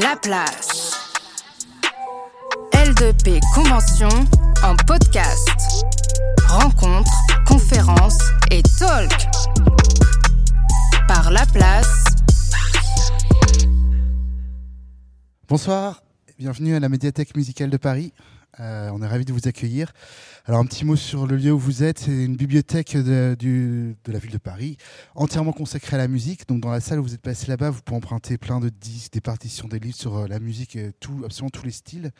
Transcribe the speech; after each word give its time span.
La 0.00 0.16
place. 0.16 0.92
L2P 2.72 3.40
Convention 3.54 4.08
en 4.62 4.76
podcast. 4.86 5.48
Rencontres, 6.46 7.10
conférences 7.46 8.18
et 8.50 8.62
talk. 8.78 9.10
Par 11.08 11.30
La 11.30 11.46
Place. 11.46 12.04
Bonsoir, 15.48 16.02
bienvenue 16.38 16.74
à 16.74 16.80
la 16.80 16.90
médiathèque 16.90 17.34
musicale 17.34 17.70
de 17.70 17.78
Paris. 17.78 18.12
Euh, 18.60 18.90
on 18.92 19.00
est 19.00 19.06
ravis 19.06 19.24
de 19.24 19.32
vous 19.32 19.48
accueillir. 19.48 19.92
Alors 20.44 20.60
un 20.60 20.66
petit 20.66 20.84
mot 20.84 20.96
sur 20.96 21.26
le 21.26 21.36
lieu 21.36 21.52
où 21.52 21.58
vous 21.58 21.82
êtes. 21.82 22.00
C'est 22.00 22.24
une 22.24 22.36
bibliothèque 22.36 22.96
de, 22.96 23.94
la 24.06 24.18
ville 24.18 24.30
de 24.30 24.38
Paris, 24.38 24.76
entièrement 25.14 25.52
consacrée 25.52 25.96
à 25.96 25.98
la 25.98 26.08
musique. 26.08 26.46
Donc 26.46 26.60
dans 26.60 26.70
la 26.70 26.80
salle 26.80 27.00
où 27.00 27.02
vous 27.02 27.14
êtes 27.14 27.22
passé 27.22 27.46
là-bas, 27.48 27.70
vous 27.70 27.80
pouvez 27.82 27.96
emprunter 27.96 28.36
plein 28.36 28.60
de 28.60 28.68
disques, 28.68 29.12
des 29.14 29.20
partitions, 29.20 29.68
des 29.68 29.78
livres 29.78 29.96
sur 29.96 30.16
euh, 30.16 30.26
la 30.28 30.40
musique, 30.40 30.78
tout, 31.00 31.22
absolument 31.24 31.50
tous 31.50 31.64
les 31.64 31.72
styles. 31.72 32.10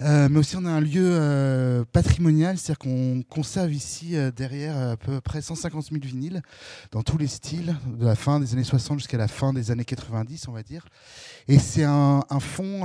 Euh, 0.00 0.28
mais 0.28 0.40
aussi 0.40 0.56
on 0.56 0.64
a 0.64 0.70
un 0.70 0.80
lieu 0.80 1.08
euh, 1.12 1.84
patrimonial, 1.92 2.58
c'est-à-dire 2.58 2.80
qu'on 2.80 3.22
conserve 3.28 3.72
ici 3.72 4.16
euh, 4.16 4.32
derrière 4.32 4.76
à 4.76 4.96
peu 4.96 5.20
près 5.20 5.40
150 5.40 5.90
000 5.90 6.00
vinyles 6.02 6.42
dans 6.90 7.04
tous 7.04 7.16
les 7.16 7.28
styles, 7.28 7.76
de 7.86 8.04
la 8.04 8.16
fin 8.16 8.40
des 8.40 8.54
années 8.54 8.64
60 8.64 8.98
jusqu'à 8.98 9.18
la 9.18 9.28
fin 9.28 9.52
des 9.52 9.70
années 9.70 9.84
90, 9.84 10.48
on 10.48 10.52
va 10.52 10.64
dire. 10.64 10.84
Et 11.46 11.60
c'est 11.60 11.84
un, 11.84 12.24
un 12.28 12.40
fonds 12.40 12.80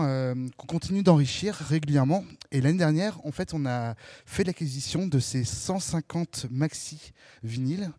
qu'on 0.57 0.67
continue 0.67 1.01
d'enrichir 1.01 1.55
régulièrement. 1.55 2.23
Et 2.51 2.61
l'année 2.61 2.77
dernière, 2.77 3.25
en 3.25 3.31
fait, 3.31 3.53
on 3.53 3.65
a 3.65 3.95
fait 4.25 4.43
l'acquisition 4.43 5.07
de 5.07 5.19
ces 5.19 5.43
150 5.43 6.45
maxi 6.51 7.13
vinyles 7.43 7.89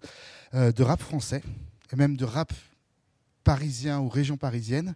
de 0.53 0.83
rap 0.83 1.01
français, 1.01 1.43
et 1.93 1.97
même 1.97 2.17
de 2.17 2.25
rap 2.25 2.53
parisien 3.43 4.01
ou 4.01 4.09
région 4.09 4.37
parisienne. 4.37 4.95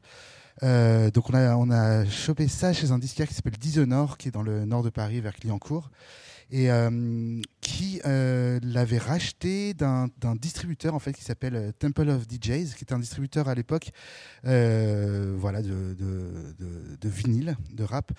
Euh, 0.62 1.10
donc 1.10 1.30
on 1.30 1.70
a, 1.70 2.04
chopé 2.06 2.48
ça 2.48 2.72
chez 2.72 2.90
un 2.90 2.98
disquaire 2.98 3.28
qui 3.28 3.34
s'appelle 3.34 3.56
Dishonour, 3.58 4.16
qui 4.16 4.28
est 4.28 4.32
dans 4.32 4.42
le 4.42 4.64
nord 4.64 4.82
de 4.82 4.90
Paris, 4.90 5.20
vers 5.20 5.34
Clignancourt, 5.34 5.90
et 6.50 6.70
euh, 6.70 7.40
qui 7.60 8.00
euh, 8.04 8.60
l'avait 8.62 8.98
racheté 8.98 9.74
d'un 9.74 10.08
distributeur 10.40 10.94
en 10.94 10.98
fait 10.98 11.12
qui 11.12 11.24
s'appelle 11.24 11.72
Temple 11.78 12.08
of 12.10 12.28
DJs, 12.28 12.74
qui 12.76 12.84
était 12.84 12.92
un 12.92 12.98
distributeur 12.98 13.48
à 13.48 13.54
l'époque, 13.54 13.90
voilà, 14.44 15.62
de, 15.62 15.94
de, 15.94 17.08
vinyle, 17.08 17.56
de 17.72 17.84
rap. 17.84 18.12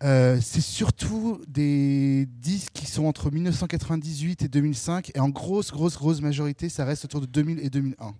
C'est 0.00 0.60
surtout 0.60 1.40
des 1.46 2.26
disques 2.26 2.72
qui 2.72 2.86
sont 2.86 3.04
entre 3.04 3.30
1998 3.30 4.42
et 4.42 4.48
2005, 4.48 5.12
et 5.14 5.20
en 5.20 5.28
grosse, 5.28 5.70
grosse, 5.70 5.96
grosse 5.96 6.20
majorité, 6.20 6.68
ça 6.68 6.84
reste 6.84 7.04
autour 7.04 7.20
de 7.20 7.26
2000 7.26 7.60
et 7.60 7.70
2001. 7.70 8.14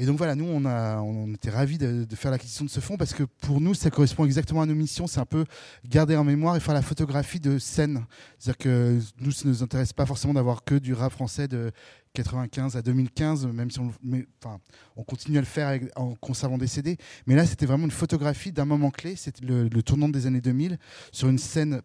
Et 0.00 0.06
donc 0.06 0.16
voilà, 0.16 0.34
nous, 0.34 0.46
on, 0.46 0.64
a, 0.64 0.98
on 1.02 1.34
était 1.34 1.50
ravis 1.50 1.76
de, 1.76 2.06
faire 2.14 2.30
l'acquisition 2.30 2.64
de 2.64 2.70
ce 2.70 2.80
fonds 2.80 2.96
parce 2.96 3.12
que 3.12 3.22
pour 3.22 3.60
nous, 3.60 3.74
ça 3.74 3.90
correspond 3.90 4.24
exactement 4.24 4.62
à 4.62 4.66
nos 4.66 4.74
missions. 4.74 5.06
C'est 5.06 5.20
un 5.20 5.26
peu 5.26 5.44
garder 5.84 6.16
en 6.16 6.24
mémoire 6.24 6.56
et 6.56 6.60
faire 6.60 6.72
la 6.72 6.80
photographie 6.80 7.38
de 7.38 7.58
scène. 7.58 8.06
C'est-à-dire 8.38 8.56
que 8.56 8.98
nous, 9.20 9.30
ça 9.30 9.42
ne 9.44 9.50
nous 9.50 9.62
intéresse 9.62 9.92
pas 9.92 10.06
forcément 10.06 10.32
d'avoir 10.32 10.64
que 10.64 10.76
du 10.76 10.94
rap 10.94 11.12
français 11.12 11.48
de 11.48 11.70
95 12.14 12.76
à 12.76 12.82
2015, 12.82 13.48
même 13.48 13.70
si 13.70 13.78
on, 13.78 15.04
continue 15.04 15.36
à 15.36 15.42
le 15.42 15.46
faire 15.46 15.78
en 15.96 16.14
conservant 16.14 16.56
des 16.56 16.66
CD. 16.66 16.96
Mais 17.26 17.34
là, 17.34 17.44
c'était 17.44 17.66
vraiment 17.66 17.84
une 17.84 17.90
photographie 17.90 18.52
d'un 18.52 18.64
moment 18.64 18.90
clé. 18.90 19.16
C'était 19.16 19.44
le, 19.44 19.68
le 19.68 19.82
tournant 19.82 20.08
des 20.08 20.26
années 20.26 20.40
2000 20.40 20.78
sur 21.12 21.28
une 21.28 21.36
scène 21.36 21.82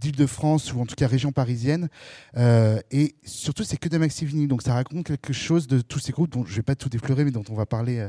d'Île-de-France 0.00 0.72
ou 0.72 0.80
en 0.80 0.86
tout 0.86 0.94
cas 0.94 1.06
région 1.06 1.32
parisienne. 1.32 1.88
Euh, 2.36 2.80
et 2.90 3.14
surtout, 3.24 3.64
c'est 3.64 3.76
que 3.76 3.88
des 3.88 3.98
maxi. 3.98 4.26
Donc 4.46 4.62
ça 4.62 4.74
raconte 4.74 5.06
quelque 5.06 5.32
chose 5.32 5.66
de 5.66 5.80
tous 5.80 5.98
ces 5.98 6.12
groupes 6.12 6.32
dont 6.32 6.44
je 6.44 6.50
ne 6.52 6.56
vais 6.56 6.62
pas 6.62 6.74
tout 6.74 6.88
déflorer, 6.88 7.24
mais 7.24 7.30
dont 7.30 7.44
on 7.50 7.54
va 7.54 7.66
parler 7.66 7.98
euh, 7.98 8.08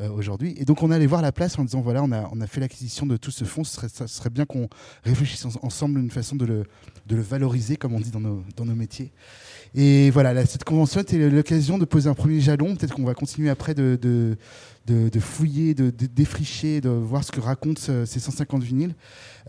euh, 0.00 0.10
aujourd'hui. 0.10 0.54
Et 0.58 0.64
donc 0.64 0.82
on 0.82 0.90
allé 0.90 1.06
voir 1.06 1.22
la 1.22 1.32
place 1.32 1.58
en 1.58 1.64
disant 1.64 1.80
voilà, 1.80 2.02
on 2.02 2.12
a, 2.12 2.28
on 2.32 2.40
a 2.40 2.46
fait 2.46 2.60
l'acquisition 2.60 3.06
de 3.06 3.16
tout 3.16 3.30
ce 3.30 3.44
fonds. 3.44 3.64
Ce 3.64 3.74
serait, 3.74 3.88
ça 3.88 4.06
serait 4.06 4.30
bien 4.30 4.46
qu'on 4.46 4.68
réfléchisse 5.04 5.44
en- 5.44 5.50
ensemble 5.62 6.00
une 6.00 6.10
façon 6.10 6.36
de 6.36 6.44
le, 6.46 6.64
de 7.06 7.16
le 7.16 7.22
valoriser, 7.22 7.76
comme 7.76 7.94
on 7.94 8.00
dit 8.00 8.10
dans 8.10 8.20
nos, 8.20 8.42
dans 8.56 8.64
nos 8.64 8.74
métiers. 8.74 9.12
Et 9.74 10.10
voilà, 10.10 10.32
là, 10.32 10.46
cette 10.46 10.64
convention 10.64 11.00
était 11.00 11.28
l'occasion 11.28 11.76
de 11.78 11.84
poser 11.84 12.08
un 12.08 12.14
premier 12.14 12.40
jalon. 12.40 12.74
Peut-être 12.74 12.94
qu'on 12.94 13.04
va 13.04 13.14
continuer 13.14 13.50
après 13.50 13.74
de, 13.74 13.98
de, 14.00 14.36
de, 14.92 15.20
fouiller, 15.20 15.74
de, 15.74 15.90
défricher, 15.90 16.80
de 16.80 16.88
voir 16.88 17.24
ce 17.24 17.32
que 17.32 17.40
racontent 17.40 17.80
ce- 17.80 18.04
ces 18.04 18.20
150 18.20 18.62
vinyles. 18.62 18.94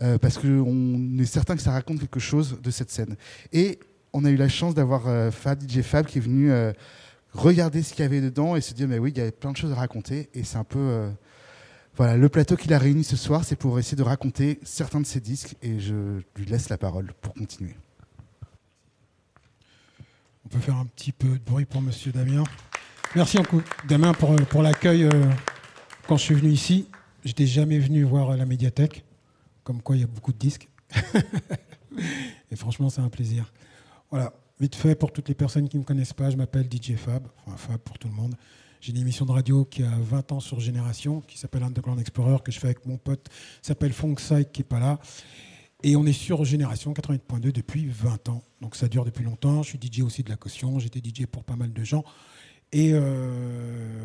Euh, 0.02 0.18
parce 0.18 0.38
qu'on 0.38 1.18
est 1.18 1.24
certain 1.26 1.56
que 1.56 1.62
ça 1.62 1.72
raconte 1.72 2.00
quelque 2.00 2.20
chose 2.20 2.58
de 2.62 2.70
cette 2.70 2.90
scène. 2.90 3.16
Et 3.52 3.78
on 4.12 4.24
a 4.24 4.30
eu 4.30 4.36
la 4.36 4.48
chance 4.48 4.74
d'avoir 4.74 5.06
euh, 5.08 5.30
Fab, 5.30 5.60
DJ 5.62 5.82
Fab, 5.82 6.06
qui 6.06 6.18
est 6.18 6.22
venu 6.22 6.50
euh, 6.50 6.72
regarder 7.32 7.82
ce 7.82 7.92
qu'il 7.92 8.02
y 8.02 8.06
avait 8.06 8.20
dedans 8.20 8.56
et 8.56 8.60
se 8.60 8.74
dire, 8.74 8.88
mais 8.88 8.98
oui, 8.98 9.10
il 9.14 9.18
y 9.18 9.20
avait 9.20 9.30
plein 9.30 9.52
de 9.52 9.56
choses 9.56 9.72
à 9.72 9.76
raconter. 9.76 10.28
Et 10.34 10.42
c'est 10.44 10.56
un 10.58 10.64
peu... 10.64 10.78
euh, 10.78 11.10
voilà, 11.96 12.16
le 12.16 12.28
plateau 12.28 12.56
qu'il 12.56 12.72
a 12.72 12.78
réuni 12.78 13.04
ce 13.04 13.16
soir, 13.16 13.44
c'est 13.44 13.56
pour 13.56 13.78
essayer 13.78 13.96
de 13.96 14.02
raconter 14.02 14.58
certains 14.62 15.00
de 15.00 15.06
ses 15.06 15.20
disques. 15.20 15.54
Et 15.62 15.78
je 15.80 16.20
lui 16.36 16.46
laisse 16.46 16.68
la 16.70 16.78
parole 16.78 17.12
pour 17.20 17.34
continuer. 17.34 17.74
On 20.44 20.48
peut 20.48 20.58
faire 20.60 20.76
un 20.76 20.86
petit 20.86 21.12
peu 21.12 21.28
de 21.28 21.44
bruit 21.44 21.64
pour 21.66 21.82
Monsieur 21.82 22.10
Damien. 22.12 22.44
Merci 23.16 23.38
beaucoup, 23.38 23.60
Damien, 23.88 24.12
pour, 24.12 24.30
euh, 24.30 24.36
pour 24.36 24.62
l'accueil 24.62 25.02
euh, 25.02 25.10
quand 26.06 26.16
je 26.16 26.22
suis 26.22 26.34
venu 26.34 26.52
ici. 26.52 26.86
J'étais 27.24 27.44
jamais 27.44 27.80
venu 27.80 28.04
voir 28.04 28.30
euh, 28.30 28.36
la 28.36 28.46
médiathèque, 28.46 29.04
comme 29.64 29.82
quoi 29.82 29.96
il 29.96 30.02
y 30.02 30.04
a 30.04 30.06
beaucoup 30.06 30.32
de 30.32 30.38
disques. 30.38 30.68
Et 32.52 32.54
franchement, 32.54 32.88
c'est 32.88 33.00
un 33.00 33.08
plaisir. 33.08 33.52
Voilà, 34.10 34.32
vite 34.60 34.76
fait, 34.76 34.94
pour 34.94 35.10
toutes 35.10 35.28
les 35.28 35.34
personnes 35.34 35.68
qui 35.68 35.76
ne 35.76 35.82
me 35.82 35.84
connaissent 35.84 36.12
pas, 36.12 36.30
je 36.30 36.36
m'appelle 36.36 36.68
DJ 36.70 36.94
Fab, 36.94 37.26
enfin 37.46 37.56
Fab 37.56 37.78
pour 37.78 37.98
tout 37.98 38.06
le 38.06 38.14
monde. 38.14 38.36
J'ai 38.80 38.92
une 38.92 38.98
émission 38.98 39.26
de 39.26 39.32
radio 39.32 39.64
qui 39.64 39.82
a 39.82 39.90
20 39.90 40.30
ans 40.30 40.40
sur 40.40 40.60
Génération, 40.60 41.20
qui 41.20 41.36
s'appelle 41.36 41.64
Underground 41.64 41.98
Explorer, 41.98 42.38
que 42.44 42.52
je 42.52 42.60
fais 42.60 42.68
avec 42.68 42.86
mon 42.86 42.96
pote, 42.96 43.26
s'appelle 43.60 43.92
Fonkside, 43.92 44.52
qui 44.52 44.60
n'est 44.60 44.68
pas 44.68 44.78
là. 44.78 45.00
Et 45.82 45.96
on 45.96 46.06
est 46.06 46.12
sur 46.12 46.44
Génération 46.44 46.92
88.2 46.92 47.50
depuis 47.50 47.86
20 47.86 48.28
ans. 48.28 48.42
Donc 48.60 48.76
ça 48.76 48.86
dure 48.86 49.04
depuis 49.04 49.24
longtemps. 49.24 49.64
Je 49.64 49.70
suis 49.70 49.80
DJ 49.80 50.02
aussi 50.02 50.22
de 50.22 50.28
la 50.30 50.36
caution. 50.36 50.78
J'étais 50.78 51.00
DJ 51.00 51.26
pour 51.26 51.42
pas 51.42 51.56
mal 51.56 51.72
de 51.72 51.84
gens. 51.84 52.04
Et 52.72 52.90
euh, 52.92 53.98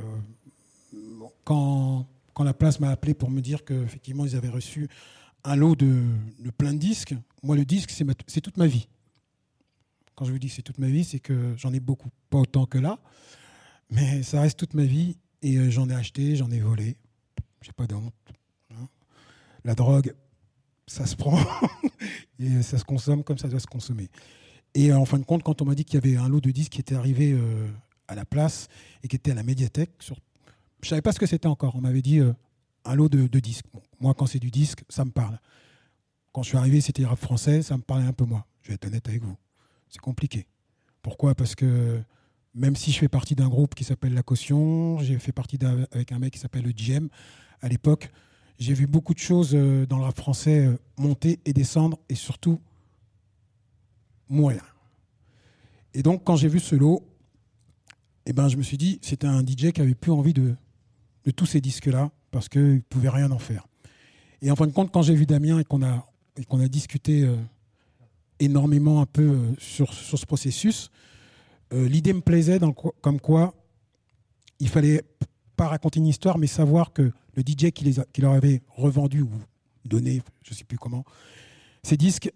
quand, 1.44 2.08
la 2.44 2.54
place 2.54 2.80
m'a 2.80 2.90
appelé 2.90 3.14
pour 3.14 3.30
me 3.30 3.42
dire 3.42 3.64
qu'effectivement 3.64 4.26
ils 4.26 4.36
avaient 4.36 4.50
reçu 4.50 4.90
un 5.44 5.56
lot 5.56 5.76
de, 5.76 6.04
plein 6.58 6.74
de 6.74 6.80
disques, 6.80 7.16
moi 7.44 7.56
le 7.56 7.66
disque 7.66 7.92
c'est 8.28 8.42
toute 8.42 8.58
ma 8.58 8.68
vie. 8.68 8.88
Quand 10.16 10.26
je 10.26 10.32
vous 10.32 10.40
dis 10.40 10.48
que 10.48 10.54
c'est 10.54 10.62
toute 10.62 10.80
ma 10.80 10.88
vie, 10.88 11.04
c'est 11.04 11.20
que 11.20 11.54
j'en 11.58 11.74
ai 11.74 11.80
beaucoup. 11.80 12.10
Pas 12.30 12.40
autant 12.40 12.66
que 12.66 12.78
là, 12.78 13.00
mais 13.92 14.24
ça 14.24 14.42
reste 14.42 14.58
toute 14.58 14.74
ma 14.74 14.86
vie. 14.86 15.18
Et 15.42 15.58
euh, 15.58 15.70
j'en 15.70 15.90
ai 15.90 15.94
acheté, 15.94 16.36
j'en 16.38 16.50
ai 16.50 16.60
volé. 16.60 16.96
J'ai 17.62 17.74
pas 17.74 17.86
de 17.86 17.96
honte. 17.96 18.14
hein. 18.72 18.88
La 19.66 19.76
drogue, 19.76 20.16
ça 20.88 21.06
se 21.06 21.16
prend 21.18 21.38
et 22.40 22.64
ça 22.64 22.78
se 22.78 22.86
consomme 22.86 23.24
comme 23.24 23.38
ça 23.38 23.50
doit 23.50 23.60
se 23.60 23.68
consommer. 23.68 24.10
Et 24.74 24.92
euh, 24.92 24.98
en 24.98 25.06
fin 25.06 25.20
de 25.20 25.26
compte, 25.26 25.44
quand 25.44 25.62
on 25.62 25.66
m'a 25.66 25.76
dit 25.76 25.84
qu'il 25.84 25.96
y 25.96 25.98
avait 25.98 26.18
un 26.18 26.30
lot 26.30 26.40
de 26.40 26.52
disques 26.52 26.72
qui 26.72 26.80
était 26.80 26.96
arrivé 26.96 27.38
à 28.08 28.16
la 28.16 28.26
place 28.26 28.68
et 29.04 29.08
qui 29.08 29.16
était 29.16 29.32
à 29.32 29.36
la 29.36 29.44
médiathèque, 29.44 29.92
je 30.82 30.90
savais 30.90 31.02
pas 31.02 31.12
ce 31.12 31.20
que 31.20 31.26
c'était 31.26 31.48
encore. 31.48 31.76
On 31.76 31.82
m'avait 31.82 32.02
dit 32.02 32.20
euh, 32.20 32.34
un 32.86 32.96
lot 32.96 33.10
de, 33.10 33.40
disques. 33.40 33.66
Moi, 34.00 34.14
quand 34.14 34.28
c'est 34.28 34.40
du 34.40 34.52
disque, 34.52 34.84
ça 34.90 35.06
me 35.06 35.12
parle. 35.12 35.40
Quand 36.32 36.44
je 36.44 36.50
suis 36.50 36.58
arrivé, 36.58 36.82
c'était 36.82 37.06
rap 37.06 37.20
français, 37.20 37.62
ça 37.62 37.78
me 37.78 37.82
parlait 37.82 38.06
un 38.06 38.14
peu 38.14 38.26
moins. 38.26 38.46
Je 38.62 38.70
vais 38.70 38.76
être 38.76 38.86
honnête 38.86 39.08
avec 39.08 39.24
vous. 39.24 39.36
C'est 39.90 40.02
compliqué. 40.02 40.46
Pourquoi? 41.02 41.34
Parce 41.34 41.56
que 41.56 42.02
même 42.54 42.76
si 42.76 42.92
je 42.92 43.00
fais 43.00 43.08
partie 43.08 43.36
d'un 43.36 43.48
groupe 43.48 43.76
qui 43.76 43.84
s'appelle 43.84 44.14
La 44.14 44.24
Caution, 44.24 45.00
j'ai 45.00 45.18
fait 45.20 45.32
partie 45.32 45.58
avec 45.92 46.12
un 46.12 46.20
mec 46.20 46.34
qui 46.34 46.40
s'appelle 46.40 46.64
le 46.64 46.72
GM 46.72 47.08
à 47.62 47.68
l'époque, 47.68 48.12
j'ai 48.60 48.74
vu 48.74 48.88
beaucoup 48.88 49.14
de 49.14 49.20
choses 49.20 49.52
euh, 49.54 49.86
dans 49.86 49.98
le 49.98 50.04
rap 50.04 50.16
français 50.16 50.66
euh, 50.66 50.78
monter 50.98 51.40
et 51.46 51.54
descendre 51.54 51.98
et 52.10 52.16
surtout 52.16 52.62
mourir. 54.30 54.76
Et 55.94 56.04
donc, 56.04 56.24
quand 56.24 56.36
j'ai 56.36 56.48
vu 56.48 56.60
ce 56.60 56.76
lot, 56.76 57.04
eh 58.26 58.34
ben, 58.34 58.48
je 58.48 58.58
me 58.58 58.64
suis 58.64 58.78
dit, 58.78 59.00
c'était 59.02 59.28
un 59.28 59.42
DJ 59.42 59.72
qui 59.72 59.82
avait 59.82 59.96
plus 59.96 60.12
envie 60.12 60.34
de, 60.34 60.56
de 61.26 61.32
tous 61.32 61.46
ces 61.46 61.62
disques-là 61.62 62.12
parce 62.32 62.50
qu'il 62.50 62.62
ne 62.76 62.80
pouvait 62.80 63.10
rien 63.10 63.32
en 63.32 63.40
faire. 63.40 63.68
Et 64.42 64.52
en 64.52 64.56
fin 64.56 64.68
de 64.68 64.72
compte, 64.72 64.92
quand 64.92 65.02
j'ai 65.02 65.16
vu 65.16 65.26
Damien 65.26 65.60
et 65.60 65.64
qu'on 65.64 65.84
a, 65.84 66.08
et 66.38 66.46
a 66.52 66.68
discuté 66.68 67.24
euh, 67.24 67.36
énormément 68.40 69.02
un 69.02 69.06
peu 69.06 69.24
euh, 69.24 69.54
sur, 69.58 69.94
sur 69.94 70.18
ce 70.20 70.26
processus, 70.26 70.90
euh, 71.74 71.88
l'idée 71.88 72.14
me 72.14 72.22
plaisait 72.22 72.60
dans 72.60 72.74
co- 72.74 72.96
comme 73.02 73.20
quoi 73.20 73.54
il 74.60 74.70
fallait 74.70 75.04
pas 75.56 75.68
raconter 75.68 76.00
une 76.00 76.08
histoire, 76.08 76.38
mais 76.38 76.48
savoir 76.48 76.94
que 76.94 77.12
le 77.36 77.42
DJ 77.46 77.72
qui, 77.72 77.84
les 77.86 77.96
qui 78.14 78.22
leur 78.22 78.34
avait 78.34 78.62
revendu 78.70 79.22
ou 79.22 79.30
donné, 79.84 80.22
je 80.44 80.52
ne 80.52 80.56
sais 80.56 80.64
plus 80.64 80.78
comment, 80.78 81.04
ces 81.84 81.98
disques 81.98 82.32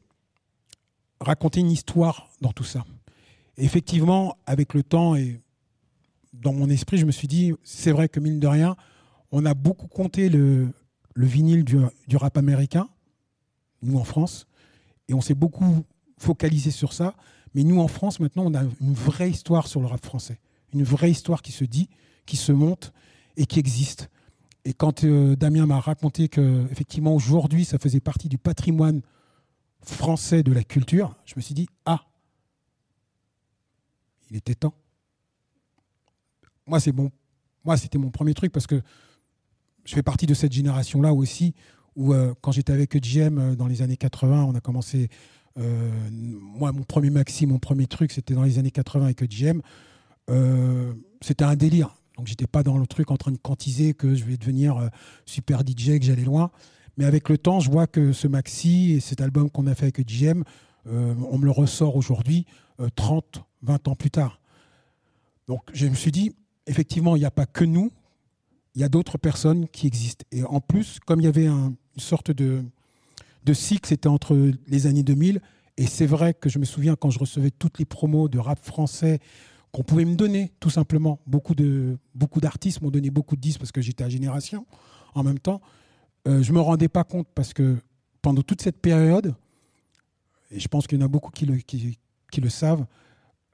racontait 1.20 1.60
une 1.60 1.72
histoire 1.72 2.30
dans 2.42 2.52
tout 2.52 2.64
ça. 2.64 2.86
Et 3.58 3.66
effectivement, 3.66 4.38
avec 4.46 4.74
le 4.74 4.84
temps 4.84 5.16
et 5.16 5.42
dans 6.34 6.54
mon 6.54 6.70
esprit, 6.70 6.98
je 6.98 7.06
me 7.06 7.12
suis 7.12 7.28
dit, 7.28 7.54
c'est 7.64 7.92
vrai 7.92 8.10
que 8.10 8.20
mine 8.20 8.40
de 8.40 8.48
rien, 8.48 8.76
on 9.32 9.46
a 9.46 9.54
beaucoup 9.54 9.88
compté 9.88 10.30
le, 10.30 10.70
le 11.14 11.26
vinyle 11.26 11.64
du, 11.64 11.78
du 12.08 12.18
rap 12.18 12.38
américain, 12.38 12.90
nous 13.82 13.98
en 13.98 14.04
France, 14.04 14.48
et 15.08 15.14
on 15.14 15.22
s'est 15.22 15.34
beaucoup 15.34 15.86
focalisé 16.18 16.72
sur 16.72 16.94
ça. 16.94 17.16
Mais 17.56 17.64
nous 17.64 17.80
en 17.80 17.88
France, 17.88 18.20
maintenant, 18.20 18.46
on 18.46 18.54
a 18.54 18.64
une 18.64 18.94
vraie 18.94 19.30
histoire 19.32 19.68
sur 19.68 19.82
le 19.82 19.88
rap 19.88 20.06
français, 20.06 20.40
une 20.74 20.84
vraie 20.84 21.12
histoire 21.12 21.42
qui 21.42 21.52
se 21.52 21.64
dit, 21.64 21.90
qui 22.26 22.38
se 22.38 22.52
monte 22.52 22.94
et 23.38 23.46
qui 23.46 23.60
existe. 23.60 24.10
Et 24.66 24.74
quand 24.74 25.04
euh, 25.04 25.36
Damien 25.36 25.66
m'a 25.66 25.80
raconté 25.80 26.28
que 26.28 26.68
effectivement 26.70 27.16
aujourd'hui 27.16 27.66
ça 27.66 27.80
faisait 27.80 28.02
partie 28.02 28.30
du 28.30 28.38
patrimoine 28.38 29.02
français 29.82 30.44
de 30.44 30.52
la 30.52 30.64
culture, 30.64 31.16
je 31.26 31.34
me 31.38 31.42
suis 31.42 31.56
dit 31.56 31.68
ah, 31.86 32.02
il 34.30 34.38
était 34.38 34.56
temps. 34.56 34.76
Moi 36.70 37.78
c'était 37.78 37.98
mon 37.98 38.10
premier 38.10 38.34
truc 38.34 38.52
parce 38.52 38.68
que 38.68 38.82
je 39.86 39.96
fais 39.96 40.04
partie 40.04 40.26
de 40.26 40.34
cette 40.34 40.54
génération 40.54 41.02
là 41.02 41.14
aussi 41.14 41.56
où 41.96 42.14
euh, 42.14 42.34
quand 42.42 42.52
j'étais 42.52 42.74
avec 42.74 42.96
EGM 42.96 43.38
euh, 43.40 43.56
dans 43.56 43.68
les 43.68 43.82
années 43.82 43.98
80, 43.98 44.44
on 44.44 44.56
a 44.56 44.62
commencé 44.62 45.10
moi 45.58 46.72
mon 46.72 46.84
premier 46.84 47.10
maxi, 47.10 47.46
mon 47.46 47.60
premier 47.60 47.86
truc 47.86 48.14
c'était 48.14 48.34
dans 48.34 48.44
les 48.44 48.60
années 48.60 48.72
80 48.72 49.04
avec 49.04 49.22
EGM. 49.22 49.62
c'était 51.22 51.44
un 51.44 51.56
délire 51.58 52.00
donc 52.20 52.28
j'étais 52.28 52.48
pas 52.48 52.64
dans 52.64 52.78
le 52.78 52.86
truc 52.86 53.12
en 53.12 53.16
train 53.16 53.32
de 53.32 53.38
quantiser 53.38 53.94
que 53.94 54.14
je 54.14 54.26
vais 54.26 54.36
devenir 54.36 54.76
euh, 54.76 54.88
super 55.26 55.62
DJ, 55.62 56.00
que 56.00 56.04
j'allais 56.04 56.26
loin. 56.26 56.52
Mais 56.98 57.06
avec 57.06 57.30
le 57.30 57.38
temps, 57.38 57.62
je 57.62 57.72
vois 57.72 57.88
que 57.88 58.12
ce 58.12 58.28
maxi 58.28 58.92
et 58.92 59.00
cet 59.00 59.22
album 59.22 59.50
qu'on 59.50 59.68
a 59.68 59.74
fait 59.74 59.86
avec 59.86 60.02
euh, 60.02 61.16
on 61.32 61.38
me 61.38 61.46
le 61.46 61.52
ressort 61.52 61.96
aujourd'hui, 61.96 62.46
30, 62.96 63.38
euh, 63.38 63.40
20 63.62 63.88
ans 63.88 63.96
plus 63.96 64.12
tard. 64.12 64.42
Donc 65.48 65.62
je 65.72 65.88
me 65.88 65.96
suis 65.96 66.12
dit, 66.12 66.36
effectivement, 66.70 67.16
il 67.16 67.20
n'y 67.20 67.26
a 67.26 67.32
pas 67.32 67.46
que 67.46 67.66
nous, 67.66 67.92
il 68.76 68.82
y 68.82 68.84
a 68.84 68.90
d'autres 68.90 69.18
personnes 69.18 69.68
qui 69.68 69.88
existent. 69.88 70.26
Et 70.32 70.44
en 70.44 70.62
plus, 70.62 71.00
comme 71.06 71.20
il 71.20 71.26
y 71.26 71.28
avait 71.28 71.48
une 71.48 71.76
sorte 71.98 72.32
de, 72.32 72.64
cycle, 73.52 73.90
c'était 73.90 74.08
entre 74.08 74.52
les 74.68 74.88
années 74.88 75.04
2000, 75.04 75.42
et 75.78 75.88
c'est 75.88 76.06
vrai 76.06 76.34
que 76.34 76.50
je 76.50 76.60
me 76.60 76.66
souviens 76.66 76.96
quand 76.96 77.10
je 77.10 77.20
recevais 77.20 77.50
toutes 77.50 77.80
les 77.80 77.86
promos 77.86 78.30
de 78.30 78.38
rap 78.38 78.64
français 78.64 79.20
qu'on 79.72 79.84
pouvait 79.84 80.06
me 80.06 80.16
donner, 80.16 80.52
tout 80.60 80.70
simplement. 80.70 81.20
Beaucoup, 81.26 81.56
de, 81.56 81.98
beaucoup 82.14 82.40
d'artistes 82.40 82.82
m'ont 82.82 82.92
donné 82.92 83.10
beaucoup 83.10 83.36
de 83.36 83.42
disques 83.42 83.60
parce 83.60 83.72
que 83.72 83.82
j'étais 83.82 84.04
à 84.04 84.10
Génération 84.10 84.66
en 85.16 85.24
même 85.24 85.40
temps. 85.40 85.62
Euh, 86.28 86.44
je 86.44 86.52
ne 86.52 86.58
me 86.58 86.62
rendais 86.62 86.90
pas 86.90 87.04
compte 87.04 87.28
parce 87.34 87.54
que 87.54 87.78
pendant 88.22 88.44
toute 88.44 88.62
cette 88.62 88.80
période, 88.80 89.34
et 90.52 90.60
je 90.60 90.68
pense 90.68 90.86
qu'il 90.86 91.00
y 91.00 91.02
en 91.02 91.06
a 91.06 91.10
beaucoup 91.10 91.32
qui 91.32 91.46
le, 91.46 91.58
qui, 91.58 92.42
le 92.42 92.50
savent, 92.50 92.86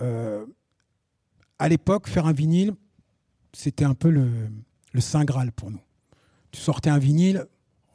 euh, 0.02 0.46
à 1.60 1.70
l'époque, 1.70 2.08
faire 2.08 2.26
un 2.26 2.34
vinyle, 2.34 2.74
c'était 3.56 3.86
un 3.86 3.94
peu 3.96 4.10
le, 4.10 4.30
Saint 5.00 5.25
Graal 5.25 5.52
pour 5.52 5.72
nous. 5.72 5.81
Tu 6.52 6.60
sortais 6.60 6.90
un 6.90 7.00
vinyle, 7.00 7.46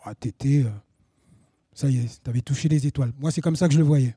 oh, 0.07 0.11
t'étais, 0.19 0.65
euh, 0.65 0.71
ça 1.73 1.89
y 1.89 1.99
est, 1.99 2.23
tu 2.23 2.31
avais 2.31 2.41
touché 2.41 2.69
les 2.69 2.87
étoiles. 2.87 3.13
Moi, 3.19 3.31
c'est 3.31 3.41
comme 3.41 3.57
ça 3.57 3.69
que 3.69 3.75
je 3.75 3.79
le 3.79 3.85
voyais. 3.85 4.17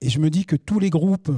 Et 0.00 0.10
je 0.10 0.18
me 0.18 0.30
dis 0.30 0.44
que 0.44 0.56
tous 0.56 0.78
les 0.78 0.90
groupes 0.90 1.30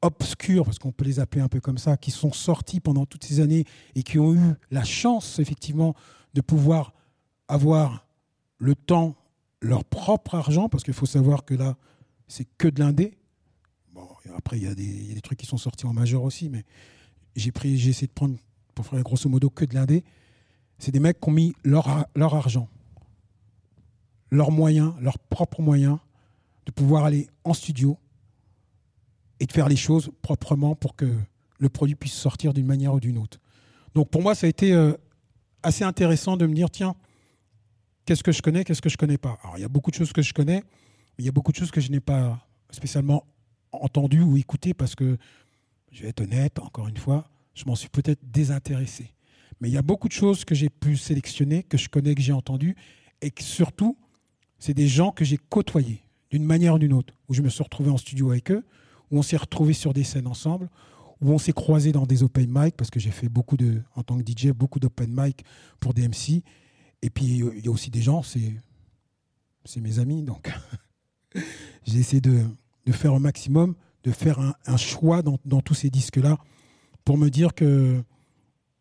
obscurs, 0.00 0.64
parce 0.64 0.78
qu'on 0.78 0.92
peut 0.92 1.04
les 1.04 1.20
appeler 1.20 1.42
un 1.42 1.48
peu 1.48 1.60
comme 1.60 1.78
ça, 1.78 1.96
qui 1.96 2.10
sont 2.10 2.32
sortis 2.32 2.80
pendant 2.80 3.06
toutes 3.06 3.24
ces 3.24 3.40
années 3.40 3.64
et 3.94 4.02
qui 4.02 4.18
ont 4.18 4.34
eu 4.34 4.54
la 4.70 4.84
chance, 4.84 5.38
effectivement, 5.38 5.94
de 6.34 6.40
pouvoir 6.40 6.92
avoir 7.48 8.06
le 8.58 8.74
temps, 8.74 9.16
leur 9.60 9.84
propre 9.84 10.34
argent, 10.34 10.68
parce 10.68 10.84
qu'il 10.84 10.94
faut 10.94 11.06
savoir 11.06 11.44
que 11.44 11.54
là, 11.54 11.76
c'est 12.28 12.46
que 12.58 12.68
de 12.68 12.80
l'indé. 12.80 13.18
Bon, 13.92 14.08
après, 14.36 14.58
il 14.58 14.64
y, 14.64 14.66
a 14.66 14.74
des, 14.74 15.20
trucs 15.22 15.38
qui 15.38 15.46
sont 15.46 15.58
sortis 15.58 15.86
en 15.86 15.92
majeur 15.92 16.22
aussi, 16.22 16.48
mais 16.48 16.64
j'ai 17.36 17.52
essayé 17.88 18.06
de 18.06 18.12
prendre, 18.12 18.36
pour 18.74 18.86
faire 18.86 19.02
grosso 19.02 19.28
modo, 19.28 19.50
que 19.50 19.64
de 19.64 19.74
l'indé. 19.74 20.04
C'est 20.78 20.92
des 20.92 21.00
mecs 21.00 21.20
qui 21.20 21.28
ont 21.28 21.32
mis 21.32 21.54
leur, 21.64 21.88
argent, 22.16 22.68
leurs 24.30 24.50
moyens, 24.50 24.94
leurs 25.00 25.18
propres 25.18 25.62
moyens, 25.62 25.98
de 26.66 26.72
pouvoir 26.72 27.04
aller 27.04 27.28
en 27.44 27.54
studio, 27.54 27.98
et 29.40 29.46
de 29.46 29.52
faire 29.52 29.68
les 29.68 29.76
choses 29.76 30.10
proprement 30.22 30.76
pour 30.76 30.94
que 30.94 31.12
le 31.58 31.68
produit 31.68 31.96
puisse 31.96 32.12
sortir 32.12 32.52
d'une 32.52 32.66
manière 32.66 32.94
ou 32.94 33.00
d'une 33.00 33.18
autre. 33.18 33.38
Donc 33.94 34.08
pour 34.08 34.22
moi, 34.22 34.34
ça 34.34 34.46
a 34.46 34.50
été 34.50 34.72
euh, 34.72 34.94
assez 35.62 35.84
intéressant 35.84 36.36
de 36.36 36.46
me 36.46 36.54
dire, 36.54 36.70
tiens, 36.70 36.94
qu'est-ce 38.04 38.22
que 38.22 38.32
je 38.32 38.42
connais, 38.42 38.64
qu'est-ce 38.64 38.82
que 38.82 38.88
je 38.88 38.96
connais 38.96 39.18
pas? 39.18 39.38
Alors 39.42 39.58
il 39.58 39.60
y 39.60 39.64
a 39.64 39.68
beaucoup 39.68 39.90
de 39.90 39.96
choses 39.96 40.12
que 40.12 40.22
je 40.22 40.32
connais, 40.32 40.62
mais 40.62 41.18
il 41.20 41.24
y 41.24 41.28
a 41.28 41.32
beaucoup 41.32 41.52
de 41.52 41.56
choses 41.56 41.70
que 41.70 41.80
je 41.80 41.90
n'ai 41.90 42.00
pas 42.00 42.46
spécialement 42.70 43.24
entendues 43.72 44.22
ou 44.22 44.36
écoutées 44.36 44.74
parce 44.74 44.94
que, 44.94 45.18
je 45.92 46.02
vais 46.02 46.08
être 46.08 46.22
honnête, 46.22 46.58
encore 46.58 46.88
une 46.88 46.96
fois, 46.96 47.28
je 47.54 47.64
m'en 47.66 47.74
suis 47.74 47.88
peut-être 47.88 48.20
désintéressé. 48.24 49.12
Mais 49.60 49.68
il 49.68 49.72
y 49.72 49.78
a 49.78 49.82
beaucoup 49.82 50.08
de 50.08 50.12
choses 50.12 50.44
que 50.44 50.54
j'ai 50.54 50.70
pu 50.70 50.96
sélectionner, 50.96 51.62
que 51.62 51.78
je 51.78 51.88
connais, 51.88 52.14
que 52.14 52.22
j'ai 52.22 52.32
entendues, 52.32 52.74
et 53.20 53.32
surtout, 53.38 53.96
c'est 54.58 54.74
des 54.74 54.88
gens 54.88 55.12
que 55.12 55.24
j'ai 55.24 55.36
côtoyés 55.36 56.02
d'une 56.30 56.44
manière 56.44 56.74
ou 56.74 56.78
d'une 56.78 56.94
autre, 56.94 57.14
où 57.28 57.34
je 57.34 57.42
me 57.42 57.48
suis 57.48 57.62
retrouvé 57.62 57.90
en 57.90 57.98
studio 57.98 58.30
avec 58.30 58.50
eux, 58.50 58.64
où 59.10 59.18
on 59.18 59.22
s'est 59.22 59.36
retrouvés 59.36 59.74
sur 59.74 59.92
des 59.92 60.02
scènes 60.02 60.26
ensemble, 60.26 60.68
où 61.20 61.30
on 61.30 61.38
s'est 61.38 61.52
croisés 61.52 61.92
dans 61.92 62.06
des 62.06 62.22
open 62.22 62.48
mic, 62.48 62.76
parce 62.76 62.90
que 62.90 62.98
j'ai 62.98 63.10
fait 63.10 63.28
beaucoup 63.28 63.56
de, 63.56 63.82
en 63.94 64.02
tant 64.02 64.18
que 64.18 64.24
DJ, 64.24 64.48
beaucoup 64.48 64.80
d'open 64.80 65.14
mic 65.14 65.44
pour 65.78 65.94
des 65.94 66.08
MC. 66.08 66.42
Et 67.02 67.10
puis, 67.10 67.24
il 67.24 67.64
y 67.64 67.68
a 67.68 67.70
aussi 67.70 67.90
des 67.90 68.02
gens, 68.02 68.22
c'est, 68.22 68.54
c'est 69.64 69.80
mes 69.80 69.98
amis, 69.98 70.22
donc 70.22 70.52
j'ai 71.84 71.98
essayé 71.98 72.20
de, 72.20 72.40
de, 72.86 72.92
faire 72.92 73.12
un 73.12 73.20
maximum, 73.20 73.74
de 74.04 74.10
faire 74.10 74.38
un, 74.66 74.76
choix 74.76 75.22
dans, 75.22 75.60
tous 75.60 75.74
ces 75.74 75.90
disques-là, 75.90 76.38
pour 77.04 77.18
me 77.18 77.28
dire 77.28 77.54
que 77.54 78.02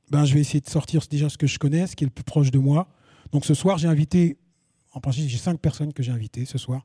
ben, 0.09 0.25
je 0.25 0.33
vais 0.33 0.41
essayer 0.41 0.61
de 0.61 0.69
sortir 0.69 1.01
déjà 1.09 1.29
ce 1.29 1.37
que 1.37 1.47
je 1.47 1.59
connais, 1.59 1.87
ce 1.87 1.95
qui 1.95 2.03
est 2.03 2.07
le 2.07 2.11
plus 2.11 2.23
proche 2.23 2.51
de 2.51 2.59
moi. 2.59 2.87
Donc 3.31 3.45
ce 3.45 3.53
soir, 3.53 3.77
j'ai 3.77 3.87
invité, 3.87 4.37
en 4.93 4.99
principe, 4.99 5.29
j'ai 5.29 5.37
cinq 5.37 5.59
personnes 5.59 5.93
que 5.93 6.03
j'ai 6.03 6.11
invitées 6.11 6.45
ce 6.45 6.57
soir. 6.57 6.83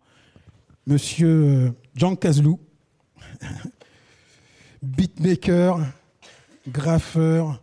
Monsieur 0.86 1.28
euh, 1.28 1.70
Jean 1.94 2.14
Kazlou, 2.14 2.60
beatmaker, 4.82 5.80
graffeur. 6.68 7.62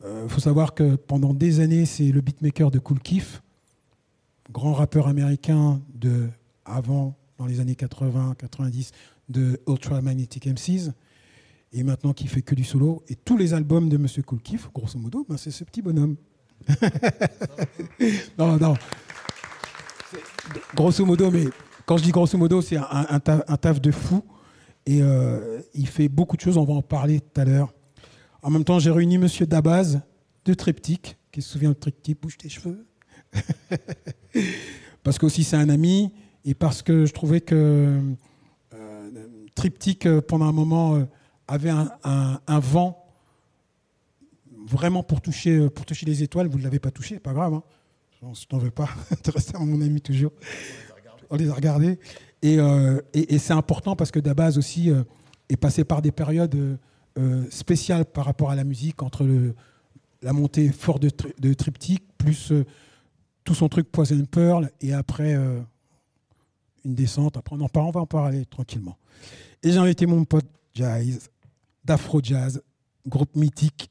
Il 0.00 0.06
euh, 0.06 0.28
faut 0.28 0.40
savoir 0.40 0.74
que 0.74 0.94
pendant 0.94 1.34
des 1.34 1.60
années, 1.60 1.86
c'est 1.86 2.12
le 2.12 2.20
beatmaker 2.20 2.70
de 2.70 2.78
Cool 2.78 3.00
Keef, 3.00 3.42
grand 4.50 4.74
rappeur 4.74 5.08
américain 5.08 5.80
de 5.94 6.28
avant, 6.64 7.16
dans 7.38 7.46
les 7.46 7.58
années 7.58 7.74
80, 7.74 8.36
90, 8.38 8.92
de 9.32 9.60
Ultra 9.66 10.00
Magnetic 10.00 10.46
MCs, 10.46 10.92
et 11.72 11.82
maintenant 11.82 12.12
qui 12.12 12.26
fait 12.28 12.42
que 12.42 12.54
du 12.54 12.64
solo. 12.64 13.02
Et 13.08 13.16
tous 13.16 13.36
les 13.36 13.54
albums 13.54 13.88
de 13.88 13.96
Monsieur 13.96 14.22
Cool 14.22 14.40
Keef, 14.40 14.70
grosso 14.72 14.98
modo, 14.98 15.26
ben 15.28 15.36
c'est 15.36 15.50
ce 15.50 15.64
petit 15.64 15.82
bonhomme. 15.82 16.16
non, 18.38 18.56
non. 18.58 18.74
Grosso 20.74 21.04
modo, 21.04 21.30
mais 21.30 21.46
quand 21.86 21.96
je 21.96 22.04
dis 22.04 22.10
grosso 22.10 22.36
modo, 22.36 22.60
c'est 22.60 22.76
un, 22.76 23.20
taf 23.20 23.80
de 23.80 23.90
fou. 23.90 24.22
Et 24.84 25.00
euh, 25.00 25.60
il 25.74 25.86
fait 25.86 26.08
beaucoup 26.08 26.36
de 26.36 26.42
choses, 26.42 26.56
on 26.56 26.64
va 26.64 26.74
en 26.74 26.82
parler 26.82 27.20
tout 27.20 27.40
à 27.40 27.44
l'heure. 27.44 27.72
En 28.42 28.50
même 28.50 28.64
temps, 28.64 28.78
j'ai 28.78 28.90
réuni 28.90 29.18
Monsieur 29.18 29.46
Dabaz 29.46 30.00
de 30.44 30.54
Triptyque, 30.54 31.16
qui 31.30 31.40
se 31.40 31.50
souvient 31.50 31.70
de 31.70 31.74
Triptyque, 31.74 32.20
bouge 32.20 32.36
tes 32.36 32.48
cheveux. 32.48 32.84
parce 35.04 35.18
que 35.18 35.26
aussi 35.26 35.44
c'est 35.44 35.56
un 35.56 35.68
ami, 35.68 36.12
et 36.44 36.54
parce 36.54 36.82
que 36.82 37.06
je 37.06 37.12
trouvais 37.12 37.40
que 37.40 38.00
Triptyque, 39.54 40.06
euh, 40.06 40.20
pendant 40.20 40.46
un 40.46 40.52
moment, 40.52 40.96
euh, 40.96 41.04
avait 41.48 41.70
un, 41.70 42.58
vent 42.60 43.06
vraiment 44.66 45.02
pour 45.02 45.20
toucher, 45.20 45.68
pour 45.70 45.84
toucher 45.84 46.06
les 46.06 46.22
étoiles. 46.22 46.46
Vous 46.46 46.58
ne 46.58 46.62
l'avez 46.62 46.78
pas 46.78 46.90
touché, 46.90 47.18
pas 47.18 47.32
grave. 47.32 47.54
Hein. 47.54 47.62
Je 48.32 48.46
t'en 48.46 48.58
veux 48.58 48.70
pas. 48.70 48.88
restes 49.34 49.58
mon 49.58 49.80
ami 49.80 50.00
toujours. 50.00 50.32
On 51.30 51.36
les 51.36 51.50
a 51.50 51.54
regardés. 51.54 51.98
Euh, 52.44 53.00
et, 53.14 53.38
c'est 53.38 53.52
important 53.52 53.96
parce 53.96 54.10
que 54.10 54.18
Dabaz 54.18 54.58
aussi 54.58 54.90
euh, 54.90 55.04
est 55.48 55.56
passé 55.56 55.84
par 55.84 56.02
des 56.02 56.10
périodes 56.10 56.78
euh, 57.18 57.44
spéciales 57.50 58.04
par 58.04 58.24
rapport 58.24 58.50
à 58.50 58.56
la 58.56 58.64
musique, 58.64 59.02
entre 59.02 59.26
la 60.22 60.32
montée 60.32 60.70
forte 60.70 61.02
de, 61.02 61.10
de 61.38 61.54
triptyque, 61.54 62.04
plus 62.18 62.52
tout 63.44 63.54
son 63.54 63.68
truc 63.68 63.90
Poison 63.90 64.24
Pearl, 64.24 64.70
et 64.80 64.92
après 64.92 65.36
une 66.84 66.94
descente. 66.94 67.36
Après, 67.36 67.56
on, 67.56 67.60
en 67.60 67.68
parle, 67.68 67.86
on 67.86 67.90
va 67.90 68.00
en 68.00 68.06
parler 68.06 68.44
tranquillement. 68.46 68.96
Et 69.62 69.72
j'ai 69.72 69.78
invité 69.78 70.06
mon 70.06 70.24
pote 70.24 70.46
Jazz, 70.74 71.28
d'Afro 71.84 72.20
Jazz, 72.22 72.62
groupe 73.06 73.34
mythique. 73.36 73.90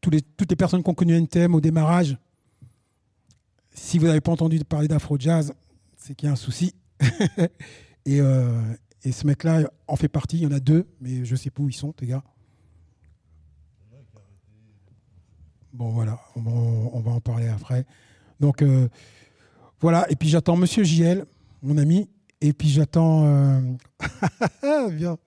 tous 0.00 0.10
les, 0.10 0.22
toutes 0.22 0.50
les 0.50 0.56
personnes 0.56 0.82
qui 0.82 0.90
ont 0.90 0.94
connu 0.94 1.14
NTM 1.14 1.54
au 1.54 1.60
démarrage, 1.60 2.16
si 3.72 3.98
vous 3.98 4.06
n'avez 4.06 4.20
pas 4.20 4.32
entendu 4.32 4.58
parler 4.64 4.88
d'Afro 4.88 5.18
Jazz, 5.18 5.52
c'est 5.96 6.14
qu'il 6.14 6.26
y 6.26 6.30
a 6.30 6.32
un 6.32 6.36
souci. 6.36 6.74
Euh, 8.10 8.62
et, 9.04 9.12
ce 9.12 9.26
mec-là 9.26 9.70
en 9.86 9.96
fait 9.96 10.08
partie. 10.08 10.38
Il 10.38 10.44
y 10.44 10.46
en 10.46 10.52
a 10.52 10.60
deux, 10.60 10.86
mais 10.98 11.26
je 11.26 11.36
sais 11.36 11.50
pas 11.50 11.62
où 11.62 11.68
ils 11.68 11.74
sont, 11.74 11.92
les 12.00 12.06
gars. 12.06 12.24
Bon, 15.74 15.90
voilà, 15.90 16.18
on 16.34 17.00
va, 17.00 17.10
en 17.10 17.20
parler 17.20 17.48
après. 17.48 17.84
Donc, 18.40 18.62
euh, 18.62 18.88
voilà. 19.80 20.06
Et 20.10 20.16
puis 20.16 20.28
j'attends 20.28 20.56
Monsieur 20.56 20.84
JL, 20.84 21.24
mon 21.62 21.78
ami. 21.78 22.08
Et 22.40 22.52
puis 22.52 22.68
j'attends. 22.68 23.24
Euh... 23.26 23.60
viens. 24.90 25.18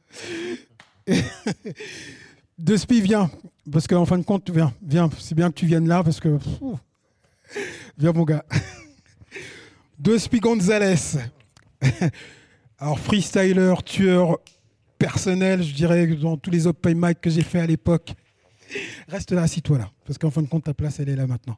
De 2.58 2.78
Spi, 2.78 3.02
viens. 3.02 3.30
Parce 3.72 3.88
qu'en 3.88 4.06
fin 4.06 4.18
de 4.18 4.24
compte, 4.24 4.50
viens, 4.50 4.74
viens. 4.82 5.10
C'est 5.20 5.36
bien 5.36 5.50
que 5.50 5.56
tu 5.56 5.66
viennes 5.66 5.88
là 5.88 6.04
parce 6.04 6.20
que. 6.20 6.38
viens, 7.98 8.12
mon 8.12 8.24
gars. 8.24 8.46
Dospi 10.00 10.40
Gonzalez. 10.40 11.18
Alors, 12.80 13.00
freestyler, 13.00 13.76
tueur 13.86 14.40
personnel, 14.98 15.62
je 15.64 15.74
dirais, 15.74 16.08
dans 16.08 16.38
tous 16.38 16.50
les 16.50 16.66
open 16.68 16.98
mic 17.00 17.22
que 17.22 17.30
j'ai 17.30 17.44
fait 17.44 17.60
à 17.60 17.68
l'époque. 17.68 18.14
Reste 19.08 19.32
là, 19.32 19.44
assis-toi 19.44 19.80
là. 19.80 19.92
Parce 20.06 20.18
qu'en 20.18 20.32
fin 20.32 20.42
de 20.42 20.48
compte, 20.48 20.64
ta 20.64 20.74
place, 20.74 21.00
elle 21.00 21.10
est 21.10 21.16
là 21.16 21.28
maintenant. 21.28 21.58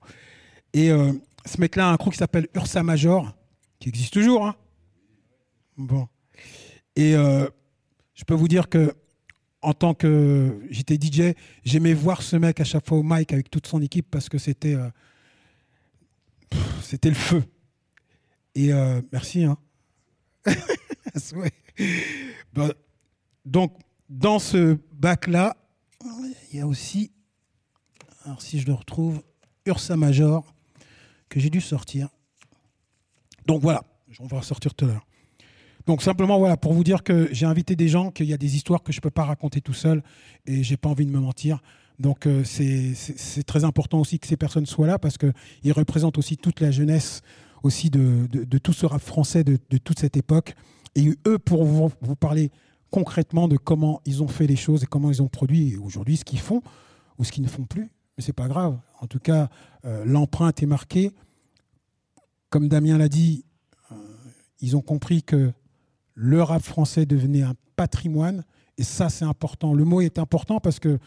Et 0.74 0.92
euh, 0.92 1.14
ce 1.46 1.60
mec-là 1.60 1.90
a 1.90 1.92
un 1.94 1.98
crew 1.98 2.12
qui 2.12 2.18
s'appelle 2.18 2.48
Ursa 2.56 2.84
Major, 2.84 3.36
qui 3.80 3.90
existe 3.90 4.14
toujours. 4.14 4.46
Hein 4.46 4.56
bon. 5.78 6.08
Et 6.96 7.16
euh, 7.16 7.48
je 8.14 8.24
peux 8.24 8.34
vous 8.34 8.48
dire 8.48 8.70
que 8.70 8.94
en 9.62 9.74
tant 9.74 9.94
que 9.94 10.62
j'étais 10.70 10.96
DJ, 10.96 11.36
j'aimais 11.64 11.94
voir 11.94 12.22
ce 12.22 12.36
mec 12.36 12.60
à 12.60 12.64
chaque 12.64 12.88
fois 12.88 12.98
au 12.98 13.04
mic 13.04 13.32
avec 13.32 13.50
toute 13.50 13.66
son 13.66 13.82
équipe 13.82 14.08
parce 14.12 14.30
que 14.30 14.38
c'était 14.38 14.76
euh, 14.76 14.90
c'était 16.82 17.10
le 17.10 17.16
feu. 17.16 17.44
Et 18.56 18.74
euh, 18.74 19.02
merci. 19.12 19.46
Hein. 19.46 19.58
Donc 23.46 23.78
dans 24.10 24.40
ce 24.40 24.78
bac 24.92 25.28
là, 25.28 25.56
il 26.52 26.58
y 26.58 26.62
a 26.62 26.68
aussi, 26.68 27.12
alors 28.26 28.42
si 28.42 28.60
je 28.60 28.68
le 28.68 28.74
retrouve, 28.74 29.24
Ursa 29.66 29.96
Major 29.96 30.53
que 31.34 31.40
j'ai 31.40 31.50
dû 31.50 31.62
sortir. 31.62 32.10
Donc 33.48 33.64
voilà, 33.64 33.84
on 34.20 34.28
va 34.28 34.44
sortir 34.44 34.76
tout 34.76 34.86
à 34.86 34.90
l'heure. 34.90 35.08
Donc 35.88 36.04
simplement 36.04 36.38
voilà 36.38 36.58
pour 36.58 36.74
vous 36.74 36.84
dire 36.84 37.02
que 37.02 37.28
j'ai 37.32 37.48
invité 37.48 37.76
des 37.76 37.88
gens 37.88 38.12
qu'il 38.12 38.28
y 38.28 38.34
a 38.34 38.38
des 38.38 38.56
histoires 38.56 38.84
que 38.84 38.94
je 38.94 39.02
peux 39.02 39.10
pas 39.10 39.26
raconter 39.26 39.60
tout 39.60 39.74
seul 39.74 40.04
et 40.46 40.64
j'ai 40.64 40.78
pas 40.78 40.90
envie 40.90 41.08
de 41.08 41.12
me 41.12 41.20
mentir. 41.20 41.60
Donc 42.00 42.28
euh, 42.28 42.44
c'est 42.44 43.44
très 43.48 43.64
important 43.64 44.00
aussi 44.00 44.20
que 44.20 44.28
ces 44.28 44.38
personnes 44.38 44.68
soient 44.68 44.86
là 44.86 45.00
parce 45.00 45.18
que 45.18 45.34
ils 45.64 45.72
représentent 45.72 46.20
aussi 46.20 46.38
toute 46.38 46.62
la 46.62 46.70
jeunesse 46.70 47.22
aussi 47.64 47.90
de, 47.90 48.28
tout 48.60 48.74
ce 48.74 48.86
rap 48.86 49.02
français 49.02 49.44
de, 49.44 49.58
toute 49.78 49.98
cette 49.98 50.18
époque 50.18 50.54
et 50.96 51.10
eux 51.26 51.40
pour 51.40 51.66
vous, 51.66 51.90
parler 52.16 52.52
concrètement 52.92 53.48
de 53.48 53.58
comment 53.58 54.02
ils 54.06 54.22
ont 54.22 54.28
fait 54.28 54.46
les 54.46 54.56
choses 54.56 54.84
et 54.84 54.86
comment 54.86 55.10
ils 55.10 55.24
ont 55.24 55.30
produit 55.30 55.78
aujourd'hui 55.78 56.18
ce 56.18 56.26
qu'ils 56.26 56.42
font 56.42 56.62
ou 57.18 57.24
ce 57.24 57.32
qu'ils 57.32 57.44
ne 57.44 57.50
font 57.50 57.64
plus. 57.64 57.90
Mais 58.18 58.24
c'est 58.24 58.34
pas 58.34 58.48
grave. 58.48 58.78
En 59.00 59.08
tout 59.08 59.20
cas, 59.20 59.50
euh, 59.86 60.06
l'empreinte 60.06 60.62
est 60.62 60.68
marquée. 60.68 61.12
Comme 62.50 62.68
Damien 62.68 62.98
l'a 62.98 63.10
dit, 63.10 63.44
euh, 63.92 63.96
ils 64.60 64.76
ont 64.76 64.82
compris 64.82 65.24
que 65.24 65.52
le 66.14 66.44
rap 66.44 66.62
français 66.62 67.06
devenait 67.06 67.42
un 67.42 67.56
patrimoine. 67.76 68.44
Et 68.78 68.84
ça, 68.84 69.10
c'est 69.10 69.26
important. 69.26 69.74
Le 69.74 69.84
mot 69.84 70.02
est 70.02 70.20
important 70.20 70.60
parce 70.60 70.80
que 70.80 71.00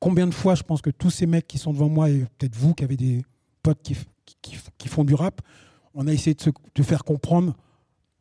combien 0.00 0.26
de 0.26 0.34
fois, 0.34 0.54
je 0.54 0.62
pense 0.62 0.82
que 0.82 0.90
tous 0.90 1.10
ces 1.10 1.26
mecs 1.26 1.46
qui 1.46 1.58
sont 1.58 1.72
devant 1.72 1.88
moi, 1.88 2.10
et 2.10 2.26
peut-être 2.38 2.56
vous 2.56 2.74
qui 2.74 2.84
avez 2.84 2.96
des 2.96 3.24
potes 3.62 3.82
qui, 3.82 4.88
font 4.88 5.04
du 5.04 5.14
rap, 5.14 5.42
on 5.94 6.06
a 6.06 6.12
essayé 6.12 6.34
de, 6.34 6.52
de 6.74 6.82
faire 6.82 7.04
comprendre 7.04 7.54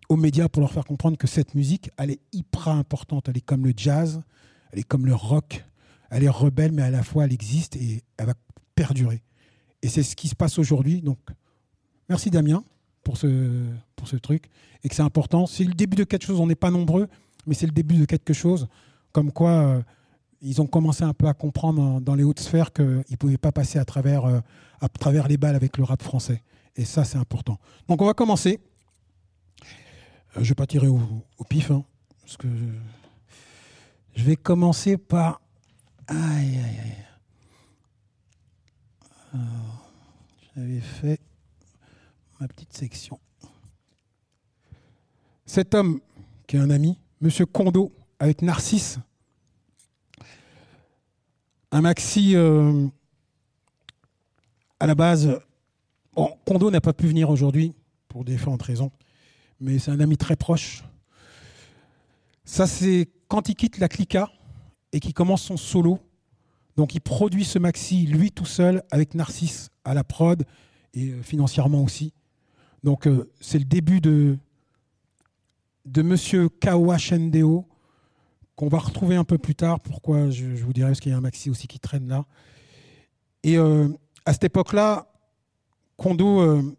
aux 0.10 0.16
médias 0.16 0.48
pour 0.50 0.62
leur 0.62 0.72
faire 0.72 0.86
comprendre 0.86 1.18
que 1.18 1.28
cette 1.28 1.56
musique, 1.56 1.90
elle 1.98 2.12
est 2.12 2.20
hyper 2.32 2.70
importante. 2.70 3.28
Elle 3.30 3.38
est 3.38 3.46
comme 3.46 3.66
le 3.66 3.74
jazz, 3.76 4.22
elle 4.72 4.80
est 4.80 4.84
comme 4.84 5.06
le 5.06 5.16
rock. 5.16 5.66
Elle 6.10 6.24
est 6.24 6.30
rebelle, 6.30 6.72
mais 6.72 6.84
à 6.84 6.90
la 6.90 7.04
fois, 7.04 7.26
elle 7.26 7.34
existe 7.34 7.76
et 7.76 8.04
elle 8.18 8.26
va 8.28 8.34
perdurer. 8.76 9.22
Et 9.82 9.88
c'est 9.88 10.04
ce 10.04 10.16
qui 10.16 10.28
se 10.28 10.36
passe 10.36 10.58
aujourd'hui. 10.60 11.02
Donc, 11.02 11.20
merci 12.10 12.30
Damien 12.30 12.64
pour 13.04 13.18
ce, 13.18 14.16
truc. 14.22 14.50
Et 14.84 14.90
que 14.90 14.96
c'est 14.96 15.04
important. 15.04 15.46
C'est 15.46 15.64
le 15.64 15.74
début 15.74 15.96
de 15.96 16.04
quelque 16.04 16.26
chose. 16.26 16.40
On 16.40 16.48
n'est 16.48 16.56
pas 16.56 16.72
nombreux, 16.72 17.08
mais 17.46 17.54
c'est 17.54 17.68
le 17.68 17.72
début 17.72 17.96
de 17.98 18.06
quelque 18.06 18.34
chose. 18.34 18.68
Comme 19.12 19.32
quoi, 19.32 19.52
euh, 19.52 19.82
ils 20.42 20.62
ont 20.62 20.68
commencé 20.68 21.04
un 21.04 21.14
peu 21.14 21.28
à 21.28 21.34
comprendre 21.34 22.02
dans- 22.02 22.16
les 22.16 22.24
hautes 22.24 22.40
sphères 22.40 22.74
qu'ils 22.74 23.04
ne 23.10 23.16
pouvaient 23.16 23.38
pas 23.38 23.52
passer 23.52 23.80
à 23.80 23.86
travers, 23.86 24.26
euh, 24.26 24.40
à 24.82 24.90
travers 24.90 25.28
les 25.28 25.38
balles 25.38 25.56
avec 25.56 25.78
le 25.78 25.84
rap 25.84 26.02
français. 26.02 26.42
Et 26.76 26.84
ça, 26.84 27.04
c'est 27.04 27.18
important. 27.18 27.60
Donc, 27.88 28.02
on 28.02 28.06
va 28.06 28.14
commencer. 28.14 28.60
Euh, 29.62 29.66
je 30.38 30.40
ne 30.40 30.46
vais 30.46 30.56
pas 30.56 30.68
tirer 30.68 30.88
au, 30.88 31.00
pif, 31.48 31.72
hein, 31.72 31.84
je 34.16 34.24
vais 34.24 34.36
commencer 34.36 34.98
par. 34.98 35.42
Aïe, 36.08 36.58
aïe, 36.58 36.80
aïe. 36.84 37.06
J'avais 40.56 40.80
fait 40.80 41.20
ma 42.40 42.48
petite 42.48 42.74
section. 42.74 43.20
Cet 45.46 45.74
homme, 45.74 46.00
qui 46.48 46.56
est 46.58 46.60
un 46.60 46.70
ami, 46.70 47.00
Monsieur 47.22 47.46
Kondo, 47.46 47.92
avec 48.20 48.42
Narcisse, 48.42 49.00
un 51.72 51.82
maxi 51.82 52.36
euh, 52.36 52.88
à 54.80 54.88
la 54.88 54.96
base. 54.96 55.40
Bon, 56.14 56.38
Kondo 56.46 56.72
n'a 56.72 56.82
pas 56.82 56.94
pu 56.94 57.08
venir 57.08 57.30
aujourd'hui 57.30 57.76
pour 58.08 58.24
différentes 58.24 58.62
raisons, 58.62 58.92
mais 59.60 59.80
c'est 59.80 59.92
un 59.92 60.00
ami 60.00 60.18
très 60.18 60.36
proche. 60.36 60.84
Ça, 62.46 62.68
c'est 62.68 63.10
quand 63.28 63.50
il 63.50 63.56
quitte 63.56 63.80
la 63.80 63.90
Clica 63.90 64.30
et 64.92 65.00
qu'il 65.00 65.14
commence 65.14 65.44
son 65.44 65.58
solo. 65.58 66.00
Donc, 66.78 66.94
il 66.94 67.02
produit 67.02 67.46
ce 67.46 67.60
maxi, 67.60 68.06
lui 68.06 68.32
tout 68.32 68.46
seul, 68.46 68.84
avec 68.92 69.16
Narcisse 69.16 69.70
à 69.84 69.94
la 69.94 70.04
prod 70.04 70.44
et 70.94 71.10
euh, 71.10 71.22
financièrement 71.22 71.82
aussi. 71.84 72.14
Donc, 72.84 73.08
euh, 73.08 73.32
c'est 73.40 73.60
le 73.60 73.66
début 73.66 74.02
de, 74.02 74.38
de 75.86 76.02
Monsieur 76.02 76.50
Kawa 76.50 76.98
Shendeo, 76.98 77.66
qu'on 78.56 78.68
va 78.68 78.80
retrouver 78.80 79.16
un 79.16 79.24
peu 79.24 79.38
plus 79.38 79.56
tard. 79.56 79.80
Pourquoi 79.80 80.30
je, 80.30 80.56
je 80.56 80.64
vous 80.66 80.74
dirai, 80.74 80.90
parce 80.90 81.00
qu'il 81.00 81.12
y 81.12 81.16
a 81.16 81.18
un 81.18 81.22
maxi 81.22 81.50
aussi 81.50 81.68
qui 81.68 81.80
traîne 81.80 82.08
là. 82.08 82.26
Et 83.44 83.58
euh, 83.58 83.88
à 84.26 84.34
cette 84.34 84.46
époque-là, 84.46 85.08
Kondo, 85.98 86.76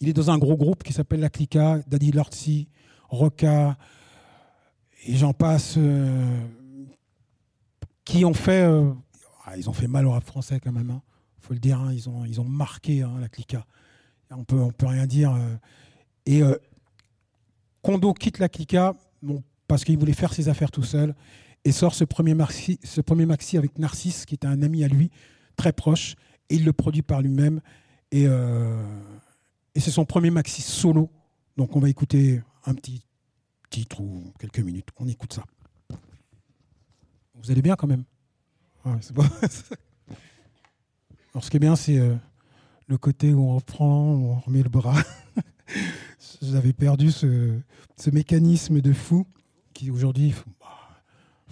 il 0.00 0.08
est 0.08 0.12
dans 0.14 0.30
un 0.30 0.38
gros 0.38 0.56
groupe 0.56 0.82
qui 0.82 0.94
s'appelle 0.94 1.20
La 1.20 1.28
Clica, 1.28 1.80
Daddy 1.86 2.10
Lortzi, 2.12 2.68
Roca, 3.10 3.76
et 5.04 5.14
j'en 5.14 5.34
passe, 5.34 5.78
qui 8.06 8.24
ont 8.24 8.32
fait, 8.32 8.62
euh, 8.62 8.90
ah, 9.44 9.58
ils 9.58 9.68
ont 9.68 9.74
fait 9.74 9.88
mal 9.88 10.06
au 10.06 10.12
rap 10.12 10.24
français 10.24 10.58
quand 10.60 10.72
même. 10.72 10.98
Il 11.38 11.46
faut 11.46 11.52
le 11.52 11.60
dire, 11.60 11.78
hein, 11.78 11.92
ils, 11.92 12.40
ont, 12.40 12.44
marqué 12.44 13.02
hein, 13.02 13.12
La 13.20 13.28
Clica. 13.28 13.66
On 14.30 14.44
peut, 14.44 14.58
on 14.58 14.70
peut 14.70 14.86
rien 14.86 15.06
dire. 15.06 15.34
euh. 15.34 15.56
et 16.24 16.42
euh, 16.42 16.56
Kondo 17.82 18.14
quitte 18.14 18.38
La 18.38 18.48
Clica 18.48 18.94
parce 19.68 19.84
qu'il 19.84 19.98
voulait 19.98 20.14
faire 20.14 20.32
ses 20.32 20.48
affaires 20.48 20.70
tout 20.70 20.82
seul 20.82 21.14
et 21.64 21.72
sort 21.72 21.94
ce 21.94 22.04
premier, 22.04 22.34
maxi, 22.34 22.78
avec 23.58 23.78
Narcisse, 23.78 24.24
qui 24.24 24.36
était 24.36 24.46
un 24.46 24.62
ami 24.62 24.84
à 24.84 24.88
lui, 24.88 25.10
très 25.56 25.72
proche, 25.72 26.14
et 26.48 26.54
il 26.54 26.64
le 26.64 26.72
produit 26.72 27.02
par 27.02 27.22
lui-même. 27.22 27.60
Et, 28.12 28.22
et 28.22 29.80
c'est 29.80 29.90
son 29.90 30.04
premier 30.04 30.30
maxi 30.30 30.62
solo. 30.62 31.10
Donc 31.56 31.74
on 31.74 31.80
va 31.80 31.88
écouter 31.88 32.40
un 32.66 32.74
petit 32.74 33.02
titre 33.68 34.00
ou 34.00 34.32
quelques 34.38 34.60
minutes. 34.60 34.90
On 35.00 35.08
écoute 35.08 35.32
ça. 35.32 35.42
Vous 37.42 37.50
allez 37.50 37.62
bien 37.62 37.76
quand 37.76 37.86
même 37.86 38.04
Ouais, 38.84 38.92
c'est 39.00 39.12
bon. 39.14 39.24
Alors 41.34 41.44
ce 41.44 41.50
qui 41.50 41.56
est 41.56 41.60
bien, 41.60 41.76
c'est 41.76 41.98
euh, 41.98 42.14
le 42.86 42.98
côté 42.98 43.34
où 43.34 43.40
on 43.50 43.56
reprend, 43.56 44.14
où 44.14 44.30
on 44.30 44.38
remet 44.40 44.62
le 44.62 44.68
bras. 44.68 44.94
J'avais 46.42 46.72
perdu 46.72 47.10
ce, 47.10 47.58
ce 47.96 48.10
mécanisme 48.10 48.80
de 48.80 48.92
fou 48.92 49.26
qui 49.74 49.90
aujourd'hui, 49.90 50.28
il 50.28 50.32
faut, 50.32 50.48
bah, 50.60 50.66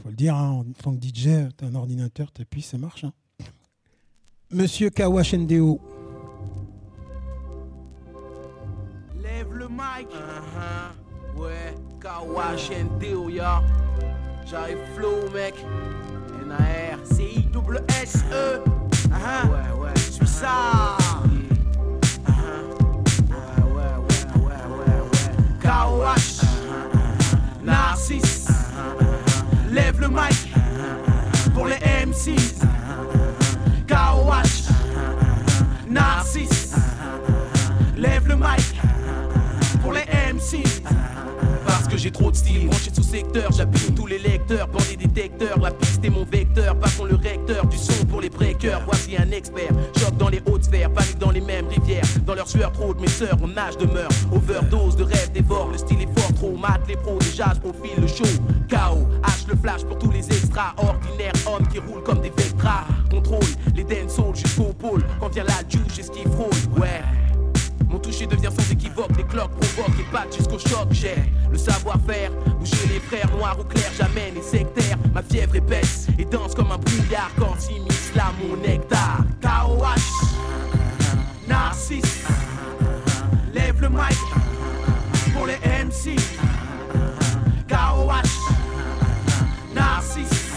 faut 0.03 0.09
le 0.09 0.14
dire, 0.14 0.35
hein, 0.37 0.50
en 0.50 0.64
tant 0.64 0.95
que 0.97 1.03
DJ, 1.05 1.50
tu 1.57 1.64
as 1.64 1.69
un 1.69 1.75
ordinateur, 1.75 2.33
tu 2.33 2.43
appuies, 2.43 2.62
ça 2.62 2.79
marche. 2.79 3.05
hein. 3.05 3.12
Monsieur 4.50 4.91
Kawashendeo. 4.91 5.81
Lève 9.23 9.53
le 9.53 9.69
mic. 9.69 10.09
Uh-huh. 10.11 11.41
Ouais, 11.41 11.75
Kawash 12.00 12.71
NDO, 12.71 13.29
ya. 13.31 13.62
J'arrive 14.47 14.79
flow, 14.97 15.29
mec. 15.33 15.55
N-A-R, 16.43 16.99
C-I-S-S-E. 17.05 18.61
Uh-huh. 19.09 19.49
Ouais, 19.49 19.83
ouais. 19.83 19.93
Je 19.97 20.13
suis 20.13 20.27
ça. 20.27 20.97
Ouais, 22.27 22.35
ouais, 23.63 23.73
ouais, 23.75 24.43
ouais, 24.43 24.65
ouais, 24.69 25.01
ouais. 25.01 25.31
Kawash. 25.63 26.41
Narcisse. 27.63 28.49
Lève 29.71 30.01
le 30.01 30.09
mic. 30.09 30.53
Pour 31.55 31.67
les 31.67 31.79
MCs. 32.07 32.61
Kawash. 33.87 34.65
Narcisse. 35.89 36.75
Lève 37.97 38.29
le 38.29 38.37
mic 38.37 38.75
pour 39.85 39.93
les 39.93 40.05
MC. 40.33 40.63
Parce 41.66 41.88
que 41.88 41.97
j'ai 41.97 42.11
trop 42.11 42.30
de 42.30 42.37
style, 42.37 42.66
branché 42.66 42.90
sous 42.94 43.02
secteur, 43.02 43.50
j'appuie 43.52 43.92
tous 43.94 44.06
les 44.06 44.18
lecteurs, 44.18 44.68
bandits 44.68 44.97
détecteurs, 44.97 45.59
la 45.59 45.71
piste 45.71 46.04
est 46.04 46.11
mon 46.11 46.25
vecteur, 46.25 46.78
passons 46.78 47.04
le 47.04 47.16
recteur 47.16 47.66
du 47.66 47.76
son 47.76 48.04
pour 48.06 48.21
les 48.21 48.30
breakers, 48.30 48.83
voici 48.87 49.16
un 49.16 49.30
expert, 49.30 49.71
choc 49.99 50.16
dans 50.16 50.28
les 50.28 50.42
hautes 50.47 50.64
sphères, 50.64 50.92
panique 50.92 51.18
dans 51.18 51.30
les 51.30 51.40
mêmes 51.40 51.68
rivières, 51.68 52.04
dans 52.26 52.35
leur 52.35 52.49
sueur 52.49 52.73
trop 52.73 52.94
de 52.94 53.00
mes 53.00 53.09
sœurs, 53.09 53.37
on 53.42 53.49
nage 53.49 53.76
de 53.78 53.87
meurt, 53.87 54.12
overdose 54.33 54.97
de 54.97 55.04
rêves 55.04 55.33
dévore, 55.33 55.71
le 55.73 55.78
style 55.78 56.00
est 56.00 56.18
fort. 56.18 56.33
Trop, 56.35 56.56
mat 56.56 56.80
les 56.88 56.97
pros, 56.97 57.18
déjà 57.18 57.52
je 57.54 57.61
profile 57.61 58.00
le 58.00 58.06
show, 58.06 58.25
KO, 58.68 59.06
H 59.23 59.49
le 59.49 59.56
flash 59.56 59.85
pour 59.85 59.99
tous 59.99 60.11
les 60.11 60.26
extraordinaires 60.26 61.33
hommes 61.47 61.66
qui 61.68 61.78
roulent 61.78 62.02
comme 62.02 62.21
des 62.21 62.30
Vectra, 62.30 62.85
contrôle 63.11 63.44
les 63.75 63.85
dancehall 63.85 64.35
jusqu'au 64.35 64.73
pôle, 64.73 65.04
quand 65.21 65.28
vient 65.28 65.44
la 65.44 65.61
juge, 65.68 66.11
qu'il 66.11 66.30
frôle, 66.30 66.80
ouais. 66.80 67.02
Mon 67.95 68.01
toucher 68.01 68.27
devient 68.27 68.51
sans 68.51 68.73
équivoque, 68.73 69.17
les 69.17 69.23
cloques 69.23 69.53
provoquent 69.53 70.01
et 70.01 70.13
battent 70.13 70.37
jusqu'au 70.37 70.59
choc. 70.59 70.89
J'ai 70.91 71.15
le 71.49 71.57
savoir-faire, 71.57 72.33
bouger 72.59 72.89
les 72.93 72.99
frères 72.99 73.31
noirs 73.37 73.57
ou 73.61 73.63
clairs, 73.63 73.93
j'amène 73.97 74.35
les 74.35 74.43
sectaires. 74.43 74.99
Ma 75.15 75.23
fièvre 75.23 75.55
épaisse 75.55 76.09
et 76.19 76.25
danse 76.25 76.57
comme 76.57 76.73
un 76.73 76.79
brouillard 76.79 77.31
quand 77.39 77.55
s'immisce 77.57 78.11
mon 78.41 78.57
nectar. 78.57 79.19
KOH, 79.41 80.27
Narcisse, 81.47 82.25
lève 83.55 83.81
le 83.81 83.89
mic 83.89 84.19
pour 85.33 85.47
les 85.47 85.59
MC. 85.85 86.17
KOH, 87.69 88.29
Narcisse, 89.73 90.51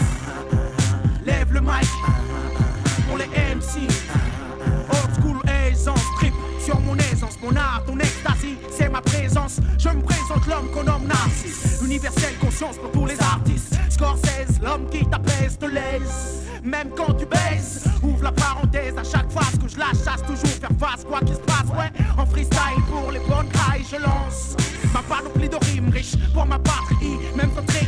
lève 1.24 1.52
le 1.52 1.60
mic 1.60 1.88
pour 3.08 3.16
les 3.16 3.28
MC. 3.28 3.86
Sur 6.68 6.80
mon 6.80 6.96
aisance, 6.96 7.38
mon 7.42 7.56
art, 7.56 7.82
ton 7.86 7.98
ecstasy, 7.98 8.58
c'est 8.70 8.90
ma 8.90 9.00
présence. 9.00 9.58
Je 9.78 9.88
me 9.88 10.02
présente 10.02 10.46
l'homme 10.46 10.70
qu'on 10.70 10.82
nomme 10.82 11.06
Narcisse. 11.06 11.80
Universelle 11.82 12.36
conscience 12.38 12.76
pour 12.76 12.92
tous 12.92 13.06
les 13.06 13.18
artistes. 13.22 13.74
Scorsese, 13.88 14.60
l'homme 14.62 14.86
qui 14.90 15.06
t'apaise, 15.06 15.56
te 15.58 15.64
laisse. 15.64 16.44
Même 16.62 16.90
quand 16.94 17.14
tu 17.14 17.24
baises, 17.24 17.84
ouvre 18.02 18.24
la 18.24 18.32
parenthèse 18.32 18.98
à 18.98 19.04
chaque 19.04 19.30
phase 19.30 19.58
que 19.58 19.66
je 19.66 19.78
la 19.78 19.92
chasse, 20.04 20.22
toujours 20.26 20.58
faire 20.60 20.76
face, 20.78 21.04
quoi 21.04 21.20
qu'il 21.20 21.36
se 21.36 21.40
passe, 21.40 21.70
ouais. 21.70 21.90
En 22.18 22.26
freestyle 22.26 22.82
pour 22.90 23.12
les 23.12 23.20
bonnes 23.20 23.48
cailles, 23.48 23.86
je 23.90 23.96
lance. 23.96 24.54
Ma 24.92 25.00
panoplie 25.02 25.48
de 25.48 25.56
rimes 25.56 25.88
riche 25.88 26.16
pour 26.34 26.44
ma 26.44 26.58
patrie, 26.58 27.16
même 27.34 27.50
quand 27.54 27.64
très 27.66 27.86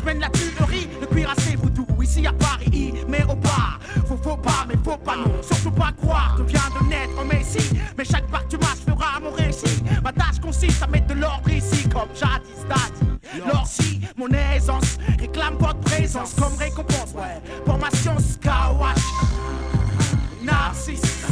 je 0.00 0.04
mène 0.04 0.20
la 0.20 0.30
tuerie, 0.30 0.88
le 1.00 1.06
cuir 1.06 1.30
assez 1.30 1.56
voodoo, 1.56 1.86
ici 2.10 2.26
à 2.26 2.32
Paris, 2.32 2.94
mais 3.08 3.22
au 3.24 3.36
pas, 3.36 3.78
faut, 4.06 4.16
faut 4.16 4.36
pas, 4.36 4.66
mais 4.68 4.74
faut 4.84 4.96
pas 4.96 5.16
non, 5.16 5.32
surtout 5.42 5.70
pas 5.70 5.92
croire 5.92 6.34
que 6.36 6.42
vient 6.42 6.60
de 6.80 6.88
naître 6.88 7.20
un 7.20 7.24
messie, 7.24 7.78
mais 7.96 8.04
chaque 8.04 8.26
part 8.28 8.44
que 8.46 8.56
tu 8.56 8.58
marches 8.58 8.80
fera 8.80 9.20
mon 9.20 9.30
récit, 9.30 9.82
ma 10.02 10.12
tâche 10.12 10.40
consiste 10.42 10.82
à 10.82 10.86
mettre 10.88 11.06
de 11.08 11.14
l'ordre 11.14 11.48
ici, 11.50 11.88
comme 11.88 12.08
jadis 12.14 12.64
dit. 12.68 13.40
Lors 13.46 13.66
si 13.66 14.00
mon 14.16 14.28
aisance 14.28 14.98
réclame 15.20 15.54
votre 15.54 15.78
présence 15.80 16.34
comme 16.34 16.54
récompense, 16.58 17.12
ouais, 17.14 17.40
pour 17.64 17.78
ma 17.78 17.90
science, 17.90 18.38
kawash, 18.42 18.98
narcisse, 20.42 21.26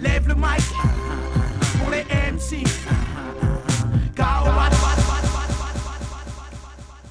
lève 0.00 0.28
le 0.28 0.34
mic 0.34 0.64
pour 1.80 1.90
les 1.90 2.04
MC. 2.32 2.64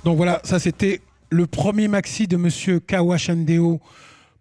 Donc 0.06 0.16
voilà, 0.16 0.40
ça 0.46 0.58
c'était 0.58 1.02
le 1.30 1.48
premier 1.48 1.88
maxi 1.88 2.28
de 2.28 2.38
Monsieur 2.38 2.80
Kawashandeo, 2.80 3.80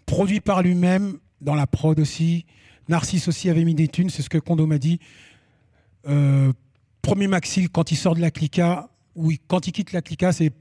produit 0.07 0.41
par 0.41 0.63
lui-même, 0.63 1.19
dans 1.41 1.55
la 1.55 1.67
prod 1.67 1.99
aussi. 1.99 2.47
Narcisse 2.89 3.29
aussi 3.29 3.51
avait 3.51 3.65
mis 3.65 3.75
des 3.75 3.89
thunes, 3.89 4.11
c'est 4.11 4.23
ce 4.23 4.31
que 4.31 4.39
Kondo 4.39 4.67
m'a 4.67 4.79
dit. 4.79 5.01
Euh, 6.09 6.53
premier 7.03 7.27
maxi, 7.27 7.69
quand 7.69 7.91
il 7.91 7.97
sort 7.97 8.15
de 8.15 8.21
la 8.21 8.31
clica, 8.31 8.89
ou 9.15 9.33
quand 9.49 9.67
il 9.67 9.73
quitte 9.73 9.93
la 9.93 10.03
clica, 10.03 10.33
c'est 10.33 10.53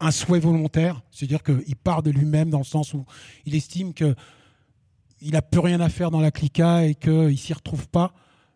un 0.00 0.10
souhait 0.10 0.40
volontaire, 0.40 1.02
c'est-à-dire 1.10 1.42
qu'il 1.42 1.76
part 1.76 2.02
de 2.02 2.10
lui-même 2.10 2.50
dans 2.50 2.58
le 2.58 2.64
sens 2.64 2.94
où 2.94 3.04
il 3.44 3.54
estime 3.54 3.94
que 3.94 4.14
il 5.22 5.32
n'a 5.32 5.42
plus 5.42 5.60
rien 5.60 5.80
à 5.80 5.88
faire 5.88 6.10
dans 6.10 6.20
la 6.20 6.30
clica 6.30 6.84
et 6.84 6.94
qu'il 6.94 7.38
s'y 7.38 7.54
retrouve 7.54 7.88
pas. 7.88 8.12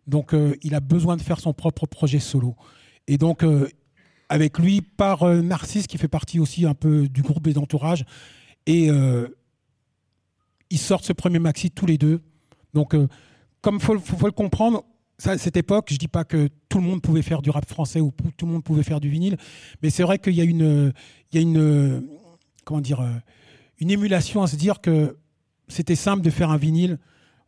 Donc 0.07 0.33
euh, 0.33 0.55
il 0.61 0.75
a 0.75 0.79
besoin 0.79 1.17
de 1.17 1.21
faire 1.21 1.39
son 1.39 1.53
propre 1.53 1.87
projet 1.87 2.19
solo. 2.19 2.55
Et 3.07 3.17
donc 3.17 3.43
euh, 3.43 3.67
avec 4.31 4.59
lui 4.59 4.79
par 4.79 5.23
euh, 5.23 5.41
Narcisse 5.41 5.87
qui 5.87 5.97
fait 5.97 6.07
partie 6.07 6.39
aussi 6.39 6.65
un 6.65 6.73
peu 6.73 7.09
du 7.09 7.21
groupe 7.21 7.45
et 7.47 7.53
d'entourage. 7.53 8.05
Et 8.65 8.89
euh, 8.89 9.27
ils 10.69 10.79
sortent 10.79 11.03
ce 11.03 11.11
premier 11.11 11.39
maxi 11.39 11.69
tous 11.69 11.85
les 11.85 11.97
deux. 11.97 12.21
Donc 12.73 12.95
euh, 12.95 13.09
comme 13.59 13.75
il 13.75 13.81
faut, 13.81 14.25
le 14.25 14.31
comprendre, 14.31 14.85
à 15.25 15.37
cette 15.37 15.57
époque, 15.57 15.89
je 15.91 15.97
dis 15.97 16.07
pas 16.07 16.23
que 16.23 16.47
tout 16.69 16.77
le 16.77 16.85
monde 16.85 17.01
pouvait 17.01 17.23
faire 17.23 17.41
du 17.41 17.49
rap 17.49 17.67
français 17.67 17.99
ou 17.99 18.13
tout 18.37 18.45
le 18.45 18.53
monde 18.53 18.63
pouvait 18.63 18.83
faire 18.83 19.01
du 19.01 19.09
vinyle, 19.09 19.35
mais 19.83 19.89
c'est 19.89 20.01
vrai 20.01 20.17
qu'il 20.17 20.33
y 20.33 20.41
a 20.41 20.45
une, 20.45 20.93
il 21.31 21.35
y 21.35 21.37
a 21.37 21.41
une, 21.41 22.07
comment 22.63 22.81
dire, 22.81 23.05
une 23.79 23.91
émulation 23.91 24.41
à 24.41 24.47
se 24.47 24.55
dire 24.55 24.79
que 24.81 25.17
c'était 25.67 25.95
simple 25.95 26.23
de 26.23 26.29
faire 26.29 26.49
un 26.49 26.57
vinyle. 26.57 26.97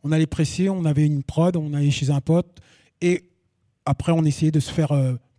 On 0.03 0.11
allait 0.11 0.27
presser, 0.27 0.69
on 0.69 0.85
avait 0.85 1.05
une 1.05 1.23
prod, 1.23 1.55
on 1.55 1.73
allait 1.73 1.89
chez 1.89 2.11
un 2.11 2.21
pote, 2.21 2.59
et 3.01 3.23
après 3.85 4.11
on 4.11 4.23
essayait 4.23 4.51
de 4.51 4.59
se 4.59 4.71
faire 4.71 4.91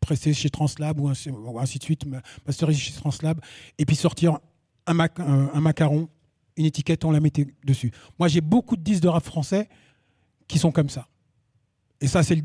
presser 0.04 0.32
chez 0.34 0.50
Translab 0.50 1.00
ou 1.00 1.08
ainsi, 1.08 1.30
de 1.78 1.82
suite, 1.84 2.06
ma- 2.06 2.22
masteriser 2.46 2.78
chez 2.80 2.92
Translab, 2.92 3.40
et 3.78 3.84
puis 3.86 3.96
sortir 3.96 4.38
un, 4.86 4.94
mac- 4.94 5.18
un- 5.20 5.50
un 5.52 5.60
macaron, 5.60 6.08
une 6.56 6.66
étiquette, 6.66 7.04
on 7.04 7.10
la 7.10 7.20
mettait 7.20 7.46
dessus. 7.64 7.90
Moi 8.18 8.28
j'ai 8.28 8.40
beaucoup 8.40 8.76
de 8.76 8.82
disques 8.82 9.02
de 9.02 9.08
rap 9.08 9.24
français 9.24 9.68
qui 10.46 10.58
sont 10.58 10.72
comme 10.72 10.88
ça. 10.90 11.06
Et 12.00 12.06
ça, 12.06 12.22
c'est 12.22 12.42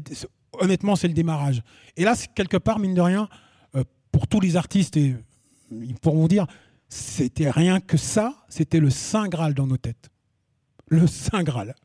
honnêtement, 0.53 0.95
c'est 0.95 1.07
le 1.07 1.13
démarrage. 1.13 1.61
Et 1.97 2.03
là, 2.03 2.15
quelque 2.33 2.57
part, 2.57 2.79
mine 2.79 2.93
de 2.93 3.01
rien, 3.01 3.27
euh, 3.75 3.83
pour 4.11 4.27
tous 4.27 4.39
les 4.39 4.55
artistes, 4.55 4.95
et 4.97 5.15
ils 5.71 5.95
pourront 5.95 6.21
vous 6.21 6.27
dire, 6.27 6.47
c'était 6.87 7.49
rien 7.51 7.79
que 7.81 7.97
ça, 7.97 8.33
c'était 8.47 8.79
le 8.79 8.89
Saint 8.89 9.27
Graal 9.27 9.53
dans 9.53 9.67
nos 9.67 9.77
têtes. 9.77 10.09
Le 10.87 11.07
Saint 11.07 11.43
Graal. 11.43 11.75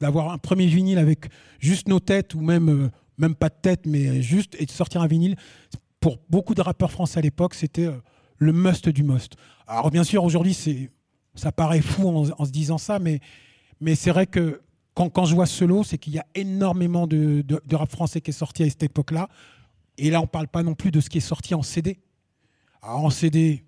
D'avoir 0.00 0.30
un 0.30 0.38
premier 0.38 0.66
vinyle 0.66 0.98
avec 0.98 1.26
juste 1.58 1.88
nos 1.88 1.98
têtes, 2.00 2.34
ou 2.34 2.40
même, 2.40 2.68
euh, 2.68 2.90
même 3.18 3.34
pas 3.34 3.48
de 3.48 3.56
tête, 3.60 3.86
mais 3.86 4.22
juste, 4.22 4.56
et 4.58 4.66
de 4.66 4.70
sortir 4.70 5.02
un 5.02 5.06
vinyle, 5.06 5.36
pour 6.00 6.18
beaucoup 6.30 6.54
de 6.54 6.62
rappeurs 6.62 6.92
français 6.92 7.18
à 7.18 7.22
l'époque, 7.22 7.54
c'était 7.54 7.86
euh, 7.86 8.00
le 8.38 8.52
must 8.52 8.88
du 8.88 9.02
must. 9.02 9.34
Alors, 9.66 9.90
bien 9.90 10.04
sûr, 10.04 10.24
aujourd'hui, 10.24 10.56
ça 11.34 11.52
paraît 11.52 11.82
fou 11.82 12.08
en, 12.08 12.44
se 12.44 12.50
disant 12.50 12.78
ça, 12.78 12.98
mais, 12.98 13.20
c'est 13.94 14.10
vrai 14.10 14.26
que 14.26 14.62
quand, 14.94 15.24
je 15.24 15.34
vois 15.34 15.46
ce 15.46 15.64
lot, 15.64 15.84
c'est 15.84 15.98
qu'il 15.98 16.14
y 16.14 16.18
a 16.18 16.26
énormément 16.34 17.06
de, 17.06 17.44
rap 17.72 17.90
français 17.90 18.20
qui 18.20 18.30
est 18.30 18.32
sorti 18.32 18.62
à 18.62 18.68
cette 18.68 18.82
époque-là. 18.82 19.28
Et 19.96 20.10
là, 20.10 20.20
on 20.20 20.24
ne 20.24 20.28
parle 20.28 20.48
pas 20.48 20.62
non 20.62 20.74
plus 20.74 20.90
de 20.90 21.00
ce 21.00 21.10
qui 21.10 21.18
est 21.18 21.20
sorti 21.20 21.54
en 21.54 21.62
CD. 21.62 21.98
Alors, 22.82 23.04
en 23.04 23.10
CD, 23.10 23.64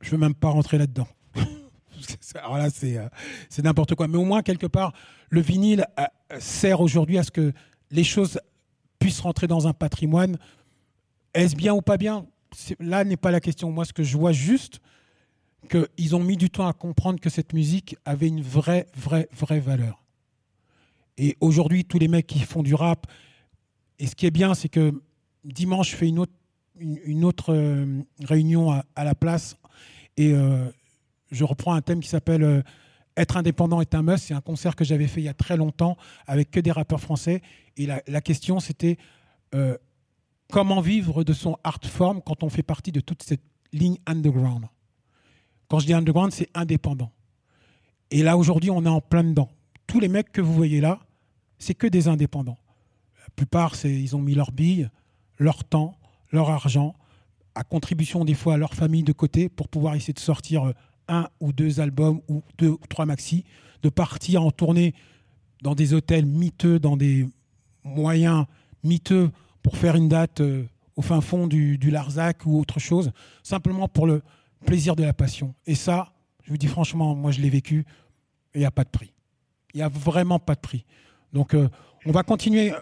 je 0.00 0.08
ne 0.08 0.10
veux 0.12 0.18
même 0.18 0.34
pas 0.34 0.50
rentrer 0.50 0.78
là-dedans. 0.78 1.08
Alors 2.34 2.58
là, 2.58 2.70
c'est 2.70 2.96
euh, 2.96 3.08
c'est 3.48 3.64
n'importe 3.64 3.94
quoi. 3.94 4.06
Mais 4.06 4.18
au 4.18 4.24
moins, 4.24 4.42
quelque 4.42 4.66
part, 4.66 4.92
le 5.30 5.40
vinyle 5.40 5.86
euh, 5.98 6.04
sert 6.38 6.80
aujourd'hui 6.80 7.18
à 7.18 7.22
ce 7.22 7.30
que 7.30 7.52
les 7.90 8.04
choses 8.04 8.40
puissent 8.98 9.20
rentrer 9.20 9.46
dans 9.46 9.66
un 9.66 9.72
patrimoine. 9.72 10.38
Est-ce 11.34 11.56
bien 11.56 11.74
ou 11.74 11.82
pas 11.82 11.96
bien? 11.96 12.26
Là 12.80 13.04
n'est 13.04 13.16
pas 13.16 13.30
la 13.30 13.40
question. 13.40 13.70
Moi, 13.70 13.84
ce 13.84 13.92
que 13.92 14.02
je 14.02 14.16
vois 14.16 14.32
juste, 14.32 14.80
qu'ils 15.68 16.16
ont 16.16 16.22
mis 16.22 16.36
du 16.36 16.50
temps 16.50 16.66
à 16.66 16.72
comprendre 16.72 17.20
que 17.20 17.30
cette 17.30 17.52
musique 17.52 17.96
avait 18.04 18.28
une 18.28 18.42
vraie, 18.42 18.86
vraie, 18.96 19.28
vraie 19.32 19.60
valeur. 19.60 20.02
Et 21.16 21.36
aujourd'hui, 21.40 21.84
tous 21.84 21.98
les 21.98 22.08
mecs 22.08 22.26
qui 22.26 22.38
font 22.40 22.62
du 22.62 22.74
rap, 22.74 23.06
et 23.98 24.06
ce 24.06 24.14
qui 24.14 24.26
est 24.26 24.30
bien, 24.30 24.54
c'est 24.54 24.68
que 24.68 24.92
dimanche, 25.44 25.90
je 25.90 25.96
fais 25.96 26.08
une 26.08 26.20
autre, 27.24 27.52
euh, 27.52 28.02
réunion 28.22 28.70
à, 28.70 28.84
à 28.94 29.04
la 29.04 29.14
place, 29.14 29.56
et 30.16 30.32
euh, 30.32 30.70
je 31.30 31.44
reprends 31.44 31.74
un 31.74 31.80
thème 31.80 32.00
qui 32.00 32.08
s'appelle 32.08 32.44
euh, 32.44 32.62
Être 33.18 33.36
indépendant 33.36 33.80
est 33.80 33.96
un 33.96 34.02
must. 34.02 34.26
C'est 34.28 34.34
un 34.34 34.40
concert 34.40 34.76
que 34.76 34.84
j'avais 34.84 35.08
fait 35.08 35.20
il 35.20 35.24
y 35.24 35.28
a 35.28 35.34
très 35.34 35.56
longtemps 35.56 35.96
avec 36.28 36.52
que 36.52 36.60
des 36.60 36.70
rappeurs 36.70 37.00
français. 37.00 37.42
Et 37.76 37.86
la, 37.86 38.20
question, 38.20 38.60
c'était 38.60 38.96
euh, 39.56 39.76
comment 40.52 40.80
vivre 40.80 41.24
de 41.24 41.32
son 41.32 41.56
art 41.64 41.80
form 41.82 42.22
quand 42.24 42.44
on 42.44 42.48
fait 42.48 42.62
partie 42.62 42.92
de 42.92 43.00
toute 43.00 43.24
cette 43.24 43.42
ligne 43.72 43.98
underground? 44.06 44.66
Quand 45.66 45.80
je 45.80 45.86
dis 45.86 45.94
underground, 45.94 46.32
c'est 46.32 46.48
indépendant. 46.54 47.10
Et 48.12 48.22
là, 48.22 48.36
aujourd'hui, 48.36 48.70
on 48.70 48.84
est 48.84 48.88
en 48.88 49.00
plein 49.00 49.24
dedans. 49.24 49.50
Tous 49.88 49.98
les 49.98 50.08
mecs 50.08 50.30
que 50.30 50.40
vous 50.40 50.54
voyez 50.54 50.80
là, 50.80 51.00
c'est 51.58 51.74
que 51.74 51.88
des 51.88 52.06
indépendants. 52.06 52.58
La 53.20 53.30
plupart, 53.34 53.74
ils 53.84 54.14
ont 54.14 54.22
mis 54.22 54.34
leur 54.34 54.52
bille, 54.52 54.90
leur 55.38 55.64
temps, 55.64 55.98
leur 56.30 56.50
argent, 56.50 56.94
à 57.56 57.64
contribution 57.64 58.24
des 58.24 58.34
fois 58.34 58.54
à 58.54 58.56
leur 58.56 58.74
famille 58.74 59.02
de 59.02 59.12
côté 59.12 59.48
pour 59.48 59.68
pouvoir 59.68 59.96
essayer 59.96 60.14
de 60.14 60.20
sortir 60.20 60.68
euh, 60.68 60.72
un 61.08 61.28
ou 61.40 61.52
deux 61.52 61.80
albums 61.80 62.20
ou 62.28 62.42
deux 62.58 62.70
ou 62.70 62.80
trois 62.88 63.06
maxi, 63.06 63.44
de 63.82 63.88
partir 63.88 64.42
en 64.42 64.50
tournée 64.50 64.94
dans 65.62 65.74
des 65.74 65.94
hôtels 65.94 66.26
miteux, 66.26 66.78
dans 66.78 66.96
des 66.96 67.26
moyens 67.84 68.46
miteux 68.84 69.30
pour 69.62 69.76
faire 69.76 69.96
une 69.96 70.08
date 70.08 70.40
euh, 70.40 70.64
au 70.96 71.02
fin 71.02 71.20
fond 71.20 71.46
du, 71.46 71.78
Larzac 71.78 72.44
ou 72.46 72.58
autre 72.58 72.80
chose, 72.80 73.12
simplement 73.42 73.88
pour 73.88 74.06
le 74.06 74.22
plaisir 74.66 74.96
de 74.96 75.04
la 75.04 75.12
passion. 75.12 75.54
Et 75.66 75.74
ça, 75.74 76.12
je 76.44 76.50
vous 76.50 76.58
dis 76.58 76.66
franchement, 76.66 77.14
moi 77.14 77.30
je 77.30 77.40
l'ai 77.40 77.50
vécu, 77.50 77.86
il 78.54 78.60
n'y 78.60 78.66
a 78.66 78.70
pas 78.70 78.84
de 78.84 78.88
prix. 78.88 79.12
Il 79.74 79.78
n'y 79.78 79.82
a 79.82 79.88
vraiment 79.88 80.38
pas 80.38 80.54
de 80.54 80.60
prix. 80.60 80.84
Donc 81.32 81.54
euh, 81.54 81.68
on 82.04 82.12
va 82.12 82.22
continuer 82.22 82.72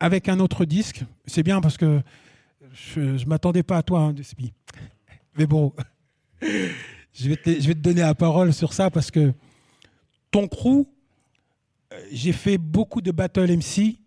avec 0.00 0.28
un 0.28 0.40
autre 0.40 0.64
disque. 0.64 1.04
C'est 1.26 1.42
bien 1.42 1.60
parce 1.60 1.76
que 1.76 2.02
je 2.72 3.00
ne 3.00 3.24
m'attendais 3.26 3.62
pas 3.62 3.78
à 3.78 3.82
toi, 3.82 4.00
hein, 4.00 4.12
Despi. 4.12 4.52
Mais 5.36 5.46
bon, 5.46 5.72
je 6.42 7.28
vais, 7.28 7.36
te, 7.36 7.72
donner 7.72 8.00
la 8.00 8.14
parole 8.14 8.52
sur 8.52 8.72
ça 8.72 8.90
parce 8.90 9.10
que 9.10 9.32
ton 10.30 10.48
crew, 10.48 10.86
euh, 11.92 12.06
j'ai 12.10 12.32
fait 12.32 12.58
beaucoup 12.58 13.00
de 13.00 13.10
battle 13.10 13.56
MC. 13.56 13.98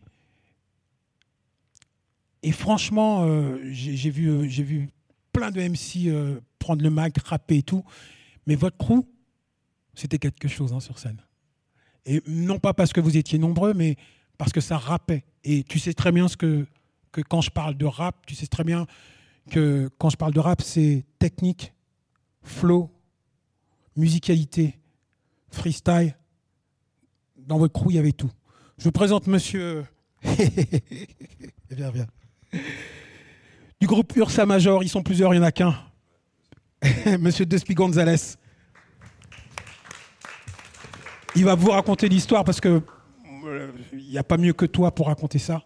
Et 2.44 2.52
franchement, 2.52 3.24
euh, 3.24 3.60
j'ai 3.72 4.10
vu, 4.10 4.30
euh, 4.30 4.48
j'ai 4.48 4.64
vu 4.64 4.90
plein 5.32 5.52
de 5.52 5.62
MC 5.62 6.12
prendre 6.60 6.84
le 6.84 6.90
mic, 6.90 7.18
rapper 7.26 7.58
et 7.58 7.64
tout. 7.64 7.84
Mais 8.48 8.56
votre 8.56 8.78
crew, 8.78 9.06
c'était 9.94 10.20
quelque 10.20 10.48
chose 10.48 10.74
hein, 10.74 10.80
sur 10.80 11.00
scène. 11.00 11.22
Et 12.06 12.22
non 12.28 12.60
pas 12.60 12.74
parce 12.74 12.94
que 12.94 13.02
vous 13.02 13.18
étiez 13.18 13.40
nombreux, 13.40 13.74
mais 13.74 13.98
parce 14.38 14.52
que 14.52 14.62
ça 14.62 14.78
rappait. 14.78 15.24
Et 15.44 15.64
tu 15.64 15.80
sais 15.80 15.94
très 15.94 16.12
bien 16.12 16.28
ce 16.28 16.38
que, 16.38 16.68
que 17.12 17.22
quand 17.22 17.42
je 17.42 17.50
parle 17.50 17.76
de 17.76 17.86
rap, 17.86 18.26
tu 18.26 18.36
sais 18.36 18.48
très 18.48 18.64
bien 18.64 18.86
que 19.50 19.90
quand 19.98 20.10
je 20.10 20.18
parle 20.18 20.34
de 20.34 20.40
rap, 20.40 20.62
c'est 20.62 21.06
technique, 21.20 21.74
flow, 22.46 22.90
musicalité, 23.96 24.80
freestyle. 25.50 26.16
Dans 27.38 27.58
votre 27.58 27.74
crew, 27.74 27.88
il 27.90 27.96
y 27.96 28.00
avait 28.00 28.14
tout. 28.14 28.32
Je 28.78 28.86
vous 28.86 28.92
présente 28.92 29.28
monsieur. 29.28 29.86
viens, 30.24 31.92
viens. 31.92 32.08
Du 33.80 33.88
groupe 33.88 34.16
Ursa 34.16 34.46
Major, 34.46 34.84
ils 34.84 34.90
sont 34.90 35.04
plusieurs, 35.04 35.34
il 35.34 35.40
n'y 35.40 35.44
en 35.44 35.48
a 35.48 35.52
qu'un. 35.52 35.76
monsieur 37.20 37.46
Despi 37.46 37.74
Gonzalez. 37.74 38.38
Il 41.36 41.44
va 41.44 41.56
vous 41.56 41.72
raconter 41.72 42.08
l'histoire 42.08 42.46
parce 42.46 42.62
que 42.62 42.82
euh, 43.46 43.72
il 43.92 44.10
n'y 44.10 44.18
a 44.18 44.24
pas 44.24 44.38
mieux 44.38 44.54
que 44.54 44.66
toi 44.66 44.94
pour 44.94 45.08
raconter 45.08 45.40
ça. 45.40 45.64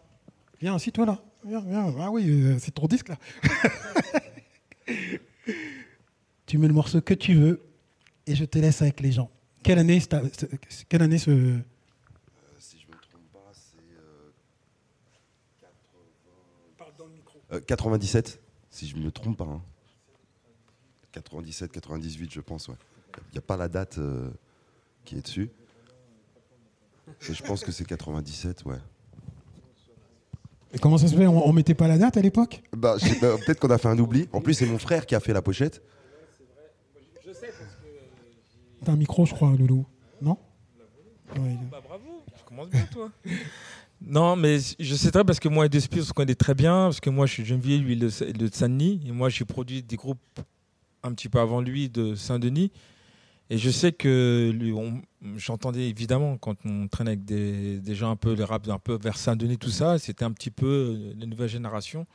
Viens, 0.59 0.75
assis-toi 0.75 1.05
là. 1.05 1.19
Viens, 1.45 1.61
viens. 1.61 1.93
Ah 1.99 2.09
oui, 2.11 2.27
euh, 2.27 2.57
c'est 2.59 2.71
ton 2.71 2.87
disque 2.87 3.09
là. 3.09 3.17
tu 6.49 6.57
mets 6.57 6.67
le 6.67 6.73
morceau 6.73 6.99
que 6.99 7.13
tu 7.13 7.35
veux 7.35 7.61
et 8.25 8.35
je 8.35 8.43
te 8.43 8.57
laisse 8.57 8.81
avec 8.81 8.99
les 9.01 9.11
gens. 9.11 9.29
Quelle 9.63 9.77
année, 9.77 9.99
c'est 9.99 10.07
ta- 10.07 10.23
c'est- 10.35 10.49
quelle 10.89 11.03
année 11.03 11.19
ce. 11.19 11.59
Si 12.57 12.77
je 12.79 12.87
me 12.87 12.93
trompe 12.99 13.31
pas, 13.31 13.51
c'est. 13.53 13.77
euh, 17.55 17.59
97, 17.61 18.39
si 18.71 18.87
je 18.87 18.95
me 18.97 19.11
trompe 19.11 19.37
pas. 19.37 19.45
hein. 19.45 19.61
97, 21.11 21.71
98, 21.71 22.31
je 22.33 22.39
pense, 22.41 22.67
ouais. 22.67 22.75
Il 23.29 23.33
n'y 23.33 23.37
a 23.39 23.41
pas 23.41 23.57
la 23.57 23.67
date 23.67 23.97
euh, 23.97 24.29
qui 25.05 25.17
est 25.17 25.21
dessus. 25.21 25.49
Et 27.29 27.33
je 27.33 27.43
pense 27.43 27.63
que 27.63 27.71
c'est 27.71 27.85
97, 27.85 28.65
ouais. 28.65 28.77
Et 30.71 30.77
comment 30.79 30.97
ça 30.99 31.07
se 31.07 31.15
fait? 31.15 31.25
On, 31.25 31.47
on 31.47 31.51
mettait 31.53 31.73
pas 31.73 31.87
la 31.87 31.97
date 31.97 32.17
à 32.17 32.21
l'époque? 32.21 32.61
Bah, 32.75 32.95
peut-être 33.19 33.59
qu'on 33.59 33.71
a 33.71 33.77
fait 33.79 33.87
un 33.87 33.97
oubli. 33.99 34.29
En 34.33 34.41
plus, 34.41 34.53
c'est 34.53 34.67
mon 34.67 34.77
frère 34.77 35.05
qui 35.07 35.15
a 35.15 35.19
fait 35.19 35.33
la 35.33 35.41
pochette. 35.41 35.81
T'as 38.83 38.93
un 38.93 38.95
micro, 38.95 39.25
je 39.25 39.33
crois, 39.33 39.51
Loulou. 39.57 39.85
Non 40.21 40.37
Bah 41.71 41.81
bravo, 41.83 42.23
tu 42.37 42.43
commences 42.45 42.69
bien 42.69 42.85
toi. 42.91 43.11
non, 44.01 44.35
mais 44.35 44.57
je 44.79 44.95
sais 44.95 45.11
très 45.11 45.23
parce 45.23 45.39
que 45.39 45.49
moi 45.49 45.65
et 45.65 45.69
Despy, 45.69 45.99
on 45.99 46.03
se 46.03 46.13
connaît 46.13 46.35
très 46.35 46.55
bien, 46.55 46.85
parce 46.85 46.99
que 46.99 47.09
moi 47.09 47.25
je 47.25 47.33
suis 47.33 47.45
Gennevilliers, 47.45 47.77
lui 47.77 47.97
de, 47.97 48.09
de 48.31 48.49
Saint-Denis, 48.51 49.01
et 49.05 49.11
moi 49.11 49.29
j'ai 49.29 49.45
produit 49.45 49.83
des 49.83 49.95
groupes 49.95 50.39
un 51.03 51.13
petit 51.13 51.29
peu 51.29 51.39
avant 51.39 51.61
lui 51.61 51.89
de 51.89 52.15
Saint-Denis. 52.15 52.71
Et 53.51 53.57
je 53.57 53.69
sais 53.71 53.91
que 53.91 54.53
j'entendais 55.35 55.89
évidemment 55.89 56.37
quand 56.37 56.55
on 56.65 56.87
traîne 56.87 57.07
avec 57.07 57.25
des, 57.25 57.79
des 57.79 57.95
gens 57.95 58.11
un 58.11 58.15
peu, 58.15 58.33
les 58.33 58.43
rap 58.43 58.67
un 58.67 58.77
peu 58.77 58.97
vers 59.01 59.17
Saint-Denis, 59.17 59.57
tout 59.57 59.71
ça, 59.71 59.97
c'était 59.97 60.23
un 60.23 60.31
petit 60.31 60.51
peu 60.51 60.67
euh, 60.67 61.13
la 61.19 61.25
nouvelle 61.25 61.49
génération. 61.49 62.05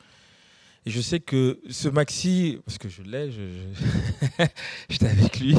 Et 0.86 0.90
je 0.90 1.00
sais 1.00 1.18
que 1.18 1.60
ce 1.70 1.88
maxi, 1.88 2.58
parce 2.66 2.76
que 2.76 2.90
je 2.90 3.02
l'ai, 3.02 3.30
je- 3.30 4.44
j'étais 4.90 5.06
avec 5.06 5.40
lui, 5.40 5.56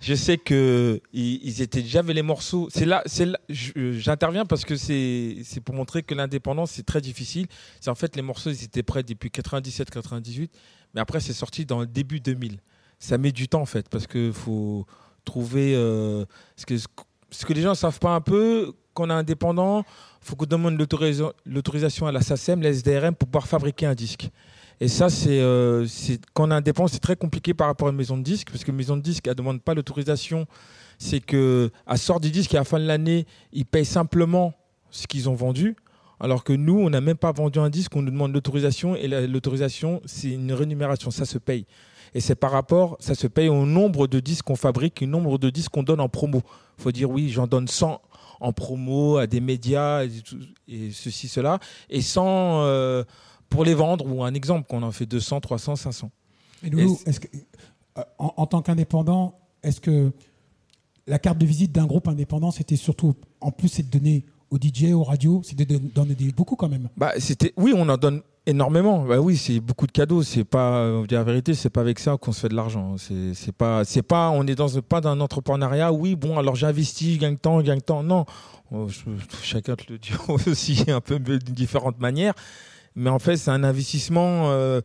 je 0.00 0.14
sais 0.14 0.36
que 0.36 1.00
ils, 1.14 1.62
étaient 1.62 1.80
déjà 1.80 2.00
avec 2.00 2.14
les 2.14 2.22
morceaux. 2.22 2.68
C'est 2.70 2.84
là, 2.84 3.02
c'est 3.06 3.24
là, 3.24 3.38
j'interviens 3.48 4.44
parce 4.44 4.64
que 4.66 4.76
c'est, 4.76 5.38
c'est 5.44 5.60
pour 5.60 5.74
montrer 5.74 6.02
que 6.02 6.14
l'indépendance 6.14 6.72
c'est 6.72 6.84
très 6.84 7.00
difficile. 7.00 7.46
C'est 7.80 7.90
en 7.90 7.94
fait 7.94 8.14
les 8.14 8.22
morceaux 8.22 8.50
ils 8.50 8.64
étaient 8.64 8.82
prêts 8.82 9.02
depuis 9.02 9.30
97-98, 9.30 10.50
mais 10.94 11.00
après 11.00 11.20
c'est 11.20 11.32
sorti 11.32 11.64
dans 11.64 11.80
le 11.80 11.86
début 11.86 12.20
2000. 12.20 12.58
Ça 12.98 13.16
met 13.18 13.32
du 13.32 13.48
temps 13.48 13.62
en 13.62 13.66
fait 13.66 13.88
parce 13.88 14.06
que 14.06 14.32
faut 14.32 14.86
trouver 15.24 15.74
euh, 15.74 16.24
ce 16.56 16.66
que 16.66 16.74
ce 16.76 17.46
que 17.46 17.52
les 17.54 17.62
gens 17.62 17.74
savent 17.74 17.98
pas 18.00 18.14
un 18.14 18.20
peu 18.20 18.74
qu'on 18.92 19.08
est 19.08 19.14
indépendant, 19.14 19.84
faut 20.22 20.36
qu'on 20.36 20.46
demande 20.46 20.78
l'autorisa- 20.78 21.32
l'autorisation 21.44 22.06
à 22.06 22.12
la 22.12 22.20
SACEM, 22.22 22.62
la 22.62 22.70
SDRM 22.70 23.14
pour 23.14 23.28
pouvoir 23.28 23.46
fabriquer 23.48 23.86
un 23.86 23.94
disque. 23.94 24.30
Et 24.80 24.88
ça, 24.88 25.10
c'est 25.10 25.40
euh, 25.40 25.86
quand 26.34 26.48
on 26.48 26.50
est 26.50 26.54
indépendant, 26.54 26.88
c'est 26.88 26.98
très 26.98 27.16
compliqué 27.16 27.54
par 27.54 27.66
rapport 27.68 27.88
à 27.88 27.90
une 27.90 27.96
maison 27.96 28.16
de 28.16 28.22
disque, 28.22 28.48
parce 28.50 28.64
que 28.64 28.70
une 28.70 28.76
maison 28.76 28.96
de 28.96 29.02
disque, 29.02 29.26
elle 29.26 29.32
ne 29.32 29.36
demande 29.38 29.60
pas 29.62 29.74
l'autorisation. 29.74 30.46
C'est 30.98 31.20
qu'elle 31.20 31.70
sort 31.96 32.20
du 32.20 32.30
disque 32.30 32.54
et 32.54 32.56
à 32.56 32.60
la 32.60 32.64
fin 32.64 32.78
de 32.78 32.84
l'année, 32.86 33.26
ils 33.52 33.66
payent 33.66 33.84
simplement 33.84 34.54
ce 34.90 35.06
qu'ils 35.06 35.28
ont 35.28 35.34
vendu. 35.34 35.76
Alors 36.20 36.44
que 36.44 36.52
nous, 36.52 36.78
on 36.78 36.90
n'a 36.90 37.00
même 37.00 37.16
pas 37.16 37.32
vendu 37.32 37.58
un 37.58 37.70
disque, 37.70 37.96
on 37.96 38.02
nous 38.02 38.10
demande 38.12 38.32
l'autorisation, 38.32 38.94
et 38.94 39.08
la- 39.08 39.26
l'autorisation, 39.26 40.00
c'est 40.04 40.30
une 40.30 40.52
rémunération, 40.52 41.10
ça 41.10 41.24
se 41.24 41.38
paye. 41.38 41.66
Et 42.14 42.20
c'est 42.20 42.34
par 42.36 42.52
rapport, 42.52 42.96
ça 43.00 43.14
se 43.16 43.26
paye 43.26 43.48
au 43.48 43.64
nombre 43.66 44.06
de 44.06 44.20
disques 44.20 44.44
qu'on 44.44 44.54
fabrique, 44.56 45.00
au 45.02 45.06
nombre 45.06 45.38
de 45.38 45.50
disques 45.50 45.72
qu'on 45.72 45.82
donne 45.82 45.98
en 46.00 46.08
promo. 46.08 46.42
Il 46.78 46.82
faut 46.82 46.92
dire, 46.92 47.10
oui, 47.10 47.28
j'en 47.30 47.46
donne 47.48 47.66
100 47.66 48.00
en 48.42 48.52
promo 48.52 49.16
à 49.16 49.26
des 49.26 49.40
médias 49.40 50.04
et, 50.04 50.10
tout- 50.20 50.38
et 50.68 50.90
ceci, 50.90 51.28
cela, 51.28 51.58
et 51.88 52.02
100 52.02 52.24
euh, 52.64 53.04
pour 53.48 53.64
les 53.64 53.74
vendre, 53.74 54.06
ou 54.06 54.22
un 54.24 54.34
exemple, 54.34 54.66
qu'on 54.68 54.82
en 54.82 54.92
fait 54.92 55.06
200, 55.06 55.40
300, 55.40 55.76
500. 55.76 56.10
Et 56.64 56.70
Loulou, 56.70 56.98
Et 57.06 57.08
est-ce 57.10 57.20
que, 57.20 57.28
euh, 57.98 58.02
en, 58.18 58.32
en 58.36 58.46
tant 58.46 58.62
qu'indépendant, 58.62 59.38
est-ce 59.62 59.80
que 59.80 60.12
la 61.06 61.18
carte 61.18 61.38
de 61.38 61.46
visite 61.46 61.72
d'un 61.72 61.86
groupe 61.86 62.08
indépendant, 62.08 62.50
c'était 62.50 62.76
surtout, 62.76 63.14
en 63.40 63.50
plus, 63.50 63.68
c'est 63.68 63.82
de 63.90 63.98
donner 63.98 64.24
aux 64.50 64.58
DJ, 64.58 64.92
aux 64.92 65.02
radios, 65.04 65.40
c'est 65.44 65.56
de 65.56 65.64
d'en 65.78 66.04
donner 66.04 66.32
beaucoup 66.36 66.56
quand 66.56 66.68
même? 66.68 66.88
Bah, 66.96 67.12
c'était, 67.18 67.52
oui, 67.56 67.72
on 67.74 67.88
en 67.88 67.96
donne 67.96 68.22
énormément. 68.46 69.04
Bah 69.04 69.18
oui, 69.20 69.36
c'est 69.36 69.60
beaucoup 69.60 69.86
de 69.86 69.92
cadeaux. 69.92 70.22
C'est 70.22 70.44
pas, 70.44 70.86
on 70.86 71.04
dire 71.04 71.18
la 71.18 71.24
vérité, 71.24 71.54
c'est 71.54 71.70
pas 71.70 71.80
avec 71.80 71.98
ça 71.98 72.16
qu'on 72.16 72.32
se 72.32 72.40
fait 72.40 72.48
de 72.48 72.54
l'argent. 72.56 72.96
C'est, 72.98 73.52
pas, 73.52 73.84
c'est 73.84 74.02
pas, 74.02 74.30
on 74.30 74.46
est 74.46 74.54
dans 74.54 74.68
pas 74.80 75.00
d'un 75.00 75.20
entrepreneuriat. 75.20 75.92
Oui, 75.92 76.14
bon, 76.16 76.38
alors 76.38 76.56
j'investis, 76.56 77.14
je 77.14 77.18
gagne 77.20 77.36
tant, 77.36 77.60
je 77.60 77.66
gagne 77.66 77.80
tant. 77.80 78.02
Non, 78.02 78.24
Oh, 78.74 78.88
chacun 79.42 79.76
te 79.76 79.92
le 79.92 79.98
dit 79.98 80.12
aussi 80.46 80.84
un 80.88 81.00
peu 81.02 81.18
d'une 81.18 81.38
différente 81.38 82.00
manière. 82.00 82.32
Mais 82.94 83.10
en 83.10 83.18
fait, 83.18 83.36
c'est 83.36 83.50
un 83.50 83.64
investissement. 83.64 84.50
euh, 84.50 84.80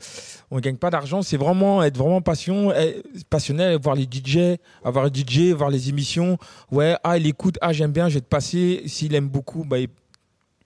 on 0.52 0.60
gagne 0.60 0.76
pas 0.78 0.90
d'argent. 0.90 1.22
C'est 1.22 1.38
vraiment 1.38 1.82
être 1.84 1.98
vraiment 1.98 2.22
passion, 2.22 2.72
eh, 2.74 3.02
passionné, 3.30 3.78
voir 3.78 3.96
les 3.96 4.04
DJ, 4.04 4.58
avoir 4.84 5.06
les 5.10 5.12
DJ, 5.24 5.52
voir 5.54 5.70
les 5.70 5.88
émissions. 5.90 6.38
Ouais, 6.72 6.98
ah, 7.04 7.18
il 7.18 7.28
écoute, 7.28 7.58
ah, 7.62 7.72
j'aime 7.74 7.92
bien, 7.92 8.10
je 8.10 8.16
vais 8.16 8.22
te 8.22 8.26
passer. 8.28 8.84
S'il 8.88 9.16
aime 9.16 9.28
beaucoup, 9.30 9.64
bah, 9.66 9.80
il- 9.80 9.90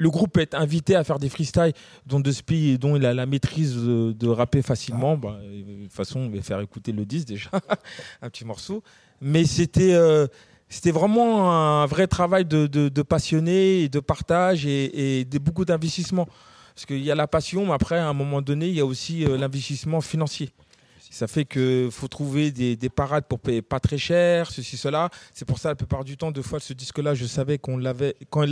le 0.02 0.10
groupe 0.10 0.36
être 0.38 0.56
invité 0.56 0.96
à 0.96 1.04
faire 1.04 1.20
des 1.20 1.30
freestyles 1.30 1.74
dont 2.08 2.20
dont 2.20 2.96
il 2.96 3.06
a 3.06 3.14
la 3.14 3.28
maîtrise 3.28 3.76
de, 3.76 4.14
de 4.14 4.28
rapper 4.28 4.64
facilement. 4.64 5.16
Bah, 5.16 5.38
de 5.44 5.84
toute 5.84 5.94
façon, 5.94 6.22
on 6.22 6.30
va 6.30 6.42
faire 6.42 6.60
écouter 6.60 6.92
le 6.92 7.06
10 7.06 7.26
déjà, 7.26 7.52
un 8.24 8.30
petit 8.32 8.44
morceau. 8.44 8.82
Mais 9.22 9.46
c'était 9.46 9.94
euh, 9.94 10.26
c'était 10.70 10.90
vraiment 10.90 11.52
un 11.52 11.86
vrai 11.86 12.08
travail 12.08 12.46
de, 12.46 12.66
de, 12.66 12.90
de 12.90 13.02
passionné 13.04 13.82
et 13.84 13.90
de 13.90 14.00
partage 14.00 14.66
et, 14.66 15.20
et 15.20 15.26
de 15.26 15.38
beaucoup 15.38 15.66
d'investissement. 15.66 16.28
Parce 16.74 16.88
qu'il 16.88 17.04
y 17.04 17.12
a 17.12 17.16
la 17.16 17.28
passion, 17.28 17.68
mais 17.68 17.74
après, 17.74 18.00
à 18.00 18.08
un 18.08 18.14
moment 18.14 18.42
donné, 18.42 18.70
il 18.70 18.74
y 18.74 18.80
a 18.80 18.86
aussi 18.86 19.24
euh, 19.24 19.38
l'investissement 19.38 20.02
financier. 20.02 20.50
Ça 21.14 21.28
fait 21.28 21.44
qu'il 21.44 21.92
faut 21.92 22.08
trouver 22.08 22.52
des, 22.52 22.78
des 22.78 22.90
parades 22.90 23.26
pour 23.26 23.40
payer 23.42 23.62
pas 23.62 23.82
très 23.82 23.98
cher, 23.98 24.50
ceci, 24.50 24.78
cela. 24.78 25.10
C'est 25.34 25.44
pour 25.46 25.60
ça, 25.60 25.68
la 25.70 25.76
plupart 25.76 26.06
du 26.06 26.16
temps, 26.16 26.32
deux 26.32 26.42
fois, 26.42 26.62
ce 26.62 26.72
disque-là, 26.72 27.14
je 27.16 27.26
savais 27.26 27.58
qu'on 27.58 27.76
l'avait, 27.78 28.16
quand, 28.30 28.46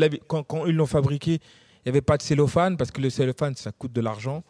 ils 0.67 0.76
l'ont 0.76 0.86
fabriqué, 0.86 1.36
il 1.36 1.39
n'y 1.86 1.89
avait 1.89 2.02
pas 2.02 2.17
de 2.17 2.22
cellophane, 2.22 2.76
parce 2.76 2.91
que 2.91 3.00
le 3.00 3.10
cellophane, 3.10 3.56
ça 3.56 3.72
coûte 3.72 3.93
de 3.93 4.02
l'argent. 4.02 4.43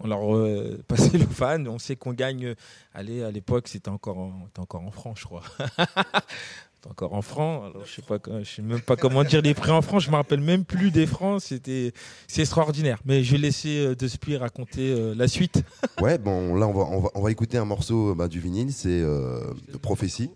On 0.00 0.08
leur 0.08 0.34
euh, 0.34 0.82
pas 0.88 0.96
cellophane, 0.96 1.68
on 1.68 1.78
sait 1.78 1.94
qu'on 1.94 2.12
gagne. 2.12 2.44
euh, 2.46 2.54
allez, 2.92 3.22
à 3.22 3.30
l'époque, 3.30 3.68
c'était 3.68 3.88
encore, 3.90 4.18
en- 4.18 4.48
encore 4.58 4.82
en 4.82 4.90
francs, 4.90 5.16
je 5.16 5.24
crois. 5.24 5.42
Encore 6.88 7.14
en 7.14 7.22
francs. 7.22 7.64
Alors, 7.64 7.86
je 7.86 7.92
sais 7.92 8.02
pas, 8.02 8.18
je 8.42 8.48
sais 8.48 8.62
même 8.62 8.80
pas 8.80 8.96
comment 8.96 9.24
dire 9.24 9.42
les 9.42 9.54
prix 9.54 9.70
en 9.70 9.82
francs. 9.82 10.00
Je 10.00 10.10
me 10.10 10.16
rappelle 10.16 10.40
même 10.40 10.64
plus 10.64 10.90
des 10.90 11.06
francs. 11.06 11.40
C'était, 11.40 11.92
c'est 12.28 12.42
extraordinaire. 12.42 13.00
Mais 13.04 13.22
je 13.22 13.32
vais 13.32 13.38
laisser 13.38 13.86
euh, 13.86 13.94
De 13.94 14.06
Spi 14.06 14.36
raconter 14.36 14.92
euh, 14.92 15.14
la 15.14 15.28
suite. 15.28 15.62
Ouais, 16.00 16.18
bon, 16.18 16.54
là, 16.56 16.66
on 16.66 16.72
va, 16.72 16.84
on 16.84 17.00
va, 17.00 17.08
on 17.14 17.22
va 17.22 17.30
écouter 17.30 17.56
un 17.56 17.64
morceau 17.64 18.14
bah, 18.14 18.28
du 18.28 18.40
vinyle, 18.40 18.72
c'est 18.72 19.00
euh, 19.00 19.54
Prophétie. 19.80 20.30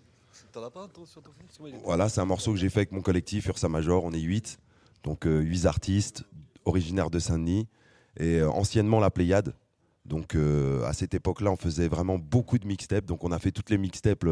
Voilà, 1.84 2.08
c'est 2.08 2.20
un 2.20 2.24
morceau 2.24 2.52
que 2.52 2.58
j'ai 2.58 2.68
fait 2.68 2.80
avec 2.80 2.92
mon 2.92 3.02
collectif 3.02 3.46
Ursa 3.46 3.68
Major. 3.68 4.04
On 4.04 4.12
est 4.12 4.20
8, 4.20 4.58
donc 5.04 5.24
8 5.24 5.66
artistes 5.66 6.24
originaires 6.64 7.10
de 7.10 7.18
Saint-Denis 7.18 7.66
et 8.18 8.38
euh, 8.38 8.50
anciennement 8.50 9.00
la 9.00 9.10
Pléiade. 9.10 9.54
Donc 10.04 10.34
euh, 10.34 10.84
à 10.84 10.92
cette 10.92 11.14
époque-là, 11.14 11.50
on 11.50 11.56
faisait 11.56 11.88
vraiment 11.88 12.18
beaucoup 12.18 12.58
de 12.58 12.66
mixtapes. 12.66 13.04
Donc 13.04 13.24
on 13.24 13.32
a 13.32 13.38
fait 13.38 13.50
toutes 13.50 13.70
les 13.70 13.78
mixtapes 13.78 14.24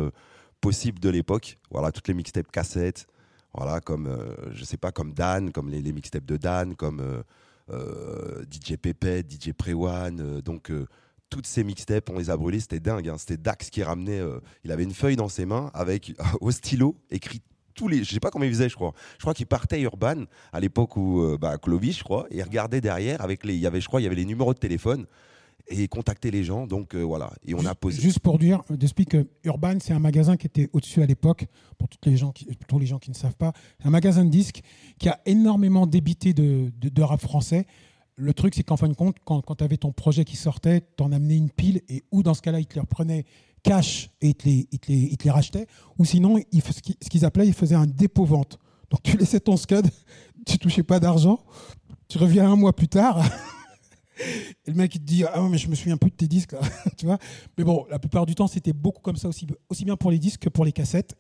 possibles 0.67 0.99
de 0.99 1.11
l'époque. 1.11 1.59
Voilà, 1.71 1.93
toutes 1.93 2.09
les 2.09 2.15
mixtapes 2.15 2.51
cassettes. 2.51 3.07
Voilà, 3.55 3.81
comme 3.81 4.09
euh, 4.09 4.35
je 4.53 4.65
sais 4.65 4.77
pas, 4.77 4.91
comme 4.91 5.13
Dan, 5.13 5.53
comme 5.53 5.69
les, 5.69 5.93
mixtapes 5.93 6.25
de 6.25 6.37
Dan, 6.37 6.75
comme 6.75 6.99
euh, 6.99 7.23
euh, 7.71 8.45
DJ 8.51 8.77
Pepe, 8.77 9.25
DJ 9.31 9.53
Prewan. 9.53 10.41
donc 10.41 10.73
toutes 11.31 11.47
ces 11.47 11.63
mixtapes, 11.63 12.11
on 12.11 12.19
les 12.19 12.31
a 12.31 12.37
brûlées. 12.37 12.59
C'était 12.59 12.81
dingue. 12.81 13.09
hein. 13.09 13.17
C'était 13.17 13.37
Dax 13.37 13.71
qui 13.71 13.85
ramenait. 13.85 14.21
il 14.65 14.73
avait 14.73 14.83
une 14.83 14.95
feuille 14.95 15.15
dans 15.15 15.29
ses 15.29 15.47
mains 15.47 15.71
avec 15.73 16.13
au 16.41 16.51
stylo 16.51 16.97
écrit 17.11 17.41
tous 17.77 17.87
les. 17.87 18.03
Je 18.03 18.13
sais 18.13 18.21
pas 18.21 18.31
comment 18.31 18.45
il 18.45 18.51
faisait, 18.51 18.69
je 18.69 18.75
crois. 18.75 18.93
Je 19.19 19.23
crois 19.23 19.35
qu'il 19.35 19.47
partait 19.47 19.81
Urban 19.83 20.25
à 20.53 20.59
l'époque 20.59 20.97
où 20.97 21.37
bah, 21.41 21.59
Clovis, 21.59 21.99
je 21.99 22.05
crois, 22.05 22.27
et 22.33 22.39
il 22.39 22.43
regardait 22.43 22.81
derrière 22.81 23.21
avec 23.21 23.45
les. 23.45 23.55
Il 23.55 23.61
y 23.61 23.69
avait, 23.69 23.81
je 23.81 23.87
crois, 23.87 24.01
il 24.01 24.05
y 24.05 24.07
avait 24.09 24.17
les 24.17 24.25
numéros 24.25 24.53
de 24.53 24.59
téléphone 24.59 25.07
et 25.69 25.83
il 25.83 25.89
contactait 25.89 26.31
les 26.31 26.45
gens. 26.45 26.67
Donc 26.67 26.95
euh, 26.95 27.03
voilà. 27.03 27.33
Et 27.45 27.55
on 27.55 27.65
a 27.67 27.75
posé. 27.75 28.01
Juste 28.01 28.21
pour 28.21 28.39
dire, 28.39 28.63
euh, 28.71 28.77
de 28.77 28.87
que 29.05 29.27
Urban, 29.45 29.75
c'est 29.81 29.93
un 29.93 29.99
magasin 29.99 30.37
qui 30.37 30.47
était 30.47 30.69
au-dessus 30.73 31.03
à 31.03 31.07
l'époque, 31.07 31.47
pour, 31.79 31.89
toutes 31.89 32.07
les 32.07 32.17
gens 32.17 32.33
qui- 32.33 32.45
pour 32.45 32.67
tous 32.67 32.79
les 32.79 32.87
gens 32.87 32.99
qui 32.99 33.11
ne 33.11 33.15
savent 33.17 33.37
pas. 33.37 33.53
C'est 33.81 33.87
un 33.87 33.91
magasin 33.91 34.25
de 34.25 34.31
disques 34.31 34.63
qui 34.99 35.09
a 35.09 35.21
énormément 35.27 35.87
débité 35.87 36.33
de, 36.33 36.73
de, 36.79 36.89
de 36.89 37.03
rap 37.03 37.21
français. 37.21 37.67
Le 38.17 38.33
truc, 38.33 38.55
c'est 38.55 38.63
qu'en 38.63 38.77
fin 38.79 38.89
de 38.89 38.95
compte, 38.95 39.17
quand, 39.25 39.43
quand 39.43 39.57
tu 39.57 39.65
avais 39.65 39.77
ton 39.77 39.93
projet 39.93 40.25
qui 40.25 40.37
sortait, 40.37 40.83
tu 40.97 41.03
en 41.05 41.13
amenais 41.13 41.37
une 41.37 41.51
pile, 41.51 41.83
et 41.89 42.03
ou 42.11 42.23
dans 42.23 42.33
ce 42.35 42.41
cas-là, 42.43 42.61
ils 42.61 42.67
te 42.67 42.75
les 42.75 42.81
reprenaient 42.81 43.25
cash 43.63 44.11
et 44.23 44.29
ils 44.29 44.35
te 44.35 44.45
les, 44.49 44.69
ils 44.73 44.79
te 44.79 44.91
les- 44.91 44.99
ils 45.11 45.17
te 45.19 45.25
les 45.25 45.31
rachetaient, 45.31 45.67
ou 45.99 46.05
sinon, 46.05 46.39
ils 46.53 46.63
fais- 46.63 46.73
ce 46.73 46.81
qu'ils 46.81 46.95
ce 47.03 47.11
qu'ils 47.11 47.25
appelaient, 47.25 47.47
ils 47.49 47.53
faisaient 47.53 47.75
un 47.75 47.87
dépôt-vente. 47.87 48.59
Donc 48.91 49.03
tu 49.03 49.17
laissais 49.19 49.41
ton 49.41 49.57
scud, 49.57 49.87
tu 50.47 50.59
touchais 50.59 50.85
pas 50.85 50.99
d'argent, 51.01 51.41
tu 52.09 52.17
reviens 52.19 52.51
un 52.51 52.57
mois 52.57 52.75
plus 52.75 52.89
tard, 52.89 53.21
et 54.19 54.71
le 54.71 54.75
mec 54.75 54.95
il 54.95 55.01
te 55.01 55.05
dit 55.05 55.25
Ah 55.25 55.43
ouais, 55.43 55.49
mais 55.49 55.59
je 55.59 55.69
me 55.69 55.75
souviens 55.75 55.97
plus 55.97 56.11
de 56.11 56.17
tes 56.17 56.29
disques, 56.29 56.53
là. 56.53 56.61
tu 56.97 57.07
vois? 57.07 57.19
Mais 57.59 57.65
bon, 57.65 57.87
la 57.91 57.99
plupart 57.99 58.27
du 58.27 58.35
temps, 58.35 58.47
c'était 58.47 58.73
beaucoup 58.73 59.03
comme 59.03 59.17
ça, 59.17 59.29
aussi, 59.29 59.47
aussi 59.69 59.85
bien 59.85 59.97
pour 59.97 60.11
les 60.11 60.19
disques 60.19 60.41
que 60.41 60.49
pour 60.49 60.65
les 60.65 60.73
cassettes. 60.73 61.15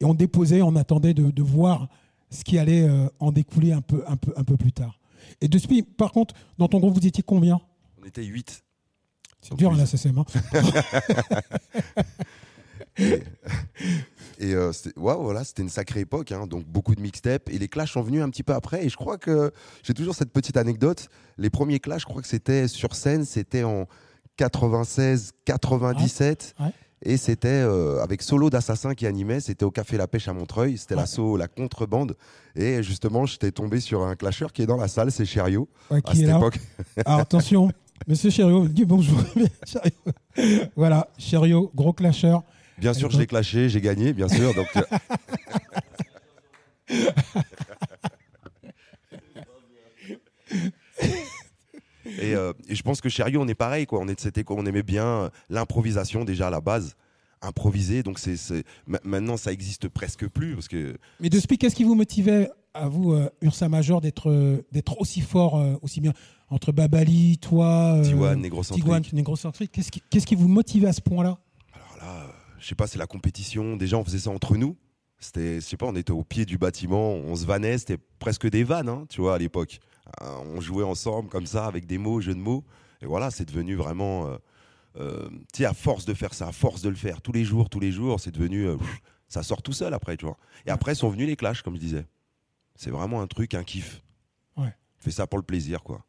Et 0.00 0.04
on 0.04 0.14
déposait, 0.14 0.62
on 0.62 0.76
attendait 0.76 1.14
de, 1.14 1.30
de 1.30 1.42
voir 1.42 1.88
ce 2.30 2.44
qui 2.44 2.58
allait 2.58 2.82
euh, 2.82 3.08
en 3.18 3.32
découler 3.32 3.72
un 3.72 3.82
peu, 3.82 4.02
un, 4.06 4.16
peu, 4.16 4.32
un 4.36 4.44
peu 4.44 4.56
plus 4.56 4.72
tard. 4.72 4.98
Et 5.40 5.48
de 5.48 5.58
Spi, 5.58 5.82
par 5.82 6.12
contre, 6.12 6.34
dans 6.58 6.68
ton 6.68 6.78
groupe, 6.78 6.94
vous 6.94 7.06
étiez 7.06 7.22
combien? 7.22 7.60
On 8.00 8.06
était 8.06 8.24
8. 8.24 8.64
C'est 9.42 9.56
dur, 9.56 9.72
là, 9.72 9.84
SSM. 9.84 10.18
Hein 10.18 10.24
Et 14.42 14.54
euh, 14.54 14.72
ouais, 14.96 15.14
voilà, 15.20 15.44
c'était 15.44 15.60
une 15.62 15.68
sacrée 15.68 16.00
époque, 16.00 16.32
hein, 16.32 16.46
donc 16.46 16.64
beaucoup 16.64 16.94
de 16.94 17.00
mixtapes. 17.02 17.50
Et 17.50 17.58
les 17.58 17.68
clashs 17.68 17.92
sont 17.92 18.00
venus 18.02 18.22
un 18.22 18.30
petit 18.30 18.42
peu 18.42 18.54
après. 18.54 18.84
Et 18.84 18.88
je 18.88 18.96
crois 18.96 19.18
que 19.18 19.52
j'ai 19.82 19.92
toujours 19.92 20.14
cette 20.14 20.32
petite 20.32 20.56
anecdote. 20.56 21.08
Les 21.36 21.50
premiers 21.50 21.78
clashs, 21.78 22.00
je 22.00 22.06
crois 22.06 22.22
que 22.22 22.28
c'était 22.28 22.66
sur 22.66 22.94
scène, 22.96 23.26
c'était 23.26 23.64
en 23.64 23.86
96, 24.36 25.32
97. 25.44 26.54
Ouais, 26.58 26.66
ouais. 26.66 26.72
Et 27.02 27.16
c'était 27.16 27.48
euh, 27.48 28.02
avec 28.02 28.20
Solo 28.22 28.50
d'Assassin 28.50 28.94
qui 28.94 29.06
animait. 29.06 29.40
C'était 29.40 29.64
au 29.64 29.70
Café 29.70 29.96
La 29.96 30.06
Pêche 30.06 30.28
à 30.28 30.32
Montreuil. 30.34 30.76
C'était 30.78 30.94
Ouais. 30.94 31.00
l'assaut, 31.02 31.36
la 31.36 31.48
contrebande. 31.48 32.16
Et 32.56 32.82
justement, 32.82 33.24
j'étais 33.26 33.52
tombé 33.52 33.80
sur 33.80 34.02
un 34.02 34.16
clasher 34.16 34.46
qui 34.52 34.62
est 34.62 34.66
dans 34.66 34.76
la 34.76 34.88
salle, 34.88 35.10
c'est 35.12 35.24
Cherio. 35.24 35.68
Ouais, 35.90 36.00
À 36.04 36.14
cette 36.14 36.26
là 36.26 36.36
époque. 36.36 36.58
Alors 37.06 37.20
attention, 37.20 37.70
monsieur 38.06 38.30
Chério, 38.30 38.66
dis 38.68 38.84
bonjour. 38.84 39.18
Voilà, 40.76 41.08
Chério, 41.18 41.70
gros 41.74 41.92
clasher. 41.92 42.36
Bien 42.80 42.94
sûr, 42.94 43.10
je 43.10 43.18
l'ai 43.18 43.26
clashé, 43.26 43.68
j'ai 43.68 43.80
gagné, 43.80 44.12
bien 44.12 44.28
sûr. 44.28 44.54
Donc, 44.54 44.68
euh, 44.76 44.82
et, 52.06 52.34
euh, 52.34 52.52
et 52.68 52.74
je 52.74 52.82
pense 52.82 53.00
que 53.00 53.08
Cherio, 53.08 53.40
on 53.40 53.48
est 53.48 53.54
pareil, 53.54 53.86
quoi. 53.86 54.00
On 54.00 54.08
est 54.08 54.14
de 54.14 54.20
cette 54.20 54.38
école, 54.38 54.58
on 54.58 54.66
aimait 54.66 54.82
bien 54.82 55.04
euh, 55.06 55.28
l'improvisation 55.48 56.24
déjà 56.24 56.48
à 56.48 56.50
la 56.50 56.60
base, 56.60 56.96
improviser. 57.42 58.02
Donc 58.02 58.18
c'est, 58.18 58.36
c'est- 58.36 58.64
ma- 58.86 59.00
maintenant, 59.04 59.36
ça 59.36 59.52
existe 59.52 59.88
presque 59.88 60.26
plus 60.28 60.54
parce 60.54 60.68
que 60.68 60.96
Mais 61.20 61.28
de 61.28 61.38
qu'est-ce 61.38 61.74
qui 61.74 61.84
vous 61.84 61.94
motivait 61.94 62.50
à 62.74 62.88
vous, 62.88 63.12
euh, 63.12 63.28
Ursa 63.42 63.68
Major, 63.68 64.00
d'être 64.00 64.30
euh, 64.30 64.64
d'être 64.72 65.00
aussi 65.00 65.20
fort, 65.20 65.58
euh, 65.58 65.74
aussi 65.82 66.00
bien 66.00 66.12
entre 66.50 66.72
Babali, 66.72 67.38
toi, 67.38 67.96
euh, 67.98 68.02
Tiwan, 68.04 69.02
Négrocentrique. 69.12 69.72
Qu'est-ce 69.72 69.90
qui, 69.90 70.02
qu'est-ce 70.08 70.26
qui 70.26 70.34
vous 70.36 70.48
motivait 70.48 70.88
à 70.88 70.92
ce 70.92 71.00
point-là? 71.00 71.30
euh, 71.30 71.49
je 72.60 72.66
sais 72.66 72.74
pas, 72.74 72.86
c'est 72.86 72.98
la 72.98 73.06
compétition. 73.06 73.76
Déjà, 73.76 73.96
on 73.96 74.04
faisait 74.04 74.20
ça 74.20 74.30
entre 74.30 74.56
nous. 74.56 74.76
C'était, 75.18 75.56
je 75.56 75.66
sais 75.66 75.76
pas, 75.76 75.86
on 75.86 75.96
était 75.96 76.12
au 76.12 76.24
pied 76.24 76.46
du 76.46 76.56
bâtiment, 76.56 77.12
on 77.12 77.36
se 77.36 77.44
vannait, 77.44 77.76
c'était 77.76 77.98
presque 78.18 78.48
des 78.48 78.64
vannes, 78.64 78.88
hein, 78.88 79.04
tu 79.10 79.20
vois, 79.20 79.34
à 79.34 79.38
l'époque. 79.38 79.80
Euh, 80.22 80.36
on 80.54 80.60
jouait 80.60 80.84
ensemble 80.84 81.28
comme 81.28 81.46
ça, 81.46 81.66
avec 81.66 81.86
des 81.86 81.98
mots, 81.98 82.20
jeux 82.20 82.34
de 82.34 82.40
mots. 82.40 82.64
Et 83.02 83.06
voilà, 83.06 83.30
c'est 83.30 83.44
devenu 83.44 83.74
vraiment. 83.74 84.28
euh, 84.28 84.36
euh, 84.96 85.28
tu 85.52 85.58
sais, 85.58 85.64
à 85.66 85.74
force 85.74 86.04
de 86.04 86.14
faire 86.14 86.32
ça, 86.34 86.48
à 86.48 86.52
force 86.52 86.82
de 86.82 86.88
le 86.88 86.94
faire 86.94 87.20
tous 87.20 87.32
les 87.32 87.44
jours, 87.44 87.68
tous 87.68 87.80
les 87.80 87.92
jours, 87.92 88.18
c'est 88.18 88.30
devenu. 88.30 88.66
euh, 88.66 88.76
pff, 88.76 89.00
ça 89.28 89.42
sort 89.42 89.62
tout 89.62 89.72
seul 89.72 89.94
après, 89.94 90.16
tu 90.16 90.24
vois. 90.24 90.36
Et 90.66 90.70
après 90.70 90.94
sont 90.94 91.08
venus 91.10 91.26
les 91.28 91.36
clashs, 91.36 91.62
comme 91.62 91.74
je 91.76 91.80
disais. 91.80 92.06
C'est 92.74 92.90
vraiment 92.90 93.20
un 93.20 93.26
truc, 93.26 93.54
un 93.54 93.62
kiff. 93.62 94.02
Ouais. 94.56 94.74
Fais 94.98 95.10
ça 95.10 95.26
pour 95.26 95.38
le 95.38 95.44
plaisir, 95.44 95.82
quoi. 95.82 96.04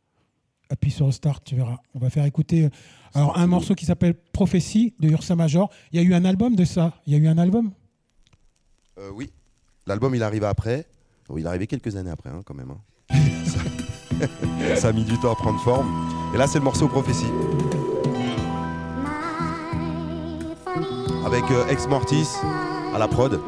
Appuie 0.72 0.90
sur 0.92 1.14
Start, 1.14 1.44
tu 1.44 1.56
verras. 1.56 1.78
On 1.94 2.00
va 2.00 2.10
faire 2.10 2.26
écouter 2.26 2.66
euh, 2.66 2.70
alors, 3.14 3.38
un 3.38 3.46
morceau 3.46 3.76
qui 3.76 3.86
s'appelle 3.86 4.14
Prophétie 4.32 4.94
de 5.00 5.10
Ursa 5.10 5.36
Major. 5.36 5.70
Il 5.92 6.02
y 6.02 6.04
a 6.04 6.08
eu 6.08 6.14
un 6.14 6.24
album 6.24 6.56
de 6.56 6.64
ça 6.64 6.94
Il 7.06 7.14
y 7.14 7.16
a 7.16 7.20
eu 7.20 7.28
un 7.28 7.38
album? 7.38 7.72
Euh, 8.98 9.10
oui. 9.14 9.32
L'album, 9.86 10.16
il 10.16 10.24
arrive 10.24 10.46
après. 10.46 10.86
Oh, 11.28 11.38
il 11.38 11.44
est 11.46 11.48
arrivé 11.48 11.68
quelques 11.68 11.96
années 11.98 12.10
après, 12.10 12.30
hein, 12.30 12.42
quand 12.46 12.54
même. 12.54 12.72
hein. 12.72 13.16
ça... 13.46 14.76
ça 14.78 14.88
a 14.90 14.92
mis 14.94 15.04
du 15.04 15.18
temps 15.20 15.32
à 15.34 15.36
prendre 15.36 15.60
forme. 15.60 15.88
Et 16.34 16.38
là, 16.38 16.48
c'est 16.48 16.60
le 16.60 16.64
morceau 16.64 16.88
Prophétie. 16.88 17.26
Avec 21.26 21.44
euh, 21.52 21.68
Ex 21.68 21.88
Mortis 21.88 22.28
à 22.94 23.00
la 23.00 23.08
prod. 23.08 23.40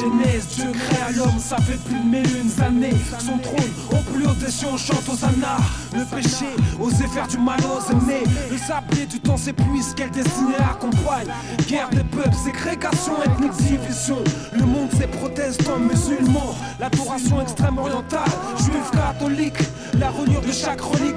Genèse, 0.00 0.46
Dieu 0.54 0.72
crée 0.72 1.12
l'homme, 1.14 1.38
ça 1.38 1.58
fait 1.58 1.78
plus 1.84 1.98
de 1.98 2.06
mille 2.06 2.62
années. 2.64 2.96
Son 3.18 3.36
trône, 3.38 3.70
au 3.92 4.10
plus 4.10 4.26
haut 4.26 4.34
des 4.34 4.50
cieux, 4.50 4.68
on 4.72 4.78
chante 4.78 5.04
aux 5.08 5.24
anars. 5.24 5.60
Le 5.94 6.04
péché, 6.04 6.46
oser 6.80 7.06
faire 7.08 7.28
du 7.28 7.36
mal 7.36 7.60
aux 7.60 7.92
aînés. 7.92 8.24
Le 8.50 8.56
sablier 8.56 9.04
du 9.04 9.20
temps 9.20 9.36
s'épuise, 9.36 9.92
quelle 9.94 10.10
destinée 10.10 10.56
accompagne? 10.58 11.28
Guerre 11.68 11.90
des 11.90 12.04
peuples, 12.04 12.34
ségrégation, 12.34 13.12
ethnique, 13.22 13.52
division. 13.58 14.18
Le 14.52 14.64
monde, 14.64 14.88
c'est 14.98 15.10
protestants, 15.10 15.78
musulmans. 15.78 16.54
L'adoration 16.78 17.42
extrême 17.42 17.76
orientale, 17.76 18.30
juif, 18.56 18.90
catholique. 18.92 19.60
La 19.98 20.08
reliure 20.10 20.40
de 20.40 20.52
chaque 20.52 20.80
relique. 20.80 21.16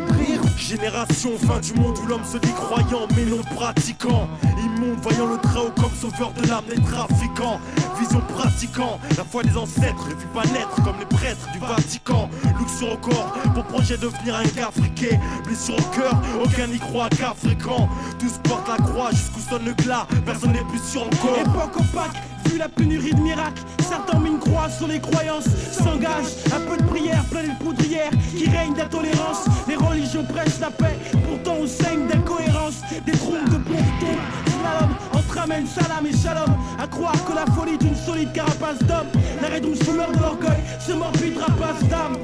Génération 0.57 1.31
fin 1.37 1.59
du 1.59 1.73
monde 1.73 1.97
où 2.03 2.07
l'homme 2.07 2.23
se 2.23 2.37
dit 2.37 2.53
croyant 2.53 3.07
mais 3.15 3.25
non 3.25 3.41
pratiquant. 3.55 4.27
Immonde 4.57 4.99
voyant 5.01 5.27
le 5.27 5.37
très 5.37 5.59
haut 5.59 5.73
comme 5.75 5.93
sauveur 5.99 6.31
de 6.33 6.47
l'âme 6.47 6.65
des 6.69 6.81
trafiquants. 6.81 7.59
Vision 7.99 8.21
pratiquant, 8.21 8.99
la 9.17 9.23
foi 9.23 9.43
des 9.43 9.55
ancêtres 9.57 10.07
fut 10.17 10.27
pas 10.33 10.45
naître 10.45 10.75
comme 10.83 10.97
les 10.99 11.05
prêtres 11.05 11.51
du 11.51 11.59
Vatican. 11.59 12.29
Luxure 12.59 12.93
au 12.93 12.97
corps 12.97 13.33
pour 13.53 13.63
projet 13.65 13.97
de 13.97 14.03
devenir 14.03 14.35
un 14.35 14.43
gars 14.43 14.71
friqué 14.71 15.19
Blessure 15.45 15.75
au 15.75 15.95
cœur, 15.95 16.13
aucun 16.43 16.67
n'y 16.67 16.79
croit 16.79 17.09
qu'à 17.09 17.33
fréquent 17.35 17.89
Tous 18.19 18.39
portent 18.43 18.67
la 18.67 18.77
croix 18.77 19.11
jusqu'où 19.11 19.39
sonne 19.39 19.65
le 19.65 19.73
glas, 19.73 20.07
personne 20.25 20.53
n'est 20.53 20.63
plus 20.65 20.81
sûr 20.81 21.03
encore. 21.03 21.37
Époque 21.39 21.77
opaque, 21.77 22.21
vu 22.49 22.57
la 22.57 22.69
pénurie 22.69 23.13
de 23.13 23.19
miracles, 23.19 23.63
certains 23.87 24.19
mis 24.19 24.29
une 24.29 24.39
croix 24.39 24.69
sur 24.69 24.87
les 24.87 24.99
croyances, 24.99 25.47
s'engagent, 25.71 26.35
un 26.53 26.59
peu 26.69 26.77
de 26.77 26.83
prière, 26.83 27.23
plein 27.25 27.43
de 27.43 27.63
poudrière, 27.63 28.11
qui 28.37 28.49
règne 28.49 28.73
d'intolérance. 28.73 29.45
Les 29.67 29.75
religions 29.75 30.23
prêchent 30.23 30.59
la 30.59 30.71
paix, 30.71 30.97
pourtant 31.27 31.57
on 31.61 31.67
saigne 31.67 32.07
d'incohérence, 32.07 32.81
des 33.05 33.11
trompes 33.13 33.49
de 33.49 33.57
bourdons, 33.57 34.19
slalom, 34.45 34.89
entre 35.13 35.37
amen, 35.39 35.65
salam 35.67 36.05
et 36.05 36.15
shalom, 36.15 36.55
à 36.79 36.87
croire 36.87 37.25
que 37.25 37.33
la 37.33 37.45
folie 37.53 37.77
d'une 37.77 37.95
solide 37.95 38.31
carapace 38.33 38.79
d'homme, 38.79 39.07
l'arrêt 39.41 39.61
d'une 39.61 39.75
fumeur 39.75 40.11
de 40.11 40.19
l'orgueil, 40.19 40.61
ce 40.79 40.93
morbide 40.93 41.37
rapace 41.37 41.83
d'âme. 41.89 42.17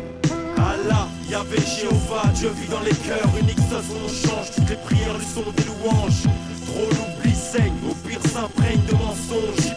Allah, 0.58 1.08
Yahvé, 1.30 1.58
Jéhovah, 1.58 2.28
Dieu 2.36 2.52
vit 2.60 2.68
dans 2.68 2.82
les 2.82 2.96
cœurs, 2.96 3.30
unique 3.40 3.60
seul 3.70 3.82
son 3.84 4.28
change, 4.28 4.52
toutes 4.56 4.70
les 4.70 4.76
prières 4.76 5.18
lui 5.18 5.26
sont 5.26 5.52
des 5.56 5.64
louanges. 5.64 6.24
Trop 6.68 6.90
l'oubli 6.92 7.34
saigne, 7.34 7.74
au 7.90 7.94
pire 8.08 8.22
s'imprègne 8.32 8.82
de 8.88 8.94
mensonges, 8.94 9.76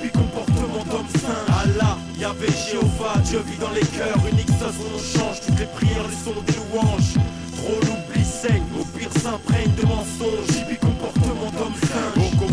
saint. 1.18 1.52
Allah, 1.62 1.96
Yahvé, 2.18 2.48
Jéhovah, 2.48 3.18
Dieu 3.24 3.42
vit 3.46 3.58
dans 3.58 3.70
les 3.70 3.86
cœurs, 3.86 4.18
unique 4.30 4.48
son 4.48 4.66
nom 4.66 4.98
change, 4.98 5.40
toutes 5.46 5.58
les 5.58 5.66
prières 5.66 6.06
lui 6.08 6.16
sont 6.16 6.40
des 6.46 6.54
louanges. 6.54 7.14
Trop 7.56 7.80
l'oubli 7.80 8.24
saigne, 8.24 8.64
au 8.78 8.84
pire 8.96 9.12
s'imprègne 9.22 9.72
de 9.80 9.86
mensonges, 9.86 10.62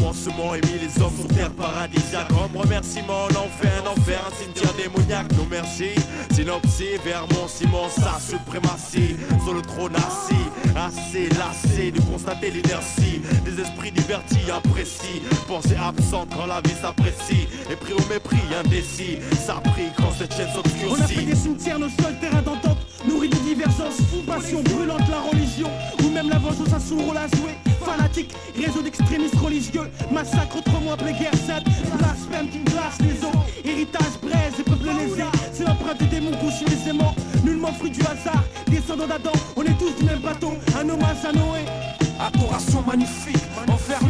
commencement, 0.09 0.55
émis 0.55 0.79
les 0.81 1.01
hommes 1.01 1.13
sur 1.15 1.27
terre 1.27 1.51
paradisiaque, 1.51 2.29
comme 2.29 2.61
remerciement, 2.61 3.27
l'enfer, 3.27 3.71
un 3.83 3.89
enfer, 3.89 4.19
un 4.27 4.43
cimetière 4.43 4.73
démoniaque, 4.73 5.31
nos 5.33 5.45
merci. 5.45 5.89
Synopsie, 6.33 6.97
vers 7.05 7.25
mon 7.33 7.47
ciment, 7.47 7.89
sa 7.89 8.19
suprématie. 8.19 9.15
Sur 9.43 9.53
le 9.53 9.61
trône 9.61 9.95
assis, 9.95 10.45
assez 10.75 11.29
lassé 11.37 11.91
de 11.91 12.01
constater 12.01 12.49
l'inertie. 12.49 13.21
Des 13.45 13.61
esprits 13.61 13.91
divertis, 13.91 14.49
imprécis 14.51 15.21
Pensée 15.47 15.75
absente 15.75 16.29
quand 16.35 16.47
la 16.47 16.61
vie 16.61 16.75
s'apprécie. 16.81 17.47
Et 17.69 17.75
pris 17.75 17.93
au 17.93 18.01
mépris, 18.11 18.37
indécis. 18.63 19.19
Ça 19.45 19.61
prie 19.63 19.89
quand 19.95 20.11
cette 20.17 20.33
chaîne 20.33 20.47
On 20.55 20.59
a 20.59 20.63
fait 20.63 20.87
s'obscurcit 20.87 21.25
des 21.25 21.35
cimetières, 21.35 21.79
nos 21.79 21.89
seuls 21.89 22.19
terrains 22.19 22.41
d'entente, 22.41 22.79
nourris 23.07 23.29
de 23.29 23.37
divergences, 23.37 24.01
passion 24.25 24.61
brûlante, 24.63 25.07
la 25.09 25.19
religion, 25.19 25.69
ou 26.03 26.09
même 26.09 26.29
la 26.29 26.39
vengeance 26.39 26.69
son 26.79 26.97
rôle 26.97 27.17
à 27.17 27.27
jouer. 27.27 27.68
Fanatique, 27.89 28.35
réseau 28.55 28.81
d'extrémistes 28.83 29.39
religieux, 29.39 29.89
massacre 30.11 30.57
autrement 30.57 30.93
appelé 30.93 31.13
guerre 31.13 31.33
sainte, 31.33 31.65
blasphème 31.97 32.47
qui 32.49 32.59
glace 32.59 32.99
les 33.01 33.25
eaux, 33.25 33.43
héritage 33.65 34.19
braise 34.21 34.53
et 34.59 34.63
peuple 34.63 34.89
lésé, 34.97 35.23
c'est 35.51 35.63
l'empreinte 35.63 35.97
des 35.97 36.05
démons 36.05 36.37
couchés 36.37 36.65
les 36.67 36.89
aimants, 36.89 37.15
nullement 37.43 37.73
fruit 37.73 37.89
du 37.89 38.01
hasard, 38.01 38.43
descendants 38.67 39.07
d'Adam, 39.07 39.31
on 39.55 39.63
est 39.63 39.77
tous 39.79 39.95
du 39.97 40.05
même 40.05 40.19
bateau, 40.19 40.53
un 40.77 40.87
hommage 40.87 41.25
à 41.27 41.31
Noé. 41.31 41.88
Adoration 42.33 42.83
magnifique, 42.85 43.37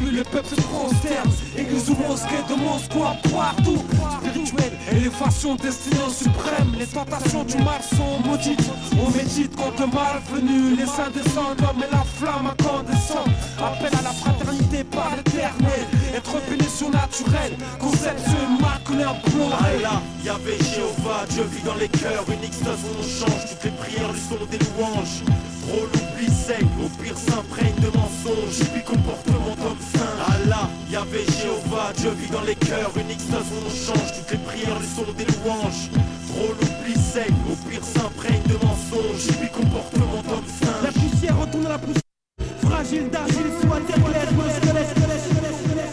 lui 0.04 0.12
le 0.12 0.24
peuple 0.24 0.50
se 0.50 0.62
prosterne. 0.62 1.32
Église 1.58 1.90
ou 1.90 1.96
mosquée 1.96 2.44
de 2.50 2.56
Moscou 2.56 3.04
à 3.04 3.16
partout. 3.30 3.84
Spirituelle, 4.20 4.74
élévation 4.92 5.56
destinée 5.56 6.10
suprême. 6.10 6.74
Les 6.78 6.86
tentations 6.86 7.44
du 7.44 7.58
mal 7.58 7.82
sont 7.82 8.28
maudites. 8.28 8.70
On 9.02 9.10
médite 9.12 9.56
contre 9.56 9.82
le 9.82 9.88
mal 9.88 10.22
venu 10.34 10.76
Les 10.76 10.86
saints 10.86 11.12
descendent, 11.14 11.60
l'homme 11.62 11.84
et 11.84 11.92
la 11.92 12.04
flamme 12.04 12.48
incandescente 12.48 13.30
Appel 13.58 13.98
à 13.98 14.02
la 14.02 14.12
fraternité 14.12 14.84
par 14.84 15.16
l'éternel. 15.16 15.86
Être 16.16 16.42
puni 16.48 16.68
surnaturel. 16.70 17.54
Conception. 17.80 18.40
Ah 18.92 19.74
et 19.74 19.82
là, 19.82 20.02
y'avait 20.24 20.58
Jéhovah, 20.58 21.26
Dieu 21.30 21.44
vit 21.44 21.62
dans 21.64 21.76
les 21.76 21.88
cœurs, 21.88 22.26
unique 22.28 22.54
son 22.54 22.72
nom 22.72 23.04
change, 23.04 23.50
toutes 23.50 23.64
les 23.64 23.72
prières 23.72 24.12
lui 24.12 24.20
sont 24.20 24.44
des 24.50 24.58
louanges. 24.58 25.22
Trop 25.68 25.86
l'oubli 25.86 26.28
saigne, 26.34 26.68
au 26.84 26.90
pire 27.02 27.18
s'imprègne 27.18 27.76
de 27.76 27.96
mensonges, 28.24 28.70
puis 28.74 28.84
comportement 28.84 29.56
d'homme 29.56 29.78
saint. 29.94 30.06
Ah 30.20 30.38
là, 30.48 30.70
y'avait 30.92 31.26
Jéhovah, 31.26 31.94
Dieu 31.98 32.12
vit 32.12 32.30
dans 32.30 32.42
les 32.42 32.56
cœurs, 32.56 32.92
unique 32.98 33.20
son 33.20 33.34
nom 33.34 33.70
change, 33.70 34.14
toutes 34.18 34.32
les 34.32 34.38
prières 34.38 34.80
lui 34.80 34.88
sont 34.88 35.12
des 35.14 35.26
louanges. 35.26 35.90
Trop 36.28 36.54
l'oubli 36.54 36.96
saigne, 36.96 37.36
au 37.52 37.56
pire 37.70 37.84
s'imprègne 37.84 38.44
de 38.44 38.54
mensonges, 38.66 39.28
puis 39.40 39.50
comportement 39.50 40.22
d'homme 40.24 40.46
saint. 40.48 40.82
La 40.84 40.92
poussière 40.92 41.40
retourne 41.40 41.66
à 41.66 41.70
la 41.70 41.80
poussière. 41.80 42.04
Fragile 42.62 43.10
d'argile, 43.10 43.52
soit-elle 43.62 44.02
squelette, 44.02 44.30
squelette, 44.62 44.90
squelette. 44.90 45.90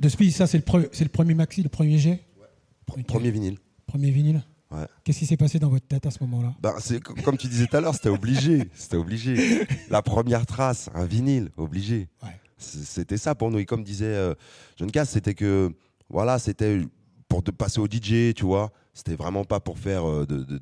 De 0.00 0.08
ça 0.30 0.46
c'est 0.46 0.58
le, 0.58 0.62
pre- 0.62 0.88
c'est 0.92 1.02
le 1.02 1.10
premier 1.10 1.34
maxi, 1.34 1.60
le 1.60 1.68
premier 1.68 1.98
jet 1.98 2.27
Premier, 2.88 3.04
Premier 3.04 3.30
vinyle. 3.30 3.58
premier 3.86 4.10
vinyle 4.10 4.42
Ouais. 4.70 4.86
Qu'est-ce 5.02 5.20
qui 5.20 5.26
s'est 5.26 5.38
passé 5.38 5.58
dans 5.58 5.70
votre 5.70 5.86
tête 5.86 6.04
à 6.04 6.10
ce 6.10 6.22
moment-là? 6.24 6.54
Ben, 6.60 6.74
c'est 6.78 7.00
co- 7.02 7.14
comme 7.24 7.38
tu 7.38 7.46
disais 7.48 7.66
tout 7.66 7.76
à 7.78 7.80
l'heure, 7.80 7.94
c'était 7.94 8.10
obligé. 8.10 8.68
C'était 8.74 8.98
obligé. 8.98 9.66
La 9.88 10.02
première 10.02 10.44
trace, 10.44 10.90
un 10.94 11.06
vinyle, 11.06 11.48
obligé. 11.56 12.08
Ouais. 12.22 12.28
C'était 12.58 13.16
ça 13.16 13.34
pour 13.34 13.50
nous. 13.50 13.58
Et 13.60 13.64
comme 13.64 13.82
disait 13.82 14.04
euh, 14.04 14.34
John 14.76 14.90
Cass, 14.90 15.08
c'était 15.10 15.32
que, 15.34 15.72
voilà, 16.10 16.38
c'était 16.38 16.82
pour 17.28 17.42
de 17.42 17.50
passer 17.50 17.80
au 17.80 17.86
DJ, 17.86 18.34
tu 18.34 18.44
vois. 18.44 18.70
C'était 18.92 19.14
vraiment 19.14 19.44
pas 19.44 19.58
pour 19.60 19.78
faire 19.78 20.06
euh, 20.06 20.26
de, 20.26 20.42
de. 20.42 20.58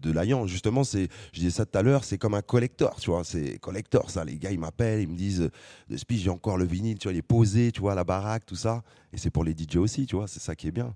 Justement, 0.46 0.84
c'est, 0.84 1.08
je 1.32 1.40
disais 1.40 1.50
ça 1.50 1.66
tout 1.66 1.76
à 1.76 1.82
l'heure, 1.82 2.04
c'est 2.04 2.18
comme 2.18 2.34
un 2.34 2.42
collector, 2.42 3.00
tu 3.00 3.10
vois. 3.10 3.24
C'est 3.24 3.58
collector, 3.58 4.10
ça. 4.10 4.24
Les 4.24 4.38
gars, 4.38 4.52
ils 4.52 4.58
m'appellent, 4.60 5.00
ils 5.00 5.08
me 5.08 5.16
disent, 5.16 5.40
euh, 5.42 5.50
de 5.90 5.96
j'ai 6.20 6.30
encore 6.30 6.58
le 6.58 6.64
vinyle, 6.64 6.98
tu 6.98 7.08
vois, 7.08 7.12
il 7.12 7.18
est 7.18 7.22
posé, 7.22 7.72
tu 7.72 7.80
vois, 7.80 7.92
à 7.92 7.94
la 7.96 8.04
baraque, 8.04 8.46
tout 8.46 8.54
ça. 8.54 8.84
Et 9.12 9.18
c'est 9.18 9.30
pour 9.30 9.42
les 9.42 9.52
DJ 9.56 9.76
aussi, 9.78 10.06
tu 10.06 10.14
vois. 10.14 10.28
C'est 10.28 10.38
ça 10.40 10.54
qui 10.54 10.68
est 10.68 10.72
bien. 10.72 10.94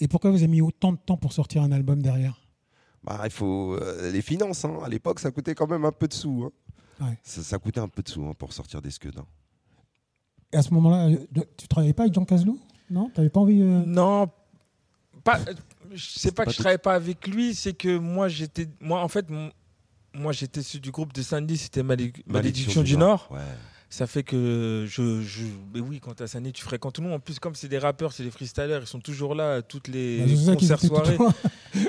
Et 0.00 0.08
pourquoi 0.08 0.30
vous 0.30 0.36
avez 0.38 0.48
mis 0.48 0.60
autant 0.60 0.92
de 0.92 0.98
temps 0.98 1.16
pour 1.16 1.32
sortir 1.32 1.62
un 1.62 1.72
album 1.72 2.02
derrière? 2.02 2.40
Bah, 3.04 3.20
il 3.24 3.30
faut 3.30 3.74
euh, 3.74 4.10
les 4.12 4.22
finances. 4.22 4.64
hein. 4.64 4.78
À 4.84 4.88
l'époque, 4.88 5.20
ça 5.20 5.30
coûtait 5.30 5.54
quand 5.54 5.68
même 5.68 5.84
un 5.84 5.92
peu 5.92 6.08
de 6.08 6.14
sous. 6.14 6.44
hein. 7.00 7.04
Ouais. 7.06 7.18
Ça, 7.22 7.42
ça 7.42 7.58
coûtait 7.58 7.80
un 7.80 7.88
peu 7.88 8.02
de 8.02 8.08
sous 8.08 8.24
hein, 8.24 8.32
pour 8.36 8.52
sortir 8.52 8.82
des 8.82 8.90
scuds. 8.90 9.10
hein. 9.16 9.26
Et 10.52 10.56
à 10.56 10.62
ce 10.62 10.72
moment-là, 10.74 11.08
euh, 11.08 11.16
tu 11.56 11.68
travaillais 11.68 11.92
pas 11.92 12.04
avec 12.04 12.14
Jean 12.14 12.24
Caslou 12.24 12.58
Non? 12.90 13.10
T'avais 13.10 13.28
pas 13.30 13.40
envie 13.40 13.60
euh, 13.62 13.82
Non, 13.86 14.28
pas. 15.24 15.38
Je 15.92 16.18
sais 16.18 16.30
pas 16.32 16.42
pas 16.42 16.44
que 16.46 16.50
je 16.52 16.56
tout- 16.56 16.62
travaillais 16.62 16.78
pas 16.78 16.94
avec 16.94 17.26
lui, 17.28 17.54
c'est 17.54 17.74
que 17.74 17.96
moi 17.98 18.28
j'étais, 18.28 18.68
moi 18.80 19.02
en 19.02 19.08
fait, 19.08 19.26
moi 20.14 20.32
j'étais 20.32 20.60
du 20.80 20.90
groupe 20.90 21.12
de 21.12 21.22
Sandy, 21.22 21.56
c'était 21.58 21.82
Malé- 21.82 22.12
Malédiction 22.26 22.82
du 22.82 22.96
Nord. 22.96 23.28
Ouais. 23.30 23.38
Ça 23.90 24.06
fait 24.06 24.22
que 24.22 24.84
je, 24.86 25.22
je 25.22 25.44
mais 25.72 25.80
oui, 25.80 25.98
quand 25.98 26.26
Sandy, 26.26 26.52
tu 26.52 26.62
fréquentes 26.62 26.94
tout 26.96 27.00
le 27.00 27.06
monde. 27.08 27.16
En 27.16 27.20
plus, 27.20 27.38
comme 27.38 27.54
c'est 27.54 27.68
des 27.68 27.78
rappeurs, 27.78 28.12
c'est 28.12 28.22
des 28.22 28.30
freestylers, 28.30 28.80
ils 28.82 28.86
sont 28.86 29.00
toujours 29.00 29.34
là 29.34 29.54
à 29.54 29.62
toutes 29.62 29.88
les 29.88 30.18
bah, 30.46 30.54
concerts 30.54 30.80
soirées. 30.80 31.18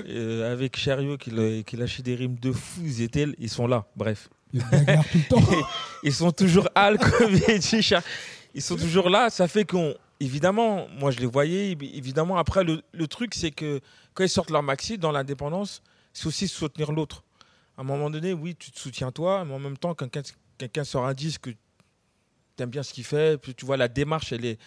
Euh, 0.10 0.52
avec 0.52 0.78
Chariot 0.78 1.18
qui, 1.18 1.32
qui 1.64 1.78
lâchait 1.78 2.04
des 2.04 2.14
rimes 2.16 2.36
de 2.36 2.52
fou, 2.52 2.82
ils 2.84 3.02
étaient, 3.02 3.28
ils 3.38 3.50
sont 3.50 3.66
là. 3.68 3.86
Bref, 3.96 4.30
Ils 4.54 4.62
se 4.62 4.66
bagarrent 4.70 5.06
tout 5.10 5.18
le 5.18 5.28
temps. 5.30 5.68
ils 6.04 6.14
sont 6.14 6.32
toujours 6.32 6.68
al 6.76 6.98
Ils 8.54 8.62
sont 8.62 8.76
toujours 8.76 9.10
là. 9.10 9.30
Ça 9.30 9.48
fait 9.48 9.66
qu'on, 9.66 9.94
évidemment, 10.20 10.88
moi 11.00 11.12
je 11.12 11.20
les 11.20 11.26
voyais. 11.26 11.74
évi- 11.76 11.92
Évidemment, 11.96 12.38
après 12.38 12.64
le, 12.64 12.82
le 12.92 13.08
truc, 13.08 13.34
c'est 13.36 13.52
que 13.52 13.80
quand 14.14 14.24
ils 14.24 14.30
sortent 14.30 14.52
leur 14.52 14.64
maxi 14.64 14.98
dans 14.98 15.12
l'indépendance, 15.12 15.82
c'est 16.14 16.28
aussi 16.28 16.48
soutenir 16.48 16.92
l'autre. 16.92 17.24
À 17.78 17.82
un 17.82 17.84
moment 17.84 18.10
donné, 18.10 18.34
oui, 18.34 18.56
tu 18.58 18.72
te 18.72 18.80
soutiens 18.80 19.12
toi, 19.12 19.46
mais 19.46 19.54
en 19.54 19.60
même 19.60 19.78
temps, 19.78 19.94
quelqu'un 19.96 20.22
quelqu'un 20.58 20.84
sort 20.84 21.06
un 21.06 21.14
disque, 21.14 21.50
aimes 22.62 22.70
bien 22.70 22.84
ce 22.84 22.94
qu'il 22.94 23.04
fait, 23.04 23.40
puis 23.40 23.56
tu 23.56 23.66
vois 23.66 23.78
la 23.78 23.88
démarche, 23.88 24.32
elle 24.34 24.46
est, 24.46 24.60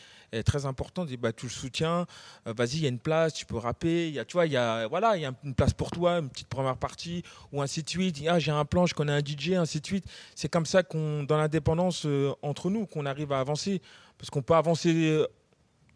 très 0.46 0.64
importante. 0.64 1.10
Et 1.10 1.18
bah, 1.18 1.30
tu 1.30 1.44
le 1.44 1.50
soutiens, 1.50 2.06
euh, 2.46 2.54
vas-y, 2.56 2.76
il 2.76 2.82
y 2.84 2.86
a 2.86 2.88
une 2.88 2.98
place, 2.98 3.34
tu 3.34 3.44
peux 3.44 3.58
rapper, 3.58 4.10
y 4.10 4.18
a, 4.18 4.24
tu 4.24 4.32
vois, 4.32 4.46
il 4.46 4.52
y 4.52 4.56
a, 4.56 4.88
voilà, 4.88 5.14
il 5.18 5.20
y 5.20 5.26
a 5.26 5.34
une 5.44 5.54
place 5.54 5.74
pour 5.74 5.90
toi, 5.90 6.20
une 6.20 6.30
petite 6.30 6.48
première 6.48 6.78
partie, 6.78 7.22
ou 7.52 7.60
ainsi 7.60 7.82
de 7.82 7.90
suite. 7.90 8.22
Ah, 8.26 8.38
j'ai 8.38 8.50
un 8.50 8.64
plan, 8.64 8.86
je 8.86 8.94
connais 8.94 9.12
un 9.12 9.18
DJ, 9.20 9.52
ainsi 9.52 9.82
de 9.82 9.86
suite. 9.86 10.06
C'est 10.34 10.48
comme 10.48 10.64
ça 10.64 10.82
qu'on, 10.82 11.24
dans 11.24 11.36
l'indépendance 11.36 12.06
euh, 12.06 12.32
entre 12.40 12.70
nous, 12.70 12.86
qu'on 12.86 13.04
arrive 13.04 13.30
à 13.32 13.40
avancer, 13.40 13.82
parce 14.16 14.30
qu'on 14.30 14.40
peut 14.40 14.54
avancer 14.54 14.94
euh, 14.94 15.26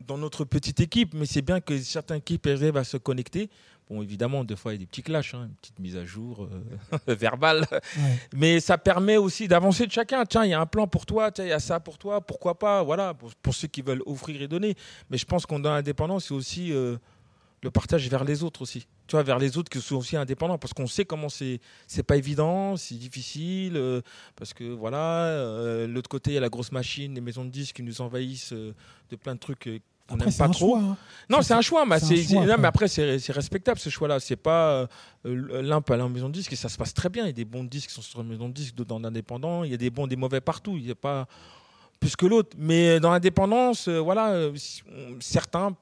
dans 0.06 0.18
notre 0.18 0.44
petite 0.44 0.80
équipe, 0.80 1.14
mais 1.14 1.24
c'est 1.24 1.40
bien 1.40 1.60
que 1.60 1.78
certaines 1.78 2.18
équipes 2.18 2.46
arrivent 2.46 2.76
à 2.76 2.84
se 2.84 2.98
connecter. 2.98 3.48
Bon, 3.88 4.02
évidemment, 4.02 4.42
des 4.42 4.56
fois, 4.56 4.72
il 4.72 4.74
y 4.74 4.78
a 4.78 4.80
des 4.80 4.86
petits 4.86 5.02
clashs, 5.02 5.34
hein, 5.34 5.44
une 5.44 5.54
petite 5.54 5.78
mise 5.78 5.96
à 5.96 6.04
jour 6.04 6.48
euh, 6.50 6.98
verbale. 7.14 7.66
Ouais. 7.70 8.16
Mais 8.34 8.58
ça 8.58 8.78
permet 8.78 9.16
aussi 9.16 9.46
d'avancer 9.46 9.86
de 9.86 9.92
chacun. 9.92 10.24
Tiens, 10.24 10.44
il 10.44 10.50
y 10.50 10.54
a 10.54 10.60
un 10.60 10.66
plan 10.66 10.88
pour 10.88 11.06
toi, 11.06 11.30
tiens, 11.30 11.44
il 11.44 11.50
y 11.50 11.52
a 11.52 11.60
ça 11.60 11.78
pour 11.78 11.96
toi, 11.96 12.20
pourquoi 12.20 12.58
pas 12.58 12.82
Voilà, 12.82 13.14
pour, 13.14 13.32
pour 13.36 13.54
ceux 13.54 13.68
qui 13.68 13.82
veulent 13.82 14.02
offrir 14.04 14.42
et 14.42 14.48
donner. 14.48 14.74
Mais 15.08 15.18
je 15.18 15.24
pense 15.24 15.46
qu'on 15.46 15.60
dans 15.60 15.70
l'indépendance, 15.70 16.26
c'est 16.26 16.34
aussi 16.34 16.72
euh, 16.72 16.96
le 17.62 17.70
partage 17.70 18.08
vers 18.08 18.24
les 18.24 18.42
autres 18.42 18.62
aussi. 18.62 18.88
Tu 19.06 19.12
vois, 19.14 19.22
vers 19.22 19.38
les 19.38 19.56
autres 19.56 19.70
qui 19.70 19.80
sont 19.80 19.96
aussi 19.96 20.16
indépendants, 20.16 20.58
parce 20.58 20.74
qu'on 20.74 20.88
sait 20.88 21.04
comment 21.04 21.28
c'est, 21.28 21.60
c'est 21.86 22.02
pas 22.02 22.16
évident, 22.16 22.76
c'est 22.76 22.96
difficile, 22.96 23.76
euh, 23.76 24.00
parce 24.34 24.52
que 24.52 24.64
voilà, 24.64 25.86
l'autre 25.86 26.08
côté, 26.08 26.32
il 26.32 26.34
y 26.34 26.38
a 26.38 26.40
la 26.40 26.48
grosse 26.48 26.72
machine, 26.72 27.14
les 27.14 27.20
maisons 27.20 27.44
de 27.44 27.50
disques 27.50 27.76
qui 27.76 27.82
nous 27.84 28.00
envahissent 28.00 28.52
de 28.52 29.16
plein 29.16 29.36
de 29.36 29.40
trucs 29.40 29.68
euh, 30.10 30.14
Après, 30.14 30.26
n'aime 30.26 30.34
pas 30.38 30.48
trop. 30.48 30.68
choix. 30.76 30.78
hein. 30.80 30.96
Non, 31.28 31.42
c'est 31.42 31.54
un 31.54 31.60
choix, 31.60 31.84
mais 31.84 31.98
c'est 31.98 32.04
un 32.04 32.08
c'est 32.08 32.22
choix, 32.34 32.46
non, 32.46 32.54
mais 32.58 32.68
après 32.68 32.86
c'est 32.86 33.18
c'est 33.18 33.32
respectable 33.32 33.80
ce 33.80 33.88
choix-là. 33.90 34.20
C'est 34.20 34.36
pas 34.36 34.86
euh, 35.24 35.62
l'un 35.62 35.80
peut 35.80 35.94
aller 35.94 36.02
en 36.04 36.08
maison 36.08 36.28
de 36.28 36.34
disque 36.34 36.52
et 36.52 36.56
ça 36.56 36.68
se 36.68 36.78
passe 36.78 36.94
très 36.94 37.08
bien. 37.08 37.24
Il 37.24 37.26
y 37.26 37.30
a 37.30 37.32
des 37.32 37.44
bons 37.44 37.64
disques 37.64 37.88
qui 37.88 37.94
sont 37.94 38.02
sur 38.02 38.20
une 38.20 38.28
maison 38.28 38.48
de 38.48 38.54
disque, 38.54 38.74
d'autres 38.76 38.90
dans 38.90 39.00
l'indépendant. 39.00 39.64
Il 39.64 39.70
y 39.72 39.74
a 39.74 39.76
des 39.76 39.90
bons, 39.90 40.06
des 40.06 40.14
mauvais 40.16 40.40
partout. 40.40 40.76
Il 40.76 40.84
n'y 40.84 40.90
a 40.92 40.94
pas 40.94 41.26
plus 41.98 42.14
que 42.14 42.26
l'autre. 42.26 42.50
Mais 42.56 43.00
dans 43.00 43.10
l'indépendance, 43.10 43.88
euh, 43.88 43.98
voilà, 43.98 44.28
euh, 44.30 44.52
on- 44.88 45.16
certains. 45.20 45.74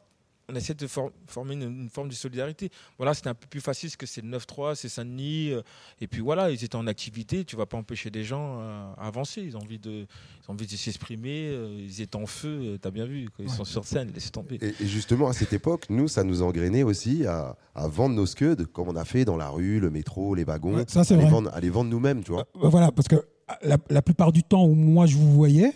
On 0.51 0.55
essaie 0.55 0.75
de 0.75 0.87
for- 0.87 1.11
former 1.27 1.55
une, 1.55 1.63
une 1.63 1.89
forme 1.89 2.09
de 2.11 2.15
solidarité. 2.15 2.71
Voilà, 2.99 3.15
c'était 3.15 3.29
un 3.31 3.35
peu 3.35 3.47
plus 3.47 3.61
facile 3.63 3.89
parce 3.89 3.97
que 3.97 4.05
c'est 4.07 4.21
le 4.21 4.29
9-3, 4.29 4.75
c'est 4.75 4.91
Saint-Denis. 4.91 5.51
euh, 5.53 5.63
et 6.03 6.07
puis 6.07 6.21
voilà, 6.21 6.51
ils 6.51 6.63
étaient 6.65 6.77
en 6.77 6.87
activité. 6.87 7.45
Tu 7.47 7.57
vas 7.57 7.65
pas 7.65 7.79
empêcher 7.79 8.11
des 8.11 8.25
gens 8.25 8.59
euh, 8.61 8.93
à 8.99 9.07
avancer. 9.07 9.41
Ils 9.41 9.57
ont 9.57 9.61
envie 9.61 9.79
de, 9.79 9.91
ils 10.03 10.51
ont 10.51 10.53
envie 10.53 10.67
de 10.67 10.77
s'exprimer. 10.77 11.47
euh, 11.49 11.75
ils 11.79 12.03
étaient 12.03 12.17
en 12.17 12.27
feu. 12.27 12.79
tu 12.81 12.87
as 12.87 12.91
bien 12.91 13.07
vu. 13.07 13.29
Quand 13.37 13.43
ils 13.43 13.49
Ouais. 13.49 13.57
sont 13.57 13.65
sur 13.65 13.85
scène, 13.87 14.11
laisse 14.15 14.31
tomber. 14.31 14.59
Et, 14.61 14.75
et 14.83 14.87
justement, 14.87 15.29
à 15.29 15.33
cette 15.33 15.53
époque, 15.55 15.87
nous, 15.89 16.09
ça 16.09 16.25
nous 16.25 16.43
engrainait 16.43 16.83
aussi 16.83 17.25
à, 17.27 17.57
à 17.75 17.89
vendre 17.89 18.15
nos 18.15 18.27
scuds, 18.27 18.67
comme 18.73 18.89
on 18.89 18.97
a 18.97 19.05
fait 19.07 19.25
dans 19.25 19.39
la 19.39 19.49
rue, 19.49 19.81
le 19.81 19.91
métro, 19.91 20.35
les 20.35 20.45
wagons. 20.45 20.75
Ouais, 20.75 20.85
ça, 20.89 21.05
c'est 21.05 21.15
à, 21.15 21.17
les 21.17 21.23
vrai. 21.23 21.33
vendre, 21.33 21.51
à 21.55 21.61
les 21.61 21.71
vendre 21.71 21.89
nous-mêmes, 21.91 22.23
tu 22.23 22.33
vois. 22.33 22.47
Voilà, 22.55 22.93
parce 22.93 23.09
que 23.09 23.17
la, 23.63 23.79
la 23.89 24.03
plupart 24.03 24.31
du 24.33 24.43
temps 24.43 24.65
où 24.67 24.75
moi 24.75 25.07
je 25.07 25.17
vous 25.17 25.33
voyais, 25.33 25.73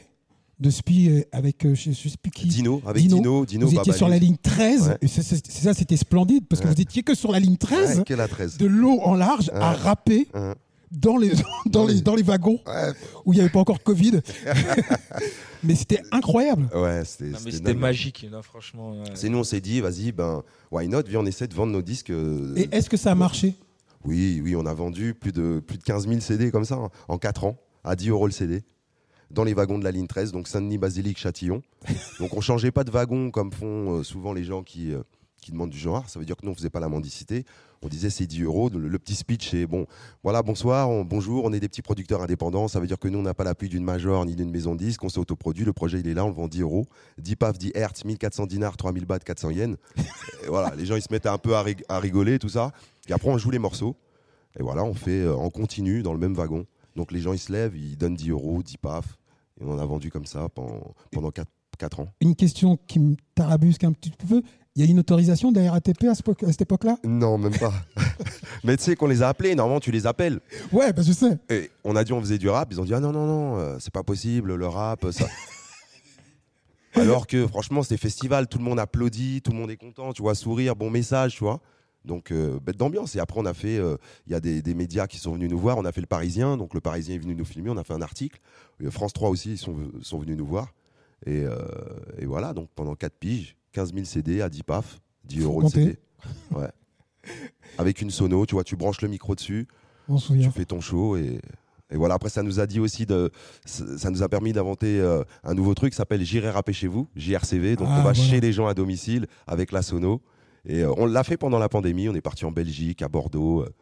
de 0.60 0.70
Spi 0.70 1.08
euh, 1.10 1.22
avec, 1.32 1.64
euh, 1.64 1.74
je, 1.74 1.92
sais 1.92 2.08
plus 2.20 2.30
qui, 2.32 2.46
Dino, 2.48 2.82
avec 2.86 3.02
Dino, 3.02 3.16
Dino, 3.16 3.46
Dino, 3.46 3.66
vous 3.68 3.76
étiez 3.78 3.92
sur 3.92 4.08
la 4.08 4.18
ligne 4.18 4.36
13, 4.42 4.88
Ouais. 4.88 4.98
et 5.02 5.06
c'est- 5.06 5.22
ça, 5.50 5.72
c'était 5.74 5.96
splendide, 5.96 6.46
parce 6.48 6.60
que 6.60 6.66
Ouais. 6.68 6.74
vous 6.74 6.80
étiez 6.80 7.02
que 7.04 7.14
sur 7.14 7.30
la 7.30 7.38
ligne 7.38 7.56
13, 7.56 7.98
Ouais, 7.98 8.04
quelle 8.04 8.20
adresse 8.20 8.56
de 8.58 8.66
l'eau 8.66 8.98
en 9.02 9.14
large, 9.14 9.50
à 9.54 9.76
Hein. 10.34 10.54
dans 10.90 11.16
les, 11.16 11.32
dans 11.66 11.86
les, 11.86 12.00
dans 12.00 12.14
les 12.16 12.22
wagons 12.22 12.58
Ouais, 12.66 12.92
où 13.24 13.32
il 13.32 13.36
n'y 13.36 13.40
avait 13.42 13.50
pas 13.50 13.60
encore 13.60 13.78
de 13.78 13.82
Covid. 13.84 14.20
Mais 15.64 15.74
c'était 15.74 16.02
incroyable. 16.12 16.68
ouais 16.74 17.02
c'était 17.04 17.24
Non, 17.26 17.30
mais 17.32 17.38
c'était 17.38 17.50
c'était 17.52 17.72
dingue. 17.72 17.78
magique, 17.80 18.26
là, 18.30 18.42
franchement. 18.42 18.92
ouais. 18.92 19.10
C'est 19.14 19.28
nous, 19.28 19.38
on 19.38 19.44
s'est 19.44 19.60
dit, 19.60 19.80
vas-y, 19.80 20.12
ben, 20.12 20.42
why 20.70 20.86
not? 20.88 21.02
Viens, 21.08 21.20
on 21.20 21.26
essaie 21.26 21.48
de 21.48 21.54
vendre 21.54 21.72
nos 21.72 21.82
disques. 21.82 22.10
euh, 22.10 22.54
Et 22.56 22.68
est-ce 22.72 22.88
que 22.88 22.96
ça 22.96 23.10
a 23.10 23.14
marché? 23.16 23.54
Oui, 24.04 24.40
oui, 24.42 24.54
on 24.54 24.66
a 24.66 24.72
vendu 24.74 25.14
plus 25.14 25.32
de, 25.32 25.60
plus 25.64 25.76
de 25.78 25.82
15 25.82 26.06
000 26.06 26.20
CD 26.20 26.50
comme 26.52 26.64
ça 26.64 26.76
hein, 26.76 26.88
en 27.08 27.18
4 27.18 27.44
ans, 27.44 27.56
à 27.82 27.96
10 27.96 28.10
euros 28.10 28.26
le 28.26 28.32
CD, 28.32 28.62
dans 29.30 29.44
les 29.44 29.54
wagons 29.54 29.78
de 29.78 29.84
la 29.84 29.90
ligne 29.90 30.06
13, 30.06 30.32
donc 30.32 30.48
Saint-Denis, 30.48 30.78
Basilique, 30.78 31.18
Châtillon. 31.18 31.62
donc 32.20 32.34
on 32.34 32.40
changeait 32.40 32.70
pas 32.70 32.84
de 32.84 32.90
wagon 32.90 33.30
comme 33.30 33.52
font 33.52 33.98
euh, 33.98 34.02
souvent 34.02 34.32
les 34.32 34.44
gens 34.44 34.62
qui, 34.62 34.92
euh, 34.92 35.02
qui 35.40 35.52
demandent 35.52 35.70
du 35.70 35.78
genre. 35.78 36.08
Ça 36.08 36.18
veut 36.18 36.24
dire 36.24 36.36
que 36.36 36.44
nous, 36.46 36.52
on 36.52 36.54
faisait 36.54 36.70
pas 36.70 36.80
la 36.80 36.88
mendicité. 36.88 37.44
On 37.82 37.88
disait 37.88 38.10
c'est 38.10 38.26
10 38.26 38.42
euros. 38.42 38.70
Le, 38.70 38.98
petit 38.98 39.14
speech, 39.14 39.50
c'est 39.50 39.66
bon, 39.66 39.86
voilà, 40.24 40.42
bonsoir, 40.42 40.90
on- 40.90 41.04
bonjour, 41.04 41.44
on 41.44 41.52
est 41.52 41.60
des 41.60 41.68
petits 41.68 41.82
producteurs 41.82 42.22
indépendants. 42.22 42.66
Ça 42.66 42.80
veut 42.80 42.86
dire 42.88 42.98
que 42.98 43.06
nous, 43.06 43.18
on 43.20 43.22
n'a 43.22 43.34
pas 43.34 43.44
l'appui 43.44 43.68
d'une 43.68 43.84
major 43.84 44.24
ni 44.26 44.34
d'une 44.34 44.50
maison 44.50 44.74
de 44.74 44.80
disques. 44.80 45.04
On 45.04 45.08
s'est 45.08 45.20
autoproduit. 45.20 45.64
Le 45.64 45.72
projet, 45.72 46.00
il 46.00 46.08
est 46.08 46.14
là, 46.14 46.24
on 46.24 46.28
le 46.28 46.34
vend 46.34 46.48
10 46.48 46.62
euros. 46.62 46.86
10 47.18 47.36
paf, 47.36 47.56
10 47.58 47.70
hertz, 47.74 48.04
1400 48.04 48.46
dinars, 48.46 48.76
3000 48.76 49.04
bahts, 49.04 49.20
400 49.20 49.50
yens. 49.50 49.76
Et 50.44 50.48
voilà, 50.48 50.74
les 50.74 50.86
gens, 50.86 50.96
ils 50.96 51.02
se 51.02 51.12
mettent 51.12 51.26
un 51.26 51.38
peu 51.38 51.54
à, 51.54 51.64
à 51.88 52.00
rigoler, 52.00 52.38
tout 52.40 52.48
ça. 52.48 52.72
Et 53.08 53.12
après, 53.12 53.28
on 53.28 53.38
joue 53.38 53.50
les 53.50 53.60
morceaux. 53.60 53.94
Et 54.58 54.62
voilà, 54.64 54.82
on 54.82 54.94
fait 54.94 55.20
euh, 55.22 55.36
en 55.36 55.50
continu 55.50 56.02
dans 56.02 56.12
le 56.14 56.18
même 56.18 56.34
wagon. 56.34 56.66
Donc 56.96 57.12
les 57.12 57.20
gens, 57.20 57.32
ils 57.32 57.38
se 57.38 57.52
lèvent, 57.52 57.76
ils 57.76 57.96
donnent 57.96 58.16
10 58.16 58.30
euros, 58.30 58.60
10 58.60 58.76
paf. 58.78 59.16
Et 59.60 59.64
on 59.64 59.72
en 59.72 59.78
a 59.78 59.84
vendu 59.84 60.10
comme 60.10 60.26
ça 60.26 60.48
pendant, 60.48 60.94
pendant 61.10 61.30
4, 61.30 62.00
ans. 62.00 62.08
Une 62.20 62.34
question 62.34 62.76
qui 62.88 62.98
me 62.98 63.14
tarabusque 63.34 63.84
un 63.84 63.92
petit 63.92 64.10
peu. 64.10 64.42
Il 64.74 64.84
y 64.84 64.86
a 64.86 64.90
une 64.90 64.98
autorisation 64.98 65.52
de 65.52 65.60
la 65.60 65.72
RATP 65.72 66.04
à, 66.04 66.14
cette 66.14 66.62
époque-là? 66.62 66.98
Non, 67.04 67.38
même 67.38 67.56
pas. 67.56 67.72
Mais 68.64 68.76
tu 68.76 68.84
sais 68.84 68.96
qu'on 68.96 69.06
les 69.06 69.22
a 69.22 69.28
appelés, 69.28 69.54
normalement 69.54 69.80
tu 69.80 69.90
les 69.90 70.06
appelles. 70.06 70.40
Ouais, 70.72 70.92
bah, 70.92 71.02
je 71.02 71.12
sais. 71.12 71.38
Et 71.50 71.70
on 71.84 71.96
a 71.96 72.04
dit 72.04 72.12
on 72.12 72.20
faisait 72.20 72.38
du 72.38 72.48
rap, 72.48 72.68
ils 72.70 72.80
ont 72.80 72.84
dit 72.84 72.94
ah 72.94 73.00
non, 73.00 73.12
non, 73.12 73.26
non, 73.26 73.58
euh, 73.58 73.76
c'est 73.80 73.92
pas 73.92 74.02
possible, 74.02 74.54
le 74.54 74.66
rap, 74.66 75.06
ça. 75.10 75.26
Alors 76.94 77.26
que 77.26 77.46
franchement, 77.46 77.82
c'était 77.82 77.96
festival, 77.96 78.48
tout 78.48 78.58
le 78.58 78.64
monde 78.64 78.78
applaudit, 78.78 79.42
tout 79.42 79.52
le 79.52 79.58
monde 79.58 79.70
est 79.70 79.76
content, 79.76 80.12
tu 80.12 80.22
vois, 80.22 80.34
sourire, 80.34 80.74
bon 80.74 80.90
message, 80.90 81.36
tu 81.36 81.44
vois. 81.44 81.60
Donc, 82.04 82.30
euh, 82.32 82.58
bête 82.60 82.76
d'ambiance. 82.76 83.16
Et 83.16 83.20
après, 83.20 83.38
on 83.40 83.44
a 83.46 83.54
fait, 83.54 83.76
euh, 83.78 83.96
il 84.26 84.32
y 84.32 84.34
a 84.34 84.40
des, 84.40 84.62
des 84.62 84.74
médias 84.74 85.06
qui 85.06 85.18
sont 85.18 85.32
venus 85.32 85.50
nous 85.50 85.58
voir. 85.58 85.76
On 85.78 85.84
a 85.84 85.92
fait 85.92 86.00
le 86.00 86.06
Parisien. 86.06 86.56
Donc, 86.56 86.72
le 86.74 86.80
Parisien 86.80 87.16
est 87.16 87.18
venu 87.18 87.34
nous 87.34 87.44
filmer. 87.44 87.70
On 87.70 87.76
a 87.76 87.84
fait 87.84 87.92
un 87.94 88.02
article. 88.02 88.40
Euh, 88.82 88.90
France 88.90 89.12
3 89.12 89.28
aussi, 89.28 89.52
ils 89.52 89.58
sont, 89.58 89.76
sont 90.02 90.18
venus 90.18 90.36
nous 90.38 90.46
voir. 90.46 90.72
Et, 91.26 91.42
euh, 91.44 91.58
et 92.18 92.26
voilà, 92.26 92.54
donc 92.54 92.68
pendant 92.76 92.94
4 92.94 93.12
piges, 93.18 93.56
15 93.72 93.92
000 93.92 94.04
CD 94.04 94.40
à 94.40 94.48
10 94.48 94.62
paf, 94.62 95.00
10 95.24 95.38
Faut 95.40 95.44
euros 95.46 95.60
compter. 95.62 95.80
CD. 95.84 95.98
Ouais. 96.52 96.68
Avec 97.78 98.00
une 98.00 98.10
sono, 98.10 98.46
tu 98.46 98.54
vois, 98.54 98.64
tu 98.64 98.76
branches 98.76 99.00
le 99.02 99.08
micro 99.08 99.34
dessus, 99.34 99.66
On 100.08 100.16
tu 100.16 100.50
fais 100.50 100.64
ton 100.64 100.80
show 100.80 101.16
et, 101.16 101.40
et 101.90 101.96
voilà. 101.96 102.14
Après, 102.14 102.28
ça 102.30 102.42
nous 102.44 102.60
a 102.60 102.66
dit 102.66 102.78
aussi 102.80 103.04
de, 103.04 103.30
ça 103.66 103.98
ça 103.98 104.10
nous 104.10 104.22
a 104.22 104.28
permis 104.28 104.52
d'inventer 104.52 105.00
euh, 105.00 105.24
un 105.42 105.54
nouveau 105.54 105.74
truc 105.74 105.90
qui 105.92 105.96
s'appelle 105.96 106.22
J'irai 106.24 106.50
rapper 106.50 106.72
chez 106.72 106.86
vous, 106.86 107.08
JRCV. 107.16 107.74
Donc, 107.76 107.88
Ah, 107.90 107.94
on 107.94 107.96
va 107.96 108.02
voilà. 108.12 108.14
chez 108.14 108.40
les 108.40 108.52
gens 108.52 108.66
à 108.68 108.74
domicile 108.74 109.26
avec 109.48 109.72
la 109.72 109.82
sono. 109.82 110.22
Et 110.68 110.82
euh, 110.82 110.92
on 110.96 111.06
l'a 111.06 111.24
fait 111.24 111.36
pendant 111.36 111.58
la 111.58 111.68
pandémie. 111.68 112.08
On 112.08 112.14
est 112.14 112.20
parti 112.20 112.44
en 112.44 112.52
Belgique, 112.52 113.02
à 113.02 113.08
Bordeaux, 113.08 113.62
euh, 113.62 113.74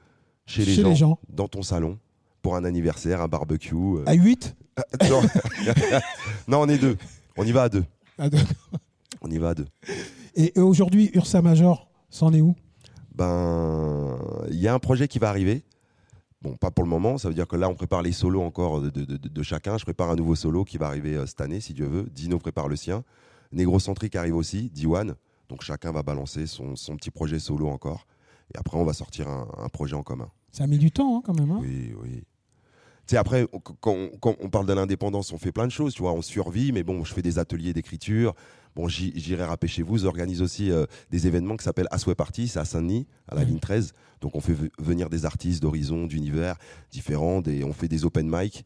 chez, 0.46 0.64
les, 0.64 0.74
Chez 0.74 0.82
gens, 0.82 0.88
les 0.88 0.94
gens. 0.96 1.18
dans 1.28 1.48
ton 1.48 1.62
salon, 1.62 1.98
pour 2.42 2.56
un 2.56 2.64
anniversaire, 2.64 3.20
un 3.20 3.28
barbecue. 3.28 3.74
euh. 3.74 4.04
À 4.06 4.14
8 4.14 4.56
non. 5.10 5.22
non, 6.48 6.60
on 6.60 6.68
est 6.68 6.78
deux. 6.78 6.96
On 7.36 7.44
y 7.44 7.52
va 7.52 7.64
à 7.64 7.68
deux. 7.68 7.84
Ah, 8.18 8.28
d'accord. 8.30 8.48
On 9.22 9.30
y 9.30 9.38
va 9.38 9.50
à 9.50 9.54
deux. 9.54 9.66
Et 10.34 10.52
aujourd'hui, 10.60 11.10
Ursa 11.14 11.40
Major, 11.42 11.88
c'en 12.10 12.32
est 12.34 12.40
où? 12.42 12.54
Ben, 13.14 14.18
il 14.50 14.56
y 14.60 14.68
a 14.68 14.74
un 14.74 14.78
projet 14.78 15.08
qui 15.08 15.18
va 15.18 15.28
arriver. 15.30 15.64
Bon, 16.42 16.54
pas 16.56 16.70
pour 16.70 16.84
le 16.84 16.90
moment. 16.90 17.16
Ça 17.18 17.28
veut 17.28 17.34
dire 17.34 17.48
que 17.48 17.56
là, 17.56 17.68
on 17.70 17.74
prépare 17.74 18.02
les 18.02 18.12
solos 18.12 18.42
encore 18.42 18.80
de, 18.82 18.90
de- 18.90 19.04
de- 19.04 19.16
de 19.28 19.42
chacun. 19.42 19.78
Je 19.78 19.84
prépare 19.84 20.10
un 20.10 20.16
nouveau 20.16 20.34
solo 20.34 20.64
qui 20.64 20.76
va 20.76 20.86
arriver 20.86 21.14
euh, 21.16 21.26
cette 21.26 21.40
année, 21.40 21.60
si 21.60 21.72
Dieu 21.72 21.86
veut. 21.86 22.06
Dino 22.14 22.38
prépare 22.38 22.68
le 22.68 22.76
sien. 22.76 23.02
Négrocentrique 23.52 24.14
arrive 24.16 24.36
aussi, 24.36 24.70
Diwan. 24.70 25.14
Donc 25.48 25.62
chacun 25.62 25.92
va 25.92 26.02
balancer 26.02 26.46
son, 26.46 26.76
son 26.76 26.96
petit 26.96 27.10
projet 27.10 27.38
solo 27.38 27.68
encore. 27.68 28.06
Et 28.54 28.58
après, 28.58 28.76
on 28.78 28.84
va 28.84 28.92
sortir 28.92 29.28
un, 29.28 29.48
un 29.58 29.68
projet 29.68 29.94
en 29.94 30.02
commun. 30.02 30.30
Ça 30.52 30.64
a 30.64 30.66
mis 30.66 30.78
du 30.78 30.90
temps 30.90 31.18
hein, 31.18 31.22
quand 31.24 31.38
même. 31.38 31.50
hein. 31.50 31.58
Oui, 31.60 31.94
oui. 32.00 32.22
Tu 33.06 33.12
sais, 33.12 33.16
après, 33.16 33.46
on- 33.52 33.60
quand 33.60 33.92
on, 33.92 34.08
quand 34.18 34.36
on 34.40 34.48
parle 34.50 34.66
de 34.66 34.72
l'indépendance, 34.72 35.32
on 35.32 35.38
fait 35.38 35.52
plein 35.52 35.66
de 35.66 35.72
choses, 35.72 35.94
tu 35.94 36.02
vois, 36.02 36.12
on 36.12 36.22
survit, 36.22 36.72
mais 36.72 36.82
bon, 36.82 37.04
je 37.04 37.12
fais 37.14 37.22
des 37.22 37.38
ateliers 37.38 37.72
d'écriture. 37.72 38.34
Bon, 38.74 38.88
j'irai 38.88 39.44
rapper 39.44 39.68
chez 39.68 39.82
vous. 39.82 39.96
J'organise 39.98 40.42
aussi 40.42 40.70
euh, 40.70 40.84
des 41.10 41.26
événements 41.26 41.56
qui 41.56 41.64
s'appellent 41.64 41.88
Asway 41.90 42.14
Party, 42.14 42.48
c'est 42.48 42.58
à 42.58 42.64
Saint-Denis, 42.64 43.06
à 43.28 43.34
la 43.36 43.42
ligne 43.44 43.58
13. 43.60 43.92
Donc, 44.20 44.34
on 44.34 44.40
fait 44.40 44.52
ve- 44.54 44.70
venir 44.78 45.08
des 45.08 45.24
artistes 45.24 45.62
d'horizons, 45.62 46.06
d'univers 46.06 46.56
différents, 46.90 47.40
des, 47.40 47.64
on 47.64 47.72
fait 47.72 47.88
des 47.88 48.04
open 48.04 48.28
mic. 48.30 48.64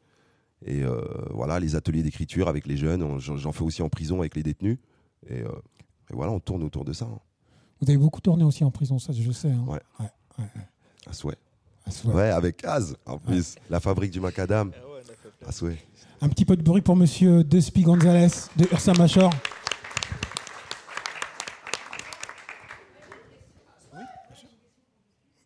Et 0.64 0.82
euh, 0.82 1.00
voilà, 1.30 1.60
les 1.60 1.76
ateliers 1.76 2.02
d'écriture 2.02 2.48
avec 2.48 2.66
les 2.66 2.76
jeunes. 2.76 3.18
J'en 3.18 3.52
fais 3.52 3.62
aussi 3.62 3.82
en 3.82 3.88
prison 3.88 4.20
avec 4.20 4.34
les 4.34 4.42
détenus. 4.42 4.78
Et, 5.28 5.40
euh, 5.42 5.48
et 6.10 6.14
voilà, 6.14 6.32
on 6.32 6.40
tourne 6.40 6.62
autour 6.62 6.84
de 6.84 6.92
ça. 6.92 7.04
hein. 7.06 7.18
Vous 7.80 7.88
avez 7.88 7.98
beaucoup 7.98 8.20
tourné 8.20 8.44
aussi 8.44 8.62
en 8.64 8.70
prison, 8.70 8.98
ça 8.98 9.12
je 9.12 9.30
sais. 9.30 9.50
hein. 9.50 9.64
Ouais. 9.66 9.80
Ouais. 9.98 10.46
Ah, 11.06 11.10
c'est 11.12 11.22
vrai. 11.24 12.14
Ouais, 12.14 12.30
avec 12.30 12.58
Kaz, 12.58 12.96
en 13.06 13.18
plus. 13.18 13.56
La 13.70 13.80
fabrique 13.80 14.10
du 14.10 14.20
macadam. 14.20 14.70
Asway. 15.46 15.76
Un 16.20 16.28
petit 16.28 16.44
peu 16.44 16.56
de 16.56 16.62
bruit 16.62 16.82
pour 16.82 16.96
monsieur 16.96 17.42
Despi 17.42 17.82
Gonzalez 17.82 18.28
de 18.56 18.64
Ursa 18.70 18.92
Major. 18.94 19.30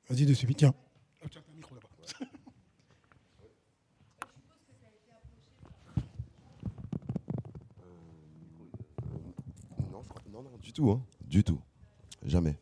Vas-y, 0.09 0.27
Despi, 0.27 0.55
tiens. 0.55 0.75
Non, 10.35 10.43
non, 10.43 10.59
du 10.61 10.73
tout, 10.73 10.91
hein. 10.91 11.01
Du 11.25 11.45
tout. 11.45 11.61
Jamais. 12.25 12.59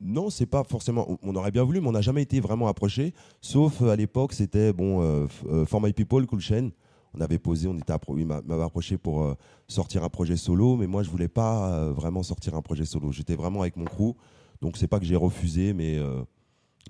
Non, 0.00 0.30
c'est 0.30 0.46
pas 0.46 0.64
forcément. 0.64 1.16
on- 1.22 1.36
aurait 1.36 1.52
bien 1.52 1.62
voulu, 1.62 1.80
mais 1.80 1.88
on 1.88 1.92
n'a 1.92 2.00
jamais 2.00 2.22
été 2.22 2.40
vraiment 2.40 2.66
approché. 2.66 3.14
Sauf 3.40 3.80
euh, 3.82 3.90
à 3.90 3.96
l'époque, 3.96 4.32
c'était 4.32 4.72
bon, 4.72 5.00
euh, 5.00 5.26
euh, 5.46 5.64
For 5.64 5.80
My 5.80 5.92
People, 5.92 6.26
Cool 6.26 6.40
Chain. 6.40 6.70
On 7.14 7.20
avait 7.20 7.38
posé, 7.38 7.68
on 7.68 7.76
était 7.76 7.92
appro- 7.92 8.18
il 8.18 8.26
m'a- 8.26 8.40
m'avait 8.42 8.62
approché 8.64 8.96
pour 8.98 9.36
sortir 9.68 10.02
un 10.02 10.08
projet 10.08 10.36
solo, 10.36 10.76
mais 10.76 10.86
moi 10.86 11.02
je 11.02 11.10
voulais 11.10 11.28
pas 11.28 11.90
vraiment 11.92 12.22
sortir 12.22 12.54
un 12.56 12.62
projet 12.62 12.86
solo. 12.86 13.12
J'étais 13.12 13.36
vraiment 13.36 13.60
avec 13.60 13.76
mon 13.76 13.84
crew, 13.84 14.14
donc 14.62 14.78
c'est 14.78 14.86
pas 14.88 14.98
que 14.98 15.04
j'ai 15.04 15.14
refusé, 15.16 15.74
mais 15.74 15.98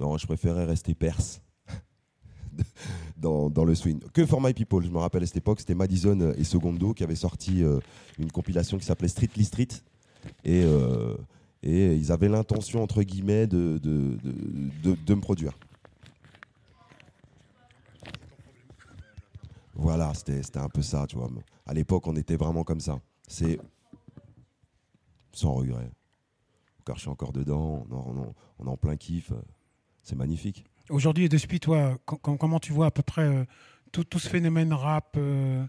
non, 0.01 0.16
je 0.18 0.26
préférais 0.26 0.64
rester 0.64 0.95
perse 0.95 1.40
dans, 3.16 3.49
dans 3.51 3.64
le 3.64 3.74
swing. 3.74 4.01
Que 4.12 4.26
For 4.26 4.40
My 4.40 4.53
People, 4.53 4.84
je 4.84 4.90
me 4.90 4.99
rappelle 4.99 5.22
à 5.22 5.26
cette 5.26 5.36
époque, 5.38 5.61
c'était 5.61 5.74
Madison 5.74 6.32
et 6.36 6.45
Secondo 6.45 6.93
qui 6.95 7.05
avaient 7.05 7.14
sorti 7.14 7.62
euh, 7.62 7.78
une 8.18 8.30
compilation 8.30 8.78
qui 8.78 8.84
s'appelait 8.84 9.09
Streetly 9.09 9.45
Street. 9.45 9.68
Et, 10.45 10.62
euh, 10.64 11.16
et 11.62 11.95
ils 11.95 12.12
avaient 12.12 12.28
l'intention, 12.28 12.82
entre 12.82 13.03
guillemets, 13.03 13.47
de, 13.47 13.78
de, 13.78 14.16
de, 14.82 14.95
de- 14.95 15.14
me 15.14 15.20
produire. 15.20 15.53
Voilà, 19.74 20.12
c'était 20.14 20.59
un 20.59 20.68
peu 20.68 20.82
ça, 20.82 21.07
tu 21.09 21.16
vois. 21.16 21.30
À 21.66 21.74
l'époque, 21.74 22.07
on 22.07 22.16
était 22.16 22.36
vraiment 22.36 22.64
comme 22.64 22.80
ça. 22.80 23.01
C'est 23.26 23.59
sans 25.32 25.55
regret. 25.55 25.90
Car 26.84 26.97
je 26.97 27.03
suis 27.03 27.11
encore 27.11 27.32
dedans, 27.32 27.86
on, 27.90 28.18
en- 28.66 28.66
en 28.66 28.76
plein 28.76 28.97
kiff. 28.97 29.32
C'est 30.03 30.16
magnifique. 30.16 30.64
Aujourd'hui, 30.90 31.28
Despi, 31.28 31.61
toi, 31.61 31.96
com- 32.05 32.18
com- 32.20 32.38
comment 32.38 32.59
tu 32.59 32.72
vois 32.72 32.86
à 32.86 32.90
peu 32.90 33.03
près 33.03 33.22
euh, 33.22 33.44
tout, 33.92 34.05
tout 34.05 34.18
ce 34.18 34.28
phénomène 34.28 34.72
rap 34.72 35.14
euh, 35.16 35.64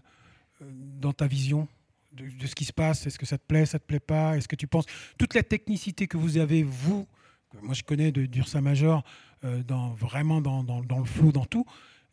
euh, 0.62 0.70
dans 1.00 1.12
ta 1.12 1.26
vision 1.26 1.68
de, 2.12 2.24
de 2.28 2.46
ce 2.46 2.54
qui 2.54 2.64
se 2.64 2.72
passe? 2.72 3.06
Est-ce 3.06 3.18
que 3.18 3.26
ça 3.26 3.38
te 3.38 3.44
plaît, 3.46 3.64
ça 3.66 3.78
te 3.78 3.84
plaît 3.86 4.00
pas? 4.00 4.36
Est-ce 4.36 4.48
que 4.48 4.56
tu 4.56 4.66
penses 4.66 4.86
toute 5.18 5.34
la 5.34 5.42
technicité 5.42 6.06
que 6.08 6.16
vous 6.16 6.36
avez, 6.36 6.62
vous, 6.64 7.06
que 7.50 7.58
moi 7.64 7.74
je 7.74 7.82
connais 7.84 8.10
de 8.12 8.26
d'Ursa 8.26 8.60
Major, 8.60 9.04
euh, 9.44 9.62
dans, 9.62 9.90
vraiment 9.94 10.40
dans, 10.40 10.64
dans- 10.64 10.82
dans 10.82 10.98
le 10.98 11.04
flow, 11.04 11.30
dans 11.32 11.44
tout, 11.44 11.64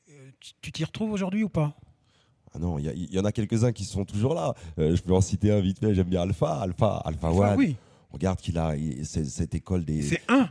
euh, 0.09 0.30
tu- 0.61 0.72
t'y 0.72 0.84
retrouves 0.86 1.11
aujourd'hui 1.11 1.43
ou 1.43 1.49
pas? 1.49 1.76
Ah 2.53 2.59
non, 2.59 2.78
il 2.78 3.13
y, 3.13 3.17
en 3.17 3.24
a 3.24 3.32
quelques-uns 3.32 3.72
qui 3.72 3.86
sont 3.86 4.03
toujours 4.03 4.34
là. 4.34 4.53
Je 4.78 5.01
peux 5.01 5.13
en 5.13 5.22
citer 5.22 5.51
un 5.51 5.61
vite 5.61 5.80
fait. 5.80 5.93
J'aime 5.95 6.09
bien 6.09 6.22
Alpha, 6.22 6.59
Alpha, 6.61 7.01
Alpha 7.05 7.32
One. 7.32 7.57
oui, 7.57 7.78
Regarde 8.11 8.41
qu'il 8.41 8.57
a 8.57 8.76
il- 8.76 9.05
cette 9.05 9.55
école 9.55 9.86
des 9.86 10.01
c'est 10.01 10.22
un. 10.28 10.49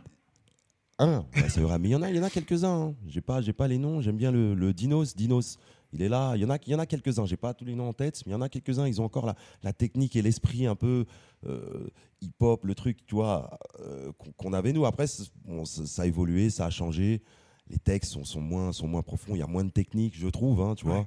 Un. 1.00 1.24
Vrai, 1.56 1.78
mais 1.78 1.88
il 1.88 1.92
y 1.92 1.96
en 1.96 2.02
a, 2.02 2.10
il 2.10 2.16
y 2.16 2.20
en 2.20 2.22
a 2.22 2.30
quelques-uns. 2.30 2.88
hein. 2.88 2.94
J'ai 3.06 3.20
pas, 3.20 3.40
j'ai 3.40 3.52
pas 3.52 3.68
les 3.68 3.78
noms. 3.78 4.00
J'aime 4.00 4.16
bien 4.16 4.30
le, 4.30 4.54
le 4.54 4.72
Dinos, 4.72 5.14
Dinos. 5.16 5.58
Il 5.92 6.02
est 6.02 6.08
là. 6.08 6.34
Il 6.36 6.42
y 6.42 6.44
en 6.44 6.50
a, 6.50 6.56
il 6.66 6.70
y 6.70 6.74
en 6.74 6.78
a 6.78 6.86
quelques-uns. 6.86 7.26
J'ai 7.26 7.36
pas 7.36 7.52
tous 7.54 7.64
les 7.64 7.74
noms 7.74 7.88
en 7.88 7.92
tête, 7.92 8.22
mais 8.26 8.30
il 8.30 8.34
y 8.34 8.36
en 8.36 8.40
a 8.42 8.48
quelques-uns. 8.48 8.86
Ils 8.86 9.00
ont 9.00 9.04
encore 9.04 9.26
la, 9.26 9.34
la 9.62 9.72
technique 9.72 10.14
et 10.16 10.22
l'esprit 10.22 10.66
un 10.66 10.76
peu 10.76 11.06
euh, 11.46 11.88
hip-hop, 12.20 12.64
le 12.64 12.74
truc, 12.74 13.04
tu 13.06 13.14
vois, 13.16 13.58
euh, 13.80 14.12
qu'on 14.36 14.52
avait 14.52 14.72
nous. 14.72 14.86
Après, 14.86 15.06
bon, 15.46 15.64
ça, 15.64 16.02
a 16.02 16.06
évolué, 16.06 16.48
ça 16.50 16.66
a 16.66 16.70
changé. 16.70 17.22
Les 17.68 17.78
textes 17.78 18.12
sont, 18.12 18.24
sont 18.24 18.40
moins, 18.40 18.72
sont 18.72 18.86
moins 18.88 19.02
profonds. 19.02 19.34
Il 19.34 19.38
y 19.38 19.42
a 19.42 19.46
moins 19.46 19.64
de 19.64 19.70
technique, 19.70 20.16
je 20.16 20.28
trouve. 20.28 20.60
hein, 20.60 20.74
tu 20.76 20.84
vois. 20.86 21.06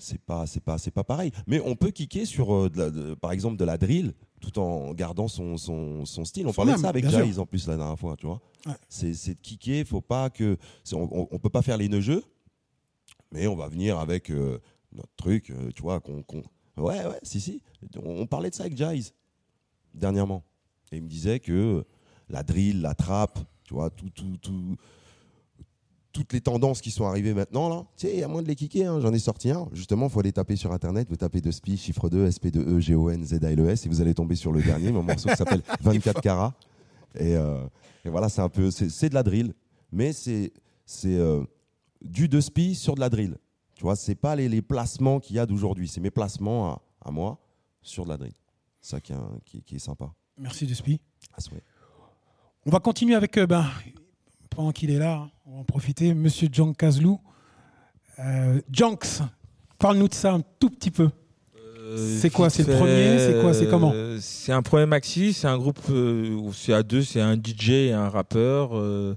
C'est 0.00 0.20
pas, 0.20 0.46
c'est 0.46 0.62
pas, 0.62 0.78
c'est 0.78 0.92
pas 0.92 1.02
pareil. 1.02 1.32
Mais 1.48 1.60
on 1.64 1.74
peut 1.74 1.90
kicker 1.90 2.24
sur, 2.24 2.54
euh, 2.54 2.68
de 2.70 2.78
la- 2.78 2.90
de- 2.90 3.14
par 3.14 3.32
exemple, 3.32 3.56
de 3.56 3.64
la 3.64 3.76
drill, 3.78 4.14
tout 4.40 4.58
en 4.58 4.92
gardant 4.94 5.28
son, 5.28 5.56
son, 5.56 6.04
son 6.04 6.24
style. 6.24 6.46
On 6.46 6.52
parlait 6.52 6.74
de 6.74 6.78
ça 6.78 6.88
avec. 6.88 7.08
Jaiz 7.08 7.38
en 7.38 7.46
plus 7.46 7.66
la 7.66 7.76
dernière 7.76 7.98
fois, 7.98 8.16
tu 8.16 8.26
vois. 8.26 8.40
Ouais. 8.66 8.72
C'est, 8.88 9.34
de 9.34 9.40
kicker. 9.40 9.84
Faut 9.84 10.00
pas 10.00 10.30
que, 10.30 10.56
on, 10.92 11.28
on 11.30 11.38
peut 11.38 11.50
pas 11.50 11.62
faire 11.62 11.76
les 11.76 11.88
nœuds 11.88 12.00
jeux, 12.00 12.24
mais 13.32 13.46
on 13.46 13.56
va 13.56 13.68
venir 13.68 13.98
avec 13.98 14.30
euh, 14.30 14.58
notre 14.92 15.14
truc, 15.16 15.50
euh, 15.50 15.70
tu 15.74 15.82
vois. 15.82 16.00
Qu'on, 16.00 16.22
Ouais, 16.76 17.04
ouais, 17.04 17.18
si, 17.22 17.40
si. 17.40 17.60
On, 17.96 18.20
on 18.20 18.26
parlait 18.26 18.50
de 18.50 18.54
ça 18.54 18.64
avec 18.64 18.76
Jaiz 18.76 19.12
dernièrement, 19.94 20.44
et 20.92 20.96
il 20.98 21.02
me 21.02 21.08
disait 21.08 21.40
que 21.40 21.84
la 22.28 22.42
drill, 22.42 22.80
la 22.82 22.94
trappe, 22.94 23.38
tu 23.64 23.74
vois, 23.74 23.90
tout, 23.90 24.10
tout, 24.10 24.36
tout, 24.40 24.76
toutes 26.18 26.32
les 26.32 26.40
tendances 26.40 26.80
qui 26.80 26.90
sont 26.90 27.06
arrivées 27.06 27.32
maintenant, 27.34 27.68
là, 27.68 27.86
tu 27.96 28.06
sais, 28.08 28.12
il 28.14 28.18
y 28.18 28.22
a 28.24 28.28
moins 28.28 28.42
de 28.42 28.48
les 28.48 28.56
kicker. 28.56 28.86
hein. 28.92 29.00
J'en 29.00 29.12
ai 29.12 29.18
sorti 29.18 29.50
un. 29.50 29.68
Justement, 29.72 30.06
il 30.06 30.10
faut 30.12 30.20
aller 30.20 30.32
taper 30.32 30.56
sur 30.56 30.72
Internet. 30.72 31.06
Vous 31.08 31.16
tapez 31.16 31.40
de 31.40 31.50
SPI, 31.50 31.76
chiffre 31.76 32.08
2, 32.08 32.28
SP2E, 32.28 32.80
G-O-N, 32.80 33.24
Z-A-L-E-S, 33.24 33.86
et 33.86 33.88
vous 33.88 34.00
allez 34.00 34.14
tomber 34.14 34.34
sur 34.34 34.50
le 34.52 34.60
dernier, 34.62 34.90
mon 34.90 35.02
morceau 35.02 35.28
qui 35.28 35.36
s'appelle 35.36 35.62
24 35.80 36.20
carats. 36.20 36.54
Et, 37.14 37.36
euh, 37.36 37.60
et 38.04 38.08
voilà, 38.08 38.28
c'est 38.28 38.40
un 38.42 38.48
peu, 38.48 38.70
c'est 38.70 39.08
de 39.08 39.14
la 39.14 39.22
drill, 39.22 39.54
mais 39.92 40.12
c'est 40.12 40.52
euh, 41.04 41.44
du 42.02 42.28
de 42.28 42.40
SPI 42.40 42.74
sur 42.74 42.94
de 42.96 43.00
la 43.00 43.08
drill. 43.10 43.36
Tu 43.76 43.82
vois, 43.84 43.94
c'est 43.96 44.16
pas 44.16 44.34
les, 44.34 44.48
les 44.48 44.60
placements 44.62 45.20
qu'il 45.20 45.36
y 45.36 45.38
a 45.38 45.46
d'aujourd'hui, 45.46 45.86
c'est 45.86 46.00
mes 46.00 46.10
placements 46.10 46.68
à, 46.72 46.82
à 47.04 47.10
moi 47.12 47.38
sur 47.80 48.04
de 48.04 48.08
la 48.10 48.16
drill. 48.16 48.32
C'est 48.80 48.90
ça 48.96 49.00
qui 49.00 49.12
est, 49.12 49.16
un- 49.16 49.38
qui, 49.44 49.62
qui 49.62 49.76
est 49.76 49.78
sympa. 49.80 50.12
Merci 50.36 50.66
Despi. 50.66 51.00
Ah, 51.32 51.36
c'est 51.38 51.50
vrai. 51.50 51.62
On 52.66 52.70
va 52.70 52.80
continuer 52.80 53.14
avec, 53.14 53.36
euh, 53.38 53.46
ben, 53.46 53.64
pendant 54.58 54.72
qu'il 54.72 54.90
est 54.90 54.98
là, 54.98 55.28
on 55.46 55.52
va 55.52 55.58
en 55.58 55.62
profiter, 55.62 56.14
Monsieur 56.14 56.48
Jank 56.50 56.76
Kazlou. 56.76 57.20
Euh, 58.18 58.60
Janks, 58.72 59.20
parle-nous 59.78 60.08
de 60.08 60.14
ça 60.14 60.32
un 60.32 60.42
tout 60.58 60.68
petit 60.68 60.90
peu. 60.90 61.10
Euh, 61.56 62.18
C'est 62.20 62.28
quoi, 62.28 62.50
c'est 62.50 62.66
le 62.66 62.74
premier, 62.74 63.20
c'est 63.20 63.40
quoi, 63.40 63.54
c'est 63.54 63.68
comment 63.68 63.92
euh, 63.94 64.18
C'est 64.20 64.50
un 64.50 64.62
premier 64.62 64.86
maxi, 64.86 65.32
c'est 65.32 65.46
un 65.46 65.58
groupe 65.58 65.78
euh, 65.90 66.34
où 66.34 66.52
c'est 66.52 66.72
à 66.72 66.82
deux, 66.82 67.02
c'est 67.02 67.20
un 67.20 67.36
DJ 67.36 67.70
et 67.70 67.92
un 67.92 68.08
rappeur, 68.08 68.74
un 68.74 69.16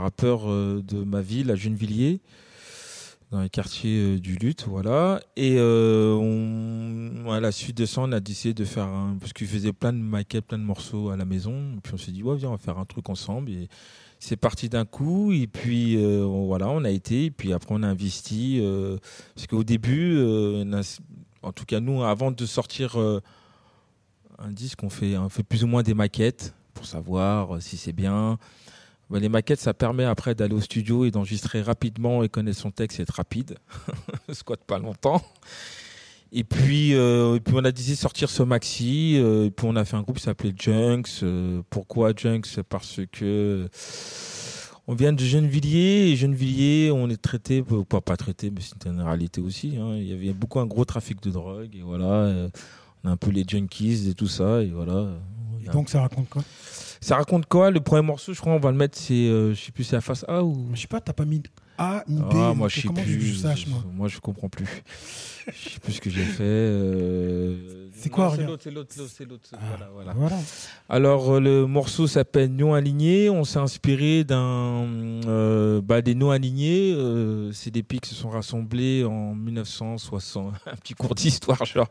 rappeur 0.00 0.48
de 0.48 1.04
ma 1.04 1.20
ville, 1.20 1.52
à 1.52 1.54
Gennevilliers. 1.54 2.20
dans 3.30 3.42
les 3.42 3.50
quartiers 3.50 4.18
du 4.18 4.34
lutte, 4.34 4.64
voilà. 4.66 5.20
Et 5.36 5.54
euh, 5.58 6.14
on, 6.14 7.30
à 7.30 7.38
la 7.38 7.52
suite 7.52 7.76
de 7.76 7.86
ça, 7.86 8.00
on 8.00 8.10
a 8.10 8.18
décidé 8.18 8.54
de 8.54 8.64
faire 8.64 8.86
un, 8.86 9.18
parce 9.20 9.32
qu'il 9.32 9.46
faisait 9.46 9.72
plein 9.72 9.92
de 9.92 9.98
maquettes, 9.98 10.46
plein 10.46 10.58
de 10.58 10.64
morceaux 10.64 11.10
à 11.10 11.16
la 11.16 11.24
maison. 11.24 11.74
Et 11.76 11.80
puis 11.80 11.94
on 11.94 11.96
s'est 11.96 12.10
dit, 12.10 12.24
ouais, 12.24 12.36
viens, 12.36 12.48
on 12.48 12.52
va 12.52 12.58
faire 12.58 12.78
un 12.78 12.84
truc 12.84 13.08
ensemble. 13.08 13.50
Et 13.50 13.68
c'est 14.24 14.36
parti 14.36 14.68
d'un 14.68 14.84
coup. 14.84 15.32
Et 15.32 15.46
puis 15.46 15.96
euh, 15.96 16.24
on- 16.24 16.46
voilà, 16.46 16.68
on 16.68 16.84
a 16.84 16.90
été. 16.90 17.26
Et 17.26 17.30
puis 17.30 17.52
après, 17.52 17.74
on 17.74 17.82
a 17.82 17.88
investi. 17.88 18.58
euh, 18.60 18.96
parce 19.34 19.46
qu'au 19.46 19.64
début, 19.64 20.16
euh, 20.16 20.64
on 20.66 21.48
en 21.48 21.52
tout 21.52 21.64
cas 21.66 21.80
nous, 21.80 22.02
avant 22.02 22.30
de 22.30 22.46
sortir 22.46 22.96
un 24.38 24.50
disque, 24.50 24.82
on 24.82 24.88
fait, 24.90 25.16
on 25.18 25.28
fait 25.28 25.42
plus 25.42 25.62
ou 25.62 25.66
moins 25.66 25.82
des 25.82 25.94
maquettes 25.94 26.54
pour 26.72 26.86
savoir 26.86 27.60
si 27.60 27.76
c'est 27.76 27.92
bien. 27.92 28.38
Les 29.10 29.28
maquettes, 29.28 29.60
ça 29.60 29.74
permet 29.74 30.04
après 30.04 30.34
d'aller 30.34 30.54
au 30.54 30.60
studio 30.62 31.04
et 31.04 31.10
d'enregistrer 31.10 31.60
rapidement 31.62 32.22
et 32.24 32.28
connaître 32.30 32.58
son 32.58 32.70
texte 32.70 32.98
et 32.98 33.02
être 33.02 33.14
rapide. 33.14 33.58
Squat 34.32 34.58
pas 34.66 34.78
longtemps. 34.78 35.20
Et 36.36 36.42
puis, 36.42 36.94
euh, 36.94 37.36
et 37.36 37.40
puis 37.40 37.54
on 37.56 37.64
a 37.64 37.70
décidé 37.70 37.94
de 37.94 37.98
sortir 38.00 38.28
ce 38.28 38.42
maxi. 38.42 39.14
euh, 39.18 39.46
et 39.46 39.50
puis 39.52 39.68
on 39.70 39.76
a 39.76 39.84
fait 39.84 39.96
un 39.96 40.02
groupe 40.02 40.16
qui 40.16 40.24
s'appelait 40.24 40.52
Junks. 40.56 41.22
Euh, 41.22 41.62
pourquoi 41.70 42.12
Junks? 42.14 42.60
Parce 42.68 43.00
que 43.12 43.68
on 44.88 44.94
vient 44.96 45.12
de 45.12 45.24
Gennevilliers 45.24 46.10
et 46.10 46.16
Gennevilliers, 46.16 46.90
on 46.90 47.08
est 47.08 47.22
traité, 47.22 47.62
pas 47.88 48.00
pas 48.00 48.16
traité, 48.16 48.50
mais 48.50 48.60
c'était 48.60 48.88
une 48.88 49.00
réalité 49.00 49.40
aussi. 49.40 49.76
hein. 49.80 49.94
Il 49.96 50.08
y 50.08 50.12
avait 50.12 50.32
beaucoup 50.32 50.58
un 50.58 50.66
gros 50.66 50.84
trafic 50.84 51.22
de 51.22 51.30
drogue 51.30 51.70
et 51.76 51.82
voilà. 51.82 52.48
on 53.04 53.08
a 53.08 53.12
un 53.12 53.16
peu 53.16 53.30
les 53.30 53.44
junkies 53.48 54.08
et 54.10 54.14
tout 54.14 54.26
ça 54.26 54.60
et 54.60 54.70
voilà. 54.70 55.10
Et 55.64 55.68
donc 55.68 55.88
ça 55.88 56.00
raconte 56.00 56.28
quoi? 56.28 56.42
Ça 57.00 57.16
raconte 57.16 57.46
quoi? 57.46 57.70
Le 57.70 57.80
premier 57.80 58.02
morceau, 58.02 58.32
je 58.34 58.40
crois, 58.40 58.54
on 58.54 58.58
va 58.58 58.72
le 58.72 58.76
mettre, 58.76 58.98
c'est, 58.98 59.28
je 59.28 59.54
sais 59.54 59.70
plus, 59.72 59.84
c'est 59.84 59.94
la 59.96 60.00
face 60.02 60.24
A 60.26 60.42
ou. 60.42 60.68
Je 60.74 60.80
sais 60.80 60.88
pas, 60.88 61.00
t'as 61.00 61.12
pas 61.12 61.24
mis 61.24 61.42
A 61.78 62.04
ni 62.08 62.20
B. 62.20 62.24
Ah, 62.34 62.54
moi, 62.54 62.68
je 62.68 62.80
sais 62.82 62.88
plus. 62.88 63.42
moi 63.42 63.84
Moi, 63.92 64.08
je 64.08 64.18
comprends 64.20 64.48
plus. 64.48 64.66
je 65.46 65.70
sais 65.70 65.80
plus 65.80 65.92
ce 65.94 66.00
que 66.00 66.08
j'ai 66.10 66.22
fait. 66.22 66.42
euh, 66.44 67.88
C'est 67.96 68.10
quoi, 68.10 68.32
C'est 68.36 68.44
l'autre, 68.44 68.62
c'est 68.64 68.70
l'autre, 68.70 68.90
c'est 68.92 69.00
l'autre, 69.00 69.12
c'est 69.14 69.28
l'autre. 69.28 69.48
Ah, 69.54 69.58
Voilà, 69.68 69.90
voilà. 69.92 70.12
Voilà. 70.14 70.36
Alors, 70.88 71.32
euh, 71.34 71.40
le 71.40 71.66
morceau 71.66 72.06
s'appelle 72.06 72.50
Non 72.54 72.74
aligné. 72.74 73.28
On 73.30 73.44
s'est 73.44 73.58
inspiré 73.58 74.24
d'un, 74.24 74.86
euh, 75.26 75.80
bah, 75.82 76.00
des 76.00 76.14
non 76.14 76.30
alignés. 76.30 76.92
Euh, 76.96 77.50
c'est 77.52 77.70
des 77.70 77.82
pays 77.82 78.00
qui 78.00 78.10
se 78.10 78.14
sont 78.16 78.30
rassemblés 78.30 79.04
en 79.04 79.34
1960. 79.34 80.54
Un 80.66 80.76
petit 80.76 80.94
cours 80.94 81.14
d'histoire, 81.14 81.64
genre. 81.64 81.88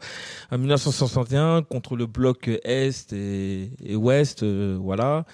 En 0.51 0.57
1961 0.57 1.63
contre 1.63 1.95
le 1.95 2.05
bloc 2.05 2.49
Est 2.63 3.11
et, 3.13 3.71
et 3.83 3.95
Ouest. 3.95 4.43
voilà. 4.43 5.25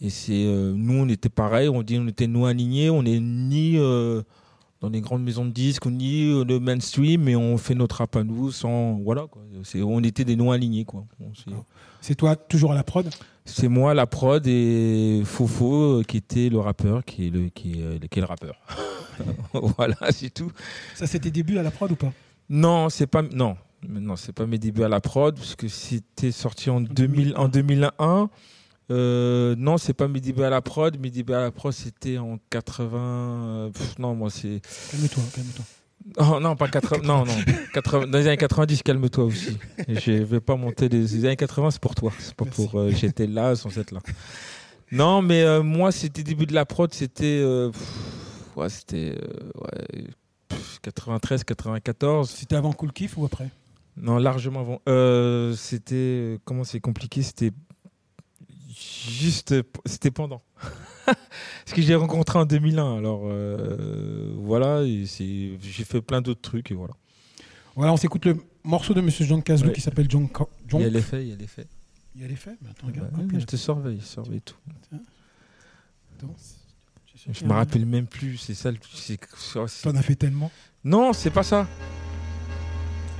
Et 0.00 0.10
c'est, 0.10 0.44
euh, 0.46 0.72
nous, 0.74 0.94
on 0.94 1.08
était 1.08 1.28
pareil. 1.28 1.68
On 1.68 1.82
dit, 1.82 1.98
on 1.98 2.08
était 2.08 2.26
non 2.26 2.46
alignés. 2.46 2.90
On 2.90 3.02
n'est 3.02 3.20
ni, 3.20 3.76
euh, 3.76 4.22
dans 4.80 4.88
les 4.88 5.00
grandes 5.00 5.22
maisons 5.22 5.44
de 5.44 5.50
disques, 5.50 5.86
ni 5.86 6.30
euh, 6.30 6.44
le 6.44 6.58
mainstream, 6.58 7.22
mais 7.24 7.36
on 7.36 7.58
fait 7.58 7.74
notre 7.74 7.96
rap 7.96 8.16
à 8.16 8.24
nous 8.24 8.50
sans, 8.50 8.94
voilà, 8.94 9.26
quoi. 9.30 9.42
C'est, 9.62 9.82
on 9.82 10.00
était 10.00 10.24
des 10.24 10.36
non 10.36 10.50
alignés, 10.50 10.84
quoi. 10.84 11.04
C'est 12.00 12.14
toi 12.14 12.34
toujours 12.34 12.72
à 12.72 12.74
la 12.74 12.82
prod? 12.82 13.08
C'est 13.44 13.68
moi 13.68 13.94
la 13.94 14.06
prod 14.06 14.46
et 14.46 15.22
Fofo 15.24 16.00
euh, 16.00 16.02
qui 16.02 16.16
était 16.16 16.48
le 16.48 16.58
rappeur, 16.58 17.04
qui 17.04 17.26
est 17.26 17.30
le, 17.30 17.48
qui 17.48 17.72
est, 17.72 17.82
euh, 17.82 17.98
qui 18.10 18.18
est 18.18 18.22
le 18.22 18.28
rappeur. 18.28 18.58
voilà, 19.52 19.96
c'est 20.10 20.32
tout. 20.32 20.52
Ça, 20.94 21.06
c'est 21.06 21.18
tes 21.18 21.30
débuts 21.30 21.58
à 21.58 21.62
la 21.62 21.70
prod 21.70 21.90
ou 21.90 21.96
pas? 21.96 22.12
Non, 22.48 22.88
c'est 22.88 23.06
pas 23.06 23.22
non, 23.22 23.56
non, 23.86 24.16
c'est 24.16 24.32
pas 24.32 24.46
mes 24.46 24.58
débuts 24.58 24.84
à 24.84 24.88
la 24.88 25.00
prod 25.00 25.34
parce 25.34 25.56
que 25.56 25.68
c'était 25.68 26.32
sorti 26.32 26.70
en 26.70 26.80
2000, 26.80 27.34
en 27.36 27.48
2001. 27.48 28.30
Euh, 28.90 29.54
non, 29.56 29.78
c'est 29.78 29.92
pas 29.92 30.08
débuts 30.08 30.42
à 30.42 30.50
la 30.50 30.60
prod. 30.62 30.96
Débuts 30.96 31.32
à 31.32 31.40
la 31.42 31.50
prod, 31.50 31.72
c'était 31.72 32.18
en 32.18 32.38
80. 32.50 32.98
euh, 32.98 33.70
pff, 33.70 33.98
non, 33.98 34.14
moi 34.14 34.30
c'est. 34.30 34.60
Calme-toi, 34.90 35.22
calme-toi. 35.34 35.64
Oh, 36.18 36.40
non, 36.40 36.56
pas 36.56 36.66
80. 36.68 37.02
non, 37.06 37.24
non. 37.26 37.34
80 37.74 38.06
dans 38.08 38.18
les 38.18 38.26
années 38.26 38.36
90, 38.36 38.82
calme-toi 38.82 39.24
aussi. 39.24 39.58
Je 39.86 40.12
vais 40.12 40.40
pas 40.40 40.56
monter 40.56 40.88
les, 40.88 41.00
les 41.02 41.24
années 41.26 41.36
80, 41.36 41.72
c'est 41.72 41.80
pour 41.80 41.94
toi. 41.94 42.10
C'est 42.18 42.34
pas 42.34 42.44
Merci. 42.46 42.66
pour. 42.66 42.80
euh, 42.80 42.90
J'étais 42.90 43.26
là 43.26 43.54
sans 43.54 43.76
être 43.78 43.92
là. 43.92 44.00
Non, 44.90 45.22
mais 45.22 45.42
euh, 45.42 45.62
moi, 45.62 45.92
c'était 45.92 46.22
début 46.24 46.46
de 46.46 46.54
la 46.54 46.64
prod, 46.64 46.92
c'était. 46.92 47.44
ouais, 48.56 48.68
c'était. 48.70 49.14
ouais, 49.54 50.04
pff, 50.48 50.78
93, 50.82 51.44
94. 51.44 52.28
C'était 52.30 52.56
avant 52.56 52.72
Cool 52.72 52.92
Kiff 52.92 53.16
ou 53.18 53.24
après? 53.26 53.50
Non, 53.96 54.16
largement 54.18 54.60
avant. 54.60 55.54
C'était. 55.54 56.38
Comment 56.44 56.64
c'est 56.64 56.80
compliqué 56.80 57.22
C'était. 57.22 57.52
Juste. 59.08 59.54
C'était 59.86 60.10
pendant. 60.10 60.42
Parce 61.06 61.16
que 61.74 61.82
j'ai 61.82 61.94
rencontré 61.94 62.38
en 62.38 62.44
2001. 62.44 62.98
Alors, 62.98 63.22
euh, 63.24 64.32
voilà. 64.38 64.84
J'ai 64.84 65.84
fait 65.84 66.00
plein 66.00 66.20
d'autres 66.20 66.40
trucs 66.40 66.70
et 66.70 66.74
voilà. 66.74 66.94
Voilà, 67.76 67.92
on 67.92 67.96
s'écoute 67.96 68.24
le 68.26 68.36
morceau 68.64 68.94
de 68.94 69.00
Monsieur 69.00 69.24
John 69.24 69.42
Ouais. 69.46 69.72
qui 69.72 69.80
s'appelle 69.80 70.06
John. 70.10 70.28
Il 70.72 70.80
y 70.80 70.84
a 70.84 70.90
l'effet, 70.90 71.22
il 71.22 71.28
y 71.28 71.32
a 71.32 71.36
l'effet. 71.36 71.66
Il 72.16 72.22
y 72.22 72.24
a 72.24 72.28
les 72.28 72.36
faits 72.36 72.56
Mais 72.60 72.70
attends, 72.70 72.88
Ouais, 72.88 72.92
regarde. 72.92 73.40
je 73.40 73.46
te 73.46 73.56
surveille, 73.56 74.00
surveille 74.00 74.40
tout. 74.42 74.56
Attends, 76.18 76.34
Je 77.32 77.44
me 77.44 77.52
rappelle 77.52 77.86
même 77.86 78.06
plus, 78.06 78.36
c'est 78.36 78.54
ça 78.54 78.70
T'en 79.82 79.94
as 79.94 80.02
fait 80.02 80.16
tellement. 80.16 80.50
Non, 80.84 81.12
c'est 81.12 81.30
pas 81.30 81.44
ça. 81.44 81.68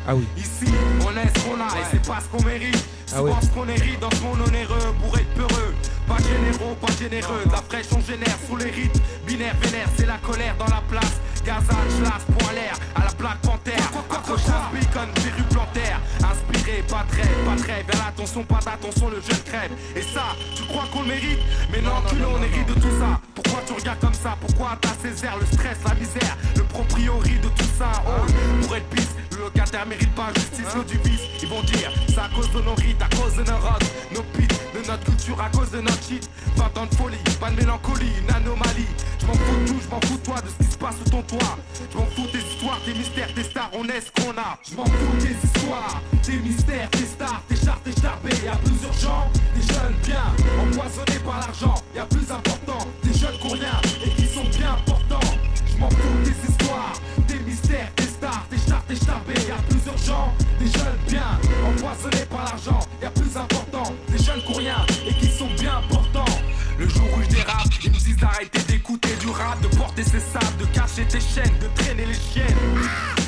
Ah 0.07 0.15
oui. 0.15 0.27
Ici, 0.37 0.73
on 1.03 1.11
est 1.17 1.39
ce 1.39 1.45
qu'on 1.45 1.61
a 1.61 1.67
et 1.67 1.85
c'est 1.91 2.07
pas 2.07 2.19
ce 2.21 2.29
qu'on 2.29 2.45
mérite. 2.45 2.85
Ah 3.15 3.23
ouais. 3.23 3.33
ce 3.43 3.49
qu'on 3.49 3.69
hérite 3.69 4.01
dans 4.01 4.11
ce 4.11 4.23
monde 4.23 4.41
onéreux 4.47 4.95
pour 5.03 5.17
être 5.19 5.29
peureux. 5.35 5.75
Pas 6.07 6.17
généraux, 6.19 6.75
pas 6.81 6.93
généreux. 6.99 7.45
De 7.45 7.51
la 7.53 7.63
fraîche 7.63 7.87
on 7.97 8.01
génère 8.01 8.37
sous 8.49 8.57
les 8.57 8.71
rites. 8.71 9.01
Binaire, 9.27 9.55
vénère, 9.61 9.89
c'est 9.97 10.07
la 10.07 10.19
colère 10.19 10.57
dans 10.59 10.67
la 10.67 10.83
place. 10.89 11.21
Gazan, 11.45 11.83
schlass, 11.99 12.23
point 12.39 12.53
l'air, 12.53 12.75
à 12.95 13.05
la 13.05 13.13
Black 13.19 13.39
Panther. 13.43 13.83
Accrochage, 14.11 14.71
bacon, 14.73 15.09
verru 15.17 15.43
plantaire. 15.51 16.01
Inspiré, 16.19 16.83
pas 16.89 17.05
de 17.11 17.17
rêve, 17.17 17.45
pas 17.45 17.57
de 17.57 17.67
rêve. 17.67 17.87
Vers 17.87 18.05
l'attention, 18.05 18.45
pas 18.45 18.61
d'attention, 18.65 19.09
le 19.09 19.21
jeune 19.21 19.43
crève. 19.45 19.73
Et 19.97 20.03
ça, 20.03 20.37
tu 20.55 20.63
crois 20.65 20.85
qu'on 20.93 21.03
le 21.03 21.09
mérite? 21.09 21.41
Mais 21.73 21.81
non, 21.81 22.03
culot, 22.09 22.29
on 22.39 22.43
hérite 22.43 22.69
de 22.69 22.75
tout 22.75 22.95
ça. 22.99 23.21
Pourquoi 23.35 23.63
tu 23.67 23.73
regardes 23.73 24.01
comme 24.01 24.15
ça? 24.15 24.37
Pourquoi 24.41 24.79
t'as 24.81 24.91
Césaire, 25.01 25.37
le 25.39 25.47
stress, 25.47 25.79
la 25.87 25.95
misère, 25.95 26.37
le 26.57 26.63
propriori 26.65 27.39
de 27.39 27.49
tout 27.49 27.71
ça 27.79 27.91
Oh, 28.07 28.27
pour 28.63 28.77
être 28.77 28.87
pisse, 28.91 29.09
le 29.33 29.39
locataire 29.45 29.87
mérite 29.87 30.15
pas 30.15 30.29
justice, 30.35 30.75
l'eau 30.75 30.85
du 30.85 30.99
vice. 30.99 31.23
Ils 31.43 31.49
vont 31.49 31.63
dire, 31.63 31.91
c'est 32.09 32.19
à 32.19 32.29
cause 32.35 32.53
de 32.53 32.61
nos 32.61 32.75
rites, 32.75 33.01
à 33.01 33.09
cause 33.17 33.35
de 33.37 33.43
nos 33.43 33.57
rods, 33.57 33.87
nos 34.15 34.23
pits, 34.23 34.47
de 34.75 34.87
notre 34.87 35.05
culture, 35.05 35.41
à 35.41 35.49
cause 35.49 35.71
de 35.71 35.81
notre 35.81 36.03
shit. 36.05 36.29
20 36.57 36.79
ans 36.79 36.87
de 36.87 36.95
folie, 36.97 37.17
pas 37.41 37.51
de 37.51 37.57
mélancolie, 37.57 38.13
une 38.23 38.35
anomalie. 38.35 38.87
Je 39.21 39.27
m'en 39.27 39.33
fous 39.33 39.61
de 39.63 39.67
tout, 39.69 39.81
je 39.83 39.89
m'en 39.89 40.01
fous 40.03 40.19
de 40.19 40.23
toi, 40.23 40.37
de 40.43 40.49
ce 40.49 40.67
qui 40.67 40.73
se 40.73 40.77
passe 40.79 40.97
sous 41.03 41.11
ton 41.11 41.23
toit. 41.31 41.57
Je 41.93 41.99
m'en 41.99 42.07
fous 42.07 42.27
des 42.33 42.39
histoires, 42.39 42.81
des 42.85 42.95
mystères, 42.95 43.33
des 43.35 43.45
stars, 43.45 43.71
on 43.73 43.85
est 43.85 44.01
ce 44.01 44.11
qu'on 44.11 44.31
a. 44.33 44.59
Je 44.69 44.75
m'en 44.75 44.85
fous 44.85 45.17
des 45.21 45.37
histoires, 45.47 46.03
des 46.27 46.37
mystères, 46.39 46.91
des 46.91 47.07
stars, 47.07 47.43
des 47.49 47.57
chartes, 47.57 47.85
des 47.85 48.01
charbés. 48.01 48.37
Y'a 48.45 48.57
plus 48.57 48.83
urgent, 48.85 49.31
des 49.55 49.63
jeunes 49.63 49.95
bien, 50.05 50.27
empoisonnés 50.61 51.21
par 51.25 51.39
l'argent. 51.41 51.75
Y'a 51.95 52.07
plus 52.07 52.31
important, 52.31 52.79
des 53.03 53.15
jeunes 53.15 53.39
qui 53.41 53.47
ont 53.47 53.51
rien 53.51 53.81
et 54.05 54.11
qui 54.11 54.27
sont 54.27 54.45
bien 54.59 54.73
importants. 54.73 55.31
Je 55.71 55.77
m'en 55.79 55.91
fous 55.91 56.19
des 56.25 56.37
histoires, 56.49 56.95
des 57.29 57.39
mystères, 57.41 57.91
des 57.97 58.05
stars, 58.05 58.47
des 58.51 58.59
chartes, 58.59 58.89
des 58.89 58.97
charbés. 58.97 59.41
Y'a 59.49 59.61
plus 59.69 59.87
urgent, 59.87 60.35
des 60.59 60.67
jeunes 60.67 61.01
bien, 61.07 61.39
empoisonnés 61.65 62.27
par 62.27 62.45
l'argent. 62.45 62.81
Y'a 63.03 63.11
plus 63.11 63.37
important, 63.37 63.95
des 64.09 64.19
jeunes 64.19 64.43
qui 64.43 64.53
ont 64.53 64.59
rien 64.59 64.85
ils 67.85 67.91
me 67.91 67.97
disent 67.97 68.17
d'arrêter 68.17 68.61
d'écouter 68.69 69.15
du 69.21 69.29
rap, 69.29 69.61
de 69.61 69.69
porter 69.77 70.05
ses 70.05 70.21
sables, 70.21 70.57
de 70.59 70.67
cacher 70.67 71.05
tes 71.05 71.21
chaînes, 71.21 71.59
de 71.61 71.83
traîner 71.83 72.07
les 72.07 72.15
chiennes. 72.15 72.57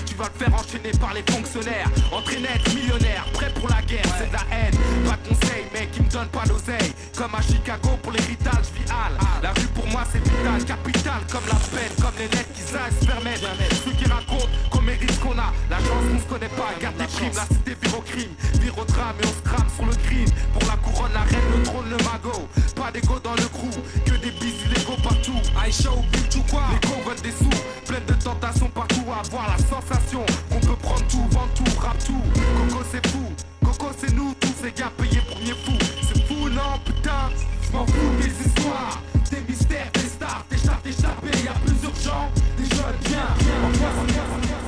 Tu 0.06 0.14
vas 0.14 0.28
te 0.28 0.44
faire 0.44 0.54
enchaîner 0.54 0.90
par 1.00 1.14
les 1.14 1.24
fonctionnaires, 1.32 1.90
entraîner 2.12 2.48
être 2.54 2.74
millionnaire, 2.74 3.24
prêt 3.32 3.52
pour 3.54 3.68
la 3.68 3.80
guerre, 3.82 4.04
c'est 4.18 4.28
de 4.28 4.32
la 4.32 4.44
haine. 4.52 4.74
Pas 5.04 5.16
de 5.16 5.28
conseil, 5.28 5.64
mec, 5.72 5.90
qui 5.92 6.02
me 6.02 6.10
donne 6.10 6.28
pas 6.28 6.44
d'oseille. 6.44 6.92
Comme 7.16 7.34
à 7.34 7.42
Chicago 7.42 7.90
pour 8.02 8.12
l'héritage, 8.12 8.66
hal. 8.90 9.12
La 9.42 9.52
rue 9.52 9.68
pour 9.74 9.86
moi 9.88 10.04
c'est 10.12 10.22
vital, 10.22 10.64
capital, 10.64 11.20
comme 11.30 11.46
la 11.46 11.56
peine, 11.72 11.92
comme 12.00 12.14
les 12.18 12.28
lettres 12.28 12.52
qui 12.54 12.62
se 12.62 13.06
permettent. 13.06 13.44
Ceux 13.84 13.92
qui 13.92 14.04
racontent 14.04 14.48
qu'on 14.82 14.86
mérite 14.86 15.10
ce 15.12 15.20
qu'on 15.20 15.38
a, 15.38 15.52
la 15.70 15.78
chance 15.78 16.04
on 16.14 16.18
se 16.18 16.24
connaît 16.24 16.48
pas, 16.48 16.70
garde 16.80 16.96
des 16.96 17.06
primes, 17.06 17.32
la 17.34 17.46
cité 17.46 17.76
vire 17.80 17.98
au 17.98 18.02
crime, 18.02 18.30
vire 18.60 18.78
au 18.78 18.84
drame 18.84 19.16
et 19.22 19.26
on 19.26 19.30
se 19.30 19.42
crame 19.42 19.68
sur 19.74 19.86
le 19.86 19.94
green. 20.04 20.28
Pour 20.52 20.62
la 20.68 20.76
couronne, 20.76 21.12
la 21.12 21.20
reine, 21.20 21.50
le 21.56 21.62
trône, 21.62 21.86
le 21.90 21.96
magot. 21.98 22.48
Pas 22.74 22.90
d'égo 22.90 23.18
dans 23.22 23.34
le 23.34 23.48
crew, 23.48 23.70
que 24.04 24.14
des 24.16 24.30
bis 24.32 24.54
illégaux 24.66 25.00
partout. 25.02 25.38
Aïcha 25.60 25.90
ou 25.90 26.02
bitch 26.12 26.36
ou 26.36 26.42
quoi 26.50 26.62
Les 26.72 26.88
cons 26.88 27.00
veulent 27.06 27.20
des 27.22 27.30
sous, 27.30 27.62
pleine 27.86 28.04
de 28.06 28.14
tentations 28.14 28.68
partout. 28.68 29.04
Avoir 29.12 29.48
la 29.50 29.58
sensation 29.58 30.24
qu'on 30.50 30.60
peut 30.60 30.76
prendre 30.76 31.06
tout, 31.06 31.26
vendre 31.30 31.52
tout, 31.54 31.80
rap 31.80 31.98
tout. 32.04 32.22
Coco 32.68 32.84
c'est 32.90 33.06
fou, 33.08 33.32
Coco 33.64 33.86
c'est 33.98 34.12
nous, 34.14 34.34
tous 34.40 34.54
ces 34.62 34.72
gars 34.72 34.92
payés 34.96 35.22
pour 35.28 35.38
mieux 35.40 35.56
fou. 35.64 35.78
C'est 36.02 36.26
fou, 36.26 36.48
non 36.48 36.78
putain, 36.84 37.30
je 37.62 37.72
m'en 37.72 37.86
fous 37.86 38.14
des 38.20 38.48
histoires, 38.48 39.00
des 39.30 39.40
mystères, 39.48 39.90
des 39.94 40.00
stars, 40.00 40.44
des 40.50 40.58
chartes 40.58 40.86
échappées. 40.86 41.44
Y'a 41.44 41.52
plus 41.64 41.82
urgent, 41.84 42.30
des 42.56 42.64
jeunes 42.64 42.98
bien. 43.04 43.26
Empoisonnés. 43.64 44.61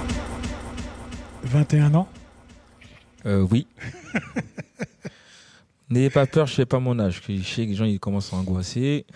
21 1.54 1.94
ans? 1.94 2.08
Euh, 3.26 3.46
oui. 3.48 3.68
N'ayez 5.88 6.10
pas 6.10 6.26
peur, 6.26 6.48
je 6.48 6.54
sais 6.54 6.66
pas 6.66 6.80
mon 6.80 6.98
âge. 6.98 7.22
Je 7.28 7.42
sais 7.44 7.64
que 7.64 7.70
les 7.70 7.76
gens 7.76 7.84
ils 7.84 8.00
commencent 8.00 8.32
à 8.32 8.36
angoisser. 8.36 9.06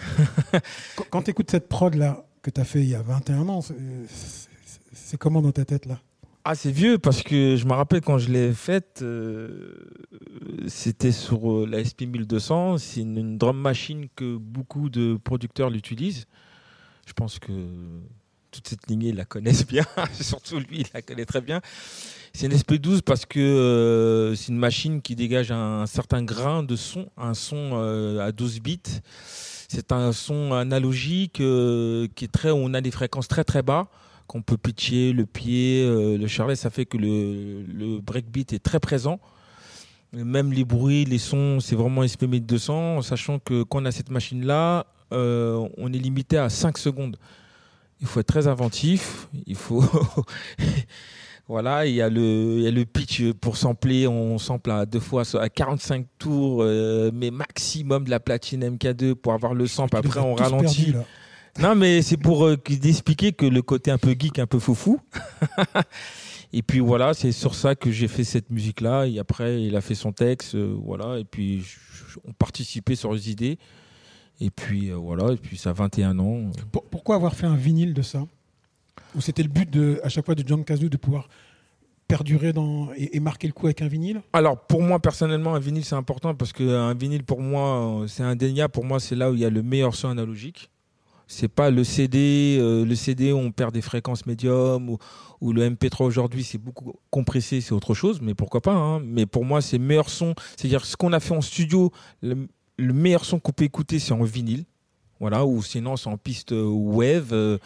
Quand, 1.10 1.22
tu 1.22 1.32
écoutes 1.32 1.50
cette 1.50 1.68
prod 1.68 1.92
là 1.94 2.24
que 2.40 2.50
tu 2.50 2.60
as 2.60 2.64
fait 2.64 2.78
il 2.78 2.90
y 2.90 2.94
a 2.94 3.02
21 3.02 3.48
ans, 3.48 3.60
c'est 4.92 5.16
comment 5.16 5.42
dans 5.42 5.50
ta 5.50 5.64
tête 5.64 5.86
là? 5.86 5.98
Ah, 6.44 6.54
c'est 6.54 6.70
vieux 6.70 6.98
parce 6.98 7.24
que 7.24 7.56
je 7.56 7.66
me 7.66 7.72
rappelle 7.72 8.02
quand 8.02 8.18
je 8.18 8.30
l'ai 8.30 8.52
faite, 8.52 9.00
euh, 9.02 9.74
c'était 10.68 11.10
sur 11.10 11.52
euh, 11.52 11.66
la 11.66 11.82
SP 11.82 12.06
1200. 12.06 12.78
C'est 12.78 13.00
une, 13.00 13.16
une 13.16 13.36
drum 13.36 13.58
machine 13.58 14.06
que 14.14 14.36
beaucoup 14.36 14.90
de 14.90 15.18
producteurs 15.22 15.70
l'utilisent. 15.70 16.26
Je 17.04 17.12
pense 17.14 17.40
que 17.40 17.52
toute 18.50 18.68
cette 18.68 18.88
lignée 18.88 19.12
la 19.12 19.24
connaissent 19.24 19.66
bien, 19.66 19.84
surtout 20.12 20.58
lui, 20.58 20.80
il 20.80 20.86
la 20.94 21.02
connaît 21.02 21.26
très 21.26 21.40
bien. 21.40 21.60
C'est 22.32 22.46
une 22.46 22.52
SP12 22.52 23.02
parce 23.02 23.26
que 23.26 23.38
euh, 23.40 24.34
c'est 24.34 24.48
une 24.48 24.58
machine 24.58 25.02
qui 25.02 25.16
dégage 25.16 25.50
un, 25.50 25.86
certain 25.86 26.22
grain 26.22 26.62
de 26.62 26.76
son, 26.76 27.08
un 27.16 27.34
son 27.34 27.70
euh, 27.72 28.26
à 28.26 28.32
12 28.32 28.60
bits. 28.60 28.80
C'est 29.68 29.92
un 29.92 30.12
son 30.12 30.52
analogique 30.52 31.40
euh, 31.40 32.06
qui 32.14 32.24
est 32.24 32.32
très, 32.32 32.50
on 32.50 32.72
a 32.74 32.80
des 32.80 32.90
fréquences 32.90 33.28
très 33.28 33.44
très 33.44 33.62
bas 33.62 33.88
qu'on 34.26 34.42
peut 34.42 34.58
pitcher, 34.58 35.12
le 35.12 35.24
pied, 35.24 35.82
euh, 35.86 36.18
le 36.18 36.26
charlet, 36.26 36.54
ça 36.54 36.68
fait 36.68 36.84
que 36.84 36.98
le, 36.98 37.98
breakbeat 38.00 38.52
est 38.52 38.62
très 38.62 38.78
présent. 38.78 39.20
Même 40.12 40.52
les 40.52 40.64
bruits, 40.64 41.06
les 41.06 41.18
sons, 41.18 41.60
c'est 41.60 41.76
vraiment 41.76 42.06
SP 42.06 42.24
1200, 42.24 43.02
sachant 43.02 43.38
que 43.38 43.62
quand 43.62 43.82
on 43.82 43.84
a 43.86 43.90
cette 43.90 44.10
machine-là, 44.10 44.86
on 45.10 45.92
est 45.92 45.98
limité 45.98 46.36
à 46.36 46.50
5 46.50 46.76
secondes. 46.76 47.16
Il 48.00 48.06
faut 48.06 48.20
être 48.20 48.26
très 48.26 48.46
inventif, 48.46 49.28
il 49.46 49.56
faut... 49.56 49.82
voilà, 51.48 51.86
il 51.86 51.94
y, 51.94 52.02
a 52.02 52.10
le, 52.10 52.56
il 52.58 52.62
y 52.62 52.66
a 52.66 52.70
le 52.70 52.84
pitch 52.84 53.32
pour 53.40 53.56
sampler, 53.56 54.06
on 54.06 54.36
sample 54.38 54.70
à 54.70 54.84
deux 54.86 55.00
fois 55.00 55.22
à 55.40 55.48
45 55.48 56.06
tours, 56.18 56.62
euh, 56.62 57.10
mais 57.14 57.30
maximum 57.30 58.04
de 58.04 58.10
la 58.10 58.20
platine 58.20 58.62
MK2 58.76 59.14
pour 59.14 59.32
avoir 59.32 59.54
le 59.54 59.66
sample. 59.66 59.96
Après, 59.96 60.20
on 60.20 60.34
ralentit. 60.34 60.92
Non, 61.58 61.74
mais 61.74 62.02
c'est 62.02 62.18
pour 62.18 62.44
euh, 62.46 62.56
qu- 62.56 62.74
expliquer 62.86 63.32
que 63.32 63.46
le 63.46 63.62
côté 63.62 63.90
un 63.90 63.98
peu 63.98 64.14
geek, 64.16 64.38
un 64.38 64.46
peu 64.46 64.58
foufou. 64.58 65.00
et 66.52 66.62
puis 66.62 66.80
voilà, 66.80 67.14
c'est 67.14 67.32
sur 67.32 67.54
ça 67.54 67.74
que 67.74 67.90
j'ai 67.90 68.08
fait 68.08 68.24
cette 68.24 68.50
musique-là. 68.50 69.06
Et 69.06 69.18
après, 69.18 69.62
il 69.62 69.74
a 69.74 69.80
fait 69.80 69.94
son 69.94 70.12
texte, 70.12 70.54
euh, 70.54 70.76
voilà. 70.84 71.18
Et 71.18 71.24
puis, 71.24 71.62
on 72.24 72.32
participait 72.32 72.94
sur 72.94 73.12
les 73.12 73.30
idées. 73.30 73.58
Et 74.40 74.50
puis 74.50 74.90
euh, 74.90 74.94
voilà, 74.94 75.32
et 75.32 75.36
puis 75.36 75.56
ça 75.56 75.70
a 75.70 75.72
21 75.72 76.16
ans. 76.20 76.50
Pour- 76.70 76.84
pourquoi 76.84 77.16
avoir 77.16 77.34
fait 77.34 77.46
un 77.46 77.56
vinyle 77.56 77.92
de 77.92 78.02
ça? 78.02 78.24
C'était 79.20 79.42
le 79.42 79.48
but 79.48 79.76
à 80.02 80.08
chaque 80.08 80.24
fois 80.24 80.34
de 80.34 80.46
John 80.46 80.64
Kazoo 80.64 80.88
de 80.88 80.96
pouvoir 80.96 81.28
perdurer 82.08 82.54
et, 82.96 83.20
marquer 83.20 83.46
le 83.46 83.52
coup 83.52 83.66
avec 83.66 83.82
un 83.82 83.86
vinyle? 83.86 84.22
Alors 84.32 84.58
pour 84.58 84.82
moi 84.82 84.98
personnellement, 84.98 85.54
un 85.54 85.60
vinyle 85.60 85.84
c'est 85.84 85.94
important 85.94 86.34
parce 86.34 86.52
qu'un 86.52 86.94
vinyle 86.94 87.22
pour 87.22 87.40
moi 87.40 88.02
euh, 88.02 88.06
c'est 88.06 88.22
indéniable. 88.22 88.72
Pour 88.72 88.84
moi 88.84 88.98
c'est 88.98 89.14
là 89.14 89.30
où 89.30 89.34
il 89.34 89.40
y 89.40 89.44
a 89.44 89.50
le 89.50 89.62
meilleur 89.62 89.94
son 89.94 90.08
analogique. 90.08 90.70
C'est 91.26 91.48
pas 91.48 91.70
le 91.70 91.84
CD. 91.84 92.56
euh, 92.58 92.86
le 92.86 92.94
CD 92.94 93.32
on 93.34 93.52
perd 93.52 93.74
des 93.74 93.82
fréquences 93.82 94.24
médium 94.24 94.88
ou, 94.88 95.52
le 95.52 95.68
MP3 95.68 96.04
aujourd'hui 96.04 96.42
c'est 96.42 96.58
beaucoup 96.58 96.94
compressé, 97.10 97.60
c'est 97.60 97.72
autre 97.72 97.94
chose. 97.94 98.20
Mais 98.22 98.34
pourquoi 98.34 98.62
pas 98.62 98.74
hein. 98.74 99.00
Mais 99.00 99.26
pour 99.26 99.44
moi 99.44 99.60
c'est 99.60 99.78
meilleur 99.78 100.08
son. 100.08 100.34
C'est-à-dire 100.56 100.86
ce 100.86 100.96
qu'on 100.96 101.12
a 101.12 101.20
fait 101.20 101.34
en 101.34 101.42
studio, 101.42 101.92
le, 102.22 102.48
le 102.78 102.92
meilleur 102.94 103.26
son 103.26 103.38
qu'on 103.38 103.52
peut 103.52 103.64
écouter 103.64 103.98
c'est 103.98 104.12
en 104.12 104.24
vinyle. 104.24 104.64
Voilà. 105.20 105.44
Ou 105.44 105.62
sinon 105.62 105.96
c'est 105.96 106.08
en 106.08 106.16
piste 106.16 106.52
euh, 106.52 106.64
wave. 106.64 107.32
euh, 107.32 107.58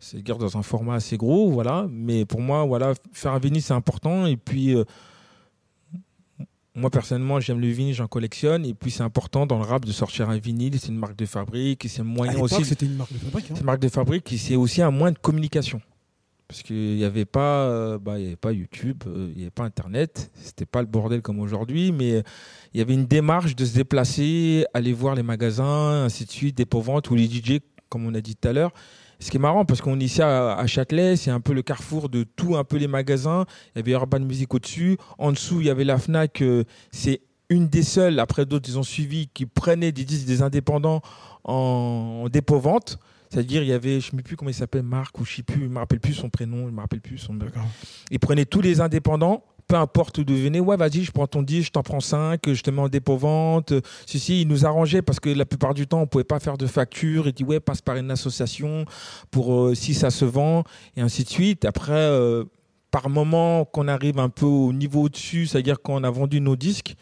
c'est-à-dire 0.00 0.38
dans 0.38 0.56
un 0.56 0.62
format 0.62 0.94
assez 0.94 1.16
gros, 1.16 1.50
voilà. 1.50 1.86
Mais 1.90 2.24
pour 2.24 2.40
moi, 2.40 2.64
voilà, 2.64 2.94
faire 3.12 3.32
un 3.32 3.38
vinyle 3.38 3.62
c'est 3.62 3.74
important. 3.74 4.26
Et 4.26 4.36
puis 4.36 4.74
euh, 4.74 4.84
moi 6.74 6.90
personnellement 6.90 7.40
j'aime 7.40 7.60
le 7.60 7.68
vinyle, 7.68 7.94
j'en 7.94 8.06
collectionne 8.06 8.64
et 8.66 8.74
puis 8.74 8.90
c'est 8.90 9.02
important 9.02 9.46
dans 9.46 9.58
le 9.58 9.64
rap 9.64 9.84
de 9.84 9.92
sortir 9.92 10.28
un 10.28 10.38
vinyle, 10.38 10.78
c'est 10.78 10.88
une 10.88 10.98
marque 10.98 11.16
de 11.16 11.26
fabrique 11.26 11.86
c'est 11.88 12.02
un 12.02 12.04
moyen 12.04 12.38
aussi. 12.38 12.64
c'était 12.64 12.86
une 12.86 12.96
marque 12.96 13.12
de 13.12 13.18
fabrique. 13.18 13.44
hein. 13.46 13.54
C'est 13.54 13.60
une 13.60 13.66
marque 13.66 13.80
de 13.80 13.88
fabrique 13.88 14.32
et 14.32 14.36
c'est 14.36 14.56
aussi 14.56 14.82
un 14.82 14.90
moyen 14.90 15.12
de 15.12 15.18
communication 15.18 15.80
parce 16.48 16.62
qu'il 16.62 16.94
n'y 16.94 17.04
avait 17.04 17.24
pas, 17.24 17.64
euh, 17.64 17.98
bah, 17.98 18.20
y 18.20 18.26
avait 18.26 18.36
pas 18.36 18.52
YouTube, 18.52 19.02
euh, 19.08 19.30
il 19.32 19.36
n'y 19.36 19.42
avait 19.42 19.50
pas 19.50 19.64
Internet, 19.64 20.30
c'était 20.34 20.66
pas 20.66 20.80
le 20.80 20.86
bordel 20.86 21.20
comme 21.20 21.40
aujourd'hui, 21.40 21.90
mais 21.90 22.12
euh, 22.12 22.22
il 22.72 22.78
y 22.78 22.80
avait 22.80 22.94
une 22.94 23.06
démarche 23.06 23.56
de 23.56 23.64
se 23.64 23.74
déplacer, 23.74 24.64
aller 24.72 24.92
voir 24.92 25.16
les 25.16 25.24
magasins, 25.24 26.04
ainsi 26.04 26.24
de 26.24 26.30
suite, 26.30 26.56
des 26.56 26.66
ventes 26.70 27.10
ou 27.10 27.16
les 27.16 27.24
DJ 27.24 27.58
comme 27.88 28.06
on 28.06 28.14
a 28.14 28.20
dit 28.20 28.36
tout 28.36 28.48
à 28.48 28.52
l'heure. 28.52 28.72
Ce 29.18 29.30
qui 29.30 29.38
est 29.38 29.40
marrant 29.40 29.64
parce 29.64 29.80
qu'on 29.80 29.98
est 29.98 30.04
ici 30.04 30.20
à, 30.22 30.54
à 30.56 30.66
Châtelet, 30.66 31.16
c'est 31.16 31.30
un 31.30 31.40
peu 31.40 31.54
le 31.54 31.62
carrefour 31.62 32.08
de 32.08 32.22
tout 32.22 32.56
un 32.56 32.64
peu 32.64 32.76
les 32.76 32.88
magasins. 32.88 33.46
Il 33.74 33.78
y 33.78 33.80
avait 33.80 33.92
Urban 33.92 34.20
Music 34.20 34.52
au-dessus. 34.52 34.98
En 35.18 35.32
dessous, 35.32 35.60
il 35.60 35.66
y 35.66 35.70
avait 35.70 35.84
la 35.84 35.98
Fnac. 35.98 36.42
euh, 36.42 36.64
c'est 36.90 37.22
une 37.48 37.68
des 37.68 37.82
seules, 37.82 38.18
après 38.18 38.44
d'autres, 38.44 38.68
ils 38.68 38.78
ont 38.78 38.82
suivi, 38.82 39.28
qui 39.28 39.46
prenaient 39.46 39.92
des 39.92 40.04
disques 40.04 40.26
des 40.26 40.42
indépendants 40.42 41.00
en, 41.44 42.22
en 42.24 42.28
dépôt-vente. 42.28 42.98
C'est-à-dire, 43.30 43.62
il 43.62 43.68
y 43.68 43.72
avait, 43.72 44.00
je 44.00 44.10
ne 44.12 44.18
sais 44.18 44.22
plus 44.22 44.36
comment 44.36 44.50
il 44.50 44.54
s'appelle, 44.54 44.82
Marc, 44.82 45.18
ou 45.18 45.24
je 45.24 45.32
ne 45.32 45.36
sais 45.36 45.42
plus, 45.42 45.60
je 45.62 45.66
ne 45.66 45.72
me 45.72 45.78
rappelle 45.78 46.00
plus 46.00 46.14
son 46.14 46.28
prénom, 46.28 46.58
je 46.58 46.64
ne 46.64 46.70
me 46.70 46.80
rappelle 46.80 47.00
plus 47.00 47.18
son. 47.18 47.38
Il 48.10 48.18
prenait 48.18 48.44
tous 48.44 48.60
les 48.60 48.80
indépendants, 48.80 49.44
peu 49.68 49.74
importe 49.74 50.18
où 50.18 50.24
de 50.24 50.32
venez, 50.32 50.60
ouais, 50.60 50.76
vas-y, 50.76 51.02
je 51.02 51.10
prends 51.10 51.26
ton 51.26 51.42
disque, 51.42 51.66
je 51.66 51.72
t'en 51.72 51.82
prends 51.82 52.00
5, 52.00 52.52
je 52.52 52.62
te 52.62 52.70
mets 52.70 52.82
en 52.82 52.88
dépôt-vente. 52.88 53.72
Si, 54.06 54.18
si, 54.20 54.42
il 54.42 54.48
nous 54.48 54.64
arrangeait 54.64 55.02
parce 55.02 55.18
que 55.18 55.28
la 55.28 55.44
plupart 55.44 55.74
du 55.74 55.86
temps, 55.86 56.00
on 56.00 56.06
pouvait 56.06 56.24
pas 56.24 56.38
faire 56.38 56.56
de 56.56 56.66
facture. 56.66 57.26
Il 57.26 57.32
dit, 57.32 57.44
ouais, 57.44 57.58
passe 57.60 57.82
par 57.82 57.96
une 57.96 58.10
association 58.10 58.84
pour 59.30 59.54
euh, 59.54 59.74
si 59.74 59.94
ça 59.94 60.10
se 60.10 60.24
vend, 60.24 60.62
et 60.96 61.00
ainsi 61.00 61.24
de 61.24 61.28
suite. 61.28 61.64
Après, 61.64 61.92
euh, 61.92 62.44
par 62.90 63.08
moment, 63.08 63.64
qu'on 63.64 63.88
arrive 63.88 64.18
un 64.20 64.28
peu 64.28 64.46
au 64.46 64.72
niveau 64.72 65.02
au-dessus, 65.02 65.46
c'est-à-dire 65.46 65.78
quand 65.82 65.94
on 65.94 66.04
a 66.04 66.10
vendu 66.10 66.40
nos 66.40 66.56
disques, 66.56 66.94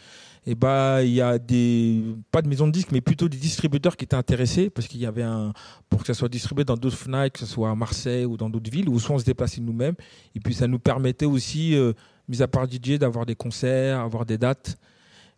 et 0.47 0.55
bah 0.55 1.03
il 1.03 1.12
y 1.12 1.21
a 1.21 1.39
des 1.39 2.03
pas 2.31 2.43
de 2.43 2.49
maisons 2.49 2.67
de 2.67 2.73
disques 2.73 2.91
mais 2.93 3.01
plutôt 3.01 3.29
des 3.29 3.39
distributeurs 3.39 3.97
qui 3.97 4.05
étaient 4.05 4.15
intéressés 4.15 4.69
parce 4.69 4.89
qu'il 4.89 5.01
y 5.01 5.07
avait 5.07 5.23
un 5.23 5.53
pour 5.89 6.01
que 6.01 6.07
ça 6.07 6.15
soit 6.15 6.29
distribué 6.29 6.65
dans 6.65 6.77
d'autres 6.77 6.97
Fnac 6.97 7.33
que 7.33 7.39
ce 7.39 7.47
soit 7.47 7.71
à 7.71 7.75
Marseille 7.75 8.27
ou 8.27 8.37
dans 8.37 8.51
d'autres 8.51 8.71
villes 8.71 8.89
où 8.89 8.99
soit 8.99 9.17
on 9.17 9.19
se 9.19 9.25
déplaçait 9.25 9.62
nous-mêmes 9.62 9.95
et 10.35 10.41
puis 10.41 10.53
ça 10.53 10.67
nous 10.67 10.79
permettait 10.79 11.25
aussi 11.25 11.75
euh, 11.75 11.95
mis 12.29 12.43
à 12.43 12.49
part 12.49 12.66
DJ 12.70 12.93
d'avoir 12.99 13.27
des 13.27 13.35
concerts 13.35 14.01
avoir 14.01 14.25
des 14.27 14.39
dates 14.39 14.77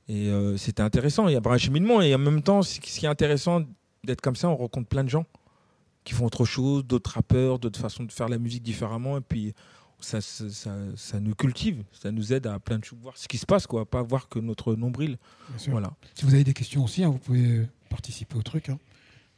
et 0.09 0.28
euh, 0.30 0.57
c'était 0.57 0.82
intéressant 0.82 1.26
il 1.28 1.32
y 1.34 1.37
a 1.37 1.41
un 1.45 1.59
cheminement 1.59 2.01
et 2.01 2.14
en 2.14 2.18
même 2.18 2.43
temps 2.43 2.62
ce 2.62 2.78
qui 2.80 3.05
est 3.05 3.09
intéressant 3.09 3.62
d'être 4.05 4.20
comme 4.20 4.37
ça 4.37 4.49
on 4.49 4.57
rencontre 4.57 4.89
plein 4.89 5.03
de 5.05 5.09
gens 5.09 5.26
qui 6.05 6.14
font 6.14 6.26
autre 6.26 6.45
chose 6.45 6.84
d'autres 6.84 7.12
rappeurs 7.14 7.59
d'autres 7.59 7.80
façons 7.80 8.05
de 8.05 8.12
faire 8.12 8.28
la 8.28 8.39
musique 8.39 8.62
différemment 8.62 9.18
et 9.18 9.20
puis 9.22 9.53
ça, 9.99 10.20
ça, 10.20 10.51
ça, 10.51 10.76
ça 10.95 11.20
nous 11.20 11.34
cultive, 11.34 11.82
ça 11.91 12.12
nous 12.12 12.34
aide 12.34 12.47
à 12.47 12.59
plein 12.59 12.78
de 12.78 12.84
choses, 12.84 12.99
voir 13.01 13.16
ce 13.16 13.26
qui 13.26 13.39
se 13.39 13.47
passe, 13.47 13.66
quoi, 13.66 13.87
pas 13.87 14.03
voir 14.03 14.28
que 14.28 14.39
notre 14.39 14.74
nombril. 14.74 15.16
Voilà. 15.68 15.91
Si 16.14 16.26
vous 16.26 16.34
avez 16.34 16.45
des 16.45 16.53
questions 16.53 16.84
aussi, 16.84 17.03
hein, 17.03 17.09
vous 17.09 17.16
pouvez 17.18 17.47
euh, 17.61 17.66
participer 17.89 18.37
au 18.37 18.43
truc. 18.43 18.68
hein. 18.68 18.78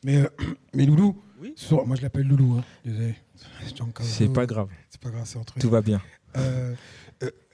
Mais, 0.03 0.17
euh, 0.17 0.29
mais 0.75 0.85
Loulou, 0.85 1.17
Oui. 1.41 1.53
sur- 1.55 1.87
moi 1.87 1.95
je 1.95 2.03
l'appelle 2.03 2.27
Loulou. 2.27 2.59
Hein. 2.59 2.65
C'est 4.03 4.33
pas 4.33 4.47
grave, 4.47 4.69
C'est 4.91 5.01
pas 5.01 5.11
grave, 5.11 5.23
c'est 5.27 5.39
tout 5.61 5.71
va 5.71 5.81
bien. 5.81 6.03
Euh, 6.37 6.75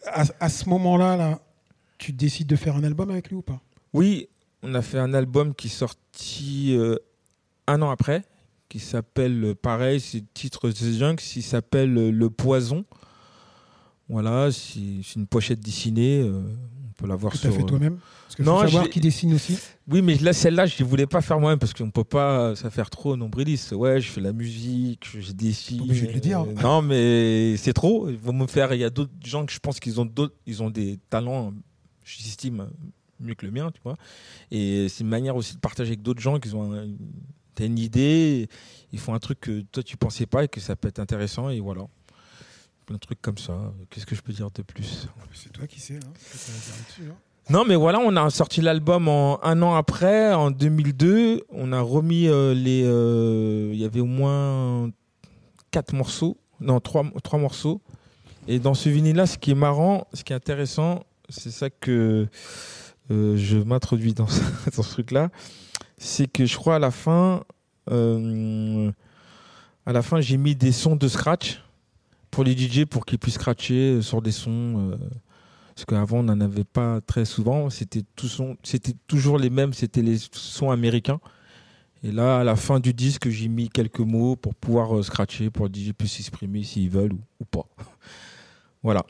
à, 0.06 0.48
ce 0.48 0.68
moment-là, 0.68 1.16
là, 1.16 1.40
tu 1.98 2.12
décides 2.12 2.46
de 2.46 2.56
faire 2.56 2.76
un 2.76 2.84
album 2.84 3.10
avec 3.10 3.28
lui 3.28 3.36
ou 3.36 3.42
pas? 3.42 3.60
Oui, 3.92 4.28
on 4.62 4.74
a 4.74 4.82
fait 4.82 4.98
un 4.98 5.14
album 5.14 5.54
qui 5.54 5.68
est 5.68 5.70
sorti 5.70 6.76
euh, 6.76 6.96
un 7.66 7.82
an 7.82 7.90
après, 7.90 8.24
qui 8.68 8.78
s'appelle, 8.78 9.44
euh, 9.44 9.54
pareil, 9.54 10.00
c'est 10.00 10.18
le 10.18 10.26
titre 10.34 10.70
The 10.70 10.92
Junk, 10.92 11.16
il 11.36 11.42
s'appelle 11.42 11.96
euh, 11.96 12.10
Le 12.10 12.30
Poison. 12.30 12.84
Voilà, 14.08 14.50
c'est 14.52 15.14
une 15.16 15.26
pochette 15.26 15.60
dessinée, 15.60 16.30
peut 16.96 17.06
la 17.06 17.16
voir 17.16 17.32
Que 17.32 17.38
tu 17.38 17.42
sur... 17.46 17.54
fait 17.54 17.62
toi-même 17.64 17.98
Parce 18.26 18.38
Non, 18.40 18.56
faut 18.60 18.64
savoir 18.66 18.88
qui 18.88 19.00
dessine 19.00 19.34
aussi. 19.34 19.58
Oui, 19.88 20.00
mais 20.02 20.16
là, 20.16 20.32
celle-là, 20.32 20.66
je 20.66 20.82
ne 20.82 20.88
voulais 20.88 21.06
pas 21.06 21.20
faire 21.20 21.38
moi-même 21.40 21.58
parce 21.58 21.72
qu'on 21.74 21.86
ne 21.86 21.90
peut 21.90 22.04
pas 22.04 22.54
ça 22.56 22.70
faire 22.70 22.88
trop 22.90 23.16
nombriliste. 23.16 23.72
Ouais, 23.72 24.00
je 24.00 24.10
fais 24.10 24.20
la 24.20 24.32
musique, 24.32 25.06
je 25.20 25.32
dessine. 25.32 25.86
De 25.86 25.92
le 26.12 26.20
dire. 26.20 26.42
euh, 26.42 26.52
non, 26.62 26.82
mais 26.82 27.56
c'est 27.56 27.72
trop. 27.72 28.08
Ils 28.08 28.16
vont 28.16 28.32
me 28.32 28.46
faire. 28.46 28.72
Il 28.74 28.80
y 28.80 28.84
a 28.84 28.90
d'autres 28.90 29.12
gens 29.24 29.44
que 29.46 29.52
je 29.52 29.58
pense 29.58 29.78
qu'ils 29.80 30.00
ont 30.00 30.04
d'autres, 30.06 30.34
ils 30.46 30.62
ont 30.62 30.70
des 30.70 30.98
talents, 31.10 31.52
j'estime 32.04 32.68
mieux 33.20 33.34
que 33.34 33.46
le 33.46 33.52
mien, 33.52 33.70
tu 33.72 33.80
vois. 33.82 33.96
Et 34.50 34.88
c'est 34.88 35.02
une 35.04 35.10
manière 35.10 35.36
aussi 35.36 35.54
de 35.54 35.60
partager 35.60 35.90
avec 35.90 36.02
d'autres 36.02 36.20
gens 36.20 36.38
qui 36.38 36.52
ont 36.54 36.72
un- 36.72 36.88
t'as 37.54 37.64
une 37.66 37.78
idée, 37.78 38.48
ils 38.92 38.98
font 38.98 39.14
un 39.14 39.18
truc 39.20 39.40
que 39.40 39.60
toi 39.72 39.82
tu 39.82 39.96
pensais 39.96 40.26
pas 40.26 40.44
et 40.44 40.48
que 40.48 40.60
ça 40.60 40.74
peut 40.76 40.88
être 40.88 40.98
intéressant 40.98 41.48
et 41.50 41.60
voilà. 41.60 41.82
De 42.90 42.96
trucs 42.98 43.22
comme 43.22 43.38
ça. 43.38 43.72
Qu'est-ce 43.88 44.04
que 44.06 44.14
je 44.14 44.20
peux 44.20 44.32
dire 44.32 44.50
de 44.50 44.60
plus? 44.62 45.08
C'est 45.32 45.50
toi 45.52 45.66
qui 45.66 45.80
sais. 45.80 45.94
Hein. 45.96 46.00
Hein. 47.00 47.14
non, 47.48 47.64
mais 47.66 47.76
voilà, 47.76 47.98
on 48.00 48.14
a 48.16 48.28
sorti 48.30 48.60
l'album 48.60 49.08
en 49.08 49.42
un 49.42 49.62
an 49.62 49.74
après, 49.74 50.34
en 50.34 50.50
2002. 50.50 51.44
On 51.48 51.72
a 51.72 51.80
remis 51.80 52.28
euh, 52.28 52.52
les. 52.54 52.82
euh, 52.84 53.70
Il 53.72 53.78
y 53.80 53.84
avait 53.86 54.00
au 54.00 54.06
moins 54.06 54.90
quatre 55.70 55.94
morceaux, 55.94 56.36
non 56.60 56.78
trois, 56.80 57.04
trois 57.22 57.38
morceaux. 57.38 57.80
Et 58.48 58.58
dans 58.58 58.74
ce 58.74 58.90
vinyle-là, 58.90 59.26
ce 59.26 59.38
qui 59.38 59.52
est 59.52 59.56
marrant, 59.56 60.06
ce 60.12 60.22
qui 60.22 60.34
est 60.34 60.36
intéressant, 60.36 61.04
c'est 61.30 61.50
ça 61.50 61.70
que 61.70 62.28
euh, 63.10 63.36
je 63.38 63.56
m'introduis 63.56 64.12
dans, 64.12 64.26
ce- 64.28 64.42
dans 64.76 64.82
ce 64.82 64.90
truc-là, 64.90 65.30
c'est 65.96 66.30
que 66.30 66.44
je 66.44 66.54
crois 66.58 66.76
à 66.76 66.78
la 66.78 66.90
fin, 66.90 67.42
à 69.86 69.92
la 69.92 70.02
fin, 70.02 70.20
j'ai 70.20 70.36
mis 70.36 70.54
des 70.54 70.72
sons 70.72 70.96
de 70.96 71.08
scratch 71.08 71.62
pour 72.34 72.42
les 72.42 72.56
DJ 72.56 72.84
pour 72.84 73.06
qu'ils 73.06 73.20
puissent 73.20 73.34
scratcher 73.34 74.02
sur 74.02 74.20
des 74.20 74.32
sons. 74.32 74.90
euh, 74.90 74.96
parce 75.74 75.86
qu'avant, 75.86 76.18
on 76.18 76.22
n'en 76.24 76.40
avait 76.40 76.64
pas 76.64 77.00
très 77.00 77.24
souvent. 77.24 77.68
C'était 77.70 78.02
toujours 79.06 79.38
les 79.38 79.50
mêmes, 79.50 79.72
c'était 79.72 80.02
les 80.02 80.18
sons 80.32 80.70
américains. 80.70 81.20
Et 82.02 82.10
là, 82.10 82.40
à 82.40 82.44
la 82.44 82.56
fin 82.56 82.80
du 82.80 82.92
disque, 82.92 83.28
j'ai 83.28 83.48
mis 83.48 83.68
quelques 83.68 84.00
mots 84.00 84.36
pour 84.36 84.54
pouvoir 84.54 84.96
euh, 84.96 85.02
scratcher, 85.02 85.50
pour 85.50 85.70
que 85.70 85.78
DJ 85.78 85.92
puisse 85.92 86.12
s'exprimer 86.14 86.62
s'ils 86.64 86.90
veulent 86.90 87.14
ou, 87.40 87.44
pas. 87.44 87.66
voilà. 88.82 89.04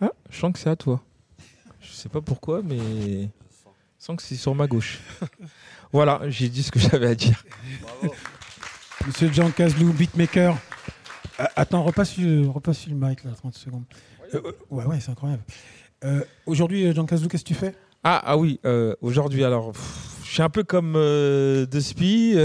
Ah, 0.00 0.12
je 0.30 0.40
sens 0.40 0.52
que 0.52 0.58
c'est 0.58 0.70
à 0.70 0.76
toi. 0.76 1.02
Je 1.80 1.92
sais 1.92 2.08
pas 2.08 2.20
pourquoi, 2.22 2.62
mais 2.62 2.78
je 2.78 3.28
sens 3.98 4.16
que 4.16 4.22
c'est 4.22 4.36
sur 4.36 4.54
ma 4.54 4.66
gauche. 4.66 5.00
voilà, 5.92 6.22
j'ai 6.28 6.48
dit 6.48 6.62
ce 6.62 6.70
que 6.70 6.78
j'avais 6.80 7.08
à 7.08 7.14
dire. 7.14 7.44
Monsieur 9.06 9.30
Jean 9.32 9.50
Caslou, 9.50 9.92
beatmaker. 9.92 10.56
Ah, 11.44 11.50
attends, 11.56 11.82
repasse 11.82 12.14
repasse 12.54 12.86
le 12.86 12.94
mic, 12.94 13.24
là, 13.24 13.32
30 13.36 13.54
secondes. 13.56 13.82
Euh, 14.32 14.40
euh, 14.44 14.52
ouais, 14.70 14.84
ouais, 14.84 15.00
c'est 15.00 15.10
incroyable. 15.10 15.42
Euh, 16.04 16.22
Aujourd'hui, 16.46 16.94
Jean 16.94 17.04
Caslou, 17.04 17.26
qu'est-ce 17.26 17.42
que 17.42 17.48
tu 17.48 17.54
fais? 17.54 17.74
Ah, 18.04 18.22
ah 18.24 18.36
oui, 18.36 18.60
aujourd'hui, 19.00 19.42
alors, 19.42 19.72
je 20.22 20.30
suis 20.30 20.42
un 20.42 20.48
peu 20.48 20.62
comme 20.62 20.94
euh, 20.94 21.66
De 21.66 21.80
Spi. 21.80 22.36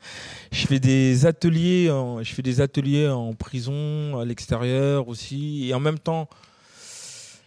je 0.52 0.66
fais 0.66 0.80
des 0.80 1.26
ateliers, 1.26 1.90
en, 1.90 2.22
je 2.22 2.32
fais 2.32 2.40
des 2.40 2.62
ateliers 2.62 3.06
en 3.06 3.34
prison, 3.34 4.18
à 4.18 4.24
l'extérieur 4.24 5.08
aussi, 5.08 5.68
et 5.68 5.74
en 5.74 5.80
même 5.80 5.98
temps, 5.98 6.26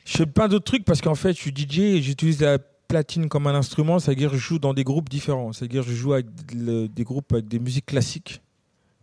je 0.06 0.18
fais 0.18 0.28
plein 0.28 0.48
d'autres 0.48 0.66
trucs 0.66 0.86
parce 0.86 1.02
qu'en 1.02 1.16
fait, 1.16 1.34
je 1.34 1.40
suis 1.40 1.52
DJ 1.56 1.80
et 1.80 2.02
j'utilise 2.04 2.42
la 2.42 2.60
platine 2.60 3.28
comme 3.28 3.48
un 3.48 3.56
instrument, 3.56 3.98
c'est-à-dire 3.98 4.34
je 4.34 4.38
joue 4.38 4.60
dans 4.60 4.76
des 4.76 4.84
groupes 4.84 5.10
différents, 5.10 5.52
c'est-à-dire 5.52 5.82
je 5.82 5.94
joue 5.94 6.14
avec 6.14 6.28
des 6.46 7.04
groupes 7.04 7.34
avec 7.34 7.48
des 7.48 7.58
musiques 7.58 7.88
classiques, 7.88 8.44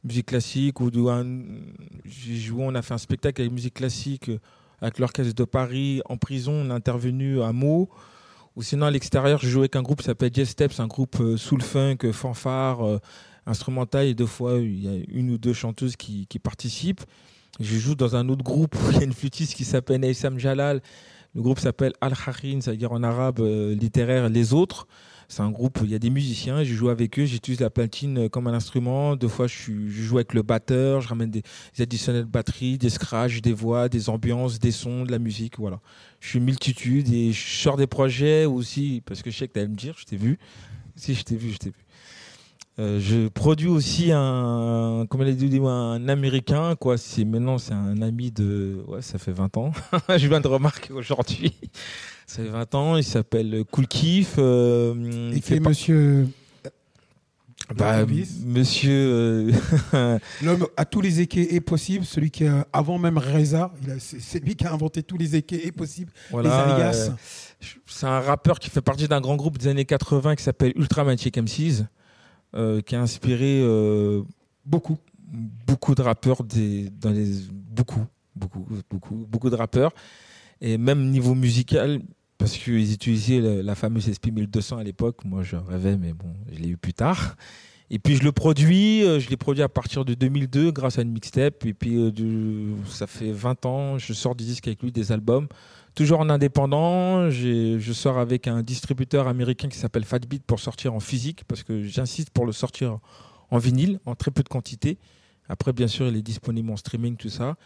musique 0.09 0.27
classique 0.27 0.81
ou 0.81 0.91
j'ai 2.05 2.37
joué, 2.37 2.65
on 2.65 2.75
a 2.75 2.83
fait 2.83 2.95
un 2.95 2.99
spectacle 2.99 3.43
avec 3.43 3.53
musique 3.53 3.75
classique 3.75 4.31
euh, 4.31 4.39
avec 4.81 4.99
l'orchestre 4.99 5.35
de 5.35 5.45
Paris 5.45 6.01
en 6.07 6.17
prison, 6.17 6.53
on 6.53 6.71
a 6.71 6.75
intervenu 6.75 7.43
à 7.43 7.53
Meaux. 7.53 7.89
Ou 8.57 8.63
sinon 8.63 8.87
à 8.87 8.91
l'extérieur, 8.91 9.39
je 9.41 9.49
joue 9.49 9.61
avec 9.61 9.77
un 9.77 9.83
groupe 9.83 9.99
qui 9.99 10.07
s'appelle 10.07 10.31
Jazz 10.33 10.49
Steps, 10.49 10.81
un 10.81 10.87
groupe 10.87 11.21
euh, 11.21 11.37
soul 11.37 11.63
funk, 11.63 11.99
euh, 12.05 12.13
fanfare, 12.13 13.01
instrumental. 13.47 14.07
Et 14.07 14.15
deux 14.15 14.27
fois, 14.27 14.55
il 14.55 14.83
y 14.83 14.89
a 14.89 15.03
une 15.09 15.31
ou 15.31 15.39
deux 15.39 15.53
chanteuses 15.53 15.97
qui, 15.97 16.27
participent. 16.43 17.05
Je 17.61 17.77
joue 17.77 17.95
dans 17.95 18.17
un 18.17 18.29
autre 18.29 18.45
groupe 18.45 18.75
où 18.77 18.91
il 18.93 18.99
y 18.99 19.01
a 19.01 19.05
une 19.05 19.13
flûtiste 19.13 19.55
qui 19.55 19.65
s'appelle 19.65 20.01
Naïsam 20.01 20.39
Jalal. 20.39 20.81
Le 21.35 21.43
groupe 21.43 21.59
s'appelle 21.59 21.93
Al 22.01 22.13
Harin, 22.13 22.61
c'est-à-dire 22.61 22.93
en 22.93 23.03
arabe 23.03 23.41
littéraire 23.41 24.29
Les 24.29 24.55
Autres. 24.55 24.87
C'est 25.31 25.43
un 25.43 25.51
groupe, 25.51 25.81
il 25.85 25.91
y 25.91 25.95
a 25.95 25.99
des 25.99 26.09
musiciens, 26.09 26.65
je 26.65 26.73
joue 26.73 26.89
avec 26.89 27.19
eux, 27.19 27.27
j'utilise 27.27 27.61
la 27.61 27.69
platine 27.69 28.19
euh, 28.19 28.29
comme 28.31 28.47
un 28.47 28.55
instrument. 28.55 29.15
Deux 29.15 29.29
fois, 29.29 29.47
je, 29.47 29.73
joue 29.89 30.17
avec 30.17 30.33
le 30.33 30.41
batteur, 30.41 31.03
je 31.03 31.09
ramène 31.09 31.31
des, 31.31 31.43
additionnels 31.79 32.25
de 32.25 32.31
batterie, 32.31 32.79
des 32.79 32.89
scratchs, 32.89 33.43
des 33.43 33.53
voix, 33.53 33.91
des 33.91 34.09
ambiances, 34.09 34.59
des 34.59 34.71
sons, 34.71 35.05
de 35.05 35.11
la 35.11 35.19
musique, 35.19 35.59
voilà. 35.59 35.81
Je 36.21 36.31
suis 36.31 36.41
multitude 36.41 37.13
et 37.13 37.33
je 37.33 37.47
sors 37.47 37.77
des 37.77 37.87
projets 37.87 38.47
aussi, 38.47 39.03
parce 39.05 39.21
que 39.21 39.31
je 39.31 39.37
sais 39.37 39.49
que 39.49 39.61
tu 39.61 39.69
me 39.69 39.77
dire, 39.77 39.95
je 39.99 40.07
t'ai 40.07 40.17
vu. 40.17 40.39
Si, 40.97 41.15
je 41.15 41.23
t'ai 41.23 41.37
vu, 41.37 41.51
je 41.51 41.59
t'ai 41.59 41.71
vu. 41.71 41.85
Euh, 42.79 43.01
je 43.01 43.27
produis 43.27 43.67
aussi 43.69 44.13
un, 44.13 45.05
comment 45.11 45.25
dit, 45.25 45.61
un 45.65 46.09
américain, 46.09 46.77
quoi. 46.77 46.97
C'est 46.97 47.25
maintenant, 47.25 47.59
c'est 47.59 47.75
un 47.75 48.01
ami 48.03 48.31
de, 48.31 48.85
ouais, 48.87 49.03
ça 49.03 49.19
fait 49.19 49.33
20 49.33 49.57
ans. 49.57 49.73
je 50.17 50.29
viens 50.29 50.41
de 50.41 50.47
remarquer 50.47 50.93
aujourd'hui. 50.93 51.55
Ça 52.27 52.43
fait 52.43 52.49
20 52.49 52.75
ans. 52.77 52.97
Il 52.97 53.03
s'appelle 53.05 53.65
Cool 53.73 53.89
Kiff. 53.89 54.35
euh, 54.39 55.31
il 55.35 55.43
fait 55.43 55.59
monsieur. 55.59 56.29
bah, 57.75 57.97
Davis 57.99 58.37
monsieur. 58.47 59.53
euh, 59.95 60.19
L'homme 60.45 60.67
à 60.77 60.85
tous 60.85 61.01
les 61.01 61.21
équés 61.21 61.57
est 61.57 61.61
possible, 61.61 62.05
celui 62.05 62.31
qui 62.31 62.47
a, 62.47 62.65
avant 62.73 62.97
même 62.99 63.19
Reza, 63.19 63.73
c'est 63.99 64.43
lui 64.45 64.55
qui 64.55 64.65
a 64.67 64.73
inventé 64.73 65.03
tous 65.03 65.19
les 65.19 65.35
équés 65.35 65.67
est 65.67 65.73
possible, 65.73 66.13
Voilà, 66.31 66.49
les 66.49 66.73
alias. 66.75 67.09
euh, 67.11 67.67
c'est 67.87 68.07
un 68.07 68.21
rappeur 68.21 68.61
qui 68.61 68.71
fait 68.71 68.81
partie 68.83 69.09
d'un 69.09 69.21
grand 69.21 69.35
groupe 69.35 69.59
des 69.59 69.67
années 69.67 69.85
80 69.85 70.37
qui 70.37 70.45
s'appelle 70.45 70.73
Ultramatic 70.77 71.37
MCs, 71.39 71.85
euh, 72.55 72.81
qui 72.81 72.97
a 72.97 73.01
inspiré 73.01 73.61
euh, 73.63 74.23
beaucoup, 74.65 74.99
beaucoup 75.67 75.95
de 75.95 76.03
rappeurs 76.03 76.43
des, 76.45 76.89
dans 76.91 77.11
les 77.11 77.43
beaucoup, 77.51 78.05
beaucoup, 78.35 78.67
beaucoup, 78.91 79.27
beaucoup 79.29 79.51
de 79.51 79.57
rappeurs, 79.57 79.93
et 80.61 80.79
même 80.79 81.11
niveau 81.11 81.35
musical. 81.35 82.01
Parce 82.39 82.57
qu'ils 82.57 82.93
utilisaient 82.93 83.41
la, 83.41 83.75
fameuse 83.75 84.09
SP 84.15 84.31
1200 84.31 84.79
à 84.79 84.85
l'époque. 84.85 85.25
Moi, 85.25 85.43
je 85.43 85.57
rêvais, 85.57 85.97
mais 85.97 86.13
bon, 86.13 86.33
je 86.53 86.61
l'ai 86.61 86.69
eu 86.69 86.77
plus 86.77 86.95
tard. 86.95 87.35
Et 87.91 87.99
puis, 87.99 88.15
je 88.15 88.23
le 88.23 88.31
produis. 88.31 89.03
euh, 89.03 89.19
Je 89.19 89.29
l'ai 89.29 89.37
produit 89.37 89.63
à 89.65 89.69
partir 89.69 90.05
de 90.05 90.15
2002 90.15 90.71
grâce 90.71 91.01
à 91.01 91.03
une 91.03 91.11
mixtape. 91.11 91.67
Et 91.67 91.75
puis, 91.75 91.99
ça 92.87 93.09
fait 93.09 93.33
20 93.33 93.67
ans. 93.67 93.99
Je 93.99 94.13
sors 94.13 94.37
des 94.37 94.45
disques 94.45 94.69
avec 94.69 94.81
lui, 94.83 94.93
des 94.93 95.11
albums. 95.11 95.49
Toujours 95.99 96.21
en 96.21 96.31
indépendant. 96.31 97.29
Je 97.29 97.93
sors 97.93 98.19
avec 98.19 98.47
un 98.47 98.63
distributeur 98.63 99.27
américain 99.27 99.69
qui 99.69 99.77
s'appelle 99.77 100.05
Fatbeat 100.05 100.45
pour 100.45 100.61
sortir 100.61 100.95
en 100.95 101.01
physique. 101.01 101.43
Parce 101.49 101.65
que 101.65 101.83
j'insiste 101.83 102.31
pour 102.31 102.47
le 102.47 102.53
sortir 102.53 103.01
en 103.51 103.59
vinyle, 103.59 103.99
en 104.07 104.15
très 104.15 104.31
peu 104.31 104.45
de 104.45 104.49
quantité. 104.49 104.97
Après, 105.49 105.73
bien 105.73 105.89
sûr, 105.89 106.07
il 106.07 106.15
est 106.15 106.23
disponible 106.23 106.71
en 106.71 106.77
streaming, 106.77 107.17
tout 107.17 107.31
ça. 107.31 107.57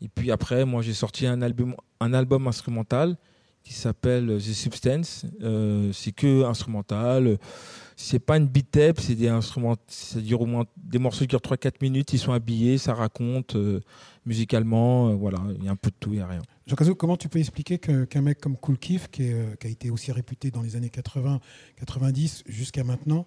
Et 0.00 0.06
puis 0.06 0.30
après, 0.30 0.64
moi, 0.64 0.82
j'ai 0.82 0.94
sorti 0.94 1.26
un 1.26 1.42
album, 1.42 1.74
un 1.98 2.14
album 2.14 2.46
instrumental 2.46 3.16
qui 3.64 3.72
s'appelle 3.72 4.38
The 4.38 4.52
Substance. 4.52 5.26
Euh, 5.42 5.90
c'est 5.92 6.12
que 6.12 6.44
instrumental. 6.44 7.38
C'est 8.02 8.18
pas 8.18 8.38
une 8.38 8.46
beat 8.46 8.70
tape, 8.70 8.98
c'est 8.98 9.14
des 9.14 9.28
instruments, 9.28 9.76
ça 9.86 10.20
dure 10.22 10.40
au 10.40 10.46
moins 10.46 10.64
des 10.78 10.98
morceaux 10.98 11.20
qui 11.20 11.26
durent 11.28 11.40
3-4 11.42 11.74
minutes. 11.82 12.14
Ils 12.14 12.18
sont 12.18 12.32
habillés, 12.32 12.78
ça 12.78 12.94
raconte 12.94 13.56
euh, 13.56 13.80
musicalement. 14.24 15.10
euh, 15.10 15.14
voilà, 15.14 15.38
il 15.58 15.64
y 15.64 15.68
a 15.68 15.70
un 15.70 15.76
peu 15.76 15.90
de 15.90 15.96
tout, 16.00 16.10
il 16.14 16.16
n'y 16.16 16.22
a 16.22 16.26
rien. 16.26 16.40
Jean 16.66 16.76
Cazot, 16.76 16.94
comment 16.94 17.18
tu 17.18 17.28
peux 17.28 17.38
expliquer 17.38 17.78
que- 17.78 18.04
qu'un 18.06 18.22
mec 18.22 18.40
comme 18.40 18.56
Cool 18.56 18.78
qui, 18.78 18.94
est, 18.96 19.32
euh, 19.34 19.54
qui 19.60 19.66
a 19.66 19.70
été 19.70 19.90
aussi 19.90 20.12
réputé 20.12 20.50
dans 20.50 20.62
les 20.62 20.76
années 20.76 20.88
80, 20.88 21.40
90 21.76 22.42
jusqu'à 22.48 22.84
maintenant, 22.84 23.26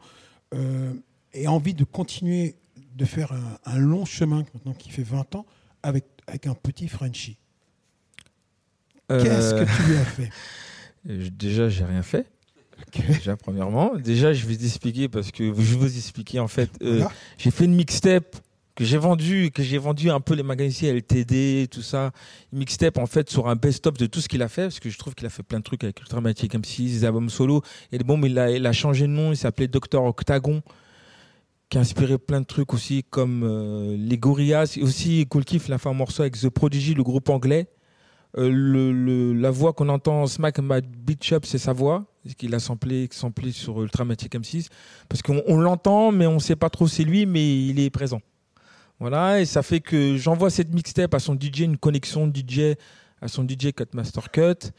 euh, 0.56 0.94
ait 1.34 1.46
envie 1.48 1.76
de 1.76 1.84
continuer 1.84 2.56
de 2.96 3.06
faire 3.06 3.32
un, 3.32 3.60
un 3.66 3.78
long 3.78 4.06
chemin 4.06 4.44
maintenant 4.56 4.74
qui 4.74 4.90
fait 4.90 5.04
20 5.04 5.36
ans 5.36 5.46
avec, 5.84 6.06
avec 6.26 6.48
un 6.48 6.56
petit 6.56 6.88
Frenchie? 6.88 7.38
Qu'est-ce 9.08 9.54
que 9.54 9.78
tu 9.78 9.84
lui 9.92 9.98
as 9.98 10.06
fait? 10.06 10.30
Déjà, 11.30 11.70
j'ai 11.70 11.84
rien 11.86 12.02
fait. 12.02 12.26
Déjà, 13.08 13.36
premièrement. 13.36 13.94
Déjà, 13.96 14.34
je 14.34 14.46
vais 14.46 14.56
t'expliquer 14.56 15.08
parce 15.10 15.32
que 15.32 15.46
je 15.46 15.52
vais 15.52 15.76
vous 15.76 15.98
expliquer 15.98 16.40
en 16.40 16.48
fait. 16.48 16.70
euh, 16.82 16.98
Voilà. 17.00 17.12
J'ai 17.38 17.52
fait 17.52 17.66
une 17.66 17.76
mixtape 17.76 18.36
que 18.76 18.86
j'ai 18.86 18.98
vendu, 18.98 19.52
que 19.54 19.62
j'ai 19.62 19.78
vendu 19.78 20.10
un 20.10 20.20
peu 20.20 20.34
les 20.34 20.42
magazines 20.44 20.90
LTD, 20.96 21.68
tout 21.70 21.82
ça. 21.84 22.12
Une 22.52 22.60
mixtape 22.60 22.98
en 22.98 23.06
fait 23.06 23.30
sur 23.30 23.48
un 23.48 23.56
best-of 23.56 23.98
de 23.98 24.06
tout 24.08 24.20
ce 24.20 24.28
qu'il 24.28 24.42
a 24.42 24.48
fait 24.48 24.64
parce 24.64 24.80
que 24.80 24.90
je 24.90 24.98
trouve 24.98 25.14
qu'il 25.16 25.28
a 25.28 25.30
fait 25.30 25.44
plein 25.44 25.60
de 25.60 25.64
trucs 25.64 25.84
avec 25.84 26.00
Ultramatic 26.00 26.54
M6, 26.56 26.86
des 26.86 27.06
albums 27.06 27.30
solo. 27.30 27.62
Et 27.92 27.98
bon, 28.00 28.18
mais 28.18 28.30
il 28.30 28.40
a, 28.40 28.50
il 28.52 28.66
a 28.66 28.74
changé 28.74 29.04
de 29.04 29.12
nom. 29.12 29.32
Il 29.32 29.38
s'appelait 29.38 29.68
Docteur 29.68 30.04
Octagon 30.04 30.62
qui 31.70 31.78
a 31.78 31.82
inspiré 31.82 32.18
plein 32.20 32.42
de 32.42 32.46
trucs 32.46 32.74
aussi 32.74 33.04
comme 33.10 33.44
euh, 33.44 33.96
les 33.98 34.18
Gorillaz. 34.18 34.78
Et 34.78 34.84
aussi, 34.84 35.26
Cool 35.28 35.44
Kiff, 35.46 35.68
il 35.68 35.74
a 35.74 35.78
fait 35.80 35.90
un 35.90 35.94
morceau 35.94 36.22
avec 36.22 36.40
The 36.40 36.50
Prodigy, 36.50 36.94
le 36.94 37.04
groupe 37.04 37.30
anglais. 37.30 37.68
Euh, 38.38 38.50
le, 38.50 38.92
le- 38.92 39.34
la 39.34 39.52
voix 39.52 39.74
qu'on 39.74 39.90
entend 39.90 40.24
en 40.24 40.28
Smack 40.28 40.60
My 40.60 40.82
Beat 40.82 41.24
Shop, 41.24 41.40
c'est 41.44 41.60
sa 41.60 41.72
voix, 41.74 42.06
qu'il 42.38 42.54
a 42.56 42.60
samplé, 42.60 43.08
samplé 43.12 43.52
sur 43.52 43.82
Ultramatic 43.82 44.34
M6. 44.34 44.68
Parce 45.08 45.22
qu'on 45.22 45.42
on 45.48 45.58
l'entend, 45.60 46.12
mais 46.12 46.26
on 46.26 46.40
sait 46.40 46.56
pas 46.56 46.70
trop 46.70 46.88
c'est 46.88 47.04
lui, 47.04 47.26
mais 47.26 47.66
il 47.68 47.80
est 47.80 47.90
présent. 47.90 48.22
Voilà, 49.00 49.42
et 49.42 49.46
ça 49.46 49.62
fait 49.64 49.82
que 49.82 50.18
j'envoie 50.18 50.50
cette 50.50 50.74
mixtape 50.74 51.14
à 51.14 51.20
son 51.20 51.34
DJ, 51.36 51.62
une 51.62 51.78
connexion 51.78 52.32
DJ 52.34 52.76
à 53.22 53.28
son 53.28 53.44
DJ 53.44 53.72
Cut 53.76 53.86
Master 53.94 54.32
Cut. 54.32 54.70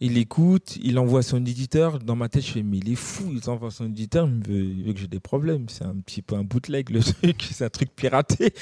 Il 0.00 0.18
écoute, 0.18 0.76
il 0.82 0.98
envoie 0.98 1.22
son 1.22 1.44
éditeur. 1.44 1.98
Dans 1.98 2.16
ma 2.16 2.28
tête, 2.28 2.44
je 2.44 2.52
fais, 2.52 2.62
mais 2.62 2.78
il 2.78 2.90
est 2.92 2.96
fou, 2.96 3.32
il 3.32 3.48
envoie 3.50 3.70
son 3.70 3.86
éditeur, 3.86 4.28
il 4.28 4.46
veut, 4.52 4.64
il 4.64 4.82
veut 4.84 4.92
que 4.92 5.00
j'ai 5.00 5.08
des 5.08 5.20
problèmes. 5.20 5.68
C'est 5.68 5.84
un 5.84 5.94
petit 5.96 6.20
peu 6.22 6.36
un 6.36 6.42
bootleg, 6.42 6.90
le 6.90 7.00
truc, 7.02 7.48
c'est 7.50 7.64
un 7.64 7.70
truc 7.70 7.90
piraté. 7.94 8.52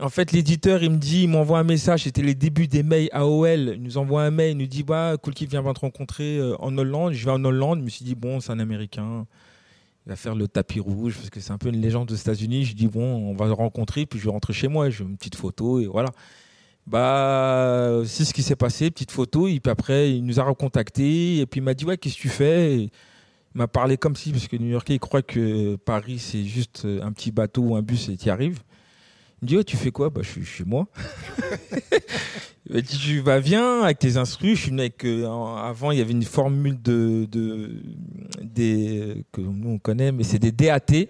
En 0.00 0.10
fait, 0.10 0.30
l'éditeur, 0.30 0.80
il 0.84 0.90
me 0.90 0.96
dit, 0.96 1.24
il 1.24 1.28
m'envoie 1.28 1.58
un 1.58 1.64
message, 1.64 2.04
c'était 2.04 2.22
les 2.22 2.36
débuts 2.36 2.68
des 2.68 2.84
mails 2.84 3.08
AOL. 3.10 3.72
Il 3.74 3.82
nous 3.82 3.98
envoie 3.98 4.22
un 4.22 4.30
mail, 4.30 4.52
il 4.52 4.58
nous 4.58 4.66
dit, 4.66 4.84
bah, 4.84 5.16
Cool 5.20 5.34
Kid 5.34 5.50
vient 5.50 5.62
te 5.72 5.80
rencontrer 5.80 6.38
euh, 6.38 6.54
en 6.60 6.76
Hollande. 6.78 7.14
Je 7.14 7.24
vais 7.24 7.32
en 7.32 7.44
Hollande, 7.44 7.80
je 7.80 7.84
me 7.84 7.90
suis 7.90 8.04
dit, 8.04 8.14
bon, 8.14 8.38
c'est 8.38 8.52
un 8.52 8.60
Américain. 8.60 9.26
Il 10.06 10.10
va 10.10 10.16
faire 10.16 10.36
le 10.36 10.46
tapis 10.46 10.78
rouge 10.78 11.16
parce 11.16 11.30
que 11.30 11.40
c'est 11.40 11.50
un 11.50 11.58
peu 11.58 11.68
une 11.68 11.80
légende 11.80 12.12
aux 12.12 12.14
États-Unis. 12.14 12.64
Je 12.64 12.74
dis, 12.76 12.86
bon, 12.86 13.02
on 13.02 13.34
va 13.34 13.46
le 13.46 13.52
rencontrer, 13.52 14.06
puis 14.06 14.20
je 14.20 14.26
vais 14.26 14.30
rentrer 14.30 14.52
chez 14.52 14.68
moi. 14.68 14.88
Je 14.88 15.02
une 15.02 15.16
petite 15.16 15.34
photo 15.34 15.80
et 15.80 15.86
voilà. 15.86 16.10
Bah, 16.86 18.00
c'est 18.06 18.24
ce 18.24 18.32
qui 18.32 18.42
s'est 18.44 18.56
passé, 18.56 18.92
petite 18.92 19.10
photo. 19.10 19.48
Et 19.48 19.58
puis 19.58 19.70
après, 19.70 20.12
il 20.12 20.24
nous 20.24 20.38
a 20.38 20.44
recontacté 20.44 21.38
et 21.38 21.46
puis 21.46 21.58
il 21.58 21.64
m'a 21.64 21.74
dit, 21.74 21.84
ouais, 21.84 21.98
qu'est-ce 21.98 22.16
que 22.16 22.22
tu 22.22 22.28
fais? 22.28 22.82
Il 22.82 22.90
m'a 23.54 23.66
parlé 23.66 23.96
comme 23.96 24.14
si, 24.14 24.30
parce 24.30 24.46
que 24.46 24.56
New 24.56 24.68
Yorkais, 24.68 24.94
il 24.94 25.00
croit 25.00 25.22
que 25.22 25.74
Paris, 25.74 26.20
c'est 26.20 26.44
juste 26.44 26.86
un 27.02 27.10
petit 27.10 27.32
bateau 27.32 27.62
ou 27.62 27.76
un 27.76 27.82
bus 27.82 28.08
et 28.08 28.16
tu 28.16 28.30
arrives. 28.30 28.60
Il 29.40 29.44
me 29.44 29.48
dit, 29.48 29.56
ouais, 29.56 29.64
tu 29.64 29.76
fais 29.76 29.90
quoi? 29.90 30.10
Bah, 30.10 30.20
Je 30.24 30.30
suis 30.30 30.44
chez 30.44 30.64
moi. 30.64 30.86
il 32.66 32.74
m'a 32.74 32.80
dit, 32.80 32.98
tu 32.98 33.20
vas, 33.20 33.38
viens 33.40 33.82
avec 33.82 33.98
tes 33.98 34.16
instrus. 34.16 34.56
Je 34.56 34.62
suis 34.62 34.70
venu 34.70 34.80
avec. 34.82 35.04
euh, 35.04 35.26
avant, 35.56 35.90
il 35.92 35.98
y 35.98 36.00
avait 36.00 36.12
une 36.12 36.24
formule 36.24 36.80
de, 36.82 37.26
de, 37.30 37.80
des, 38.42 39.24
que 39.32 39.40
nous, 39.40 39.70
on 39.70 39.78
connaît, 39.78 40.12
mais 40.12 40.24
c'est 40.24 40.38
des 40.38 40.52
DAT. 40.52 41.06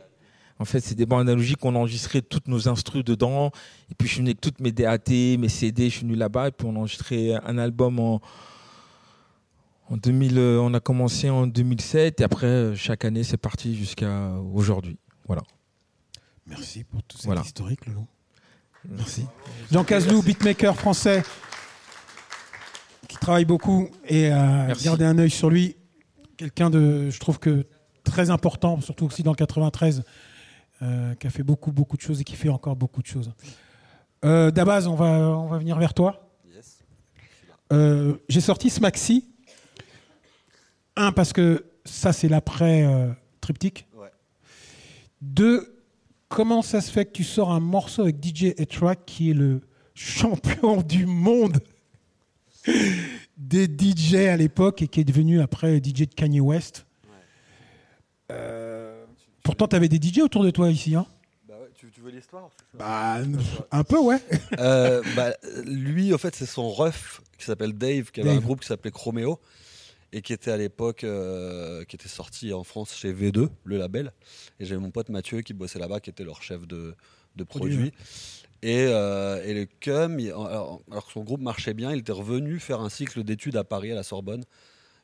En 0.61 0.65
fait, 0.65 0.81
c'est 0.81 0.95
des 0.97 1.07
bandes 1.07 1.21
analogiques 1.21 1.59
qu'on 1.59 1.75
enregistrait 1.77 2.21
toutes 2.21 2.49
nos 2.49 2.69
instrus 2.69 3.05
dedans. 3.05 3.51
Et 3.91 3.95
puis, 3.95 4.09
je 4.09 4.13
suis 4.15 4.21
venu 4.21 4.31
avec 4.31 4.41
toutes 4.41 4.61
mes 4.61 4.73
DAT, 4.73 5.09
mes 5.39 5.49
CD. 5.49 5.85
Je 5.89 5.95
suis 5.97 6.03
venu 6.03 6.17
là-bas. 6.17 6.49
Et 6.49 6.51
puis, 6.51 6.67
on 6.67 6.75
a 6.75 6.79
enregistré 6.81 7.35
un 7.35 7.59
album 7.59 7.99
en. 7.99 8.21
En 9.91 9.97
2000, 9.97 10.37
euh, 10.37 10.59
on 10.61 10.75
a 10.75 10.81
commencé 10.81 11.31
en 11.31 11.47
2007 11.47 12.21
et 12.21 12.25
après, 12.25 12.47
euh, 12.47 12.75
chaque 12.75 13.07
année, 13.07 13.25
c'est 13.25 13.39
parti 13.39 13.75
jusqu'à 13.75 14.33
aujourd'hui. 14.53 14.99
Voilà. 15.27 15.41
Merci 16.47 16.85
pour 16.85 17.03
tout 17.05 17.17
cet 17.17 17.25
Voilà. 17.25 17.41
historique, 17.41 17.87
Lolo. 17.87 18.07
Merci. 18.89 19.27
Jean 19.71 19.85
Cazelou, 19.85 20.23
beatmaker 20.23 20.75
français, 20.75 21.23
qui 23.07 23.19
travaille 23.19 23.45
beaucoup 23.45 23.91
et 24.07 24.33
euh, 24.33 24.75
gardez 24.83 25.05
un 25.05 25.19
œil 25.19 25.31
sur 25.31 25.51
lui. 25.51 25.77
Quelqu'un 26.37 26.71
de, 26.71 27.11
je 27.11 27.21
trouve 27.21 27.39
que 27.39 27.67
très 28.05 28.31
important, 28.31 28.81
surtout 28.81 29.07
aussi 29.07 29.23
dans 29.23 29.33
le 29.33 29.37
93, 29.37 30.03
euh, 30.81 31.15
qui 31.17 31.27
a 31.27 31.31
fait 31.31 31.43
beaucoup, 31.43 31.73
beaucoup 31.73 31.97
de 31.97 32.03
choses 32.03 32.21
et 32.21 32.25
qui 32.25 32.37
fait 32.37 32.49
encore 32.49 32.77
beaucoup 32.77 33.03
de 33.03 33.07
choses. 33.07 33.33
Euh, 34.25 34.51
Dabaz, 34.51 34.87
on 34.87 34.95
va, 34.95 35.07
on 35.07 35.49
va 35.49 35.59
venir 35.59 35.79
vers 35.79 35.95
toi. 35.95 36.31
Yes. 36.55 36.79
Euh, 37.73 38.15
J'ai 38.29 38.41
sorti 38.41 38.71
ce 38.71 38.81
maxi. 38.81 39.29
Un, 40.97 41.13
parce 41.13 41.33
que 41.33 41.67
ça, 41.85 42.13
c'est 42.13 42.29
l'après 42.29 42.85
euh, 42.85 43.09
triptyque. 43.41 43.87
Ouais. 43.95 44.11
Deux, 45.21 45.78
comment 46.29 46.63
ça 46.63 46.81
se 46.81 46.91
fait 46.91 47.07
que 47.07 47.13
tu 47.13 47.25
sors 47.25 47.51
un 47.51 47.61
morceau 47.61 48.03
avec 48.03 48.17
DJ 48.25 48.55
Etrack, 48.57 49.01
qui 49.07 49.31
est 49.31 49.35
le 49.35 49.61
champion 49.95 50.83
du 50.83 51.07
monde 51.07 51.59
des 53.37 53.67
DJ 53.67 54.15
à 54.17 54.37
l'époque 54.37 54.83
et 54.83 54.89
qui 54.89 55.01
est 55.01 55.05
devenu 55.05 55.41
après 55.41 55.79
DJ 55.79 56.01
de 56.03 56.15
Kanye 56.15 56.41
West? 56.41 56.87
Euh, 58.31 59.05
Pourtant, 59.43 59.67
tu 59.69 59.77
avais 59.77 59.89
des 59.89 59.97
DJ 59.97 60.19
autour 60.19 60.45
de 60.45 60.51
toi 60.51 60.71
ici. 60.71 60.95
Hein? 60.95 61.07
Bah 61.49 61.55
ouais, 61.59 61.71
tu, 61.75 61.91
tu 61.91 62.01
veux 62.03 62.11
l'histoire 62.11 62.51
bah, 62.75 63.19
un 63.71 63.85
peu, 63.85 63.99
ouais. 63.99 64.19
Euh, 64.59 65.03
bah, 65.17 65.33
Lui, 65.65 66.13
en 66.13 66.19
fait, 66.19 66.35
c'est 66.35 66.45
son 66.47 66.69
ref 66.69 67.23
qui 67.39 67.47
s'appelle 67.47 67.73
Dave, 67.73 68.11
qui 68.11 68.21
avait 68.21 68.29
Dave. 68.31 68.39
un 68.39 68.43
groupe 68.43 68.61
qui 68.61 68.67
s'appelait 68.67 68.91
Chromeo 68.91 69.41
et 70.13 70.23
qui 70.23 70.33
était 70.33 70.51
à 70.51 70.57
l'époque, 70.57 71.05
euh, 71.05 71.85
qui 71.85 71.97
était 71.97 72.09
sorti 72.09 72.53
en 72.53 72.65
France 72.65 72.95
chez 72.95 73.13
V2, 73.13 73.49
le 73.65 73.77
label. 73.79 74.13
Et 74.61 74.65
j'avais 74.65 74.81
mon 74.81 74.91
pote 74.91 75.09
Mathieu 75.11 75.43
qui 75.43 75.53
bossait 75.55 75.79
là-bas, 75.79 76.01
qui 76.01 76.11
était 76.11 76.25
leur 76.25 76.43
chef 76.43 76.67
de, 76.67 76.95
de 77.37 77.45
Produit, 77.45 77.75
produit. 77.75 77.93
Et, 78.63 78.87
euh, 78.89 79.43
et 79.45 79.55
le 79.55 79.67
CUM, 79.67 80.19
il- 80.19 80.31
alors, 80.31 80.81
alors 80.91 81.07
que 81.07 81.13
son 81.13 81.23
groupe 81.23 81.41
marchait 81.41 81.75
bien, 81.75 81.93
il 81.93 81.99
était 82.01 82.13
revenu 82.13 82.59
faire 82.59 82.81
un 82.81 82.89
cycle 82.89 83.23
d'études 83.23 83.57
à 83.57 83.65
Paris, 83.65 83.93
à 83.93 83.95
la 83.95 84.03
Sorbonne. 84.03 84.45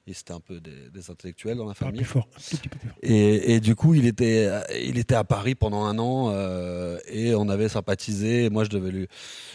Et 0.06 0.12
c'était 0.12 0.32
un 0.32 0.40
peu 0.40 0.60
des, 0.60 0.90
des 0.90 1.10
intellectuels 1.10 1.56
dans 1.56 1.66
la 1.66 1.72
famille. 1.72 2.02
plus 2.02 2.04
fort. 2.04 2.28
un 2.30 2.40
tout 2.40 2.56
petit 2.56 2.68
peu 2.68 2.78
plus 2.78 2.88
fort. 2.88 2.98
Et, 3.02 3.54
et 3.54 3.60
du 3.60 3.74
coup, 3.74 3.94
il 3.94 4.06
était, 4.06 4.50
il 4.82 4.98
était 4.98 5.14
à 5.14 5.24
Paris 5.24 5.54
pendant 5.54 5.84
un 5.84 5.98
an 5.98 6.30
euh, 6.30 6.98
et 7.08 7.34
on 7.34 7.48
avait 7.48 7.70
sympathisé. 7.70 8.44
Et 8.44 8.50
moi, 8.50 8.64
je 8.64 8.70
devais 8.70 8.90
lui, 8.90 9.08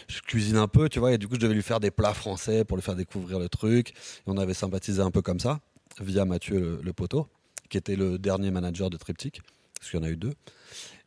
je 0.08 0.20
cuisine 0.20 0.56
un 0.56 0.66
peu, 0.66 0.88
tu 0.88 0.98
vois, 0.98 1.12
et 1.12 1.18
du 1.18 1.28
coup, 1.28 1.34
je 1.34 1.40
devais 1.40 1.54
lui 1.54 1.62
faire 1.62 1.78
des 1.78 1.92
plats 1.92 2.14
français 2.14 2.64
pour 2.64 2.76
lui 2.76 2.82
faire 2.82 2.96
découvrir 2.96 3.38
le 3.38 3.48
truc. 3.48 3.90
Et 3.90 3.94
on 4.26 4.36
avait 4.38 4.54
sympathisé 4.54 5.00
un 5.00 5.12
peu 5.12 5.22
comme 5.22 5.38
ça 5.38 5.60
via 6.00 6.24
Mathieu 6.24 6.58
le, 6.58 6.80
le 6.82 6.92
poteau, 6.92 7.28
qui 7.68 7.78
était 7.78 7.96
le 7.96 8.18
dernier 8.18 8.50
manager 8.50 8.90
de 8.90 8.96
Triptyque, 8.96 9.42
parce 9.78 9.90
qu'il 9.90 10.00
y 10.00 10.02
en 10.02 10.06
a 10.06 10.10
eu 10.10 10.16
deux. 10.16 10.32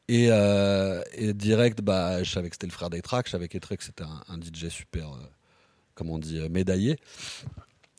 Et, 0.07 0.27
euh, 0.29 1.01
et 1.13 1.33
direct, 1.33 1.81
bah, 1.81 2.23
je 2.23 2.31
savais 2.31 2.49
que 2.49 2.55
c'était 2.55 2.67
le 2.67 2.73
frère 2.73 2.89
d'Etrac, 2.89 3.25
je 3.25 3.31
savais 3.31 3.47
qu'Etrac 3.47 3.81
c'était 3.81 4.03
un, 4.03 4.21
un 4.27 4.39
DJ 4.39 4.67
super, 4.69 5.13
euh, 5.13 5.17
comment 5.95 6.13
on 6.13 6.19
dit, 6.19 6.39
médaillé. 6.49 6.97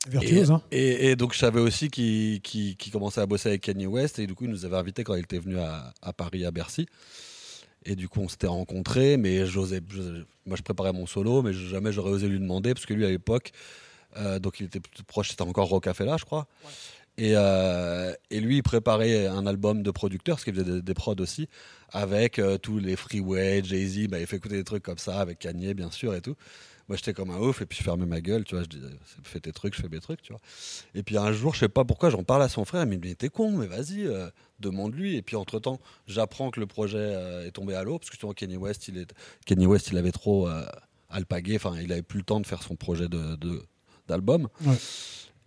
Virtuose, 0.07 0.49
Et, 0.49 0.53
hein. 0.53 0.61
et, 0.71 1.11
et 1.11 1.15
donc 1.15 1.33
je 1.33 1.39
savais 1.39 1.59
aussi 1.59 1.89
qu'il 1.89 2.41
qu'il 2.41 2.91
commençait 2.91 3.21
à 3.21 3.25
bosser 3.25 3.49
avec 3.49 3.61
Kanye 3.61 3.87
West 3.87 4.19
et 4.19 4.27
du 4.27 4.35
coup 4.35 4.45
il 4.45 4.51
nous 4.51 4.65
avait 4.65 4.77
invités 4.77 5.03
quand 5.03 5.15
il 5.15 5.23
était 5.23 5.39
venu 5.39 5.57
à, 5.59 5.93
à 6.01 6.13
Paris, 6.13 6.45
à 6.45 6.51
Bercy. 6.51 6.85
Et 7.85 7.95
du 7.95 8.09
coup 8.09 8.21
on 8.21 8.27
s'était 8.27 8.47
rencontrés, 8.47 9.15
mais 9.17 9.45
j'osais, 9.45 9.79
moi 10.45 10.57
je 10.57 10.63
préparais 10.63 10.91
mon 10.91 11.05
solo, 11.05 11.43
mais 11.43 11.53
jamais 11.53 11.91
j'aurais 11.91 12.11
osé 12.11 12.27
lui 12.27 12.39
demander 12.39 12.73
parce 12.73 12.85
que 12.85 12.93
lui 12.95 13.05
à 13.05 13.09
l'époque, 13.09 13.51
euh, 14.17 14.39
donc 14.39 14.59
il 14.59 14.65
était 14.65 14.79
plus 14.79 15.03
proche, 15.03 15.29
c'était 15.29 15.43
encore 15.43 15.69
Rocafella 15.69 16.17
je 16.17 16.25
crois. 16.25 16.47
Et, 17.17 17.33
euh, 17.35 18.11
et 18.31 18.39
lui 18.41 18.57
il 18.57 18.63
préparait 18.63 19.27
un 19.27 19.45
album 19.45 19.83
de 19.83 19.91
producteur, 19.91 20.35
parce 20.35 20.43
qu'il 20.43 20.53
faisait 20.55 20.65
des, 20.65 20.81
des 20.81 20.93
prods 20.95 21.15
aussi, 21.19 21.47
avec 21.91 22.39
euh, 22.39 22.57
tous 22.57 22.79
les 22.79 22.95
Freeway, 22.95 23.63
Jay-Z, 23.63 24.07
bah, 24.07 24.19
il 24.19 24.25
fait 24.25 24.37
écouter 24.37 24.55
des 24.57 24.63
trucs 24.63 24.83
comme 24.83 24.97
ça, 24.97 25.19
avec 25.19 25.39
Kanye 25.39 25.73
bien 25.75 25.91
sûr 25.91 26.15
et 26.15 26.21
tout. 26.21 26.35
Moi 26.87 26.97
j'étais 26.97 27.13
comme 27.13 27.31
un 27.31 27.39
ouf 27.39 27.61
et 27.61 27.65
puis 27.65 27.77
je 27.77 27.83
fermais 27.83 28.05
ma 28.05 28.21
gueule, 28.21 28.43
tu 28.43 28.55
vois, 28.55 28.63
je 28.63 28.69
disais 28.69 28.93
fais 29.23 29.39
tes 29.39 29.51
trucs, 29.51 29.75
je 29.75 29.81
fais 29.81 29.89
mes 29.89 29.99
trucs, 29.99 30.21
tu 30.21 30.31
vois. 30.33 30.41
Et 30.93 31.01
puis 31.03 31.17
un 31.17 31.31
jour, 31.31 31.53
je 31.55 31.59
sais 31.61 31.69
pas 31.69 31.83
pourquoi, 31.83 32.09
j'en 32.11 32.23
parle 32.23 32.43
à 32.43 32.49
son 32.49 32.63
frère, 32.65 32.83
il 32.83 32.89
me 32.89 32.97
dit 32.97 33.15
t'es 33.15 33.29
con, 33.29 33.51
mais 33.57 33.65
vas-y, 33.67 34.05
euh, 34.05 34.29
demande-lui. 34.59 35.15
Et 35.15 35.21
puis 35.23 35.35
entre 35.35 35.59
temps, 35.59 35.79
j'apprends 36.07 36.51
que 36.51 36.59
le 36.59 36.67
projet 36.67 36.97
euh, 36.99 37.47
est 37.47 37.51
tombé 37.51 37.73
à 37.73 37.83
l'eau 37.83 37.97
parce 37.97 38.09
que 38.11 38.17
tu 38.17 38.25
vois, 38.25 38.35
Kenny 38.35 38.57
West, 38.57 38.87
il 38.87 38.97
est, 38.99 39.11
Kenny 39.45 39.65
West, 39.65 39.87
il 39.91 39.97
avait 39.97 40.11
trop 40.11 40.47
euh, 40.47 40.63
alpagué, 41.09 41.55
enfin, 41.55 41.75
il 41.81 41.91
avait 41.91 42.03
plus 42.03 42.19
le 42.19 42.25
temps 42.25 42.39
de 42.39 42.45
faire 42.45 42.61
son 42.61 42.75
projet 42.75 43.07
de, 43.07 43.35
de- 43.35 43.63
d'album. 44.07 44.47
Ouais. 44.63 44.75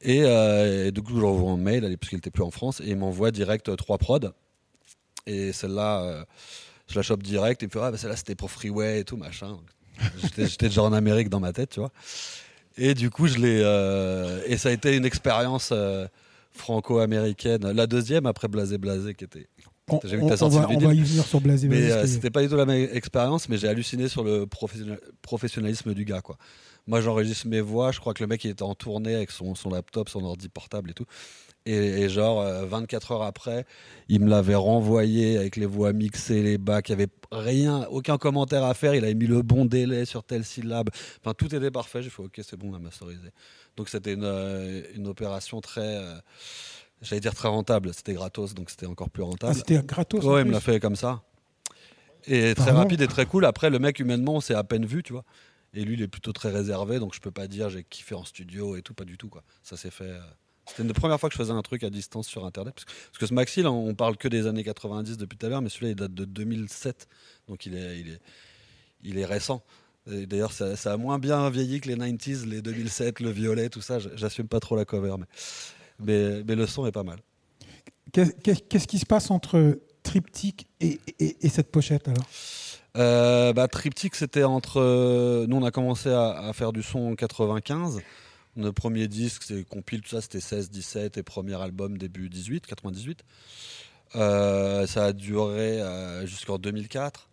Et, 0.01 0.23
euh, 0.25 0.87
et 0.89 0.93
du 0.93 1.03
coup, 1.03 1.19
j'envoie 1.21 1.53
un 1.53 1.57
mail, 1.57 1.85
allez, 1.85 1.97
parce 1.97 2.11
qu'il 2.11 2.19
était 2.19 2.31
plus 2.31 2.43
en 2.45 2.51
France, 2.51 2.81
et 2.81 2.91
il 2.91 2.97
m'envoie 2.97 3.31
direct 3.31 3.69
euh, 3.69 3.77
trois 3.77 3.99
prods. 3.99 4.31
Et 5.27 5.53
celle-là, 5.53 6.03
euh, 6.05 6.25
je 6.89 6.95
la 6.97 7.03
chope 7.03 7.23
direct. 7.23 7.63
Et 7.63 7.67
il 7.67 7.69
me 7.69 7.73
fait, 7.73 7.81
ah, 7.81 7.91
bah, 7.91 7.99
celle-là, 7.99 8.17
c'était 8.17 8.35
pour 8.35 8.51
Freeway 8.51 9.01
et 9.01 9.05
tout, 9.05 9.17
machin. 9.17 9.59
J'étais 10.39 10.69
déjà 10.69 10.83
en 10.83 10.93
Amérique 10.93 11.29
dans 11.29 11.41
ma 11.41 11.53
tête, 11.53 11.71
tu 11.71 11.81
vois. 11.81 11.91
Et 12.77 12.95
du 12.95 13.11
coup, 13.11 13.27
je 13.27 13.39
l'ai. 13.39 13.61
euh, 13.65 14.41
et 14.47 14.57
ça 14.57 14.69
a 14.69 14.73
été 14.73 14.97
une 14.97 15.05
expérience 15.05 15.71
euh, 15.73 16.07
franco-américaine. 16.53 17.71
La 17.73 17.87
deuxième, 17.87 18.27
après 18.27 18.49
Blasé 18.49 18.79
Blasé, 18.79 19.15
qui 19.15 19.25
était. 19.25 19.47
On, 19.91 19.97
vu 20.19 20.23
on- 20.25 20.29
on 20.47 20.49
va, 20.61 20.67
on 20.77 20.79
va 20.87 20.95
y 20.95 20.97
venir 21.09 21.25
sur 21.27 21.41
Blasé. 21.41 21.67
Mais 21.69 21.79
Blasé, 21.87 21.93
euh, 21.93 22.07
c'était 22.07 22.31
pas 22.31 22.43
du 22.43 22.49
tout 22.49 22.57
la 22.57 22.67
même 22.67 22.89
expérience, 22.93 23.49
mais 23.49 23.57
j'ai 23.57 23.69
halluciné 23.69 24.09
sur 24.09 24.23
le 24.23 24.47
professionnalisme 25.23 25.95
du 25.95 26.05
gars, 26.05 26.21
quoi. 26.21 26.37
Moi, 26.87 27.01
j'enregistre 27.01 27.47
mes 27.49 27.61
voix. 27.61 27.91
Je 27.93 28.01
crois 28.01 28.15
que 28.15 28.23
le 28.23 28.27
mec, 28.29 28.45
il 28.45 28.51
était 28.51 28.63
en 28.63 28.75
tournée 28.75 29.15
avec 29.15 29.31
son, 29.31 29.55
son 29.55 29.71
laptop, 29.71 30.09
son 30.09 30.25
ordi 30.25 30.49
portable 30.49 30.91
et 30.91 30.95
tout. 30.95 31.05
Et, 31.71 32.03
et 32.03 32.09
genre, 32.09 32.41
euh, 32.41 32.65
24 32.65 33.13
heures 33.13 33.23
après, 33.23 33.67
il 34.09 34.21
me 34.21 34.29
l'avait 34.31 34.55
renvoyé 34.55 35.37
avec 35.37 35.57
les 35.57 35.67
voix 35.67 35.93
mixées, 35.93 36.43
les 36.43 36.57
bacs. 36.57 36.89
Il 36.89 36.97
n'y 36.97 37.03
avait 37.03 37.13
rien, 37.31 37.87
aucun 37.91 38.17
commentaire 38.17 38.65
à 38.65 38.73
faire. 38.75 38.95
Il 38.95 39.05
avait 39.05 39.15
mis 39.15 39.27
le 39.27 39.43
bon 39.43 39.65
délai 39.67 40.05
sur 40.07 40.25
telle 40.25 40.45
syllabe. 40.45 40.89
Enfin, 41.21 41.35
tout 41.35 41.55
était 41.55 41.71
parfait. 41.71 42.03
J'ai 42.03 42.11
fait, 42.11 42.23
OK, 42.23 42.41
c'est 42.43 42.57
bon, 42.57 42.71
on 42.73 42.75
a 42.77 42.79
masterisé. 42.79 43.29
Donc, 43.77 43.89
c'était 43.91 44.15
une, 44.15 44.25
euh, 44.25 44.83
une 44.95 45.07
opération 45.07 45.61
très. 45.61 45.97
euh, 45.99 46.15
J'allais 47.03 47.21
dire 47.21 47.35
très 47.35 47.49
rentable. 47.49 47.93
C'était 47.93 48.15
gratos, 48.15 48.55
donc 48.55 48.71
c'était 48.71 48.87
encore 48.87 49.11
plus 49.11 49.23
Ah, 49.23 49.27
rentable. 49.27 49.55
c'était 49.55 49.83
gratos. 49.85 50.25
Ouais, 50.25 50.41
il 50.43 50.47
me 50.47 50.53
l'a 50.53 50.61
fait 50.61 50.81
comme 50.81 50.97
ça. 50.97 51.23
Et 52.27 52.55
très 52.55 52.71
rapide 52.73 53.01
et 53.03 53.07
très 53.09 53.27
cool. 53.27 53.45
Après, 53.45 53.71
le 53.71 53.79
mec, 53.79 53.99
humainement, 54.01 54.35
on 54.37 54.41
s'est 54.41 54.55
à 54.55 54.65
peine 54.65 54.85
vu, 54.87 55.03
tu 55.03 55.13
vois. 55.13 55.25
Et 55.75 55.85
lui, 55.85 55.95
il 55.95 56.03
est 56.03 56.09
plutôt 56.09 56.33
très 56.33 56.51
réservé, 56.51 56.99
donc 56.99 57.15
je 57.15 57.21
peux 57.21 57.31
pas 57.31 57.47
dire 57.47 57.69
j'ai 57.69 57.85
kiffé 57.85 58.15
en 58.15 58.25
studio 58.25 58.75
et 58.77 58.83
tout, 58.83 58.95
pas 58.95 59.05
du 59.05 59.17
tout, 59.19 59.29
quoi. 59.29 59.43
Ça 59.63 59.77
s'est 59.77 59.91
fait. 59.91 60.17
C'était 60.69 60.83
une 60.83 60.89
des 60.89 60.95
premières 60.95 61.19
fois 61.19 61.29
que 61.29 61.35
je 61.35 61.39
faisais 61.39 61.53
un 61.53 61.63
truc 61.63 61.83
à 61.85 61.91
distance 61.91 62.27
sur 62.29 62.45
Internet. 62.45 62.75
Parce 62.75 62.85
que, 62.85 62.91
parce 63.11 63.19
que 63.19 63.27
ce 63.27 63.35
maxi, 63.35 63.63
là, 63.63 63.73
on 63.73 63.95
parle 63.95 64.17
que 64.17 64.29
des 64.29 64.47
années 64.47 64.65
90 64.65 65.17
depuis 65.17 65.37
tout 65.39 65.47
à 65.47 65.49
l'heure, 65.49 65.63
mais 65.63 65.69
celui-là, 65.71 65.91
il 65.93 65.97
date 65.97 66.15
de 66.15 66.25
2007. 66.25 67.09
Donc 67.49 67.67
il 67.67 67.75
est, 67.77 67.99
il 68.01 68.09
est, 68.11 68.21
il 69.03 69.19
est 69.19 69.25
récent. 69.25 69.63
D'ailleurs, 70.07 70.53
ça, 70.53 70.75
ça 70.77 70.93
a 70.93 70.97
moins 70.97 71.19
bien 71.19 71.51
vieilli 71.51 71.81
que 71.81 71.89
les 71.89 71.97
90s, 71.97 72.47
les 72.47 72.63
2007, 72.63 73.21
le 73.21 73.31
violet, 73.31 73.69
tout 73.69 73.83
ça. 73.83 73.99
J'assume 74.15 74.49
pas 74.49 74.59
trop 74.61 74.75
la 74.77 74.85
cover, 74.87 75.15
mais, 75.19 75.27
mais, 76.01 76.45
mais 76.47 76.55
le 76.55 76.67
son 76.67 76.87
est 76.87 76.93
pas 76.93 77.03
mal. 77.03 77.19
Qu'est- 78.13 78.41
Qu'est-ce 78.69 78.87
qui 78.89 78.99
se 78.99 79.05
passe 79.07 79.31
entre 79.31 79.79
Triptyque 80.03 80.67
et, 80.81 80.99
et- 81.19 81.37
et 81.43 81.49
cette 81.51 81.71
pochette 81.71 82.09
alors? 82.09 82.27
Euh, 82.97 83.53
bah, 83.53 83.69
Triptyque, 83.69 84.15
c'était 84.15 84.45
entre. 84.45 84.81
euh, 84.81 85.47
nous, 85.47 85.57
on 85.57 85.63
a 85.63 85.71
commencé 85.71 86.09
à, 86.09 86.31
à 86.31 86.53
faire 86.55 86.73
du 86.73 86.83
son 86.83 87.11
en 87.13 87.15
95. 87.15 88.01
Notre 88.59 88.75
premier 88.75 89.09
disque, 89.09 89.43
c'est 89.45 89.65
compile, 89.65 90.01
tout 90.03 90.11
ça, 90.11 90.21
c'était 90.21 90.41
16, 90.41 90.71
17 90.71 91.17
et 91.17 91.23
premier 91.23 91.55
album 91.61 91.97
début 91.97 92.29
18, 92.29 92.67
98. 92.67 93.23
Euh, 94.17 94.87
ça 94.87 95.07
a 95.07 95.13
duré 95.13 95.81
euh, 95.81 96.27
jusqu'en 96.27 96.59
2004. 96.59 97.29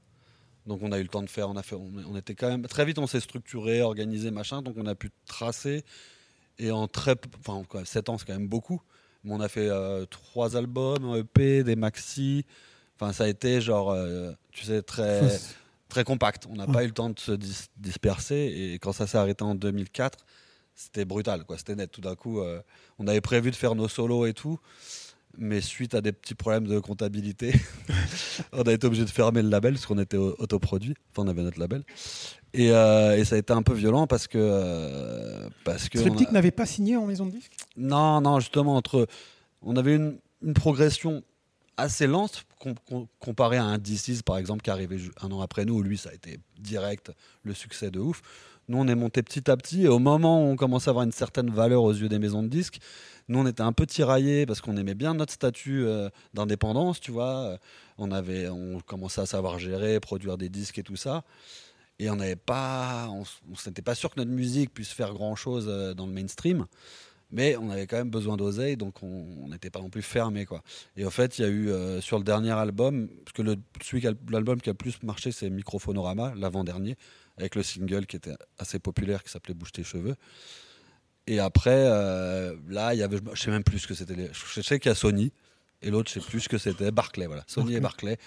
Donc 0.67 0.79
on 0.81 0.91
a 0.91 0.99
eu 0.99 1.03
le 1.03 1.07
temps 1.09 1.21
de 1.21 1.29
faire, 1.29 1.49
on 1.49 1.55
a 1.57 1.63
fait, 1.63 1.75
on, 1.75 1.91
on 2.09 2.15
était 2.17 2.33
quand 2.35 2.47
même 2.49 2.63
très 2.67 2.85
vite, 2.85 2.97
on 2.99 3.07
s'est 3.07 3.19
structuré, 3.19 3.81
organisé, 3.81 4.31
machin. 4.31 4.61
Donc 4.61 4.75
on 4.77 4.85
a 4.85 4.95
pu 4.95 5.09
tracer 5.27 5.83
et 6.57 6.71
en 6.71 6.87
très, 6.87 7.15
enfin, 7.39 7.63
quand 7.67 7.79
même, 7.79 7.85
7 7.85 8.09
ans, 8.09 8.17
c'est 8.17 8.25
quand 8.25 8.33
même 8.33 8.47
beaucoup. 8.47 8.81
Mais 9.23 9.31
on 9.33 9.39
a 9.41 9.47
fait 9.49 9.67
euh, 9.69 10.05
trois 10.05 10.55
albums, 10.55 11.03
un 11.05 11.15
EP, 11.17 11.63
des 11.63 11.75
maxi. 11.75 12.45
Enfin, 12.99 13.13
ça 13.13 13.25
a 13.25 13.27
été 13.27 13.61
genre, 13.61 13.91
euh, 13.91 14.31
tu 14.51 14.65
sais, 14.65 14.81
très 14.81 15.21
très 15.89 16.03
compact. 16.03 16.45
On 16.49 16.55
n'a 16.55 16.65
Ouais. 16.67 16.73
pas 16.73 16.83
eu 16.83 16.87
le 16.87 16.93
temps 16.93 17.09
de 17.09 17.19
se 17.19 17.31
dis- 17.31 17.67
disperser. 17.77 18.35
Et 18.73 18.79
quand 18.79 18.91
ça 18.91 19.07
s'est 19.07 19.17
arrêté 19.17 19.43
en 19.43 19.55
2004, 19.55 20.19
c'était 20.75 21.05
brutal. 21.05 21.43
quoi. 21.45 21.57
C'était 21.57 21.75
net. 21.75 21.91
Tout 21.91 22.01
d'un 22.01 22.15
coup, 22.15 22.39
euh, 22.41 22.61
on 22.99 23.07
avait 23.07 23.21
prévu 23.21 23.49
de 23.51 23.55
faire 23.55 23.75
nos 23.75 23.87
solos 23.87 24.25
et 24.25 24.33
tout. 24.33 24.59
Mais 25.37 25.59
suite 25.59 25.93
à 25.95 25.99
des 26.01 26.13
petits 26.13 26.33
problèmes 26.35 26.65
de 26.65 26.79
comptabilité, 26.79 27.53
on 28.53 28.61
a 28.61 28.71
été 28.71 28.87
obligé 28.87 29.03
de 29.03 29.09
fermer 29.09 29.41
le 29.41 29.49
label 29.49 29.73
parce 29.73 29.85
qu'on 29.85 29.99
était 29.99 30.15
au- 30.15 30.33
autoproduit. 30.39 30.95
Enfin, 31.11 31.23
on 31.23 31.27
avait 31.27 31.41
notre 31.41 31.59
label. 31.59 31.83
Et, 32.53 32.71
euh, 32.71 33.17
et 33.17 33.25
ça 33.25 33.35
a 33.35 33.37
été 33.39 33.51
un 33.51 33.61
peu 33.61 33.73
violent 33.73 34.07
parce 34.07 34.27
que. 34.27 34.37
euh, 34.39 35.49
parce 35.65 35.89
que 35.89 35.97
a- 36.29 36.31
n'avait 36.31 36.51
pas 36.51 36.65
signé 36.65 36.95
en 36.95 37.05
maison 37.05 37.25
de 37.25 37.31
disque 37.31 37.53
non, 37.75 38.21
non, 38.21 38.39
justement, 38.39 38.75
entre. 38.77 39.07
On 39.61 39.75
avait 39.75 39.95
une, 39.95 40.19
une 40.41 40.53
progression 40.53 41.21
assez 41.75 42.07
lente 42.07 42.45
com- 42.59 42.75
com- 42.87 43.07
comparée 43.19 43.57
à 43.57 43.65
un 43.65 43.77
DC's, 43.77 44.21
par 44.21 44.37
exemple, 44.37 44.61
qui 44.61 44.69
est 44.69 44.73
arrivé 44.73 44.97
ju- 44.97 45.11
un 45.21 45.29
an 45.33 45.41
après 45.41 45.65
nous, 45.65 45.73
où 45.75 45.81
lui, 45.83 45.97
ça 45.97 46.11
a 46.11 46.13
été 46.13 46.39
direct 46.57 47.11
le 47.43 47.53
succès 47.53 47.91
de 47.91 47.99
ouf. 47.99 48.21
Nous, 48.67 48.77
on 48.77 48.87
est 48.87 48.95
monté 48.95 49.21
petit 49.23 49.49
à 49.49 49.57
petit. 49.57 49.83
Et 49.83 49.87
au 49.87 49.99
moment 49.99 50.43
où 50.43 50.51
on 50.51 50.55
commençait 50.55 50.89
à 50.89 50.91
avoir 50.91 51.05
une 51.05 51.11
certaine 51.11 51.49
valeur 51.49 51.83
aux 51.83 51.93
yeux 51.93 52.09
des 52.09 52.19
maisons 52.19 52.43
de 52.43 52.47
disques, 52.47 52.79
nous, 53.27 53.39
on 53.39 53.47
était 53.47 53.61
un 53.61 53.73
peu 53.73 53.85
tiraillés 53.85 54.45
parce 54.45 54.61
qu'on 54.61 54.77
aimait 54.77 54.95
bien 54.95 55.13
notre 55.13 55.33
statut 55.33 55.85
euh, 55.85 56.09
d'indépendance, 56.33 56.99
tu 56.99 57.11
vois. 57.11 57.57
On, 57.97 58.11
avait, 58.11 58.49
on 58.49 58.79
commençait 58.79 59.21
à 59.21 59.25
savoir 59.25 59.59
gérer, 59.59 59.99
produire 59.99 60.37
des 60.37 60.49
disques 60.49 60.79
et 60.79 60.83
tout 60.83 60.95
ça. 60.95 61.23
Et 61.99 62.09
on 62.09 62.17
n'avait 62.17 62.35
pas, 62.35 63.07
on, 63.09 63.21
on 63.21 63.55
n'était 63.67 63.81
pas 63.81 63.95
sûr 63.95 64.09
que 64.13 64.19
notre 64.19 64.31
musique 64.31 64.73
puisse 64.73 64.91
faire 64.91 65.13
grand 65.13 65.35
chose 65.35 65.67
dans 65.95 66.05
le 66.05 66.11
mainstream. 66.11 66.65
Mais 67.31 67.57
on 67.57 67.69
avait 67.69 67.87
quand 67.87 67.97
même 67.97 68.09
besoin 68.09 68.37
d'oseille, 68.37 68.77
donc 68.77 69.01
on 69.01 69.47
n'était 69.49 69.69
pas 69.69 69.79
non 69.79 69.89
plus 69.89 70.03
fermé, 70.03 70.45
quoi. 70.45 70.61
Et 70.95 71.05
en 71.05 71.09
fait, 71.09 71.39
il 71.39 71.41
y 71.41 71.45
a 71.45 71.47
eu 71.47 71.69
euh, 71.69 71.99
sur 71.99 72.17
le 72.17 72.23
dernier 72.23 72.51
album, 72.51 73.09
parce 73.25 73.33
que 73.33 73.57
celui 73.81 74.07
l'album 74.29 74.61
qui 74.61 74.69
a 74.69 74.73
le 74.73 74.77
plus 74.77 75.01
marché, 75.03 75.31
c'est 75.31 75.49
Microphonorama, 75.49 76.33
l'avant-dernier, 76.35 76.95
avec 77.37 77.55
le 77.55 77.63
single 77.63 78.05
qui 78.05 78.15
était 78.15 78.35
assez 78.59 78.79
populaire, 78.79 79.23
qui 79.23 79.29
s'appelait 79.31 79.53
Bouge 79.53 79.71
tes 79.71 79.83
cheveux. 79.83 80.15
Et 81.27 81.39
après, 81.39 81.71
euh, 81.87 82.55
là, 82.69 82.93
il 82.93 82.99
y 82.99 83.03
avait, 83.03 83.17
je 83.33 83.41
sais 83.41 83.51
même 83.51 83.63
plus 83.63 83.79
ce 83.79 83.87
que 83.87 83.93
c'était. 83.95 84.15
les- 84.15 84.29
Je 84.31 84.61
sais 84.61 84.79
qu'il 84.79 84.89
y 84.89 84.91
a 84.91 84.95
Sony, 84.95 85.31
et 85.81 85.89
l'autre, 85.89 86.09
je 86.13 86.19
sais 86.19 86.25
plus 86.25 86.41
ce 86.41 86.49
que 86.49 86.57
c'était, 86.57 86.91
Barclay, 86.91 87.25
voilà. 87.25 87.43
Sony 87.47 87.73
et 87.75 87.79
Barclay, 87.79 88.17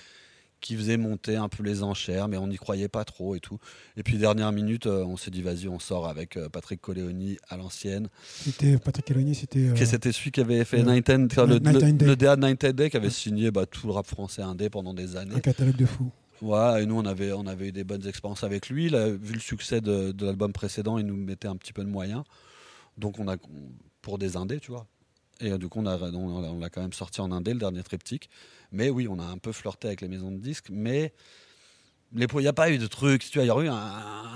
qui 0.61 0.75
faisaient 0.77 0.97
monter 0.97 1.37
un 1.37 1.49
peu 1.49 1.63
les 1.63 1.85
enchères, 1.85 2.27
mais 2.27 2.37
on 2.37 2.49
n'y 2.49 2.57
croyait 2.57 2.89
pas 2.89 3.05
trop 3.05 3.37
et 3.37 3.41
tout. 3.41 3.61
Et 3.97 4.03
puis, 4.03 4.19
dernière 4.19 4.51
minute, 4.51 4.87
euh, 4.87 5.05
on 5.05 5.17
s'est 5.17 5.31
dit, 5.31 5.43
vas-y, 5.43 5.69
on 5.69 5.79
sort 5.79 6.09
avec 6.09 6.37
euh, 6.37 6.49
Patrick 6.49 6.81
Coléoni 6.81 7.39
à 7.49 7.57
l'ancienne. 7.57 8.09
C'était 8.25 8.77
Patrick 8.79 9.09
Eloni, 9.13 9.37
c'était. 9.37 9.61
euh, 9.69 9.77
C'était 9.77 10.11
celui 10.11 10.33
qui 10.33 10.41
avait 10.41 10.65
fait 10.65 10.83
le, 10.83 10.91
Night 10.91 11.09
le- 11.09 11.93
Day. 11.93 12.05
le 12.07 12.17
DA 12.17 12.35
de 12.35 12.45
Night 12.45 12.67
Day, 12.67 12.91
qui 12.91 12.97
avait 12.97 13.11
signé 13.11 13.53
bah, 13.53 13.67
tout 13.67 13.87
le 13.87 13.93
rap 13.93 14.07
français 14.09 14.43
indé 14.43 14.69
pendant 14.71 14.93
des 14.93 15.15
années. 15.15 15.37
un 15.37 15.41
catalogue 15.41 15.77
de 15.77 15.87
fou. 15.87 16.11
Ouais, 16.41 16.83
et 16.83 16.87
nous, 16.87 16.97
on 16.97 17.05
avait, 17.05 17.33
on 17.33 17.47
avait 17.47 17.69
eu 17.69 17.73
des 17.73 17.85
bonnes 17.85 18.07
expériences 18.07 18.45
avec 18.45 18.69
lui. 18.69 18.89
Vu 18.89 19.35
le 19.35 19.41
succès 19.41 19.81
de, 19.81 20.15
l'album 20.25 20.53
précédent, 20.53 20.99
il 20.99 21.07
nous 21.07 21.17
mettait 21.17 21.49
un 21.49 21.57
petit 21.57 21.73
peu 21.73 21.83
de 21.83 21.89
moyens. 21.89 22.23
Donc, 22.97 23.19
on 23.19 23.29
a, 23.29 23.37
pour 24.03 24.19
des 24.19 24.37
indés, 24.37 24.61
tu 24.61 24.71
vois. 24.71 24.87
Et 25.41 25.53
euh, 25.53 25.59
du 25.59 25.69
coup, 25.69 25.81
on, 25.81 25.87
a, 25.87 25.99
on, 25.99 26.45
on 26.45 26.59
l'a 26.59 26.71
quand 26.71 26.81
même 26.81 26.93
sorti 26.93 27.21
en 27.21 27.31
indé, 27.33 27.53
le 27.53 27.61
dernier 27.61 27.83
triptyque. 27.83 28.29
Mais 28.73 28.91
oui, 28.91 29.09
on 29.09 29.19
a 29.19 29.25
un 29.25 29.39
peu 29.39 29.53
flirté 29.53 29.89
avec 29.89 30.01
les 30.01 30.09
maisons 30.09 30.31
de 30.31 30.39
disques. 30.39 30.69
Mais 30.71 31.13
il 32.15 32.27
n'y 32.39 32.47
a 32.47 32.53
pas 32.53 32.71
eu 32.71 32.79
de 32.79 32.87
truc. 32.87 33.23
Si 33.23 33.31
tu 33.31 33.39
vois, 33.39 33.45
il 33.45 33.49
y 33.49 33.51
aurait 33.51 33.67
eu 33.67 33.69
un, 33.69 33.75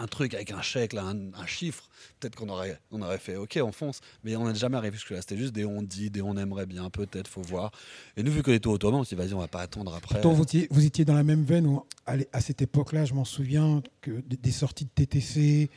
un 0.00 0.06
truc 0.06 0.34
avec 0.34 0.50
un 0.52 0.60
chèque, 0.62 0.92
là, 0.92 1.04
un, 1.04 1.32
un 1.34 1.46
chiffre. 1.46 1.88
Peut-être 2.20 2.36
qu'on 2.36 2.48
aurait, 2.48 2.78
on 2.90 3.00
aurait 3.02 3.18
fait 3.18 3.36
OK, 3.36 3.58
on 3.62 3.72
fonce. 3.72 4.00
Mais 4.24 4.36
on 4.36 4.46
n'est 4.48 4.54
jamais 4.54 4.76
arrivé 4.76 4.96
jusque-là. 4.96 5.20
C'était 5.20 5.36
juste 5.36 5.52
des 5.54 5.64
on 5.64 5.82
dit, 5.82 6.10
des 6.10 6.22
on 6.22 6.36
aimerait 6.36 6.66
bien, 6.66 6.88
peut-être, 6.90 7.28
faut 7.28 7.42
voir. 7.42 7.70
Et 8.16 8.22
nous, 8.22 8.30
vu 8.32 8.42
qu'on 8.42 8.52
était 8.52 8.66
autonomes, 8.68 9.00
on 9.00 9.04
s'est 9.04 9.16
dit, 9.16 9.22
vas-y, 9.22 9.34
on 9.34 9.40
va 9.40 9.48
pas 9.48 9.60
attendre 9.62 9.94
après. 9.94 10.16
Pourtant, 10.20 10.32
vous 10.32 10.42
étiez, 10.42 10.68
vous 10.70 10.84
étiez 10.84 11.04
dans 11.04 11.14
la 11.14 11.24
même 11.24 11.44
veine. 11.44 11.66
où, 11.66 11.82
à 12.06 12.40
cette 12.40 12.62
époque-là, 12.62 13.04
je 13.06 13.14
m'en 13.14 13.24
souviens 13.24 13.82
que 14.00 14.10
des, 14.28 14.50
sorties 14.52 14.84
de 14.84 14.90
TTC 14.90 15.70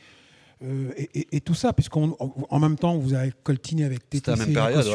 euh, 0.62 0.90
et, 0.96 1.10
et- 1.20 1.36
et 1.36 1.40
tout 1.40 1.54
ça, 1.54 1.72
puisqu'en 1.72 2.16
en 2.18 2.58
même 2.60 2.76
temps, 2.76 2.96
vous 2.96 3.12
avez 3.14 3.32
coltiné 3.42 3.84
avec 3.84 4.08
TTC, 4.08 4.30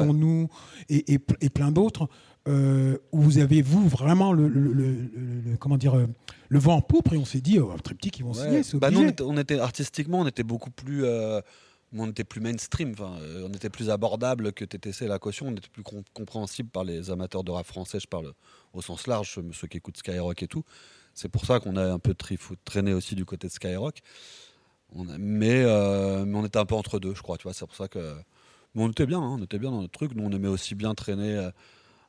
ouais. 0.02 0.14
Nous 0.14 0.50
et, 0.90 1.14
et, 1.14 1.20
pl- 1.20 1.38
et 1.42 1.50
plein 1.50 1.72
d'autres, 1.72 2.10
euh, 2.48 2.98
où 3.12 3.22
vous 3.22 3.38
avez, 3.38 3.62
vous, 3.62 3.88
vraiment 3.88 4.34
le, 4.34 4.48
le- 4.48 4.74
le- 4.74 4.92
le- 4.92 5.42
le- 5.52 5.58
comment 5.58 5.78
dire, 5.78 5.96
euh, 5.98 6.08
le 6.54 6.60
vent 6.60 6.76
en 6.76 6.82
poupe, 6.82 7.14
et 7.14 7.18
on 7.18 7.24
s'est 7.24 7.40
dit, 7.40 7.60
oh, 7.60 7.72
un 7.72 7.78
triptyque, 7.78 8.20
ils 8.20 8.24
vont 8.26 8.34
Ouais. 8.34 8.62
signer, 8.62 8.80
Bah, 8.82 8.88
obligé. 8.90 9.06
on 9.06 9.10
était, 9.10 9.24
on 9.24 9.38
était- 9.38 9.60
artistiquement, 9.60 10.20
on 10.20 10.28
était 10.28 10.44
beaucoup 10.44 10.70
plus, 10.70 11.06
euh, 11.06 11.40
on 11.96 12.10
était 12.10 12.26
plus 12.26 12.42
mainstream. 12.42 12.92
Enfin, 12.92 13.14
euh, 13.22 13.48
on 13.50 13.54
était 13.54 13.70
plus 13.70 13.90
abordable 13.90 14.52
que 14.52 14.66
TTC 14.66 15.06
et 15.06 15.08
la 15.08 15.18
caution. 15.18 15.48
On 15.48 15.52
était 15.54 15.70
plus 15.70 15.84
com- 15.84 16.04
compréhensible 16.14 16.70
par 16.70 16.84
les 16.84 17.10
amateurs 17.10 17.46
de 17.46 17.52
rap 17.52 17.66
français. 17.66 18.02
Je 18.02 18.08
parle 18.08 18.34
au 18.74 18.82
sens 18.82 19.08
large, 19.08 19.34
ceux, 19.54 19.68
qui 19.68 19.78
écoutent 19.78 19.96
Skyrock 19.98 20.44
et 20.44 20.48
tout. 20.48 20.64
C'est 21.14 21.30
pour 21.30 21.46
ça 21.46 21.62
qu'on 21.62 21.78
a 21.78 21.86
un 21.90 22.00
peu 22.00 22.14
trifou- 22.14 22.56
traîné 22.66 22.94
aussi 22.94 23.16
du 23.16 23.24
côté 23.24 23.48
de 23.48 23.54
Skyrock. 23.54 24.00
On 24.94 25.08
a- 25.08 25.18
mais, 25.18 25.64
euh, 25.64 26.26
mais 26.26 26.38
on 26.38 26.46
était 26.46 26.60
un 26.60 26.66
peu 26.66 26.76
entre 26.76 27.00
deux, 27.00 27.16
je 27.16 27.22
crois. 27.22 27.38
Tu 27.38 27.44
vois, 27.44 27.54
c'est 27.54 27.66
pour 27.66 27.76
ça 27.76 27.88
que. 27.88 28.14
Mais 28.76 28.84
on 28.84 28.90
était 28.90 29.06
bien, 29.06 29.20
hein, 29.22 29.38
on 29.40 29.44
était 29.44 29.58
bien 29.60 29.72
dans 29.72 29.82
notre 29.82 29.92
truc. 29.94 30.14
Nous, 30.16 30.24
on 30.26 30.32
aimait 30.32 30.48
aussi 30.50 30.76
bien 30.76 30.94
traîner. 30.96 31.34
euh, 31.38 31.50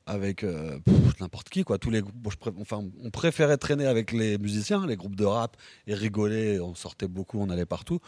avec 0.07 0.43
euh, 0.45 0.79
n'importe 1.21 1.49
qui 1.49 1.65
quoi. 1.65 1.79
Tous 1.79 1.91
les 1.91 2.01
groupes- 2.01 2.17
bon, 2.17 2.31
je 2.31 2.37
enfin 2.61 2.85
on 3.03 3.11
préférait 3.11 3.57
traîner 3.57 3.87
avec 3.87 4.13
les 4.13 4.39
musiciens 4.39 4.87
les 4.87 4.97
groupes 4.97 5.17
de 5.17 5.25
rap 5.25 5.57
et 5.87 5.95
rigoler 5.95 6.61
on 6.61 6.75
sortait 6.75 7.09
beaucoup 7.09 7.41
on 7.41 7.51
allait 7.51 7.67
partout 7.67 8.01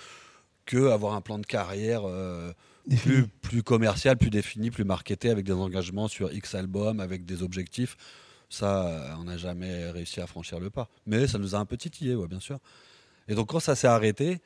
que 0.67 0.89
avoir 0.91 1.15
un 1.15 1.21
plan 1.21 1.39
de 1.39 1.47
carrière 1.47 2.03
euh, 2.05 2.53
plus 3.03 3.27
plus 3.29 3.63
commercial 3.63 4.17
plus 4.17 4.31
défini 4.31 4.71
plus 4.71 4.85
marketé 4.85 5.31
avec 5.31 5.45
des 5.45 5.53
engagements 5.53 6.09
sur 6.09 6.33
X 6.33 6.55
albums 6.55 7.01
avec 7.01 7.25
des 7.25 7.43
objectifs. 7.43 7.97
Ça 8.51 8.89
euh, 8.89 9.15
on 9.21 9.25
n'a 9.25 9.37
jamais 9.37 9.91
réussi 9.91 10.21
à 10.21 10.27
franchir 10.27 10.61
le 10.61 10.71
pas. 10.71 10.89
Mais 11.07 11.27
ça 11.27 11.39
nous 11.39 11.55
a 11.55 11.59
un 11.59 11.65
peu 11.65 11.77
titillé 11.77 12.15
ouais, 12.15 12.29
bien 12.29 12.41
sûr. 12.41 12.59
Et 13.29 13.35
donc 13.35 13.49
quand 13.49 13.61
ça 13.61 13.75
s'est 13.75 13.87
arrêté 13.87 14.41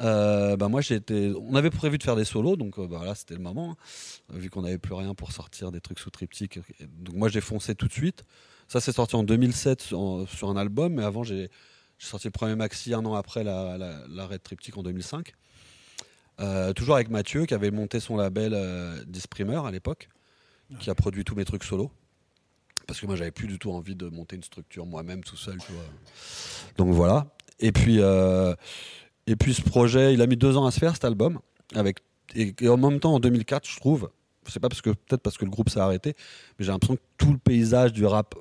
euh, 0.00 0.56
bah 0.56 0.68
moi 0.68 0.80
j'étais 0.80 1.32
on 1.40 1.54
avait 1.54 1.70
prévu 1.70 1.98
de 1.98 2.02
faire 2.02 2.16
des 2.16 2.24
solos 2.24 2.56
donc 2.56 2.78
euh, 2.80 2.86
bah, 2.88 3.02
là 3.04 3.14
c'était 3.14 3.34
le 3.34 3.40
moment 3.40 3.76
hein 3.78 4.36
vu 4.38 4.50
qu'on 4.50 4.62
n'avait 4.62 4.78
plus 4.78 4.94
rien 4.94 5.14
pour 5.14 5.30
sortir 5.30 5.70
des 5.70 5.80
trucs 5.80 6.00
sous 6.00 6.10
triptyque. 6.10 6.58
Donc 6.98 7.14
moi 7.14 7.28
j'ai 7.28 7.40
foncé 7.40 7.74
tout 7.74 7.86
de 7.86 7.92
suite. 7.92 8.24
Ça 8.66 8.80
c'est 8.80 8.92
sorti 8.92 9.14
en 9.14 9.22
2007 9.22 9.80
sur, 9.82 10.48
un 10.48 10.56
album, 10.56 10.94
mais 10.94 11.04
avant 11.04 11.22
j'ai 11.22 11.48
sorti 11.98 12.26
le 12.26 12.32
premier 12.32 12.56
maxi 12.56 12.92
un 12.92 13.04
an 13.04 13.14
après 13.14 13.44
la- 13.44 13.78
la- 13.78 14.02
l'arrêt 14.08 14.38
de 14.38 14.42
triptyque 14.42 14.76
en 14.76 14.82
2005. 14.82 15.32
Euh, 16.40 16.72
toujours 16.72 16.96
avec 16.96 17.10
Mathieu 17.10 17.46
qui 17.46 17.54
avait 17.54 17.70
monté 17.70 18.00
son 18.00 18.16
label 18.16 18.52
euh, 18.54 19.00
Disprimer 19.06 19.60
à 19.64 19.70
l'époque, 19.70 20.08
qui 20.80 20.90
a 20.90 20.94
produit 20.96 21.22
tous 21.24 21.36
mes 21.36 21.44
trucs 21.44 21.62
solo. 21.62 21.92
Parce 22.88 23.00
que 23.00 23.06
moi 23.06 23.14
j'avais 23.16 23.30
plus 23.30 23.46
du 23.46 23.58
tout 23.58 23.70
envie 23.70 23.94
de 23.94 24.08
monter 24.08 24.34
une 24.36 24.42
structure 24.42 24.84
moi-même 24.86 25.22
tout 25.22 25.36
seul. 25.36 25.58
Donc 26.76 26.92
voilà. 26.92 27.28
Et 27.60 27.70
puis, 27.70 28.00
euh, 28.00 28.54
et 29.26 29.36
puis 29.36 29.54
ce 29.54 29.62
projet, 29.62 30.14
il 30.14 30.22
a 30.22 30.26
mis 30.26 30.36
deux 30.36 30.56
ans 30.56 30.66
à 30.66 30.70
se 30.70 30.78
faire 30.78 30.94
cet 30.94 31.04
album. 31.04 31.38
Avec, 31.74 31.98
et, 32.34 32.54
en 32.68 32.76
même 32.76 33.00
temps 33.00 33.14
en 33.14 33.20
2004, 33.20 33.68
je 33.68 33.76
trouve, 33.76 34.10
c'est 34.48 34.60
pas 34.60 34.68
parce 34.68 34.82
que 34.82 34.90
peut-être 34.90 35.22
parce 35.22 35.38
que 35.38 35.44
le 35.44 35.50
groupe 35.50 35.70
s'est 35.70 35.80
arrêté, 35.80 36.14
mais 36.58 36.64
j'ai 36.64 36.72
l'impression 36.72 36.96
que 36.96 37.02
tout 37.16 37.32
le 37.32 37.38
paysage 37.38 37.92
du 37.92 38.04
rap 38.04 38.34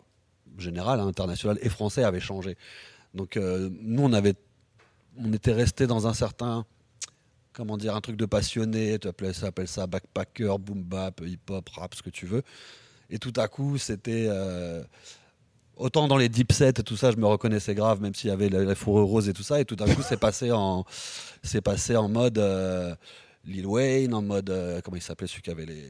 général, 0.57 0.99
hein, 0.99 1.07
international 1.07 1.57
et 1.61 1.69
français 1.69 2.03
avait 2.03 2.19
changé. 2.19 2.57
Donc 3.13 3.37
euh, 3.37 3.69
nous 3.81 4.03
on 4.03 4.13
avait, 4.13 4.35
on 5.17 5.31
était 5.33 5.53
resté 5.53 5.87
dans 5.87 6.07
un 6.07 6.13
certain, 6.13 6.65
comment 7.53 7.77
dire, 7.77 7.95
un 7.95 8.01
truc 8.01 8.17
de 8.17 8.25
passionné. 8.25 8.99
Tu 8.99 9.07
appelles 9.07 9.33
ça, 9.33 9.47
appelle 9.47 9.67
ça 9.67 9.87
backpacker, 9.87 10.55
boom 10.59 10.83
bap, 10.83 11.21
hip 11.25 11.49
hop, 11.49 11.69
rap, 11.69 11.95
ce 11.95 12.03
que 12.03 12.09
tu 12.09 12.25
veux. 12.25 12.43
Et 13.09 13.19
tout 13.19 13.33
à 13.37 13.47
coup 13.47 13.77
c'était 13.77 14.27
euh, 14.27 14.83
autant 15.77 16.07
dans 16.07 16.17
les 16.17 16.29
deep 16.29 16.51
sets 16.51 16.69
et 16.79 16.83
tout 16.83 16.97
ça, 16.97 17.11
je 17.11 17.17
me 17.17 17.25
reconnaissais 17.25 17.75
grave, 17.75 18.01
même 18.01 18.13
s'il 18.13 18.29
y 18.29 18.33
avait 18.33 18.49
la, 18.49 18.75
fourrure 18.75 19.07
rose 19.07 19.29
et 19.29 19.33
tout 19.33 19.43
ça. 19.43 19.59
Et 19.59 19.65
tout 19.65 19.77
à 19.79 19.85
coup 19.93 20.01
c'est 20.07 20.19
passé 20.19 20.51
en, 20.51 20.85
c'est 21.43 21.61
passé 21.61 21.95
en 21.95 22.09
mode 22.09 22.37
euh, 22.37 22.95
Lil 23.45 23.65
Wayne, 23.65 24.13
en 24.13 24.21
mode 24.21 24.49
euh, 24.49 24.81
comment 24.81 24.97
il 24.97 25.01
s'appelait 25.01 25.27
celui 25.27 25.41
qui 25.41 25.51
avait 25.51 25.65
les 25.65 25.89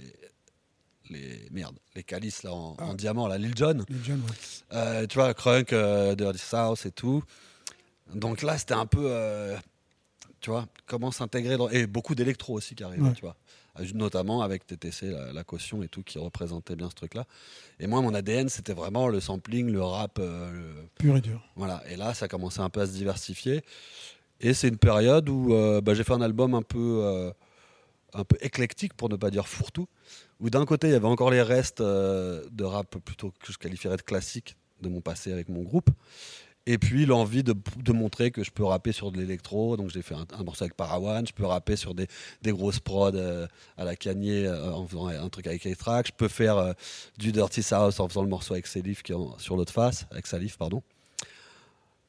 les 1.09 1.47
merde, 1.51 1.75
les 1.95 2.03
calices 2.03 2.43
là 2.43 2.53
en, 2.53 2.75
en 2.79 2.93
diamant 2.93 3.27
là, 3.27 3.37
Lil 3.37 3.55
Jon. 3.57 3.83
Les 3.89 4.03
jeunes, 4.03 4.21
ouais. 4.21 4.35
Euh, 4.77 5.05
tu 5.05 5.15
vois, 5.15 5.33
Crunk, 5.33 5.73
Dirty 5.73 6.39
South 6.39 6.85
et 6.85 6.91
tout. 6.91 7.21
Donc 8.15 8.41
là, 8.41 8.57
c'était 8.57 8.73
un 8.73 8.85
peu, 8.85 9.11
tu 10.39 10.49
vois, 10.49 10.65
comment 10.85 11.11
s'intégrer 11.11 11.57
dans... 11.57 11.69
Et 11.69 11.87
beaucoup 11.87 12.15
d'électro 12.15 12.53
aussi 12.53 12.73
qui 12.75 12.83
arrivait, 12.83 13.03
Ouais. 13.03 13.13
tu 13.13 13.21
vois. 13.21 13.35
Euh, 13.79 13.85
Notamment 13.95 14.41
avec 14.41 14.65
TTC, 14.67 15.09
la, 15.09 15.33
la 15.33 15.43
caution 15.43 15.81
et 15.83 15.87
tout, 15.87 16.03
qui 16.03 16.17
représentait 16.19 16.75
bien 16.75 16.89
ce 16.89 16.95
truc-là. 16.95 17.25
Et 17.79 17.87
moi, 17.87 18.01
mon 18.01 18.13
ADN, 18.13 18.49
c'était 18.49 18.73
vraiment 18.73 19.07
le 19.07 19.19
sampling, 19.19 19.71
le 19.71 19.81
rap, 19.83 20.19
euh, 20.19 20.51
le- 20.51 20.87
Pur 20.99 21.17
et 21.17 21.21
dur. 21.21 21.41
voilà, 21.55 21.81
et 21.89 21.95
là, 21.95 22.13
ça 22.13 22.27
commençait 22.27 22.61
un 22.61 22.69
peu 22.69 22.81
à 22.81 22.85
se 22.87 22.91
diversifier. 22.91 23.63
Et 24.41 24.53
c'est 24.53 24.67
une 24.67 24.77
période 24.77 25.27
où 25.29 25.53
euh, 25.53 25.81
bah, 25.81 25.93
j'ai 25.93 26.03
fait 26.03 26.13
un 26.13 26.21
album 26.21 26.53
un 26.53 26.61
peu, 26.61 27.31
un 28.13 28.23
peu 28.23 28.37
éclectique, 28.41 28.93
pour 28.93 29.09
ne 29.09 29.15
pas 29.15 29.31
dire 29.31 29.47
fourre-tout, 29.47 29.87
où 30.39 30.49
d'un 30.49 30.65
côté, 30.65 30.87
il 30.87 30.91
y 30.91 30.95
avait 30.95 31.07
encore 31.07 31.31
les 31.31 31.41
restes 31.41 31.81
euh, 31.81 32.43
de 32.51 32.63
rap 32.63 32.97
plutôt 32.99 33.31
que 33.39 33.51
je 33.51 33.57
qualifierais 33.57 33.97
de 33.97 34.01
classique 34.01 34.55
de 34.81 34.89
mon 34.89 34.99
passé 35.01 35.31
avec 35.31 35.47
mon 35.49 35.61
groupe. 35.63 35.89
Et 36.65 36.77
puis 36.77 37.05
l'envie 37.05 37.43
de, 37.43 37.53
montrer 37.91 38.31
que 38.31 38.41
je 38.43 38.51
peux 38.51 38.63
rapper 38.63 38.93
sur 38.93 39.11
de 39.11 39.17
l'électro. 39.17 39.75
Donc 39.75 39.89
j'ai 39.89 40.01
fait 40.01 40.15
un, 40.15 40.43
morceau 40.43 40.63
avec 40.63 40.75
Parawan, 40.75 41.25
je 41.27 41.33
peux 41.33 41.45
rapper 41.45 41.75
sur 41.75 41.93
des, 41.93 42.07
grosses 42.45 42.79
prods 42.79 43.11
euh, 43.15 43.47
à 43.77 43.83
la 43.83 43.95
Kanye 43.95 44.45
euh, 44.45 44.71
en 44.71 44.87
faisant 44.87 45.07
un 45.07 45.29
truc 45.29 45.47
avec 45.47 45.65
A-Track. 45.65 46.07
Je 46.07 46.11
peux 46.13 46.29
faire 46.29 46.57
euh, 46.57 46.73
du 47.17 47.33
Dirty 47.33 47.63
South 47.63 47.99
en 47.99 48.07
faisant 48.07 48.23
le 48.23 48.29
morceau 48.29 48.53
avec 48.53 48.67
Salif 48.67 49.03
sur 49.37 49.57
l'autre 49.57 49.73
face, 49.73 50.05
avec 50.11 50.25
Salif, 50.25 50.57
pardon. 50.57 50.81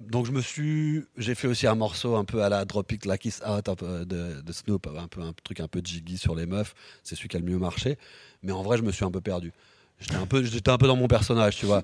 Donc 0.01 0.27
je 0.27 0.33
me 0.33 0.41
suis, 0.41 1.05
j'ai 1.17 1.35
fait 1.35 1.49
aussi 1.49 1.67
un 1.67 1.75
morceau 1.75 2.15
un 2.17 2.25
peu 2.25 2.43
à 2.43 2.49
la 2.49 2.65
Drop 2.65 2.91
It 2.93 3.07
Like 3.07 3.25
It's 3.25 3.43
Out 3.47 3.83
de, 3.83 4.05
de 4.41 4.53
Snoop, 4.53 4.87
un 4.87 5.09
peu 5.09 5.21
un 5.23 5.33
truc 5.45 5.61
un 5.61 5.69
peu 5.69 5.81
jiggy 5.83 6.19
sur 6.19 6.35
les 6.37 6.47
meufs. 6.47 6.75
C'est 7.03 7.17
celui 7.17 7.29
qui 7.29 7.37
a 7.37 7.41
le 7.41 7.47
mieux 7.47 7.59
marché. 7.59 7.99
Mais 8.43 8.53
en 8.53 8.63
vrai, 8.63 8.77
je 8.77 8.83
me 8.83 8.93
suis 8.93 9.05
un 9.05 9.11
peu 9.11 9.21
perdu. 9.21 9.53
J'étais 10.01 10.17
un 10.17 10.27
peu, 10.27 10.43
j'étais 10.43 10.71
un 10.71 10.77
peu 10.77 10.87
dans 10.87 10.97
mon 10.97 11.07
personnage, 11.09 11.57
tu 11.57 11.65
vois. 11.65 11.83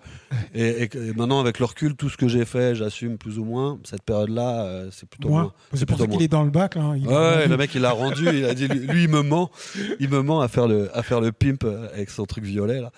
Et, 0.55 0.83
et 0.83 0.89
que- 0.89 0.99
et 0.99 1.15
maintenant, 1.15 1.41
avec 1.41 1.59
le 1.59 1.65
recul, 1.65 1.95
tout 1.95 2.11
ce 2.11 2.19
que 2.19 2.29
j'ai 2.29 2.45
fait, 2.45 2.75
j'assume 2.75 3.17
plus 3.17 3.39
ou 3.39 3.45
moins. 3.45 3.79
Cette 3.85 4.03
période-là, 4.03 4.65
euh, 4.65 4.89
c'est 4.93 5.09
plutôt 5.09 5.29
Moi, 5.31 5.43
moins. 5.43 5.53
c'est 5.73 5.87
pour 5.87 5.97
ça 5.97 6.07
qu'il 6.07 6.21
est 6.21 6.29
dans 6.29 6.43
le 6.43 6.51
bac. 6.51 6.75
Là. 6.75 6.93
Il 6.97 7.07
Ouais, 7.09 7.49
le 7.49 7.57
mec 7.57 7.75
il 7.75 7.81
l'a 7.81 7.93
rendu, 7.93 8.27
il 8.29 8.45
a 8.45 8.53
dit 8.53 8.69
lui, 8.69 8.81
lui, 8.81 9.05
il 9.05 9.09
me 9.09 9.23
ment, 9.23 9.51
il 10.01 10.11
me 10.11 10.21
ment 10.23 10.43
à 10.43 10.49
faire 10.49 10.67
le 10.69 10.95
à 10.95 11.03
faire 11.03 11.21
le 11.23 11.33
pimp 11.33 11.65
avec 11.95 12.11
son 12.11 12.27
truc 12.27 12.45
violet 12.45 12.81
là. 12.83 12.91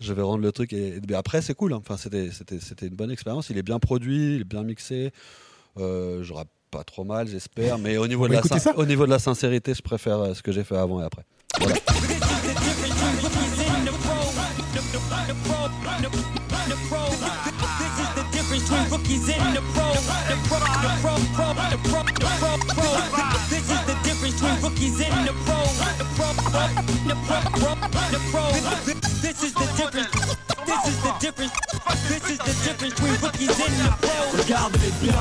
Je 0.00 0.12
vais 0.12 0.22
rendre 0.22 0.42
le 0.42 0.52
truc 0.52 0.72
et, 0.72 1.00
mais 1.08 1.14
après 1.14 1.42
c'est 1.42 1.54
cool. 1.54 1.72
hein. 1.72 1.78
Enfin 1.80 1.96
c'était 1.96 2.30
c'était 2.30 2.60
c'était 2.60 2.86
une 2.86 2.94
bonne 2.94 3.10
expérience. 3.10 3.50
Il 3.50 3.58
est 3.58 3.62
bien 3.64 3.80
produit, 3.80 4.36
il 4.36 4.40
est 4.42 4.44
bien 4.44 4.62
mixé. 4.62 5.10
Euh, 5.78 6.22
je 6.22 6.32
rappe 6.32 6.48
pas 6.70 6.84
trop 6.84 7.02
mal, 7.04 7.26
j'espère. 7.26 7.78
Mais 7.78 7.96
au 7.96 8.06
niveau, 8.06 8.26
On 8.26 8.28
de 8.28 8.34
va 8.34 8.42
la 8.48 8.58
sin- 8.60 8.72
au 8.76 8.84
niveau 8.84 9.06
de 9.06 9.10
la 9.10 9.18
sincérité, 9.18 9.72
je 9.74 9.82
préfère 9.82 10.18
euh, 10.18 10.34
ce 10.34 10.42
que 10.42 10.52
j'ai 10.52 10.62
fait 10.62 10.76
avant 10.76 11.00
et 11.00 11.04
après. 11.04 11.22
Voilà. 11.58 11.74
the 15.08 15.34
pro, 15.44 15.68
the, 16.00 16.08
the 16.68 16.76
pro. 16.88 17.02
This 17.78 17.94
is 17.98 18.10
the 18.14 18.24
difference 18.32 18.62
between 18.68 18.90
rookies 18.90 19.28
and 19.28 19.56
the 19.56 19.62
pro, 19.72 19.94
the 19.94 20.36
pro, 20.48 20.58
the 20.58 20.90
pro, 21.00 21.14
pro, 21.34 21.48
the 21.70 21.78
pro, 21.88 22.02
the 22.02 22.28
pro, 22.38 22.52
pro. 22.76 22.90
This 23.48 23.70
is 23.70 23.82
the 23.86 23.96
difference 24.04 24.34
between 24.40 24.60
rookies 24.62 25.00
and 25.00 25.28
the 25.28 25.32
pro, 25.46 25.60
the 25.96 26.06
pro, 26.16 26.32
the 26.32 27.16
pro, 27.24 27.40
the 27.40 27.58
pro, 27.58 27.74
the 28.10 28.20
pro. 28.30 28.44
This 29.22 29.42
is 29.42 29.52
the 29.54 29.66
difference. 29.76 30.57
Regardez-les 34.38 34.92
bien, 35.02 35.14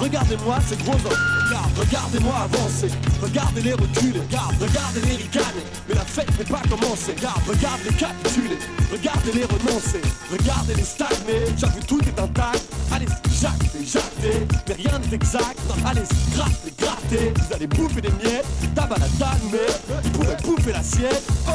regardez-moi 0.00 0.58
ces 0.68 0.76
gros 0.76 0.92
hommes. 0.92 1.40
Regardez-moi 1.76 2.34
avancer, 2.44 2.90
regardez-les 3.22 3.72
reculer, 3.72 4.20
regardez-les 4.60 5.16
ricaner. 5.16 5.64
Mais 5.88 5.94
la 5.94 6.04
fête 6.04 6.28
n'est 6.38 6.44
pas 6.44 6.62
commencée. 6.68 7.14
Regardez-les 7.48 7.96
capituler, 7.96 8.58
regardez-les 8.92 9.44
renoncer, 9.44 10.02
regardez-les 10.30 10.84
stagner. 10.84 11.46
J'avoue 11.56 11.80
tout 11.86 12.00
est 12.02 12.20
intact. 12.20 12.62
Allez, 12.92 13.06
jacter, 13.40 13.84
jacter, 13.84 14.46
mais 14.68 14.74
rien 14.74 14.98
n'est 14.98 15.14
exact. 15.14 15.58
Allez, 15.84 16.02
gratter, 16.34 16.74
gratter. 16.78 17.32
Vous 17.36 17.54
allez 17.54 17.66
bouffer 17.66 18.00
des 18.00 18.12
miettes, 18.22 18.46
tabac 18.74 18.98
la 18.98 19.08
danne, 19.18 19.40
mais 19.50 19.66
vous 19.88 20.10
pourrez 20.10 20.36
bouffer 20.44 20.72
la 20.72 20.82
sienne. 20.82 21.22
Oh, 21.48 21.50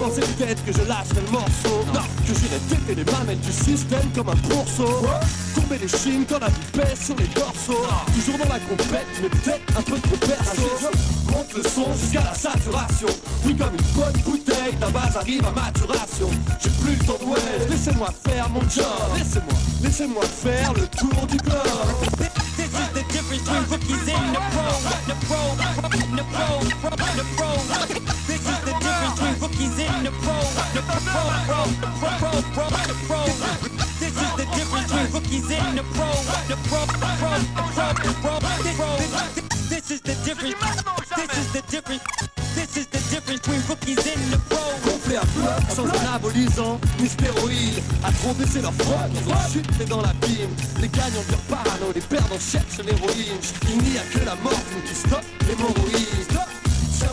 pensez 0.00 0.20
peut-être 0.20 0.64
que 0.64 0.72
je 0.72 0.82
lâcherai 0.86 1.20
le 1.24 1.30
morceau? 1.32 1.84
Non, 1.94 2.02
que 2.26 2.34
j'irai 2.48 2.60
têter 2.68 2.94
les 2.94 3.04
mamelles 3.12 3.40
du 3.40 3.52
système 3.52 4.10
comme 4.14 4.28
un 4.28 4.36
pourceau. 4.36 5.06
Courber 5.54 5.78
les 5.78 5.88
chines 5.88 6.24
quand 6.28 6.38
la 6.38 6.48
vie 6.48 6.70
pèse 6.72 7.00
sur 7.06 7.16
les 7.16 7.26
dorsaux. 7.28 7.86
Toujours 8.14 8.38
dans 8.38 8.52
la 8.52 8.60
compète, 8.60 9.06
mais 9.22 9.28
peut-être 9.28 9.78
un 9.78 9.82
peu 9.82 9.98
trop 9.98 10.16
perso. 10.16 10.90
Monte 11.30 11.54
le 11.54 11.62
son 11.62 11.92
jusqu'à 11.94 12.24
la 12.24 12.34
saturation. 12.34 13.08
Oui, 13.44 13.56
comme 13.56 13.74
une 13.74 13.94
bonne 13.94 14.22
bouteille, 14.24 14.74
ta 14.80 14.88
base 14.90 15.16
arrive 15.16 15.44
à 15.44 15.50
maturation. 15.50 16.30
J'ai 16.62 16.70
plus 16.70 16.96
le 16.96 17.04
temps 17.04 17.18
de 17.20 17.70
laissez-moi 17.70 18.08
faire 18.26 18.48
mon 18.50 18.60
job. 18.62 18.84
Laissez-moi, 19.16 19.54
laissez-moi 19.82 20.24
faire 20.24 20.72
le 20.74 20.86
tour 20.88 21.26
du 21.26 21.36
globe. 21.38 22.08
Gonflé 44.84 45.16
à 45.16 45.24
bloc, 45.36 45.62
sans 45.74 45.84
anabolisant, 46.00 46.80
ni 47.00 47.08
stéroïdes 47.08 47.82
À 48.04 48.12
trop 48.12 48.34
baisser 48.34 48.60
leur 48.60 48.74
froc, 48.74 49.10
ils 49.12 49.28
ont 49.28 49.52
chuté 49.52 49.84
dans 49.84 50.02
l'abîme 50.02 50.50
Les 50.80 50.88
gagnants 50.88 51.24
durent 51.28 51.48
parano, 51.48 51.92
les 51.94 52.00
perdants 52.00 52.38
cherchent 52.38 52.84
l'héroïne. 52.84 53.40
Il 53.70 53.90
n'y 53.90 53.98
a 53.98 54.02
que 54.02 54.24
la 54.24 54.34
mort 54.36 54.62
qui 54.86 54.94
stoppe 54.94 55.24
l'hémorroïde 55.48 56.47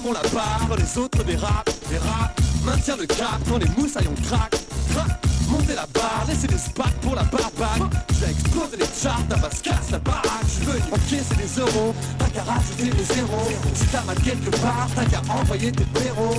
Bon 0.06 0.14
la 0.14 0.22
barre, 0.30 0.78
les 0.78 1.02
autres 1.02 1.24
dérapent, 1.24 1.72
dérapent 1.90 2.40
Maintiens 2.64 2.96
le 2.96 3.08
cap 3.08 3.40
quand 3.50 3.58
les 3.58 3.68
moussaillons 3.76 4.14
craquent, 4.24 4.62
craquent 4.94 5.26
Montez 5.50 5.74
la 5.74 5.88
barre, 5.88 6.26
laissez 6.28 6.46
des 6.46 6.60
spats 6.60 6.94
pour 7.02 7.16
la 7.16 7.24
barbaque 7.24 7.92
Je 8.14 8.26
vais 8.26 8.32
exploser 8.32 8.78
les 8.78 8.86
charts, 8.86 9.26
ta 9.28 9.36
basse 9.38 9.64
casse 9.64 9.90
la 9.90 9.98
baraque. 9.98 10.46
Je 10.60 10.66
veux 10.66 10.80
encaisser 10.94 11.36
des 11.36 11.60
euros, 11.60 11.96
t'as 12.20 12.28
qu'à 12.28 12.44
rajouter 12.44 12.92
des 12.96 13.04
zéros. 13.16 13.50
Si 13.74 13.86
t'as 13.88 14.04
mal 14.04 14.18
quelque 14.18 14.52
part, 14.62 14.88
t'as 14.96 15.06
qu'à 15.06 15.22
envoyer 15.34 15.72
tes 15.72 15.86
péros 15.86 16.38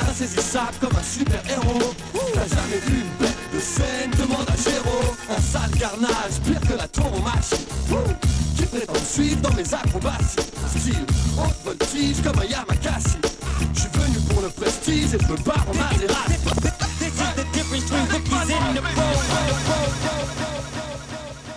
Insaisissable 0.00 0.76
comme 0.80 0.96
un 0.98 1.02
super 1.02 1.42
héros 1.46 1.92
T'as 2.32 2.48
jamais 2.48 2.80
vu 2.86 3.02
une 3.02 3.26
bête 3.26 3.43
de 3.54 3.60
scène, 3.60 4.10
demande 4.18 4.46
à 4.48 4.56
Géro 4.56 5.14
Un 5.30 5.40
sale 5.40 5.70
carnage, 5.78 6.40
pire 6.44 6.60
que 6.60 6.74
la 6.76 6.88
tauromachie 6.88 7.66
Qui 8.56 8.66
prétend 8.66 8.94
suivre 8.94 9.40
dans 9.40 9.54
mes 9.54 9.74
acrobaties? 9.74 10.50
Style, 10.76 11.06
haute 11.38 11.64
voltige 11.64 12.22
comme 12.22 12.38
un 12.40 12.44
Yamakasi 12.44 13.18
Je 13.74 13.80
suis 13.80 13.88
venu 13.90 14.18
pour 14.28 14.42
le 14.42 14.48
prestige 14.48 15.14
et 15.14 15.18
je 15.18 15.32
me 15.32 15.36
barre 15.44 15.66
en 15.68 15.74
Maserati 15.74 16.34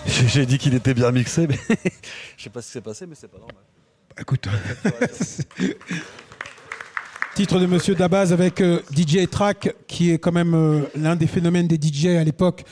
J'ai 0.06 0.28
j'ai 0.28 0.46
dit 0.46 0.58
qu'il 0.58 0.74
était 0.74 0.94
bien 0.94 1.12
mixé, 1.12 1.48
mais 1.48 1.60
je 2.38 2.44
sais 2.44 2.50
pas 2.50 2.62
ce 2.62 2.68
qui 2.68 2.74
s'est 2.74 2.82
passé, 2.82 3.06
mais 3.06 3.16
c'est 3.16 3.28
pas 3.28 3.38
normal. 3.38 3.64
Écoute. 4.20 4.48
Titre 7.38 7.60
de 7.60 7.68
Monsieur 7.68 7.94
Dabaz 7.94 8.34
avec 8.34 8.62
euh, 8.62 8.80
DJ 8.92 9.30
Track, 9.30 9.76
qui 9.88 10.10
est 10.10 10.18
quand 10.18 10.32
même 10.32 10.56
euh, 10.56 10.82
l'un 10.96 11.16
des 11.16 11.28
phénomènes 11.28 11.68
des 11.68 11.76
DJ 11.80 12.08
à 12.08 12.24
l'époque, 12.24 12.64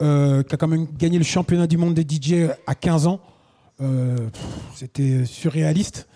euh, 0.00 0.44
qui 0.44 0.54
a 0.54 0.56
quand 0.56 0.68
même 0.68 0.86
gagné 0.96 1.18
le 1.18 1.24
championnat 1.24 1.66
du 1.66 1.76
monde 1.76 1.94
des 1.94 2.02
DJ 2.08 2.48
à 2.68 2.76
15 2.76 3.08
ans. 3.08 3.18
Euh, 3.80 4.16
C'était 4.76 5.24
surréaliste. 5.24 6.06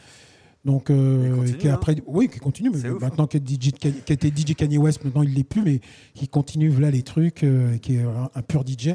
Donc, 0.64 0.88
euh, 0.88 1.34
continue, 1.34 1.58
qui 1.58 1.68
hein. 1.68 1.74
après, 1.74 1.96
oui, 2.06 2.28
qui 2.28 2.38
continue. 2.38 2.70
Mais 2.70 2.78
C'est 2.78 2.90
ouf, 2.90 3.02
hein. 3.02 3.08
maintenant 3.10 3.26
DJ, 3.28 3.72
qui 3.72 3.88
était 3.88 4.28
DJ 4.28 4.54
Kanye 4.54 4.78
West, 4.78 5.02
maintenant 5.04 5.24
il 5.24 5.34
l'est 5.34 5.42
plus, 5.42 5.62
mais 5.62 5.80
qui 6.14 6.28
continue 6.28 6.70
là 6.78 6.92
les 6.92 7.02
trucs, 7.02 7.42
euh, 7.42 7.76
qui 7.78 7.96
est 7.96 8.02
un, 8.02 8.30
un 8.32 8.42
pur 8.42 8.62
DJ. 8.64 8.90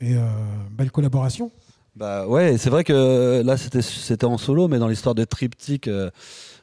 Et 0.00 0.16
euh, 0.16 0.26
belle 0.70 0.90
collaboration. 0.90 1.50
Bah 1.94 2.26
ouais, 2.26 2.56
c'est 2.56 2.70
vrai 2.70 2.84
que 2.84 3.42
là 3.44 3.58
c'était 3.58 3.82
c'était 3.82 4.24
en 4.24 4.38
solo, 4.38 4.66
mais 4.66 4.78
dans 4.78 4.88
l'histoire 4.88 5.14
de 5.14 5.24
Triptyque, 5.24 5.88
euh, 5.88 6.10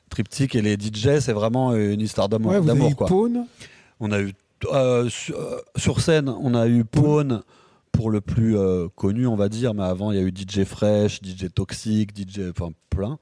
Triptyque 0.10 0.56
et 0.56 0.62
les 0.62 0.74
DJ, 0.74 1.20
c'est 1.20 1.34
vraiment 1.34 1.76
une 1.76 2.02
histoire 2.02 2.30
d'amour, 2.30 2.52
Ouais, 2.52 2.62
d'amour 2.62 2.96
quoi. 2.96 3.10
On 4.00 4.12
a 4.12 4.22
eu 4.22 4.34
euh, 4.66 5.10
sur, 5.10 5.40
euh, 5.40 5.60
sur 5.76 6.02
scène, 6.02 6.30
on 6.30 6.54
a 6.54 6.68
eu 6.68 6.84
Pawn 6.84 7.42
pour 7.92 8.10
le 8.12 8.22
plus 8.22 8.58
euh, 8.58 8.88
connu, 8.96 9.26
on 9.26 9.36
va 9.36 9.50
dire, 9.50 9.74
mais 9.74 9.84
avant 9.84 10.12
il 10.12 10.18
y 10.18 10.22
a 10.22 10.24
eu 10.24 10.34
DJ 10.36 10.64
Fresh, 10.64 11.22
DJ 11.22 11.48
Toxic, 11.54 12.16
DJ, 12.16 12.42
enfin 12.50 12.72
plein, 12.90 13.18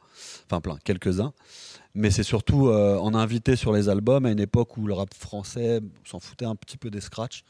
enfin 0.45 0.61
plein, 0.61 0.77
quelques-uns. 0.83 1.33
Mais 1.93 2.11
c'est 2.11 2.23
surtout 2.23 2.67
euh, 2.67 2.97
en 2.97 3.15
invité 3.15 3.55
sur 3.55 3.73
les 3.73 3.89
albums 3.89 4.25
à 4.25 4.31
une 4.31 4.39
époque 4.39 4.77
où 4.77 4.85
le 4.85 4.93
rap 4.93 5.13
français 5.13 5.79
s'en 6.05 6.19
foutait 6.19 6.45
un 6.45 6.55
petit 6.55 6.77
peu 6.77 6.89
des 6.89 7.01
scratchs. 7.01 7.43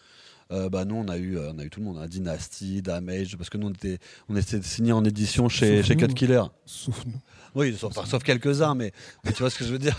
Euh, 0.49 0.69
bah 0.69 0.85
nous 0.85 0.95
on 0.95 1.09
a 1.09 1.17
eu 1.17 1.37
euh, 1.37 1.51
on 1.53 1.59
a 1.59 1.65
eu 1.65 1.69
tout 1.69 1.81
le 1.81 1.85
monde, 1.85 1.97
hein, 1.97 2.07
Dynasty, 2.07 2.81
Damage, 2.81 3.35
parce 3.35 3.49
que 3.49 3.57
nous 3.57 3.67
on 3.67 3.71
était 3.71 3.99
on 4.29 4.37
était 4.37 4.61
signé 4.61 4.93
en 4.93 5.03
édition 5.03 5.49
chez, 5.49 5.83
chez. 5.83 5.97
Cut 5.97 6.07
Killer. 6.13 6.43
Sauf 6.65 7.05
nous. 7.05 7.19
Oui, 7.55 7.75
sauf, 7.77 7.93
sauf 8.07 8.23
quelques-uns, 8.23 8.75
mais, 8.75 8.91
mais 9.23 9.31
tu 9.31 9.39
vois 9.39 9.49
ce 9.49 9.57
que 9.57 9.65
je 9.65 9.71
veux 9.71 9.79
dire. 9.79 9.95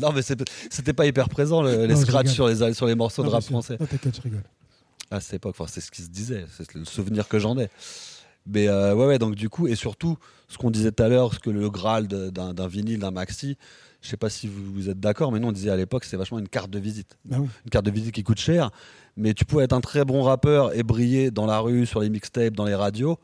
Non, 0.00 0.12
mais 0.12 0.20
c'est- 0.22 0.36
c'était 0.70 0.92
pas 0.92 1.06
hyper 1.06 1.28
présent 1.28 1.62
le- 1.62 1.86
les 1.86 1.94
Non, 1.94 2.00
scratchs 2.00 2.28
sur 2.32 2.48
les, 2.48 2.74
sur 2.74 2.86
les 2.86 2.94
morceaux 2.94 3.22
de 3.22 3.28
rap 3.28 3.42
français 3.42 3.76
Non, 3.80 3.86
t'inquiète, 3.86 4.16
je 4.16 4.20
rigole. 4.22 4.42
à 5.10 5.20
cette 5.20 5.34
époque. 5.34 5.54
Enfin, 5.58 5.70
c'est 5.72 5.80
ce 5.80 5.90
qui 5.90 6.02
se 6.02 6.08
disait, 6.10 6.44
c'est 6.56 6.74
le 6.74 6.84
souvenir 6.84 7.28
que 7.28 7.38
j'en 7.38 7.58
ai. 7.58 7.68
Mais 8.46 8.68
euh, 8.68 8.94
ouais, 8.94 9.06
ouais, 9.06 9.18
donc 9.18 9.34
du 9.34 9.48
coup, 9.48 9.66
et 9.66 9.74
surtout, 9.74 10.16
ce 10.48 10.56
qu'on 10.58 10.70
disait 10.70 10.92
tout 10.92 11.02
à 11.02 11.08
l'heure, 11.08 11.34
ce 11.34 11.38
que 11.40 11.50
le 11.50 11.68
Graal 11.70 12.06
d'un 12.06 12.68
vinyle, 12.68 12.98
d'un 13.00 13.10
maxi, 13.10 13.56
je 14.02 14.08
sais 14.08 14.16
pas 14.16 14.28
si 14.30 14.46
vous, 14.46 14.72
vous 14.72 14.88
êtes 14.88 15.00
d'accord, 15.00 15.32
mais 15.32 15.40
nous 15.40 15.48
on 15.48 15.52
disait 15.52 15.70
à 15.70 15.76
l'époque, 15.76 16.04
c'était 16.04 16.16
vachement 16.18 16.38
une 16.38 16.48
carte 16.48 16.70
de 16.70 16.78
visite. 16.78 17.16
Oui. 17.30 17.48
Une 17.64 17.70
carte 17.70 17.86
de 17.86 17.90
visite 17.90 18.12
qui 18.14 18.22
coûte 18.22 18.38
cher, 18.38 18.70
mais 19.16 19.34
tu 19.34 19.44
pouvais 19.46 19.64
être 19.64 19.72
un 19.72 19.80
très 19.80 20.04
bon 20.04 20.22
rappeur 20.22 20.76
et 20.76 20.82
briller 20.84 21.30
dans 21.32 21.46
la 21.46 21.58
rue, 21.58 21.86
sur 21.86 22.00
les 22.00 22.08
mixtapes, 22.10 22.54
dans 22.54 22.66
les 22.66 22.74
radios. 22.76 23.18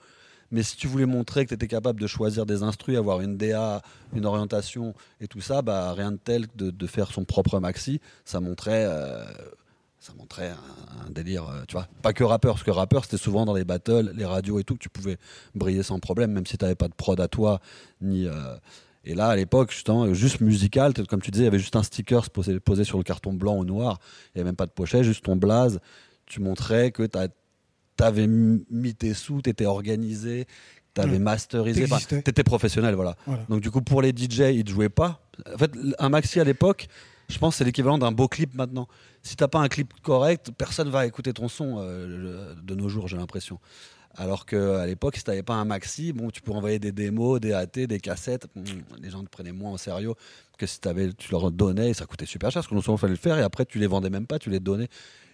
Mais 0.52 0.62
si 0.62 0.76
tu 0.76 0.86
voulais 0.86 1.06
montrer 1.06 1.44
que 1.44 1.48
tu 1.48 1.54
étais 1.54 1.66
capable 1.66 1.98
de 1.98 2.06
choisir 2.06 2.46
des 2.46 2.62
instrus, 2.62 2.96
avoir 2.96 3.22
une 3.22 3.36
DA, 3.36 3.82
une 4.14 4.26
orientation 4.26 4.94
et 5.20 5.26
tout 5.26 5.40
ça, 5.40 5.62
bah, 5.62 5.92
rien 5.94 6.12
de 6.12 6.18
tel 6.18 6.46
que 6.46 6.70
de, 6.70 6.86
faire 6.86 7.10
son 7.10 7.24
propre 7.24 7.58
maxi, 7.58 8.00
ça 8.26 8.38
montrait, 8.38 8.84
euh, 8.86 9.24
ça 9.98 10.12
montrait 10.16 10.50
un, 10.50 11.10
délire, 11.10 11.48
euh, 11.48 11.62
tu 11.66 11.72
vois. 11.72 11.88
Pas 12.02 12.12
que 12.12 12.22
rappeur, 12.22 12.54
parce 12.54 12.64
que 12.64 12.70
rappeur, 12.70 13.04
c'était 13.04 13.16
souvent 13.16 13.46
dans 13.46 13.54
les 13.54 13.64
battles, 13.64 14.12
les 14.14 14.26
radios 14.26 14.58
et 14.58 14.64
tout, 14.64 14.74
que 14.74 14.80
tu 14.80 14.90
pouvais 14.90 15.16
briller 15.54 15.82
sans 15.82 15.98
problème, 15.98 16.32
même 16.32 16.46
si 16.46 16.58
tu 16.58 16.64
n'avais 16.64 16.74
pas 16.74 16.88
de 16.88 16.94
prod 16.94 17.18
à 17.18 17.28
toi, 17.28 17.60
ni. 18.02 18.26
euh, 18.26 18.56
et 19.04 19.14
là, 19.14 19.28
à 19.28 19.36
l'époque, 19.36 19.72
justement, 19.72 20.12
juste 20.14 20.40
musical, 20.40 20.92
comme 21.08 21.20
tu 21.20 21.30
disais, 21.32 21.44
il 21.44 21.46
y 21.46 21.48
avait 21.48 21.58
juste 21.58 21.74
un 21.74 21.82
sticker 21.82 22.30
posé, 22.30 22.60
posé 22.60 22.84
sur 22.84 22.98
le 22.98 23.04
carton 23.04 23.32
blanc 23.32 23.56
ou 23.56 23.64
noir, 23.64 23.98
il 24.26 24.38
n'y 24.38 24.40
avait 24.42 24.48
même 24.50 24.56
pas 24.56 24.66
de 24.66 24.70
pochette, 24.70 25.02
juste 25.02 25.24
ton 25.24 25.34
blaze. 25.34 25.80
Tu 26.26 26.40
montrais 26.40 26.92
que 26.92 27.02
tu 27.02 27.18
avais 28.02 28.26
mis 28.26 28.94
tes 28.94 29.14
sous, 29.14 29.42
tu 29.42 29.50
étais 29.50 29.66
organisé, 29.66 30.46
tu 30.94 31.00
avais 31.00 31.12
Ouais. 31.12 31.18
masterisé, 31.18 31.84
enfin, 31.84 31.96
T'existais. 31.96 32.22
tu 32.22 32.30
étais 32.30 32.44
professionnel, 32.44 32.94
voilà. 32.94 33.16
Voilà. 33.26 33.44
Donc, 33.48 33.60
du 33.60 33.70
coup, 33.70 33.82
pour 33.82 34.02
les 34.02 34.10
DJ, 34.10 34.52
ils 34.54 34.64
ne 34.64 34.70
jouaient 34.70 34.88
pas. 34.88 35.20
En 35.54 35.58
fait, 35.58 35.72
un 35.98 36.08
maxi 36.08 36.38
à 36.40 36.44
l'époque, 36.44 36.88
je 37.28 37.38
pense 37.38 37.56
c'est 37.56 37.64
l'équivalent 37.64 37.98
d'un 37.98 38.12
beau 38.12 38.28
clip 38.28 38.54
maintenant. 38.54 38.88
Si 39.22 39.36
t'as 39.36 39.48
pas 39.48 39.60
un 39.60 39.68
clip 39.68 39.92
correct, 40.02 40.50
personne 40.58 40.90
va 40.90 41.06
écouter 41.06 41.32
ton 41.32 41.48
son 41.48 41.76
euh, 41.78 42.54
de 42.62 42.74
nos 42.74 42.88
jours, 42.88 43.08
j'ai 43.08 43.16
l'impression. 43.16 43.58
Alors 44.14 44.44
qu'à 44.44 44.84
l'époque, 44.84 45.16
si 45.16 45.24
t'avais 45.24 45.42
pas 45.42 45.54
un 45.54 45.64
maxi, 45.64 46.12
bon, 46.12 46.28
tu 46.28 46.42
pouvais 46.42 46.58
envoyer 46.58 46.78
des 46.78 46.92
démos, 46.92 47.40
des 47.40 47.54
AT, 47.54 47.86
des 47.86 47.98
cassettes. 47.98 48.46
Hmm, 48.54 48.62
les 49.00 49.08
gens 49.08 49.24
te 49.24 49.30
prenaient 49.30 49.52
moins 49.52 49.72
au 49.72 49.78
sérieux 49.78 50.12
que 50.58 50.66
si 50.66 50.78
avais, 50.84 51.10
tu 51.14 51.30
leur 51.32 51.50
donnais 51.50 51.88
et 51.90 51.94
ça 51.94 52.04
coûtait 52.04 52.26
super 52.26 52.50
cher. 52.50 52.60
Parce 52.60 52.68
que 52.68 52.74
non 52.74 52.82
seulement 52.82 52.98
il 52.98 53.00
fallait 53.00 53.12
le 53.14 53.18
faire 53.18 53.38
et 53.38 53.42
après 53.42 53.64
tu 53.64 53.78
les 53.78 53.86
vendais 53.86 54.10
même 54.10 54.26
pas, 54.26 54.38
tu 54.38 54.50
les 54.50 54.60
donnais. 54.60 54.88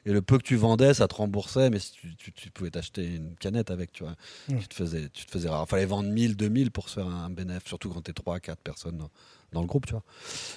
Et 0.07 0.12
le 0.12 0.23
peu 0.23 0.39
que 0.39 0.43
tu 0.43 0.57
vendais, 0.57 0.95
ça 0.95 1.07
te 1.09 1.15
remboursait, 1.15 1.70
mais 1.70 1.79
tu, 1.81 2.15
tu- 2.16 2.33
tu 2.33 2.51
pouvais 2.51 2.70
t'acheter 2.70 3.05
une 3.16 3.35
canette 3.37 3.70
avec, 3.70 3.93
tu 3.93 4.05
vois. 4.05 4.15
Ouais. 4.49 4.59
Tu 4.61 4.69
te 4.69 4.75
faisais, 4.75 5.09
tu 5.12 5.27
te 5.27 5.31
faisais 5.31 5.49
rare. 5.49 5.69
Fallait 5.69 5.85
vendre 5.87 6.09
1000, 6.09 6.37
2000 6.37 6.70
pour 6.70 6.89
se 6.89 6.95
faire 6.95 7.07
un 7.09 7.29
bénéfice, 7.31 7.69
surtout 7.69 7.91
quand 7.91 8.01
t'es 8.03 8.12
3, 8.12 8.41
4 8.41 8.61
personnes 8.61 8.97
dans, 8.97 9.11
dans 9.53 9.61
le 9.61 9.66
groupe, 9.66 9.87
tu 9.87 9.93
vois. 9.93 10.03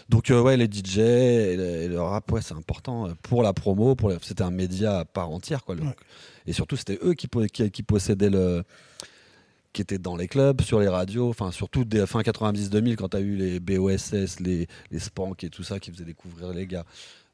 Donc, 0.09 0.30
euh, 0.31 0.41
ouais, 0.41 0.55
les 0.57 0.68
DJ 0.68 0.99
et 0.99 1.55
le, 1.57 1.63
et 1.63 1.88
le 1.88 2.01
rap, 2.01 2.31
ouais, 2.31 2.41
c'est 2.41 2.53
important 2.53 3.07
euh, 3.07 3.13
pour 3.23 3.43
la 3.43 3.51
promo. 3.53 3.95
Pour 3.95 4.09
les- 4.09 4.18
C'était 4.22 4.43
un 4.43 4.51
média 4.51 4.99
à 4.99 5.05
part 5.05 5.30
entière, 5.31 5.63
quoi. 5.65 5.76
le- 5.76 5.81
Ouais. 5.84 5.95
Et 6.47 6.53
surtout, 6.53 6.76
c'était 6.77 6.99
eux 7.03 7.13
qui, 7.13 7.27
po- 7.27 7.45
qui, 7.45 7.69
qui 7.72 7.84
possédaient 7.84 8.30
le. 8.30 8.63
qui 9.73 9.81
étaient 9.81 9.99
dans 9.99 10.18
les 10.18 10.27
clubs, 10.27 10.61
sur 10.61 10.80
les 10.81 10.89
radios, 10.89 11.30
enfin, 11.30 11.51
surtout 11.51 11.85
des 11.85 12.05
fin 12.05 12.22
90-2000, 12.22 12.95
quand 12.97 13.09
tu 13.09 13.18
as 13.18 13.22
eu 13.22 13.35
les 13.38 13.59
BOSS, 13.61 14.39
les, 14.41 14.68
les 14.91 14.99
Spank 14.99 15.43
et 15.45 15.49
tout 15.49 15.63
ça 15.63 15.80
qui 15.80 15.91
faisaient 15.91 16.03
découvrir 16.03 16.51
les 16.51 16.68
gars. 16.68 16.84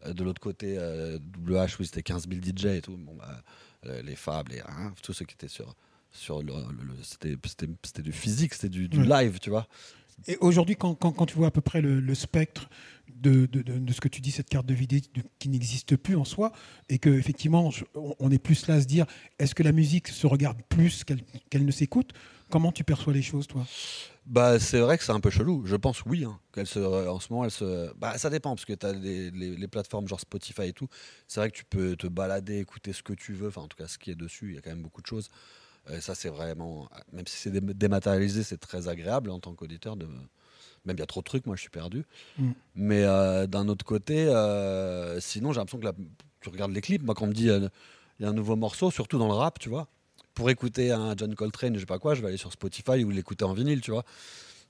Euh, 0.06 0.14
de 0.14 0.24
l'autre 0.24 0.42
côté, 0.42 0.76
euh, 0.78 1.18
WH, 1.48 1.80
où 1.80 1.84
c'était 1.84 2.04
15 2.04 2.28
000 2.30 2.42
DJ 2.42 2.66
et 2.78 2.82
tout. 2.82 2.98
Bon, 2.98 3.16
bah, 3.16 3.42
euh, 3.86 4.02
les 4.04 4.16
Fab, 4.16 4.50
les, 4.50 4.60
hein, 4.62 4.94
tous 5.02 5.14
ceux 5.14 5.26
qui 5.26 5.34
étaient 5.34 5.48
sur. 5.48 5.76
sur 6.12 6.42
le, 6.42 6.54
le- 6.54 6.84
le- 6.84 7.04
c'était, 7.04 8.02
du 8.02 8.12
physique, 8.12 8.54
c'était 8.54 8.70
du, 8.70 8.88
live, 8.88 9.40
tu 9.40 9.50
vois. 9.50 9.68
Et 10.28 10.36
aujourd'hui, 10.38 10.76
quand, 10.76 10.96
quand, 10.96 11.12
quand 11.12 11.26
tu 11.28 11.36
vois 11.36 11.48
à 11.48 11.52
peu 11.52 11.62
près 11.62 11.80
le, 11.82 12.00
le 12.00 12.16
spectre 12.16 12.70
de, 13.16 13.46
de, 13.46 13.62
de- 13.62 13.78
de 13.78 13.94
ce 13.94 14.02
que 14.02 14.08
tu 14.08 14.20
dis, 14.22 14.32
cette 14.32 14.50
carte 14.50 14.66
de 14.66 14.74
visite 14.74 15.12
qui 15.38 15.48
n'existe 15.50 15.96
plus 15.96 16.16
en 16.16 16.26
soi, 16.26 16.52
et 16.90 16.98
que 16.98 17.10
effectivement, 17.10 17.70
je- 17.72 17.86
on 17.96 18.32
est 18.32 18.40
plus 18.40 18.68
là 18.68 18.76
à 18.76 18.82
se 18.82 18.88
dire, 18.88 19.06
est-ce 19.38 19.54
que 19.54 19.62
la 19.64 19.72
musique 19.72 20.08
se 20.08 20.26
regarde 20.26 20.58
plus 20.70 21.04
qu'elle 21.04 21.22
qu'elle 21.50 21.66
ne 21.66 21.72
s'écoute? 21.72 22.14
Comment 22.50 22.72
tu 22.72 22.84
perçois 22.84 23.14
les 23.14 23.22
choses, 23.22 23.46
toi? 23.48 23.68
Bah, 24.28 24.60
c'est 24.60 24.80
vrai 24.80 24.98
que 24.98 25.06
c'est 25.06 25.14
un 25.14 25.22
peu 25.22 25.30
chelou. 25.30 25.64
Je 25.66 25.78
pense 25.78 26.04
oui. 26.06 26.26
hein, 26.26 26.38
qu'elle 26.54 26.68
se, 26.68 26.80
en 26.80 27.20
ce 27.22 27.32
moment, 27.32 27.46
elle 27.46 27.52
se. 27.52 27.94
Bah, 27.96 28.18
ça 28.18 28.30
dépend 28.30 28.56
parce 28.56 28.66
que 28.66 28.74
tu 28.74 28.86
as 28.86 28.92
les, 28.92 29.32
les- 29.32 29.56
les 29.56 29.68
plateformes 29.70 30.06
genre 30.08 30.20
Spotify 30.20 30.64
et 30.64 30.74
tout. 30.74 30.90
C'est 31.28 31.40
vrai 31.40 31.50
que 31.50 31.56
tu 31.56 31.64
peux 31.64 31.96
te 31.96 32.08
balader, 32.08 32.60
écouter 32.60 32.92
ce 32.92 33.04
que 33.04 33.14
tu 33.14 33.32
veux. 33.34 33.48
Enfin, 33.48 33.62
en 33.62 33.68
tout 33.70 33.78
cas, 33.78 33.88
ce 33.88 33.98
qui 33.98 34.12
est 34.12 34.16
dessus, 34.16 34.50
il 34.50 34.56
y 34.56 34.58
a 34.58 34.62
quand 34.62 34.70
même 34.70 34.82
beaucoup 34.84 35.02
de 35.02 35.08
choses. 35.08 35.30
Euh, 35.90 36.02
ça, 36.02 36.14
c'est 36.14 36.28
vraiment. 36.30 36.90
Même 37.14 37.26
si 37.26 37.38
c'est 37.38 37.52
dé- 37.52 37.62
dématérialisé, 37.74 38.44
c'est 38.44 38.58
très 38.58 38.90
agréable 38.90 39.30
en 39.30 39.40
tant 39.40 39.54
qu'auditeur. 39.54 39.96
De... 39.96 40.06
Même 40.86 40.98
il 40.98 41.00
y 41.00 41.04
a 41.04 41.06
trop 41.08 41.22
de 41.22 41.26
trucs, 41.26 41.46
moi, 41.46 41.56
je 41.56 41.62
suis 41.62 41.70
perdu. 41.70 42.04
Mm. 42.38 42.52
Mais 42.76 43.04
euh, 43.06 43.48
d'un 43.48 43.70
autre 43.70 43.86
côté, 43.86 44.28
euh, 44.28 45.20
sinon, 45.22 45.54
j'ai 45.54 45.60
l'impression 45.60 45.80
que 45.80 45.86
la- 45.86 45.94
tu 46.42 46.50
regardes 46.50 46.72
les 46.74 46.82
clips. 46.82 47.04
Moi, 47.04 47.16
quand 47.16 47.26
on 47.26 47.30
me 47.30 47.34
dit 47.34 47.50
euh, 47.50 47.70
il 48.20 48.24
y 48.24 48.26
a 48.26 48.30
un 48.30 48.34
nouveau 48.34 48.58
morceau, 48.58 48.92
surtout 48.92 49.18
dans 49.20 49.28
le 49.28 49.34
rap, 49.34 49.60
tu 49.60 49.70
vois. 49.70 49.88
Pour 50.38 50.52
écouter 50.52 50.92
un 50.92 51.16
John 51.18 51.34
Coltrane, 51.34 51.74
je 51.74 51.80
sais 51.80 51.88
pas 51.88 51.98
quoi, 51.98 52.14
je 52.14 52.22
vais 52.22 52.28
aller 52.28 52.38
sur 52.38 52.52
Spotify 52.52 53.04
ou 53.04 53.10
l'écouter 53.10 53.44
en 53.44 53.54
vinyle, 53.54 53.82
tu 53.82 53.90
vois. 53.90 54.04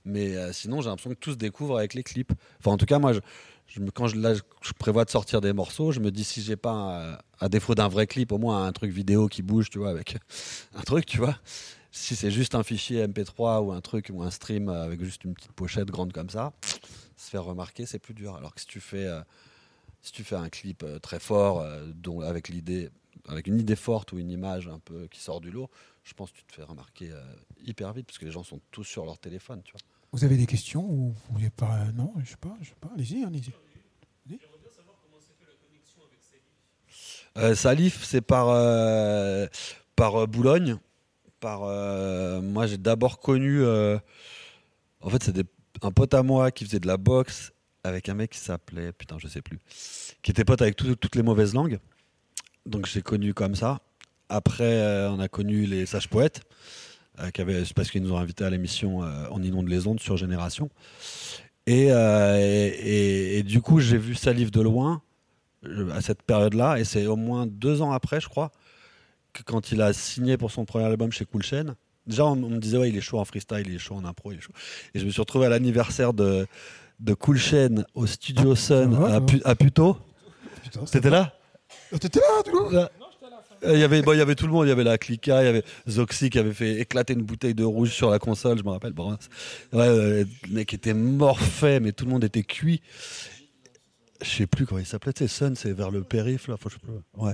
Mais 0.06 0.38
euh, 0.38 0.54
sinon, 0.54 0.80
j'ai 0.80 0.88
l'impression 0.88 1.10
que 1.10 1.20
tout 1.20 1.34
se 1.34 1.36
découvre 1.36 1.78
avec 1.78 1.94
les 1.94 2.04
clips. 2.04 2.32
Enfin, 2.60 2.72
en 2.72 2.78
tout 2.78 2.86
cas, 2.86 3.00
moi, 3.00 3.12
je, 3.12 3.20
quand 3.94 4.08
je, 4.08 4.74
prévois 4.80 5.04
de 5.04 5.10
sortir 5.10 5.42
des 5.42 5.52
morceaux, 5.52 5.92
je 5.92 6.00
me 6.00 6.10
dis 6.10 6.24
si 6.24 6.42
j'ai 6.42 6.56
pas, 6.56 7.20
à 7.42 7.50
défaut 7.50 7.76
d'un 7.76 7.90
vrai 7.90 8.08
clip, 8.08 8.32
au 8.32 8.38
moins 8.38 8.66
un 8.66 8.72
truc 8.72 8.92
vidéo 8.92 9.28
qui 9.28 9.42
bouge, 9.42 9.70
tu 9.70 9.78
vois, 9.78 9.90
avec 9.90 10.16
un 10.74 10.84
truc, 10.84 11.06
tu 11.06 11.18
vois. 11.18 11.38
Si 11.92 12.16
c'est 12.16 12.32
juste 12.32 12.56
un 12.56 12.64
fichier 12.64 13.06
MP3 13.06 13.62
ou 13.66 13.74
un 13.74 13.82
truc 13.82 14.10
ou 14.14 14.24
un 14.24 14.32
stream 14.32 14.70
avec 14.70 15.04
juste 15.04 15.26
une 15.26 15.34
petite 15.34 15.52
pochette 15.52 15.90
grande 15.90 16.14
comme 16.14 16.30
ça, 16.30 16.54
se 17.18 17.30
faire 17.30 17.44
remarquer, 17.44 17.86
c'est 17.86 18.00
plus 18.00 18.14
dur. 18.14 18.36
Alors 18.36 18.56
que 18.56 18.62
si 18.62 18.68
tu 18.68 18.80
fais, 18.80 19.06
euh, 19.06 19.20
si 20.02 20.14
tu 20.14 20.24
fais 20.24 20.38
un 20.38 20.48
clip 20.48 20.84
euh, 20.84 20.98
très 20.98 21.20
fort, 21.20 21.68
avec 22.24 22.48
l'idée, 22.48 22.90
avec 23.28 23.48
une 23.48 23.60
idée 23.60 23.76
forte 23.76 24.12
ou 24.14 24.20
une 24.20 24.30
image 24.32 24.68
un 24.68 24.80
peu 24.80 25.08
qui 25.08 25.20
sort 25.20 25.42
du 25.42 25.52
lot, 25.52 25.70
je 26.04 26.14
pense 26.14 26.32
que 26.32 26.38
tu 26.38 26.44
te 26.46 26.54
fais 26.54 26.64
remarquer 26.64 27.12
euh, 27.12 27.22
hyper 27.66 27.92
vite 27.94 28.06
parce 28.08 28.18
que 28.18 28.26
les 28.26 28.32
gens 28.32 28.44
sont 28.44 28.60
tous 28.72 28.84
sur 28.84 29.06
leur 29.06 29.18
téléphone, 29.20 29.62
tu 29.64 29.72
vois. 29.74 29.82
Vous 30.14 30.24
avez 30.24 30.38
des 30.38 30.46
questions 30.46 30.84
ou 30.86 31.10
vous 31.12 31.34
voulez 31.34 31.50
pas 31.50 31.86
Non, 31.94 32.14
je 32.24 32.30
sais 32.30 32.38
pas, 32.38 32.56
je 32.62 32.70
sais 32.70 32.76
pas. 32.80 32.90
Allez-y, 32.96 33.24
allez-y. 33.24 33.52
Euh, 37.38 37.54
Salif, 37.54 38.04
c'est 38.04 38.22
par, 38.22 38.50
euh, 38.50 39.46
par 39.96 40.16
euh, 40.16 40.26
Boulogne. 40.26 40.78
Par, 41.40 41.64
euh, 41.64 42.42
moi, 42.42 42.66
j'ai 42.66 42.78
d'abord 42.80 43.20
connu. 43.20 43.62
euh, 43.62 44.00
en 45.02 45.10
fait, 45.12 45.22
c'est 45.24 45.36
un 45.84 45.92
pote 45.92 46.14
à 46.16 46.24
moi 46.24 46.50
qui 46.52 46.66
faisait 46.66 46.80
de 46.80 46.88
la 46.88 46.98
boxe 46.98 47.52
avec 47.84 48.10
un 48.10 48.16
mec 48.16 48.32
qui 48.32 48.40
s'appelait. 48.40 48.92
Putain, 48.92 49.20
je 49.20 49.28
sais 49.28 49.44
plus. 49.44 49.60
Qui 50.24 50.32
était 50.32 50.46
pote 50.46 50.62
avec 50.64 50.76
tout- 50.76 50.96
toutes 50.96 51.16
les 51.16 51.22
mauvaises 51.22 51.54
langues. 51.54 51.80
Donc, 52.68 52.86
j'ai 52.86 53.02
connu 53.02 53.34
comme 53.34 53.56
ça. 53.56 53.80
Après, 54.30 54.64
euh, 54.66 55.10
on 55.12 55.20
a 55.20 55.28
connu 55.28 55.66
les 55.66 55.86
sages 55.86 56.08
poètes. 56.10 56.42
euh, 57.20 57.32
qui 57.32 57.42
avaient- 57.42 57.66
c'est 57.66 57.74
parce 57.74 57.90
qu'ils 57.90 58.04
nous 58.04 58.14
ont 58.14 58.18
invités 58.20 58.44
à 58.44 58.50
l'émission 58.52 59.02
euh, 59.04 59.08
On 59.32 59.42
inonde 59.42 59.68
les 59.70 59.88
ondes 59.88 60.00
sur 60.00 60.18
Génération. 60.18 60.70
Et, 61.66 61.88
et, 61.88 62.68
et- 62.68 63.38
et 63.40 63.44
du 63.44 63.60
coup, 63.62 63.80
j'ai 63.80 63.98
vu 63.98 64.14
Salif 64.14 64.52
de 64.52 64.62
loin 64.62 65.02
à 65.94 66.02
cette 66.02 66.22
période-là, 66.22 66.78
et 66.80 66.84
c'est 66.84 67.08
au 67.08 67.16
moins 67.16 67.48
deux 67.48 67.82
ans 67.82 67.92
après, 67.92 68.22
je 68.22 68.28
crois, 68.30 68.52
que 69.34 69.42
quand 69.42 69.72
il 69.72 69.82
a 69.82 69.94
signé 69.94 70.38
pour 70.38 70.52
son 70.52 70.64
premier 70.66 70.86
album 70.86 71.12
chez 71.12 71.26
Cool 71.26 71.42
Chain, 71.44 71.76
déjà 72.06 72.24
on, 72.26 72.34
on 72.34 72.50
me 72.50 72.60
disait 72.60 72.78
ouais 72.78 72.90
il 72.90 72.96
est 72.98 73.02
chaud 73.02 73.18
en 73.20 73.26
freestyle, 73.26 73.64
il 73.66 73.74
est 73.76 73.80
chaud 73.80 73.96
en 73.96 74.06
impro, 74.06 74.32
il 74.32 74.38
est 74.38 74.42
chaud. 74.42 74.54
Et 74.94 75.00
je 75.00 75.06
me 75.06 75.10
suis 75.10 75.20
retrouvé 75.20 75.48
à 75.48 75.50
l'anniversaire 75.50 76.14
de, 76.14 76.46
de 77.00 77.14
Cool 77.16 77.38
Chain 77.40 77.84
au 77.96 78.06
Studio 78.06 78.54
Sun 78.56 78.94
à, 79.16 79.20
Pu- 79.22 79.42
à 79.44 79.56
Puto. 79.56 79.98
T'étais 80.92 81.10
là? 81.10 81.34
T'étais 82.00 82.20
là, 82.20 82.44
du 82.44 82.52
coup 82.52 82.76
Euh, 82.76 83.74
Il 83.74 83.80
y 83.80 83.84
avait, 83.84 84.02
bon, 84.02 84.14
il 84.14 84.20
y 84.20 84.22
avait 84.22 84.36
tout 84.36 84.46
le 84.46 84.52
monde, 84.52 84.66
il 84.68 84.70
y 84.70 84.72
avait 84.72 84.84
la 84.84 84.98
Clica, 84.98 85.42
il 85.42 85.46
y 85.46 85.50
avait 85.50 85.64
Zoxy 85.90 86.30
qui 86.30 86.38
avait 86.38 86.54
fait 86.54 86.80
éclater 86.80 87.14
une 87.14 87.24
bouteille 87.24 87.56
de 87.56 87.64
rouge 87.64 87.90
sur 87.90 88.10
la 88.12 88.20
console, 88.20 88.60
je 88.60 88.64
me 88.64 88.70
rappelle. 88.70 88.94
Bon, 88.94 89.12
ouais, 89.12 89.18
le 89.74 90.28
mec 90.50 90.74
était 90.74 90.94
morfait, 90.94 91.80
mais 91.80 91.92
tout 91.92 92.06
le 92.06 92.12
monde 92.12 92.24
était 92.24 92.44
cuit. 92.44 92.82
Je 94.22 94.30
sais 94.30 94.48
plus 94.48 94.66
comment 94.66 94.80
il 94.80 94.86
s'appelait, 94.86 95.14
tu 95.14 95.24
sais, 95.24 95.28
Sun, 95.28 95.56
c'est 95.56 95.74
vers 95.74 95.92
le 95.92 96.04
périph, 96.04 96.48
là, 96.48 96.56
faut, 96.58 96.70
je. 96.70 96.78
Ouais. 97.20 97.34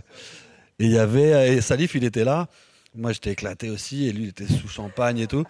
Et 0.80 0.86
il 0.86 0.92
y 0.92 0.98
avait, 0.98 1.56
et 1.56 1.62
Salif, 1.62 1.96
il 1.96 2.04
était 2.04 2.24
là. 2.26 2.48
Moi, 2.96 3.12
j'étais 3.12 3.32
éclaté 3.32 3.70
aussi, 3.70 4.08
et 4.08 4.14
lui, 4.14 4.24
il 4.24 4.30
était 4.30 4.48
sous 4.48 4.68
champagne 4.68 5.18
et 5.20 5.28
tout. 5.28 5.44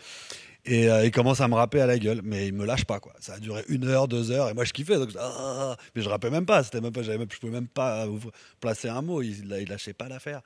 Et 0.66 0.90
euh, 0.90 1.06
il 1.06 1.12
commence 1.12 1.42
à 1.42 1.48
me 1.50 1.56
rapper 1.56 1.82
à 1.82 1.86
la 1.88 2.00
gueule, 2.00 2.22
mais 2.24 2.48
il 2.48 2.54
me 2.54 2.66
lâche 2.66 2.86
pas, 2.86 3.00
quoi. 3.02 3.14
Ça 3.20 3.34
a 3.34 3.40
duré 3.40 3.64
une 3.68 3.86
heure, 3.86 4.08
deux 4.08 4.32
heures, 4.32 4.50
et 4.50 4.54
moi, 4.54 4.64
je 4.64 4.72
kiffais. 4.72 4.96
Donc, 4.98 5.10
je- 5.10 5.18
ah, 5.20 5.76
mais 5.96 6.02
je 6.02 6.08
rappais 6.08 6.30
même 6.30 6.46
pas, 6.46 6.64
c'était 6.64 6.80
même 6.80 6.94
pas, 6.94 7.02
même, 7.02 7.26
je 7.32 7.38
pouvais 7.40 7.52
même 7.52 7.68
pas 7.68 8.08
ouvre- 8.08 8.32
placer 8.62 8.88
un 8.88 9.02
mot, 9.02 9.22
il, 9.22 9.54
il 9.60 9.68
lâchait 9.70 9.94
pas 9.94 10.08
l'affaire. 10.08 10.42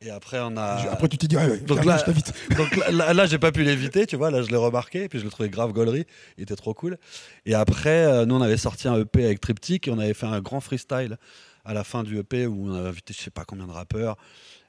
Et 0.00 0.10
après, 0.10 0.38
on 0.40 0.56
a. 0.56 0.80
Après, 0.90 1.08
tu 1.08 1.16
t'es 1.18 1.28
dit, 1.28 1.36
ouais, 1.36 1.46
ouais, 1.46 1.58
Donc 1.58 1.84
là- 1.84 1.96
je 1.98 2.04
t'invite. 2.04 2.32
Donc 2.56 2.74
là, 2.76 2.90
là, 2.90 3.14
là, 3.14 3.26
j'ai 3.26 3.38
pas 3.38 3.52
pu 3.52 3.62
l'éviter, 3.62 4.04
tu 4.06 4.16
vois. 4.16 4.30
Là, 4.32 4.42
je 4.42 4.48
l'ai 4.48 4.56
remarqué, 4.56 5.08
puis 5.08 5.18
je 5.20 5.24
le 5.24 5.30
trouvais 5.30 5.48
grave 5.48 5.72
gaulerie. 5.72 6.06
Il 6.38 6.42
était 6.42 6.56
trop 6.56 6.74
cool. 6.74 6.96
Et 7.46 7.54
après, 7.54 8.04
euh, 8.04 8.24
nous, 8.26 8.34
on 8.34 8.42
avait 8.42 8.56
sorti 8.56 8.88
un 8.88 8.98
EP 9.00 9.24
avec 9.24 9.40
Triptyque 9.40 9.86
et 9.88 9.90
on 9.92 9.98
avait 9.98 10.14
fait 10.14 10.26
un 10.26 10.40
grand 10.40 10.60
freestyle 10.60 11.18
à 11.64 11.72
la 11.74 11.84
fin 11.84 12.02
du 12.02 12.18
EP 12.18 12.46
où 12.46 12.68
on 12.68 12.74
avait 12.74 12.88
invité 12.88 13.14
je 13.16 13.20
sais 13.22 13.30
pas 13.30 13.44
combien 13.44 13.66
de 13.68 13.72
rappeurs. 13.72 14.16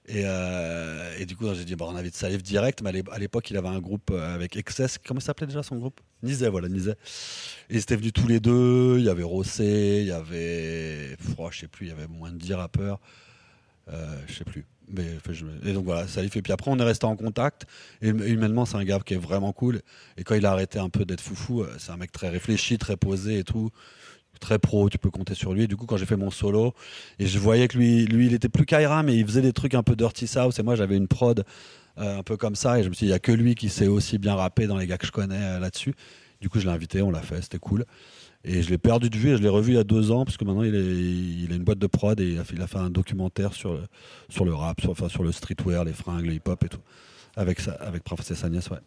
Et, 0.08 0.24
euh, 0.26 1.16
et 1.18 1.26
du 1.26 1.36
coup, 1.38 1.46
j'ai 1.54 1.64
dit, 1.64 1.76
bah, 1.76 1.86
on 1.88 1.96
invite 1.96 2.16
Salif 2.16 2.44
direct. 2.44 2.82
Mais 2.82 2.90
à 2.90 2.92
l'é- 2.92 3.04
à 3.12 3.20
l'époque, 3.20 3.50
il 3.52 3.58
avait 3.58 3.70
un 3.70 3.80
groupe 3.80 4.12
euh, 4.12 4.36
avec 4.36 4.58
Excess. 4.58 4.98
Comment 5.06 5.20
ça 5.22 5.28
s'appelait 5.28 5.48
déjà 5.48 5.64
son 5.64 5.78
groupe? 5.78 6.02
Nizet, 6.24 6.50
voilà, 6.50 6.68
Nizet. 6.68 6.92
Et 7.70 7.76
ils 7.76 7.80
étaient 7.80 7.96
venus 7.96 8.14
tous 8.14 8.28
les 8.28 8.40
deux. 8.42 8.98
Il 9.00 9.06
y 9.06 9.10
avait 9.10 9.24
Rossé, 9.24 10.00
il 10.02 10.08
y 10.08 10.12
avait. 10.12 11.16
oh, 11.38 11.50
je 11.52 11.60
sais 11.62 11.68
plus, 11.68 11.88
il 11.88 11.90
y 11.90 11.94
avait 11.94 12.08
moins 12.08 12.32
de 12.32 12.38
10 12.38 12.54
rappeurs. 12.54 13.00
Euh, 13.92 14.16
je 14.28 14.34
sais 14.34 14.44
plus. 14.46 14.66
Mais, 14.90 15.06
Et 15.66 15.74
donc 15.74 15.86
voilà, 15.86 16.08
Salif. 16.08 16.36
Et 16.36 16.42
puis 16.42 16.52
après, 16.54 16.70
on 16.72 16.78
est 16.78 16.84
resté 16.84 17.06
en 17.06 17.16
contact. 17.16 17.66
Et 18.02 18.12
hum- 18.12 18.24
humainement, 18.26 18.66
c'est 18.66 18.76
un 18.78 18.84
gars 18.84 19.00
qui 19.00 19.14
est 19.14 19.18
vraiment 19.18 19.54
cool. 19.54 19.82
Et 20.18 20.24
quand 20.24 20.36
il 20.36 20.46
a 20.46 20.52
arrêté 20.52 20.80
un 20.80 20.90
peu 20.90 21.06
d'être 21.06 21.22
foufou, 21.22 21.66
c'est 21.80 21.92
un 21.92 21.98
mec 21.98 22.12
très 22.12 22.30
réfléchi, 22.30 22.78
très 22.78 22.98
posé 22.98 23.40
et 23.40 23.44
tout. 23.46 23.70
Très 24.40 24.60
pro, 24.60 24.90
tu 24.90 24.98
peux 24.98 25.10
compter 25.10 25.36
sur 25.36 25.54
lui. 25.54 25.68
Du 25.68 25.78
coup, 25.78 25.86
quand 25.86 25.98
j'ai 25.98 26.06
fait 26.06 26.18
mon 26.18 26.32
solo, 26.32 26.74
et 27.20 27.28
je 27.28 27.40
voyais 27.40 27.68
que 27.68 27.78
lui, 27.78 28.06
lui 28.06 28.26
il 28.28 28.34
était 28.34 28.50
plus 28.50 28.66
Kaira, 28.66 29.04
mais 29.04 29.16
il 29.16 29.26
faisait 29.26 29.42
des 29.42 29.54
trucs 29.54 29.74
un 29.74 29.84
peu 29.84 29.96
dirty 29.96 30.28
south. 30.28 30.60
Et 30.60 30.64
moi, 30.64 30.76
j'avais 30.76 30.98
une 30.98 31.08
prod 31.08 31.46
euh, 31.98 32.20
un 32.20 32.24
peu 32.24 32.36
comme 32.36 32.56
ça. 32.56 32.80
Et 32.80 32.84
je 32.84 32.90
me 32.90 32.94
suis 32.94 33.06
dit, 33.06 33.10
il 33.10 33.14
n'y 33.14 33.16
a 33.16 33.20
que 33.20 33.32
lui 33.32 33.56
qui 33.56 33.70
sait 33.70 33.88
aussi 33.88 34.18
bien 34.18 34.36
rapper 34.36 34.68
dans 34.68 34.78
les 34.78 34.88
gars 34.88 34.98
que 34.98 35.08
je 35.08 35.12
connais 35.12 35.42
euh, 35.42 35.60
là-dessus. 35.60 35.94
Du 36.42 36.50
coup, 36.50 36.60
je 36.60 36.66
l'ai 36.66 36.74
invité, 36.74 37.02
on 37.02 37.10
l'a 37.12 37.22
fait, 37.22 37.42
c'était 37.42 37.60
cool. 37.60 37.86
Et 38.44 38.62
je 38.62 38.70
l'ai 38.70 38.78
perdu 38.78 39.10
de 39.10 39.18
vue 39.18 39.30
et 39.30 39.38
je 39.38 39.42
l'ai 39.42 39.48
revu 39.48 39.72
il 39.72 39.76
y 39.76 39.80
a 39.80 39.86
deux 39.86 40.12
ans, 40.12 40.26
parce 40.26 40.36
que 40.36 40.44
maintenant 40.44 40.64
il, 40.64 40.76
a 41.50 41.56
une 41.56 41.64
boîte 41.64 41.80
de 41.80 41.88
prod 41.88 42.20
et 42.20 42.32
il 42.32 42.62
a 42.62 42.68
fait, 42.68 42.78
un 42.78 42.90
documentaire 42.90 43.54
sur, 43.54 43.74
le- 43.74 43.84
sur 44.28 44.44
le 44.44 44.54
rap, 44.54 44.82
sur, 44.82 45.24
le 45.24 45.32
streetwear, 45.32 45.86
les 45.86 45.94
fringues, 45.94 46.26
le 46.26 46.34
hip-hop 46.34 46.62
et 46.66 46.68
tout. 46.68 46.82
Avec, 47.38 47.62
ça, 47.62 47.72
avec. 47.80 48.04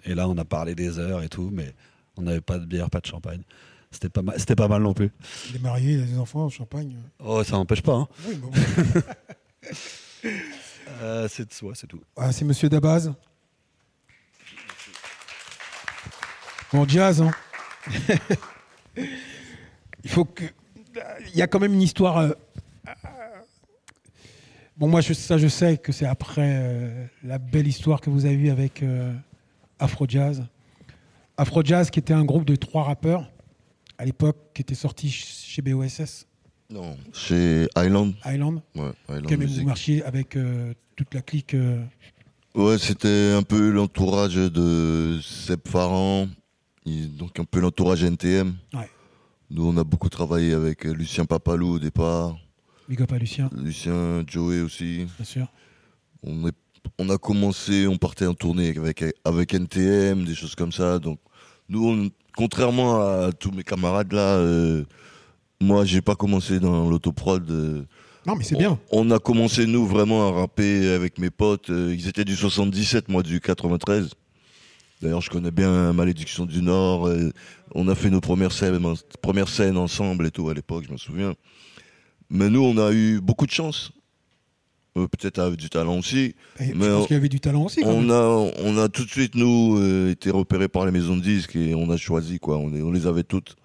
Et 0.05 0.14
là, 0.14 0.28
on 0.28 0.36
a 0.36 0.44
parlé 0.44 0.74
des 0.74 0.98
heures 0.98 1.23
et 1.23 1.28
tout, 1.31 1.48
mais 1.51 1.74
on 2.18 2.23
n'avait 2.23 2.43
pas 2.43 2.59
de 2.59 2.66
bière, 2.66 2.90
pas 2.90 3.01
de 3.01 3.06
champagne. 3.06 3.43
C'était 3.91 4.09
pas, 4.09 4.23
mal- 4.23 4.39
c'était 4.39 4.57
pas 4.57 4.69
mal 4.69 4.83
non 4.83 4.93
plus. 4.95 5.11
Il 5.51 5.57
est 5.57 5.61
marié, 5.61 5.93
il 5.95 6.03
a 6.03 6.05
des 6.07 6.19
enfants, 6.19 6.49
champagne. 6.49 6.97
Oh, 7.19 7.43
ça 7.45 7.53
n'empêche 7.53 7.83
pas. 7.83 7.95
Hein. 7.95 8.09
Oui, 8.27 8.35
bah 8.37 8.49
bon. 8.53 9.01
Euh, 11.03 11.29
c'est 11.29 11.63
ouais, 11.63 11.73
c'est 11.75 11.87
tout. 11.89 12.01
Ah, 12.17 12.33
c'est 12.33 12.45
Monsieur 12.45 12.69
Dabaz. 12.69 13.13
Bon, 16.73 16.87
jazz, 16.87 17.21
hein. 17.23 17.31
Il 18.97 20.11
faut 20.11 20.25
que. 20.25 20.45
Il 21.33 21.37
y 21.37 21.43
a 21.43 21.47
quand 21.47 21.61
même 21.61 21.75
une 21.75 21.83
histoire. 21.83 22.19
euh, 22.19 22.31
euh, 22.89 22.93
Bon, 24.77 24.89
moi, 24.89 25.01
je, 25.01 25.13
ça, 25.13 25.39
je 25.39 25.49
sais 25.49 25.79
que 25.79 25.93
c'est 25.93 26.07
après 26.07 26.57
euh, 26.61 27.07
la 27.25 27.39
belle 27.39 27.67
histoire 27.67 28.01
que 28.01 28.11
vous 28.11 28.25
avez 28.27 28.35
eue 28.35 28.51
avec 28.51 28.83
euh, 28.83 29.13
Afro 29.79 30.07
Jazz. 30.09 30.45
Afro 31.37 31.63
Jazz, 31.65 31.91
qui 31.91 31.99
était 31.99 32.15
un 32.15 32.25
groupe 32.25 32.45
de 32.45 32.57
trois 32.57 32.85
rappeurs 32.85 33.31
à 33.98 34.05
l'époque, 34.05 34.36
qui 34.55 34.62
était 34.62 34.74
sorti 34.74 35.09
ch- 35.10 35.44
chez 35.47 35.62
BOSS. 35.62 36.27
Non, 36.70 36.97
chez 37.12 37.66
Island. 37.77 38.14
Island 38.24 38.60
Ouais, 38.74 38.90
Island 39.09 39.44
vous 39.44 39.64
marchiez 39.64 40.02
avec 40.02 40.36
euh, 40.36 40.73
toute 40.97 41.14
la 41.14 41.23
clique. 41.23 41.55
euh, 41.55 41.85
Ouais, 42.55 42.78
c'était 42.78 43.32
un 43.36 43.43
peu 43.43 43.70
l'entourage 43.70 44.35
de 44.36 45.18
Seb 45.23 45.60
Farhan, 45.68 46.28
il- 46.85 47.16
donc 47.16 47.39
un 47.39 47.44
peu 47.44 47.60
l'entourage 47.60 48.02
NTM. 48.02 48.55
Ouais. 48.74 48.89
Nous, 49.51 49.64
on 49.64 49.77
a 49.77 49.85
beaucoup 49.85 50.09
travaillé 50.09 50.52
avec 50.55 50.86
euh, 50.86 50.93
Lucien 50.93 51.24
Papalou 51.24 51.74
au 51.74 51.78
départ, 51.78 52.36
Big 52.89 53.01
up 53.02 53.12
à 53.12 53.18
Lucien, 53.18 53.51
Lucien 53.56 54.24
Joey 54.27 54.60
aussi. 54.60 55.06
bien 55.16 55.24
sûr. 55.24 55.47
On, 56.23 56.48
est, 56.48 56.55
on 56.98 57.10
a 57.10 57.18
commencé, 57.18 57.86
on 57.86 57.97
partait 57.97 58.27
en 58.27 58.35
tournée 58.35 58.77
avec, 58.77 59.05
avec 59.24 59.55
NTM, 59.55 60.24
des 60.24 60.35
choses 60.35 60.55
comme 60.56 60.73
ça. 60.73 60.98
Donc, 60.98 61.18
nous, 61.68 61.86
on- 61.89 62.10
contrairement 62.37 63.01
à 63.01 63.33
tous 63.33 63.51
mes 63.51 63.65
camarades 63.65 64.13
là, 64.13 64.37
euh, 64.37 64.85
moi, 65.61 65.85
j'ai 65.87 66.03
pas 66.03 66.15
commencé 66.15 66.61
dans 66.61 66.89
l'autoprod. 66.89 67.51
euh, 67.51 67.83
Non, 68.27 68.37
mais 68.37 68.45
c'est 68.45 68.57
bien. 68.59 68.79
On 68.93 69.11
a 69.11 69.19
commencé, 69.19 69.67
nous, 69.67 69.87
vraiment 69.87 70.29
à 70.29 70.33
rapper 70.41 70.91
avec 70.91 71.19
mes 71.19 71.31
potes. 71.31 71.71
Euh, 71.71 71.95
Ils 71.99 72.07
étaient 72.09 72.27
du 72.27 72.37
77, 72.37 73.09
moi 73.09 73.23
du 73.23 73.41
93. 73.41 74.11
D'ailleurs, 75.01 75.21
je 75.23 75.31
connais 75.31 75.51
bien 75.51 75.93
Malédiction 75.95 76.45
du 76.47 76.61
Nord. 76.63 77.09
Euh, 77.09 77.31
On 77.75 77.89
a 77.89 77.95
fait 77.95 78.11
nos 78.11 78.21
premières 78.21 78.53
scènes, 78.53 78.79
premières 79.23 79.49
scènes 79.49 79.77
ensemble 79.79 80.27
et 80.27 80.31
tout 80.31 80.49
à 80.51 80.55
l'époque, 80.55 80.85
je 80.87 80.93
me 80.93 80.99
souviens. 80.99 81.35
Mais 82.29 82.51
nous, 82.51 82.63
on 82.63 82.77
a 82.79 82.93
eu 82.93 83.21
beaucoup 83.21 83.47
de 83.47 83.51
chance. 83.53 83.93
Euh, 84.97 85.06
Peut-être 85.09 85.39
avec 85.39 85.59
du 85.59 85.68
talent 85.68 85.98
aussi. 85.98 86.35
Et 86.59 86.73
Mais 86.74 86.86
je 86.86 86.90
on- 86.90 86.98
pense 86.98 87.06
qu'il 87.09 87.14
y 87.14 87.18
avait 87.18 87.28
du 87.28 87.40
talent 87.40 87.64
aussi. 87.64 87.81
quand 87.82 87.89
On 87.90 88.01
même. 88.01 88.10
a, 88.10 88.28
on 88.64 88.78
a 88.78 88.89
tout 88.89 89.05
de 89.05 89.10
suite, 89.10 89.35
nous, 89.35 89.77
euh, 89.78 90.10
été 90.10 90.31
repérés 90.31 90.68
par 90.68 90.86
les 90.86 90.93
maisons 90.93 91.16
de 91.16 91.23
disques 91.23 91.56
et 91.56 91.74
on 91.74 91.90
a 91.90 91.97
choisi, 91.97 92.39
quoi. 92.39 92.56
On, 92.59 92.90
les 92.90 93.06
avait 93.06 93.23
toutes. 93.23 93.56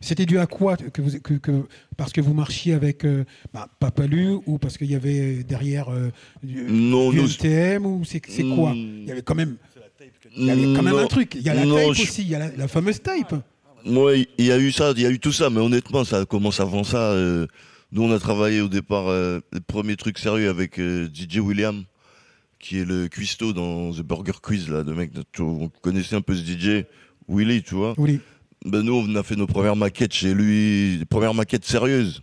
C'était 0.00 0.26
dû 0.26 0.38
à 0.38 0.46
quoi 0.46 0.76
que 0.76 1.00
vous, 1.02 1.18
que, 1.20 1.34
que- 1.34 1.64
Parce 1.96 2.12
que 2.12 2.20
vous 2.20 2.34
marchiez 2.34 2.72
avec 2.74 3.04
euh, 3.04 3.24
bah, 3.52 3.68
Papalu 3.78 4.30
ou 4.46 4.58
parce 4.58 4.76
qu'il 4.76 4.90
y 4.90 4.94
avait 4.96 5.44
derrière 5.44 5.88
euh, 5.88 6.10
du, 6.42 6.64
Non, 6.68 7.10
du 7.10 7.16
nous- 7.18 7.24
NTM 7.28 7.86
ou 7.86 8.02
c'est 8.04 8.20
quoi? 8.20 8.72
Mm. 8.74 8.76
Il 9.02 9.04
y 9.06 9.12
avait 9.12 9.22
quand 9.22 9.34
même, 9.36 9.56
il 10.36 10.46
y 10.46 10.50
avait 10.50 10.62
quand 10.74 10.82
même 10.82 10.94
Non, 10.94 10.98
un 10.98 11.06
truc. 11.06 11.34
Il 11.36 11.42
y 11.42 11.48
a 11.48 11.54
la 11.54 11.64
non, 11.64 11.76
tape 11.76 11.92
je- 11.94 12.02
aussi, 12.02 12.22
il 12.22 12.28
y 12.28 12.34
a 12.34 12.38
la, 12.40 12.50
la 12.56 12.68
fameuse 12.68 13.00
tape. 13.02 13.34
Moi, 13.84 14.14
il 14.38 14.44
y 14.46 14.50
a 14.50 14.58
eu 14.58 14.72
ça, 14.72 14.92
il 14.96 15.02
y 15.02 15.06
a 15.06 15.10
eu 15.10 15.18
tout 15.20 15.32
ça, 15.32 15.50
mais 15.50 15.60
honnêtement, 15.60 16.04
ça 16.04 16.24
commence 16.24 16.58
avant 16.60 16.84
ça. 16.84 17.12
Nous, 17.94 18.02
on 18.02 18.12
a 18.12 18.18
travaillé 18.18 18.60
au 18.60 18.68
départ, 18.68 19.06
euh, 19.06 19.38
le 19.52 19.60
premier 19.60 19.94
truc 19.94 20.18
sérieux 20.18 20.50
avec 20.50 20.80
euh, 20.80 21.08
DJ 21.14 21.38
William, 21.38 21.84
qui 22.58 22.80
est 22.80 22.84
le 22.84 23.06
cuistot 23.06 23.52
dans 23.52 23.92
The 23.92 24.00
Burger 24.00 24.32
Quiz, 24.42 24.68
là, 24.68 24.82
de 24.82 24.92
mec, 24.92 25.12
vous 25.38 25.70
connaissez 25.80 26.16
un 26.16 26.20
peu 26.20 26.34
ce 26.34 26.42
DJ, 26.42 26.86
Willy, 27.28 27.62
tu 27.62 27.76
vois. 27.76 27.94
Oui. 27.96 28.18
Ben, 28.64 28.82
nous, 28.82 28.94
on 28.94 29.14
a 29.14 29.22
fait 29.22 29.36
nos 29.36 29.46
premières 29.46 29.76
maquettes 29.76 30.12
chez 30.12 30.34
lui, 30.34 30.96
les 30.98 31.04
premières 31.04 31.34
maquettes 31.34 31.64
sérieuses, 31.64 32.22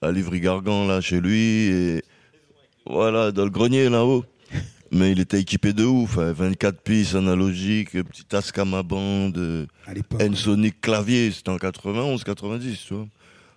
à 0.00 0.10
Livry-Gargan, 0.10 0.88
là, 0.88 1.00
chez 1.00 1.20
lui, 1.20 1.38
et 1.38 2.02
voilà, 2.84 3.30
dans 3.30 3.44
le 3.44 3.50
grenier, 3.50 3.88
là-haut. 3.88 4.24
Mais 4.90 5.12
il 5.12 5.20
était 5.20 5.40
équipé 5.40 5.72
de 5.72 5.84
ouf, 5.84 6.18
hein, 6.18 6.32
24 6.32 6.80
pistes 6.80 7.14
analogiques, 7.14 7.92
petit 7.92 8.24
Tascam 8.24 8.82
bande, 8.82 9.38
euh. 9.38 9.66
N-Sonic 10.18 10.80
clavier, 10.80 11.30
c'était 11.30 11.50
en 11.50 11.58
91, 11.58 12.24
90, 12.24 12.84
tu 12.84 12.94
vois. 12.94 13.06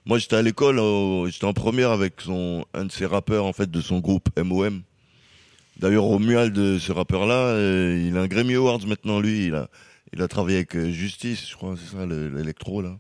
Moi, 0.06 0.20
j'étais 0.20 0.36
à 0.36 0.42
l'école, 0.42 0.80
au- 0.80 1.28
j'étais 1.28 1.46
en 1.46 1.54
première 1.54 1.92
avec 1.92 2.14
un 2.28 2.86
de 2.86 2.92
ses 2.92 3.06
rappeurs, 3.06 3.46
en 3.46 3.54
fait, 3.54 3.70
de 3.72 3.82
son 3.82 4.00
groupe 4.00 4.30
MOM. 4.38 4.82
D'ailleurs, 5.78 6.04
Romuald, 6.04 6.54
de 6.54 6.78
ce 6.80 6.92
rappeur-là, 6.92 7.48
euh, 7.50 8.06
il 8.08 8.16
a 8.18 8.22
un 8.22 8.28
Grammy 8.28 8.54
Awards 8.56 8.86
maintenant, 8.88 9.20
lui. 9.20 9.48
Il 9.48 9.56
a, 9.56 9.68
il 10.14 10.22
a 10.22 10.28
travaillé 10.28 10.58
avec 10.58 10.76
euh, 10.76 10.92
Justice, 10.92 11.50
je 11.50 11.56
crois, 11.56 11.76
c'est 11.78 11.98
ça, 11.98 12.06
le- 12.06 12.30
l'électro, 12.30 12.82
là. 12.82 12.98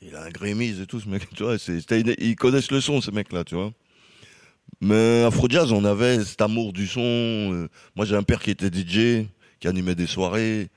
Il 0.00 0.14
a 0.14 0.22
un 0.22 0.30
Grammy 0.30 0.68
et 0.80 0.86
tout, 0.86 1.00
ce 1.00 1.08
mec, 1.08 1.28
tu 1.36 1.42
vois. 1.42 1.58
c'était 1.58 2.00
une- 2.00 2.14
ils 2.18 2.36
connaissent 2.36 2.70
le 2.70 2.80
son, 2.80 3.00
ces 3.00 3.10
mecs-là, 3.10 3.44
tu 3.44 3.56
vois. 3.56 3.72
Mais 4.80 5.24
Afro 5.24 5.48
Jazz, 5.48 5.72
on 5.72 5.84
avait 5.84 6.24
cet 6.24 6.40
amour 6.40 6.72
du 6.72 6.86
son. 6.86 7.00
euh, 7.02 7.68
moi, 7.96 8.06
j'ai 8.06 8.14
un 8.14 8.22
père 8.22 8.40
qui 8.40 8.50
était 8.50 8.70
DJ, 8.70 9.26
qui 9.60 9.66
animait 9.66 9.96
des 9.96 10.06
soirées. 10.06 10.68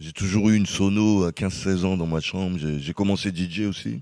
J'ai 0.00 0.12
toujours 0.12 0.50
eu 0.50 0.56
une 0.56 0.66
sono 0.66 1.24
à 1.24 1.30
15-16 1.30 1.84
ans 1.84 1.96
dans 1.96 2.06
ma 2.06 2.20
chambre. 2.20 2.58
J'ai 2.58 2.92
commencé 2.92 3.30
DJ 3.30 3.60
aussi. 3.68 4.00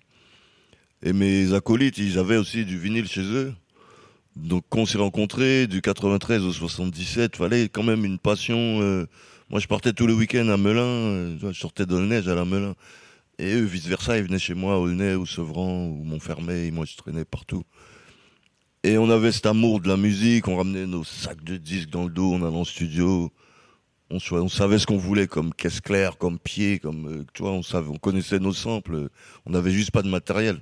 Et 1.03 1.12
mes 1.12 1.53
acolytes, 1.53 1.99
ils 1.99 2.19
avaient 2.19 2.37
aussi 2.37 2.65
du 2.65 2.79
vinyle 2.79 3.09
chez 3.09 3.23
eux. 3.23 3.53
Donc, 4.37 4.65
quand 4.70 4.81
on 4.81 4.87
s'est 4.87 4.99
rencontrés, 4.99 5.66
du 5.66 5.83
93 5.83 6.45
au 6.45 6.53
77, 6.53 7.37
fallait 7.37 7.69
quand 7.69 7.83
même 7.83 8.05
une 8.05 8.19
passion. 8.19 8.81
euh, 8.81 9.07
moi, 9.51 9.61
je 9.61 9.66
partais 9.66 9.93
tous 9.93 10.07
les 10.07 10.15
week-ends 10.15 10.49
à 10.49 10.57
Melun. 10.57 10.81
euh, 10.81 11.37
je 11.41 11.53
sortais 11.53 11.87
de 11.87 11.99
neige 11.99 12.29
à 12.29 12.35
la 12.35 12.45
Melun. 12.45 12.74
Et 13.39 13.53
eux, 13.55 13.65
vice-versa, 13.65 14.16
ils 14.19 14.24
venaient 14.24 14.39
chez 14.39 14.55
moi, 14.55 14.79
au 14.79 14.85
Aulnay, 14.85 15.15
au 15.15 15.27
Sevran, 15.27 15.87
ou 15.87 16.05
Montfermeil. 16.05 16.70
Moi, 16.70 16.87
je 16.87 16.97
traînais 16.97 17.24
partout. 17.24 17.65
Et 18.85 18.97
on 18.97 19.11
avait 19.11 19.33
cet 19.33 19.47
amour 19.47 19.81
de 19.81 19.89
la 19.89 19.97
musique. 19.97 20.49
On 20.49 20.57
ramenait 20.57 20.87
nos 20.87 21.05
sacs 21.05 21.43
de 21.45 21.57
disques 21.57 21.91
dans 21.91 22.05
le 22.05 22.11
dos. 22.11 22.33
On 22.33 22.47
allait 22.47 22.57
en 22.57 22.65
studio. 22.65 23.31
On 24.11 24.49
savait 24.49 24.79
ce 24.79 24.87
qu'on 24.87 24.99
voulait 24.99 25.27
comme 25.27 25.53
caisse 25.55 25.81
claire, 25.81 26.19
comme 26.19 26.39
pied, 26.39 26.79
comme 26.79 27.07
euh, 27.09 27.24
tu 27.33 27.43
vois, 27.43 27.53
on 27.53 27.62
savait, 27.62 27.89
on 27.89 27.97
connaissait 27.97 28.39
nos 28.39 28.53
samples. 28.53 29.09
On 29.47 29.51
n'avait 29.51 29.70
juste 29.70 29.91
pas 29.91 30.03
de 30.03 30.09
matériel. 30.09 30.61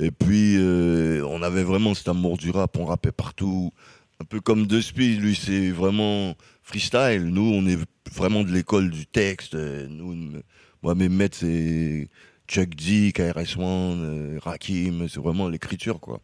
Et 0.00 0.10
puis 0.10 0.54
euh, 0.56 1.24
on 1.26 1.42
avait 1.42 1.64
vraiment 1.64 1.94
cet 1.94 2.08
amour 2.08 2.36
du 2.38 2.50
rap. 2.50 2.76
On 2.78 2.84
rappait 2.84 3.12
partout, 3.12 3.72
un 4.20 4.24
peu 4.24 4.40
comme 4.40 4.66
De 4.66 4.80
Speed. 4.80 5.20
Lui, 5.20 5.34
c'est 5.34 5.70
vraiment 5.70 6.34
freestyle. 6.62 7.24
Nous, 7.26 7.42
on 7.54 7.66
est 7.66 7.78
vraiment 8.14 8.44
de 8.44 8.52
l'école 8.52 8.90
du 8.90 9.06
texte. 9.06 9.54
Nous, 9.54 10.40
moi, 10.82 10.94
mes 10.94 11.08
maîtres, 11.08 11.38
c'est 11.38 12.08
Chuck 12.46 12.74
D, 12.76 13.12
KRS 13.12 13.58
One, 13.58 14.02
euh, 14.02 14.38
Rakim. 14.40 15.08
C'est 15.08 15.20
vraiment 15.20 15.48
l'écriture, 15.48 15.98
quoi. 16.00 16.20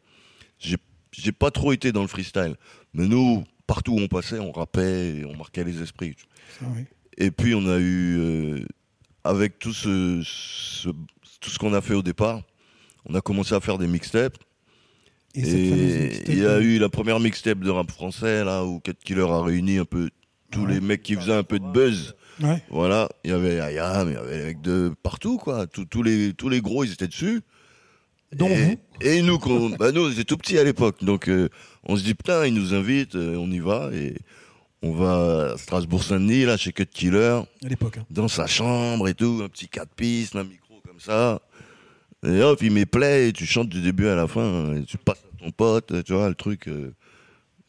J'ai 1.16 1.32
pas 1.32 1.50
trop 1.50 1.72
été 1.72 1.92
dans 1.92 2.02
le 2.02 2.08
freestyle, 2.08 2.56
mais 2.92 3.06
nous, 3.06 3.44
partout 3.66 3.92
où 3.92 4.00
on 4.00 4.08
passait, 4.08 4.38
on 4.40 4.50
rappait, 4.52 5.16
et 5.18 5.24
on 5.24 5.36
marquait 5.36 5.62
les 5.64 5.80
esprits. 5.82 6.16
Oui. 6.62 6.84
Et 7.18 7.30
puis 7.30 7.54
on 7.54 7.66
a 7.68 7.78
eu, 7.78 8.16
euh, 8.18 8.64
avec 9.22 9.58
tout 9.60 9.72
ce, 9.72 10.20
ce- 10.24 10.88
tout 11.40 11.50
ce 11.50 11.58
qu'on 11.58 11.72
a 11.74 11.80
fait 11.80 11.94
au 11.94 12.02
départ, 12.02 12.42
on 13.06 13.14
a 13.14 13.20
commencé 13.20 13.54
à 13.54 13.60
faire 13.60 13.78
des 13.78 13.86
mixtapes. 13.86 14.36
Et, 15.34 16.12
il 16.28 16.38
y 16.38 16.46
a 16.46 16.60
eu 16.60 16.78
la 16.78 16.88
première 16.88 17.18
mixtape 17.18 17.58
de 17.58 17.70
rap 17.70 17.90
français, 17.90 18.44
là, 18.44 18.64
où 18.64 18.78
Cat 18.80 18.92
Killer 19.04 19.26
a 19.28 19.42
réuni 19.42 19.78
un 19.78 19.84
peu 19.84 20.10
tous 20.52 20.64
les 20.66 20.80
mecs 20.80 21.02
qui 21.02 21.16
faisaient 21.16 21.32
un 21.34 21.42
peu 21.42 21.58
de 21.58 21.66
buzz. 21.66 22.14
Ouais. 22.40 22.62
Voilà, 22.70 23.08
il 23.24 23.30
y 23.30 23.34
avait 23.34 23.58
Ayam, 23.60 24.08
il 24.10 24.14
y 24.14 24.16
avait 24.16 24.38
les 24.38 24.44
mecs 24.44 24.60
de 24.60 24.92
partout, 25.02 25.38
quoi. 25.38 25.66
Tous, 25.66 25.84
tous 25.86 26.02
les, 26.04 26.32
tous 26.34 26.48
les 26.48 26.60
gros, 26.60 26.84
ils 26.84 26.92
étaient 26.92 27.08
dessus. 27.08 27.40
Dont 28.32 28.48
et, 28.48 28.62
vous. 28.64 28.76
et 29.00 29.22
nous, 29.22 29.38
qu'on- 29.38 29.70
bah 29.78 29.90
nous, 29.92 30.06
on 30.06 30.10
était 30.10 30.24
tout 30.24 30.36
petits 30.36 30.58
à 30.58 30.64
l'époque. 30.64 31.02
Donc, 31.04 31.28
euh, 31.28 31.48
on 31.84 31.96
se 31.96 32.04
dit, 32.04 32.14
putain, 32.14 32.46
ils 32.46 32.54
nous 32.54 32.72
invitent, 32.74 33.16
euh, 33.16 33.36
on 33.36 33.50
y 33.50 33.58
va. 33.60 33.90
Et 33.92 34.14
on 34.82 34.92
va 34.92 35.52
à 35.54 35.58
Strasbourg-Saint-Denis, 35.58 36.44
là, 36.44 36.56
chez 36.56 36.72
Cut 36.72 36.86
Killer, 36.86 37.40
à 37.64 37.68
l'époque. 37.68 37.98
hein. 37.98 38.06
dans 38.10 38.28
sa 38.28 38.46
chambre 38.46 39.08
et 39.08 39.14
tout, 39.14 39.40
un 39.44 39.48
petit 39.48 39.68
4 39.68 39.88
pistes, 39.94 40.36
un 40.36 40.44
micro 40.44 40.80
comme 40.86 41.00
ça. 41.00 41.40
Et 42.24 42.40
hop, 42.42 42.60
il 42.62 42.70
met 42.72 42.86
play, 42.86 43.28
et 43.28 43.32
tu 43.32 43.44
chantes 43.46 43.68
du 43.68 43.80
début 43.80 44.06
à 44.08 44.14
la 44.14 44.26
fin, 44.26 44.74
et 44.74 44.84
tu 44.84 44.96
passes 44.96 45.18
à 45.38 45.44
ton 45.44 45.50
pote, 45.50 46.02
tu 46.04 46.12
vois, 46.14 46.28
le 46.28 46.34
truc. 46.34 46.68
euh, 46.68 46.92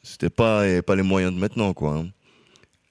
C'était 0.02 0.30
pas, 0.30 0.66
il 0.66 0.70
y 0.70 0.72
avait 0.74 0.82
pas 0.82 0.96
les 0.96 1.04
moyens 1.04 1.34
de 1.34 1.40
maintenant, 1.40 1.74
quoi. 1.74 1.96
hein. 1.98 2.08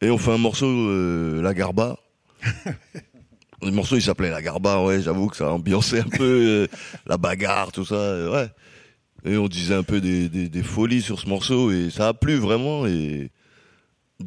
Et 0.03 0.11
on 0.11 0.19
fait 0.19 0.33
un 0.33 0.39
morceau, 0.39 0.67
euh, 0.69 1.41
La 1.43 1.55
Garba. 1.55 1.97
Le 3.63 3.71
morceau, 3.71 3.97
il 3.97 4.03
s'appelait 4.03 4.31
La 4.31 4.43
Garba, 4.43 4.83
ouais, 4.85 5.01
j'avoue 5.01 5.29
que 5.29 5.37
ça 5.37 5.51
ambiançait 5.51 6.01
un 6.01 6.09
peu 6.09 6.23
euh, 6.23 6.67
la 7.07 7.17
bagarre, 7.17 7.73
tout 7.73 7.85
ça, 7.85 7.95
euh, 7.95 8.31
ouais. 8.31 8.49
Et 9.25 9.39
on 9.39 9.49
disait 9.49 9.75
un 9.75 9.83
peu 9.85 10.03
des, 10.03 10.29
des, 10.29 10.51
des 10.51 10.63
folies 10.63 11.01
sur 11.01 11.19
ce 11.19 11.27
morceau, 11.27 11.71
et 11.71 11.89
ça 11.89 12.09
a 12.09 12.15
plu 12.15 12.35
vraiment, 12.35 12.85
et 12.87 13.31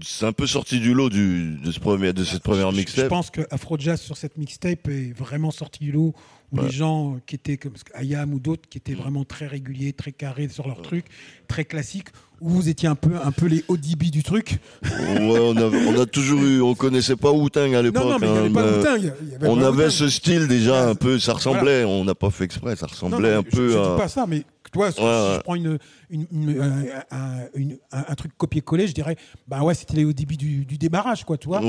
c'est 0.01 0.25
un 0.25 0.31
peu 0.33 0.47
sorti 0.47 0.79
du 0.79 0.95
lot 0.95 1.09
du, 1.09 1.57
de, 1.63 1.71
ce 1.71 1.79
premier, 1.79 2.13
de 2.13 2.23
cette 2.23 2.41
première 2.41 2.71
Je- 2.71 2.77
Je 2.77 2.79
mixtape. 2.81 3.09
pense 3.09 3.29
que 3.29 3.41
Afro 3.51 3.77
Jazz 3.77 4.01
sur 4.01 4.17
cette 4.17 4.37
mixtape 4.37 4.87
est 4.87 5.11
vraiment 5.15 5.51
sorti 5.51 5.83
du 5.83 5.91
lot 5.91 6.15
où 6.53 6.61
les 6.61 6.69
gens 6.69 7.17
qui 7.25 7.35
étaient 7.35 7.57
comme 7.57 7.73
Ayam 7.93 8.33
ou 8.33 8.39
d'autres 8.39 8.69
qui 8.69 8.77
étaient 8.77 8.93
vraiment 8.93 9.25
très 9.25 9.47
réguliers, 9.47 9.91
très 9.93 10.11
carrés 10.13 10.47
sur 10.47 10.67
leur 10.67 10.81
truc, 10.81 11.05
très 11.47 11.65
classiques, 11.65 12.07
où 12.39 12.49
vous 12.49 12.69
étiez 12.69 12.87
un 12.87 12.95
peu 12.95 13.11
un 13.21 13.31
peu 13.31 13.47
les 13.47 13.65
ODB 13.67 14.03
du 14.11 14.23
truc. 14.23 14.59
Ouais, 14.83 15.39
on 15.39 15.57
a, 15.57 15.65
on 15.65 15.99
a 15.99 16.05
toujours 16.05 16.41
eu, 16.41 16.61
on 16.61 16.73
connaissait 16.75 17.15
pas 17.15 17.31
Wu-Tang 17.31 17.73
à 17.75 17.81
l'époque. 17.81 18.03
Non, 18.03 18.11
non, 18.11 18.17
mais 18.19 18.27
il 18.27 18.51
n'y 18.51 18.59
hein, 18.59 18.81
pas 18.83 18.97
y 18.97 19.09
avait- 19.35 19.47
On 19.47 19.61
avait 19.61 19.89
ce 19.89 20.07
style 20.07 20.47
déjà 20.47 20.87
un 20.87 20.95
peu, 20.95 21.19
ça 21.19 21.33
ressemblait, 21.33 21.83
on 21.83 22.05
n'a 22.05 22.15
pas 22.15 22.29
fait 22.29 22.45
exprès, 22.45 22.75
ça 22.75 22.85
ressemblait 22.87 23.33
non, 23.33 23.39
un 23.39 23.43
je- 23.49 23.55
peu 23.55 23.69
je, 23.71 23.77
à. 23.77 23.97
pas 23.97 24.07
ça, 24.07 24.25
mais 24.27 24.43
toi, 24.77 24.91
si 24.91 24.99
Ouais, 25.01 25.35
je 25.35 25.41
prends 25.41 25.55
une, 25.55 25.77
une- 26.09 26.27
une- 26.31 26.61
un, 26.61 26.85
un- 27.11 27.47
une- 27.55 27.77
un- 27.91 28.05
un 28.07 28.15
truc 28.15 28.31
copier-coller, 28.37 28.87
je 28.87 28.93
dirais, 28.93 29.15
bah 29.47 29.63
ouais, 29.63 29.73
c'était 29.73 29.95
les 29.97 30.05
ODB 30.05 30.33
du, 30.37 30.65
du 30.65 30.77
démarrage, 30.77 31.23
quoi, 31.25 31.37
tu 31.37 31.47
vois. 31.47 31.59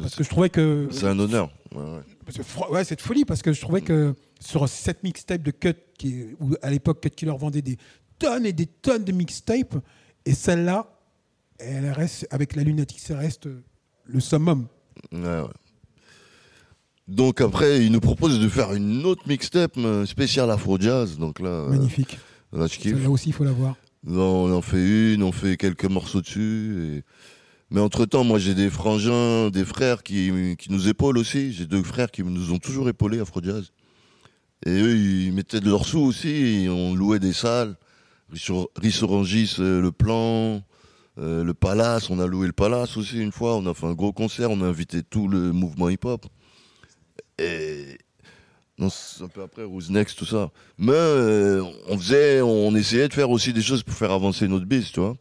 Parce 0.00 0.14
que 0.14 0.24
je 0.24 0.28
trouvais 0.30 0.48
que 0.50 0.88
c'est 0.90 1.06
un 1.06 1.18
honneur. 1.18 1.50
Ouais, 2.70 2.84
cette 2.84 3.00
folie, 3.02 3.24
parce 3.24 3.42
que 3.42 3.52
je 3.52 3.60
trouvais 3.60 3.82
que 3.82 4.14
sur 4.40 4.68
cette 4.68 5.02
mixtape 5.02 5.42
de 5.42 5.50
Cut, 5.50 5.74
qui 5.98 6.26
où 6.40 6.54
à 6.62 6.70
l'époque 6.70 7.00
Cut 7.02 7.10
Killer 7.10 7.34
vendait 7.38 7.62
des 7.62 7.76
tonnes 8.18 8.46
et 8.46 8.52
des 8.52 8.66
tonnes 8.66 9.04
de 9.04 9.12
mixtapes, 9.12 9.76
et 10.24 10.32
celle-là, 10.34 10.86
elle 11.58 11.90
reste, 11.90 12.26
avec 12.30 12.56
la 12.56 12.62
lunatique, 12.62 13.00
ça 13.00 13.16
reste 13.16 13.48
le 14.06 14.20
summum. 14.20 14.66
Ouais, 15.12 15.18
ouais. 15.20 15.42
Donc 17.08 17.40
après, 17.40 17.84
il 17.84 17.92
nous 17.92 18.00
propose 18.00 18.40
de 18.40 18.48
faire 18.48 18.72
une 18.74 19.04
autre 19.04 19.22
mixtape 19.28 19.76
euh, 19.76 20.04
spéciale 20.06 20.50
Afro 20.50 20.76
Jazz. 20.80 21.18
Donc 21.18 21.38
là, 21.38 21.48
euh, 21.48 21.68
Magnifique. 21.68 22.18
Là 22.52 23.10
aussi, 23.10 23.28
il 23.30 23.32
faut 23.32 23.44
la 23.44 23.52
voir. 23.52 23.76
Là, 24.06 24.20
on 24.20 24.52
en 24.52 24.62
fait 24.62 25.14
une, 25.14 25.22
on 25.22 25.32
fait 25.32 25.56
quelques 25.56 25.84
morceaux 25.86 26.20
dessus. 26.20 26.76
et- 26.98 27.02
Mais 27.70 27.80
entre-temps, 27.80 28.22
moi, 28.22 28.38
j'ai 28.38 28.54
des 28.54 28.70
frangins, 28.70 29.50
des 29.50 29.64
frères 29.64 30.02
qui, 30.04 30.54
qui 30.56 30.70
nous 30.70 30.86
épaulent 30.88 31.18
aussi. 31.18 31.52
J'ai 31.52 31.66
deux 31.66 31.82
frères 31.82 32.10
qui 32.12 32.22
nous 32.22 32.52
ont 32.52 32.58
toujours 32.58 32.88
épaulés, 32.88 33.18
Afro 33.18 33.42
Jazz. 33.42 33.72
Et 34.64 34.70
eux, 34.70 34.96
ils 34.96 35.32
mettaient 35.32 35.60
de 35.60 35.68
leurs 35.68 35.84
sous 35.86 35.98
aussi. 36.00 36.28
et 36.64 36.68
on 36.68 36.94
louait 36.94 37.18
des 37.18 37.32
salles. 37.32 37.76
Risso- 38.32 38.68
Rissorangis, 38.76 39.56
euh, 39.58 39.80
le 39.80 39.90
plan, 39.92 40.62
euh, 41.18 41.42
le 41.44 41.54
Palace. 41.54 42.08
On 42.10 42.20
a 42.20 42.26
loué 42.26 42.46
le 42.46 42.52
Palace 42.52 42.96
aussi 42.96 43.18
une 43.20 43.32
fois. 43.32 43.56
On 43.56 43.66
a 43.66 43.74
fait 43.74 43.86
un 43.86 43.94
gros 43.94 44.12
concert. 44.12 44.50
On 44.52 44.60
a 44.62 44.66
invité 44.66 45.02
tout 45.02 45.26
le 45.28 45.52
mouvement 45.52 45.88
hip-hop. 45.88 46.26
Et 47.38 47.98
non, 48.78 48.90
c'est 48.90 49.24
un 49.24 49.28
peu 49.28 49.42
après, 49.42 49.64
Who's 49.64 49.88
Next, 49.88 50.18
tout 50.18 50.26
ça. 50.26 50.50
Mais 50.76 50.92
euh, 50.92 51.62
on 51.88 51.96
faisait, 51.96 52.42
on 52.42 52.74
essayait 52.74 53.08
de 53.08 53.14
faire 53.14 53.30
aussi 53.30 53.54
des 53.54 53.62
choses 53.62 53.82
pour 53.82 53.94
faire 53.94 54.10
avancer 54.10 54.46
notre 54.48 54.66
biz, 54.66 54.92
tu 54.92 55.00
vois. 55.00 55.16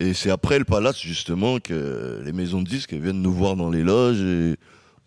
Et 0.00 0.14
c'est 0.14 0.30
après 0.30 0.58
le 0.58 0.64
Palace, 0.64 1.00
justement, 1.00 1.60
que 1.60 2.20
les 2.24 2.32
maisons 2.32 2.60
de 2.60 2.68
disques 2.68 2.94
viennent 2.94 3.22
nous 3.22 3.32
voir 3.32 3.54
dans 3.54 3.70
les 3.70 3.84
loges 3.84 4.20
et 4.20 4.56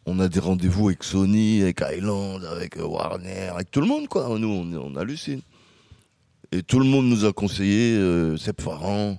on 0.05 0.19
a 0.19 0.29
des 0.29 0.39
rendez-vous 0.39 0.87
avec 0.87 1.03
Sony, 1.03 1.63
avec 1.63 1.81
Island, 1.81 2.45
avec 2.45 2.77
Warner, 2.77 3.49
avec 3.53 3.71
tout 3.71 3.81
le 3.81 3.87
monde, 3.87 4.07
quoi. 4.07 4.37
Nous, 4.39 4.47
on, 4.47 4.95
hallucine. 4.95 5.41
Et 6.51 6.61
tout 6.63 6.79
le 6.79 6.85
monde 6.85 7.07
nous 7.07 7.25
a 7.25 7.33
conseillé, 7.33 7.95
euh, 7.97 8.37
Seb 8.37 8.61
Farhan, 8.61 9.17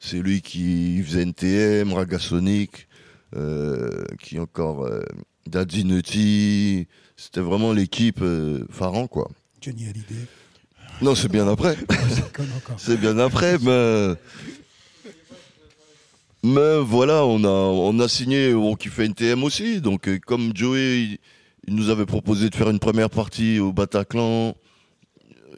c'est 0.00 0.18
lui 0.18 0.42
qui 0.42 1.02
faisait 1.02 1.22
NTM, 1.22 1.92
Ragasonic, 1.92 2.88
euh, 3.36 4.04
qui 4.20 4.38
encore, 4.38 4.84
euh, 4.84 5.00
Daddy 5.46 5.84
Nutty, 5.84 6.88
c'était 7.20 7.40
vraiment 7.40 7.74
l'équipe 7.74 8.22
euh, 8.22 8.64
quoi. 9.10 9.28
Johnny 9.60 9.84
Hallyday. 9.84 10.26
Non, 11.02 11.14
c'est 11.14 11.30
bien 11.30 11.46
après. 11.48 11.76
C'est 12.78 12.98
bien 12.98 13.18
après, 13.18 13.58
mais. 13.58 14.14
Mais 16.42 16.78
voilà, 16.78 17.26
on 17.26 17.44
a, 17.44 17.48
on 17.48 17.98
a 18.00 18.08
signé, 18.08 18.54
on 18.54 18.74
kiffait 18.74 19.04
NTM 19.04 19.44
aussi. 19.44 19.82
Donc, 19.82 20.08
euh, 20.08 20.18
comme 20.18 20.52
Joey, 20.54 21.20
il 21.68 21.74
nous 21.74 21.90
avait 21.90 22.06
proposé 22.06 22.48
de 22.48 22.54
faire 22.54 22.70
une 22.70 22.78
première 22.78 23.10
partie 23.10 23.58
au 23.58 23.72
Bataclan. 23.72 24.54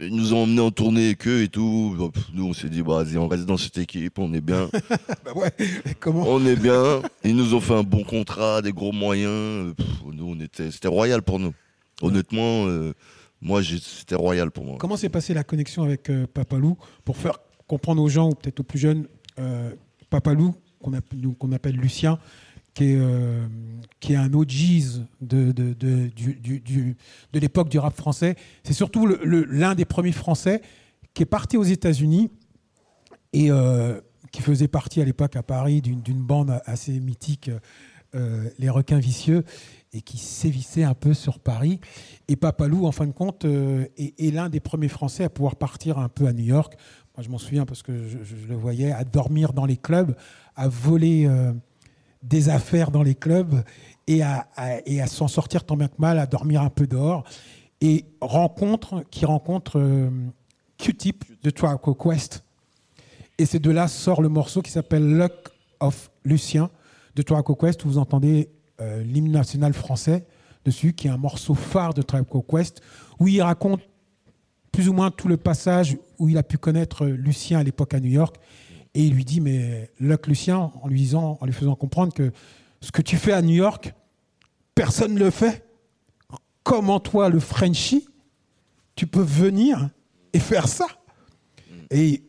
Ils 0.00 0.14
nous 0.14 0.34
ont 0.34 0.44
emmenés 0.44 0.60
en 0.60 0.70
tournée 0.70 1.06
avec 1.06 1.26
eux 1.28 1.42
et 1.42 1.48
tout. 1.48 1.96
Nous, 2.32 2.46
on 2.46 2.52
s'est 2.52 2.68
dit, 2.68 2.82
bah, 2.82 3.02
vas-y, 3.02 3.18
on 3.18 3.28
reste 3.28 3.46
dans 3.46 3.56
cette 3.56 3.78
équipe, 3.78 4.18
on 4.18 4.32
est 4.32 4.40
bien. 4.40 4.68
Bah 5.24 5.32
ouais, 5.36 5.52
comment 6.00 6.24
on 6.26 6.44
est 6.44 6.56
bien. 6.56 7.02
Ils 7.24 7.36
nous 7.36 7.54
ont 7.54 7.60
fait 7.60 7.74
un 7.74 7.82
bon 7.82 8.02
contrat, 8.02 8.62
des 8.62 8.72
gros 8.72 8.92
moyens. 8.92 9.74
Pff, 9.74 9.86
Nous, 10.12 10.26
on 10.26 10.40
était, 10.40 10.70
c'était 10.70 10.88
royal 10.88 11.22
pour 11.22 11.38
nous. 11.38 11.52
Honnêtement, 12.00 12.66
euh, 12.66 12.92
moi, 13.40 13.62
c'était 13.62 14.14
royal 14.14 14.50
pour 14.50 14.64
moi. 14.64 14.76
Comment 14.78 14.96
s'est 14.96 15.08
passée 15.08 15.34
la 15.34 15.44
connexion 15.44 15.82
avec 15.82 16.10
euh, 16.10 16.26
Papalou 16.26 16.76
pour 17.04 17.16
faire 17.16 17.38
comprendre 17.66 18.02
aux 18.02 18.08
gens, 18.08 18.30
ou 18.30 18.34
peut-être 18.34 18.60
aux 18.60 18.64
plus 18.64 18.78
jeunes, 18.78 19.06
euh, 19.38 19.72
Papalou, 20.10 20.54
qu'on 20.80 21.52
appelle 21.52 21.76
Lucien, 21.76 22.18
qui 22.74 22.92
est, 22.92 22.96
euh, 22.96 23.46
qui 24.00 24.14
est 24.14 24.16
un 24.16 24.32
OGs 24.32 25.06
de, 25.20 25.52
de, 25.52 25.74
de, 25.74 26.10
de 27.32 27.38
l'époque 27.38 27.68
du 27.68 27.78
rap 27.78 27.94
français. 27.94 28.36
C'est 28.64 28.72
surtout 28.72 29.06
l'un 29.06 29.74
des 29.74 29.84
premiers 29.84 30.12
Français 30.12 30.62
qui 31.14 31.22
est 31.22 31.26
parti 31.26 31.56
aux 31.56 31.64
États-Unis 31.64 32.30
et 33.32 33.50
euh, 33.50 34.00
qui 34.30 34.42
faisait 34.42 34.68
partie 34.68 35.00
à 35.00 35.04
l'époque 35.04 35.36
à 35.36 35.42
Paris 35.42 35.82
d'une 35.82 36.22
bande 36.22 36.60
assez 36.64 36.98
mythique, 37.00 37.50
euh, 38.14 38.48
les 38.58 38.70
requins 38.70 38.98
vicieux, 38.98 39.44
et 39.92 40.00
qui 40.00 40.16
sévissait 40.16 40.84
un 40.84 40.94
peu 40.94 41.12
sur 41.12 41.38
Paris. 41.38 41.80
Et 42.28 42.36
Papalou, 42.36 42.86
en 42.86 42.92
fin 42.92 43.06
de 43.06 43.12
compte, 43.12 43.44
euh, 43.44 43.86
est, 43.98 44.32
l'un 44.32 44.48
des 44.48 44.60
premiers 44.60 44.88
Français 44.88 45.24
à 45.24 45.28
pouvoir 45.28 45.56
partir 45.56 45.98
un 45.98 46.08
peu 46.08 46.26
à 46.26 46.32
New 46.32 46.44
York. 46.44 46.76
Moi, 47.16 47.24
je 47.24 47.28
m'en 47.28 47.36
souviens 47.36 47.66
parce 47.66 47.82
que 47.82 48.08
je, 48.08 48.46
le 48.48 48.54
voyais 48.54 48.90
à 48.90 49.04
dormir 49.04 49.52
dans 49.52 49.66
les 49.66 49.76
clubs, 49.76 50.16
à 50.56 50.68
voler 50.68 51.28
des 52.22 52.48
affaires 52.48 52.90
dans 52.90 53.02
les 53.02 53.14
clubs 53.14 53.62
et 54.06 54.22
à, 54.22 54.46
s'en 55.06 55.28
sortir 55.28 55.64
tant 55.64 55.76
bien 55.76 55.88
que 55.88 55.98
mal, 55.98 56.18
à 56.18 56.26
dormir 56.26 56.62
un 56.62 56.70
peu 56.70 56.86
dehors. 56.86 57.24
Et 57.80 58.04
rencontre, 58.20 59.04
qui 59.10 59.24
rencontre 59.24 59.78
euh, 59.78 60.10
Q-Tip 60.78 61.24
de 61.42 61.50
Tribe 61.50 61.78
Quest. 62.00 62.44
Et 63.38 63.46
c'est 63.46 63.58
de 63.58 63.70
là 63.70 63.88
sort 63.88 64.22
le 64.22 64.28
morceau 64.28 64.62
qui 64.62 64.70
s'appelle 64.70 65.16
Luck 65.16 65.32
of 65.80 66.10
Lucien 66.24 66.70
de 67.16 67.22
Tribe 67.22 67.42
Quest, 67.58 67.84
où 67.84 67.88
vous 67.88 67.98
entendez 67.98 68.50
euh, 68.80 69.02
l'hymne 69.02 69.32
national 69.32 69.72
français 69.72 70.26
dessus, 70.64 70.92
qui 70.92 71.08
est 71.08 71.10
un 71.10 71.16
morceau 71.16 71.54
phare 71.54 71.92
de 71.92 72.02
Tribe 72.02 72.24
Quest, 72.48 72.80
où 73.18 73.26
il 73.26 73.42
raconte 73.42 73.80
plus 74.70 74.88
ou 74.88 74.92
moins 74.92 75.10
tout 75.10 75.28
le 75.28 75.36
passage 75.36 75.96
où 76.18 76.28
il 76.28 76.38
a 76.38 76.42
pu 76.42 76.56
connaître 76.56 77.06
Lucien 77.06 77.58
à 77.58 77.62
l'époque 77.62 77.94
à 77.94 78.00
New 78.00 78.10
York. 78.10 78.36
Et 78.94 79.04
il 79.04 79.14
lui 79.14 79.24
dit, 79.24 79.40
mais 79.40 79.90
Luck 80.00 80.26
Lucien, 80.26 80.70
en 80.82 80.88
lui 80.88 81.00
disant, 81.00 81.38
en 81.40 81.46
lui 81.46 81.52
faisant 81.52 81.74
comprendre 81.74 82.12
que 82.12 82.32
ce 82.80 82.92
que 82.92 83.02
tu 83.02 83.16
fais 83.16 83.32
à 83.32 83.42
New 83.42 83.54
York, 83.54 83.94
personne 84.74 85.14
ne 85.14 85.18
le 85.18 85.30
fait. 85.30 85.66
Comment 86.62 87.00
toi, 87.00 87.28
le 87.28 87.40
Frenchie, 87.40 88.06
tu 88.94 89.06
peux 89.06 89.22
venir 89.22 89.90
et 90.32 90.38
faire 90.38 90.68
ça? 90.68 90.86
Et 91.90 92.22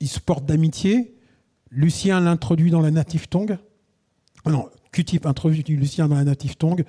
il 0.00 0.08
se 0.08 0.20
porte 0.20 0.44
d'amitié. 0.44 1.14
Lucien 1.70 2.20
l'introduit 2.20 2.70
dans 2.70 2.80
la 2.80 2.90
native 2.90 3.28
tongue. 3.28 3.58
Ah 4.44 4.50
Non, 4.50 4.68
Q-Tip 4.92 5.26
introduit 5.26 5.62
Lucien 5.68 6.08
dans 6.08 6.16
la 6.16 6.24
native 6.24 6.56
tongue. 6.56 6.84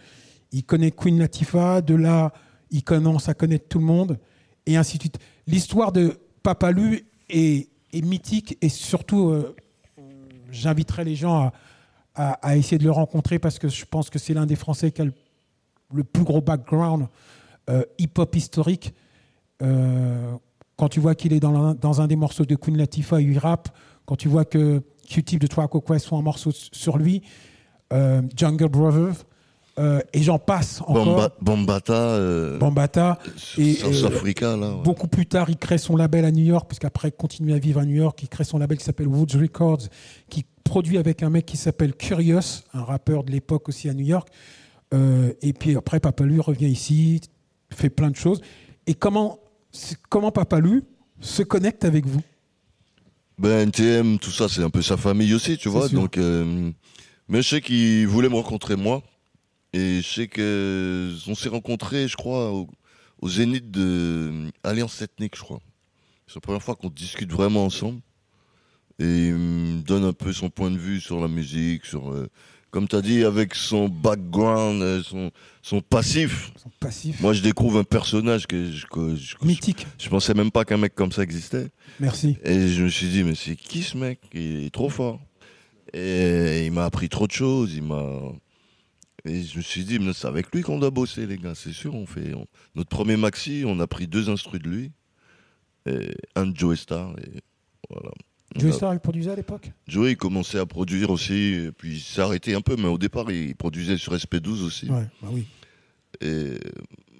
Il 0.52 0.64
connaît 0.64 0.92
Queen 0.92 1.20
Latifah. 1.20 1.82
De 1.82 1.96
là, 1.96 2.34
il 2.72 2.84
commence 2.84 3.30
à 3.30 3.34
connaître 3.34 3.68
tout 3.68 3.80
le 3.80 3.86
monde. 3.86 4.20
Et 4.66 4.78
ainsi 4.78 4.98
de 4.98 5.04
suite. 5.04 5.20
L'histoire 5.48 5.92
de 5.92 6.20
Papalu 6.44 7.06
est, 7.30 7.70
est 7.94 8.02
mythique 8.02 8.58
et 8.62 8.70
surtout, 8.70 9.30
euh, 9.30 9.56
j'inviterai 10.50 11.04
les 11.04 11.16
gens 11.16 11.52
à, 12.16 12.58
essayer 12.58 12.78
de 12.78 12.84
le 12.84 12.92
rencontrer 12.92 13.40
parce 13.40 13.58
que 13.58 13.70
je 13.70 13.86
pense 13.86 14.10
que 14.10 14.20
c'est 14.20 14.34
l'un 14.34 14.46
des 14.46 14.56
Français 14.56 14.92
qui 14.92 15.02
a 15.02 15.06
le, 15.06 16.04
plus 16.04 16.24
gros 16.24 16.42
background 16.42 17.08
euh, 17.70 17.84
hip-hop 17.98 18.36
historique. 18.36 18.94
Euh, 19.62 20.36
quand 20.76 20.90
tu 20.90 21.00
vois 21.00 21.16
qu'il 21.16 21.32
est 21.34 21.40
dans, 21.40 21.74
dans 21.74 22.02
un 22.02 22.08
des 22.08 22.16
morceaux 22.16 22.46
de 22.46 22.56
Queen 22.56 22.78
Latifah, 22.78 23.22
il 23.22 23.38
rappe. 23.38 23.70
Quand 24.06 24.16
tu 24.16 24.28
vois 24.28 24.46
que 24.46 24.84
Q-Tip 25.08 25.40
de 25.40 25.48
Tobacco 25.48 25.80
Quest 25.80 26.08
font 26.08 26.20
un 26.20 26.24
morceau 26.24 26.52
sur 26.52 26.98
lui, 26.98 27.22
Jungle 27.92 28.70
Brothers, 28.70 29.26
euh, 29.80 30.02
et 30.14 30.22
j'en 30.22 30.38
passe 30.40 30.82
encore. 30.82 31.06
Bomba- 31.06 31.36
Bombata, 31.42 31.94
euh, 31.94 32.58
Bambata. 32.58 33.20
Et, 33.58 33.74
South 33.76 34.04
euh, 34.04 34.08
Africa, 34.08 34.58
là. 34.58 34.76
ouais. 34.76 34.84
Beaucoup 34.84 35.08
plus 35.08 35.26
tard, 35.26 35.50
il 35.50 35.58
crée 35.58 35.78
son 35.78 35.96
label 35.96 36.26
à 36.26 36.32
New 36.32 36.44
York, 36.44 36.68
puisqu'après, 36.68 37.08
il 37.10 37.14
continue 37.14 37.54
à 37.54 37.58
vivre 37.58 37.80
à 37.80 37.86
New 37.86 37.96
York. 37.96 38.20
Il 38.22 38.28
crée 38.30 38.44
son 38.44 38.58
label 38.58 38.78
qui 38.78 38.84
s'appelle 38.84 39.08
Woods 39.08 39.38
Records, 39.40 39.84
qui 40.30 40.46
produit 40.64 40.98
avec 40.98 41.24
un 41.24 41.30
mec 41.30 41.46
qui 41.46 41.58
s'appelle 41.58 41.94
Curious, 41.96 42.64
un 42.74 42.84
rappeur 42.84 43.24
de 43.24 43.32
l'époque 43.32 43.70
aussi 43.70 43.88
à 43.90 43.94
New 43.94 44.06
York. 44.06 44.28
Euh, 44.94 45.32
et 45.42 45.54
puis 45.54 45.78
après, 45.78 46.00
Papalu 46.02 46.40
revient 46.42 46.68
ici, 46.68 47.22
fait 47.74 47.90
plein 47.90 48.12
de 48.12 48.18
choses. 48.18 48.42
Et 48.88 48.94
comment, 48.94 49.40
comment 50.10 50.32
Papalu 50.32 50.84
se 51.22 51.44
connecte 51.44 51.86
avec 51.86 52.06
vous? 52.06 52.22
Ben, 53.38 53.68
NTM, 53.68 54.20
tout 54.20 54.32
ça, 54.32 54.50
c'est 54.50 54.62
un 54.64 54.70
peu 54.70 54.82
sa 54.82 54.98
famille 54.98 55.34
aussi, 55.34 55.58
tu 55.58 55.70
vois. 55.70 55.88
Donc, 55.88 56.18
mais 56.18 57.42
je 57.42 57.48
sais 57.48 57.62
qu'il 57.62 58.06
voulait 58.08 58.28
me 58.28 58.36
rencontrer 58.36 58.76
moi. 58.76 59.02
Et 59.74 60.02
je 60.02 60.08
sais 60.08 60.28
que 60.28 61.14
on 61.28 61.36
s'est 61.36 61.50
rencontrés, 61.50 62.08
je 62.08 62.18
crois, 62.18 62.52
au, 62.52 62.68
au 63.22 63.30
Zénith 63.30 63.72
de 63.72 63.82
euh, 64.32 64.50
Alliance 64.64 65.02
Ethnique, 65.02 65.36
je 65.38 65.42
crois. 65.42 65.62
C'est 66.28 66.36
la 66.36 66.42
première 66.42 66.64
fois 66.64 66.76
qu'on 66.76 66.90
discute 66.90 67.32
vraiment 67.32 67.66
ensemble. 67.66 68.02
Et 69.00 69.28
il 69.28 69.34
me 69.34 69.82
donne 69.82 70.04
un 70.04 70.14
peu 70.14 70.32
son 70.34 70.50
point 70.50 70.70
de 70.72 70.78
vue 70.78 71.00
sur 71.00 71.20
la 71.20 71.28
musique, 71.28 71.86
sur, 71.86 72.12
euh, 72.12 72.30
comme 72.70 72.88
tu 72.88 72.96
as 72.96 73.02
dit, 73.02 73.24
avec 73.24 73.56
son 73.56 73.88
background, 73.90 74.82
euh, 74.82 75.02
son, 75.04 75.32
son 75.62 75.82
passif. 75.82 76.52
Son 76.62 76.70
passif 76.80 77.20
Moi, 77.22 77.34
je 77.34 77.42
découvre 77.42 77.80
un 77.80 77.84
personnage 77.84 78.48
que 78.48 78.72
je, 78.72 78.86
que 78.86 79.16
je, 79.16 79.36
mythique. 79.42 79.88
je 79.98 80.10
pensais 80.10 80.34
même 80.34 80.52
pas 80.52 80.66
qu'un 80.66 80.78
mec 80.78 80.94
comme 80.94 81.12
ça 81.12 81.24
existait. 81.24 81.68
Merci. 82.00 82.38
Et 82.44 82.68
je 82.68 82.84
me 82.84 82.90
suis 82.90 83.08
dit, 83.08 83.24
mais 83.24 83.36
c'est 83.36 83.56
qui 83.56 83.82
ce 83.84 83.98
mec? 83.98 84.20
Il 84.34 84.66
est 84.66 84.74
trop 84.74 84.90
fort. 84.90 85.20
Et 85.94 86.66
il 86.66 86.72
m'a 86.72 86.86
appris 86.86 87.10
trop 87.10 87.28
de 87.28 87.32
choses. 87.32 87.74
Il 87.74 87.84
m'a. 87.84 88.34
Et 89.26 89.44
je 89.44 89.58
me 89.58 89.62
suis 89.62 89.84
dit, 89.84 90.00
mais 90.00 90.14
c'est 90.14 90.28
avec 90.28 90.54
lui 90.54 90.62
qu'on 90.64 90.80
doit 90.80 90.90
bosser, 90.90 91.28
les 91.28 91.38
gars, 91.38 91.54
c'est 91.56 91.74
sûr. 91.74 91.94
On 91.94 92.06
fait 92.06 92.34
on- 92.34 92.48
notre 92.76 92.90
premier 92.90 93.18
maxi, 93.18 93.64
on 93.66 93.80
a 93.80 93.88
pris 93.88 94.08
deux 94.08 94.30
instrus 94.30 94.62
de 94.62 94.68
lui, 94.70 94.92
et 95.86 96.12
un 96.36 96.48
de 96.48 96.58
Joey 96.58 96.76
Star. 96.76 97.12
Et 97.20 97.42
voilà. 97.90 98.12
Joey 98.56 98.72
a- 98.72 98.74
Star, 98.74 98.94
il 98.94 99.00
produisait 99.00 99.32
à 99.32 99.36
l'époque? 99.36 99.72
Joey, 99.88 100.12
il 100.12 100.18
commençait 100.18 100.58
à 100.60 100.66
produire 100.66 101.10
aussi, 101.12 101.34
et 101.54 101.72
puis 101.72 101.96
il 101.96 102.00
s'est 102.02 102.22
arrêté 102.22 102.56
un 102.56 102.62
peu, 102.62 102.76
mais 102.78 102.88
au 102.88 102.98
départ, 102.98 103.32
il 103.32 103.56
produisait 103.56 103.98
sur 103.98 104.14
SP12 104.16 104.64
aussi. 104.64 104.90
Ouais, 104.90 105.06
bah 105.22 105.30
oui. 105.32 105.46
Et 106.20 106.56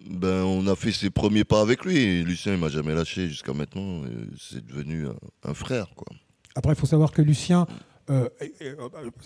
ben, 0.10 0.44
on 0.44 0.66
a 0.68 0.76
fait 0.76 0.92
ses 0.92 1.10
premiers 1.12 1.44
pas 1.46 1.62
avec 1.62 1.86
lui. 1.86 1.98
Et 1.98 2.24
Lucien, 2.24 2.54
il 2.54 2.60
m'a 2.60 2.68
jamais 2.70 2.94
lâché 2.96 3.30
jusqu'à 3.30 3.54
maintenant. 3.54 4.02
C'est 4.40 4.66
devenu 4.66 5.08
un, 5.08 5.16
un 5.44 5.54
frère, 5.54 5.88
quoi. 5.96 6.08
Après, 6.56 6.74
il 6.74 6.76
faut 6.76 6.86
savoir 6.88 7.12
que 7.12 7.22
Lucien 7.22 7.66
euh, 8.10 8.28
euh, 8.62 8.76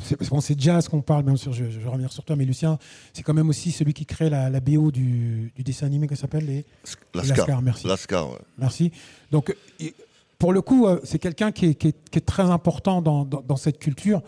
c'est 0.03 0.29
bon, 0.29 0.39
jazz 0.57 0.87
qu'on 0.87 1.01
parle, 1.01 1.23
bien 1.23 1.35
sûr, 1.35 1.53
je, 1.53 1.69
je 1.69 1.79
revenir 1.87 2.11
sur 2.11 2.23
toi, 2.23 2.35
mais 2.35 2.45
Lucien, 2.45 2.77
c'est 3.13 3.23
quand 3.23 3.33
même 3.33 3.49
aussi 3.49 3.71
celui 3.71 3.93
qui 3.93 4.05
crée 4.05 4.29
la, 4.29 4.49
la 4.49 4.59
BO 4.59 4.91
du, 4.91 5.51
du 5.55 5.63
dessin 5.63 5.85
animé 5.85 6.07
que 6.07 6.15
ça 6.15 6.21
s'appelle 6.21 6.45
les 6.45 6.65
Lascar. 7.13 7.37
Lascar, 7.37 7.61
merci. 7.61 7.87
Lascar, 7.87 8.29
ouais. 8.31 8.37
Merci. 8.57 8.91
Donc, 9.31 9.55
pour 10.37 10.51
le 10.53 10.61
coup, 10.61 10.87
euh, 10.87 10.99
c'est 11.03 11.19
quelqu'un 11.19 11.51
qui 11.51 11.67
est, 11.67 11.75
qui 11.75 11.87
est- 11.89 12.09
qui 12.11 12.17
est 12.19 12.25
très 12.25 12.43
important 12.49 13.01
dans, 13.01 13.23
dans- 13.25 13.41
dans 13.41 13.55
cette 13.55 13.79
culture 13.79 14.21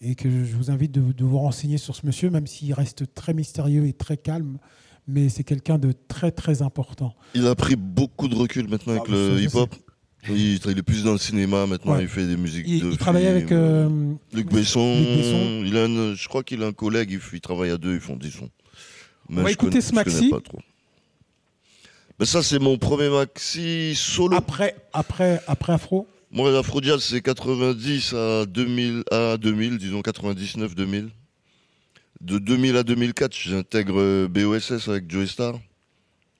et 0.00 0.14
que 0.14 0.28
je 0.28 0.54
vous 0.56 0.70
invite 0.70 0.92
de, 0.92 1.12
de 1.12 1.24
vous 1.24 1.38
renseigner 1.38 1.78
sur 1.78 1.96
ce 1.96 2.04
monsieur, 2.06 2.28
même 2.30 2.46
s'il 2.46 2.72
reste 2.74 3.14
très 3.14 3.32
mystérieux 3.32 3.86
et 3.86 3.92
très 3.94 4.16
calme. 4.18 4.58
Mais 5.06 5.28
c'est 5.28 5.44
quelqu'un 5.44 5.76
de 5.78 5.92
très, 6.08 6.30
très 6.30 6.62
important. 6.62 7.14
Il 7.34 7.46
a 7.46 7.54
pris 7.54 7.76
beaucoup 7.76 8.26
de 8.28 8.34
recul 8.34 8.68
maintenant 8.68 8.92
avec 8.94 9.04
Ah, 9.08 9.12
le 9.12 9.40
hip-hop. 9.42 9.74
Il, 10.28 10.54
il 10.64 10.78
est 10.78 10.82
plus 10.82 11.04
dans 11.04 11.12
le 11.12 11.18
cinéma 11.18 11.66
maintenant, 11.66 11.94
Ouais. 11.96 12.02
il 12.02 12.08
fait 12.08 12.26
des 12.26 12.36
musiques 12.36 12.64
Il, 12.66 12.82
de 12.82 12.90
il 12.92 12.96
travaillait 12.96 13.26
films. 13.28 13.36
avec. 13.38 13.52
euh, 13.52 14.12
Luc 14.32 14.50
Besson, 14.52 14.98
Luc 14.98 15.08
Besson. 15.18 15.62
Il 15.66 15.76
a 15.76 15.84
un- 15.84 16.14
je 16.14 16.28
crois 16.28 16.42
qu'il 16.42 16.62
a 16.62 16.66
un 16.66 16.72
collègue, 16.72 17.10
il, 17.12 17.20
il 17.32 17.40
travaille 17.40 17.70
à 17.70 17.76
deux, 17.76 17.94
ils 17.94 18.00
font 18.00 18.16
des 18.16 18.30
sons. 18.30 18.48
Mais 19.28 19.42
va 19.42 19.48
je 19.48 19.52
écouter 19.54 19.80
ce 19.80 19.94
maxi. 19.94 20.28
pas 20.30 20.40
trop. 20.40 20.58
Ben 22.18 22.24
ça, 22.26 22.42
c'est 22.42 22.58
mon 22.58 22.78
premier 22.78 23.08
maxi 23.10 23.94
solo. 23.96 24.36
après, 24.36 24.76
après, 24.92 25.40
après 25.46 25.72
Afro? 25.72 26.06
Moi, 26.30 26.50
l'Afro-Jazz, 26.50 27.02
c'est 27.02 27.20
90 27.20 28.12
à 28.14 28.44
2000, 28.46 29.02
à 29.10 29.36
2000, 29.36 29.78
disons 29.78 30.00
99-2000. 30.00 31.08
De 32.20 32.38
2000 32.38 32.76
à 32.76 32.82
2004, 32.82 33.34
j'intègre 33.36 34.26
BOSS 34.28 34.88
avec 34.88 35.10
Joey 35.10 35.26
Star. 35.26 35.54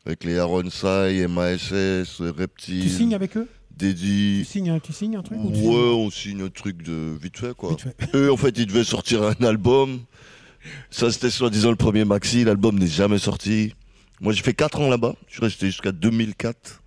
Avec 0.06 0.24
les 0.24 0.38
Aaron 0.38 0.68
Sai, 0.70 1.26
MASS, 1.28 2.20
Reptile, 2.20 2.82
Tu 2.82 2.88
signes 2.90 3.14
avec 3.14 3.36
eux? 3.36 3.48
Tu 3.78 3.86
Deddy. 3.86 4.44
signes, 4.44 4.70
un- 4.70 4.78
tu 4.80 4.92
signes 4.92 5.16
un 5.16 5.22
truc 5.22 5.38
ou 5.42 5.50
tu 5.50 5.58
Ouais, 5.58 5.62
signes 5.62 5.74
on 5.74 6.10
signe 6.10 6.42
un 6.42 6.48
truc 6.48 6.82
de 6.82 7.16
vite 7.20 7.38
fait, 7.38 7.54
quoi. 7.54 7.70
Vite 7.70 7.80
fait. 7.82 7.96
Eux, 8.14 8.32
en 8.32 8.36
fait, 8.36 8.56
ils 8.58 8.66
devaient 8.66 8.84
sortir 8.84 9.22
un 9.22 9.34
album. 9.44 10.00
Ça, 10.90 11.10
c'était 11.10 11.30
soi-disant 11.30 11.70
le 11.70 11.76
premier 11.76 12.04
maxi. 12.04 12.44
L'album 12.44 12.78
n'est 12.78 12.86
jamais 12.86 13.18
sorti. 13.18 13.74
Moi, 14.20 14.32
j'ai 14.32 14.42
fait 14.42 14.54
4 14.54 14.80
ans 14.80 14.88
là-bas. 14.88 15.14
Je 15.28 15.34
suis 15.34 15.42
resté 15.42 15.66
jusqu'à 15.66 15.92
2004. 15.92 16.82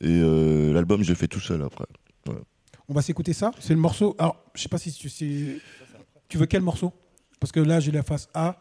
Et 0.00 0.06
euh, 0.08 0.72
l'album, 0.72 1.02
je 1.02 1.08
l'ai 1.08 1.14
fait 1.14 1.28
tout 1.28 1.40
seul 1.40 1.62
après. 1.62 1.86
On 2.86 2.92
va 2.92 3.00
s'écouter 3.00 3.32
ça. 3.32 3.50
C'est 3.60 3.72
le 3.72 3.80
morceau. 3.80 4.14
Alors, 4.18 4.36
je 4.54 4.60
sais 4.62 4.68
pas 4.68 4.76
si 4.78 4.92
tu 4.92 5.08
sais. 5.08 5.58
Tu 6.28 6.36
veux 6.36 6.44
quel 6.46 6.60
morceau? 6.60 6.92
Parce 7.40 7.50
que 7.50 7.60
là, 7.60 7.80
j'ai 7.80 7.90
la 7.90 8.02
face 8.02 8.28
A. 8.34 8.56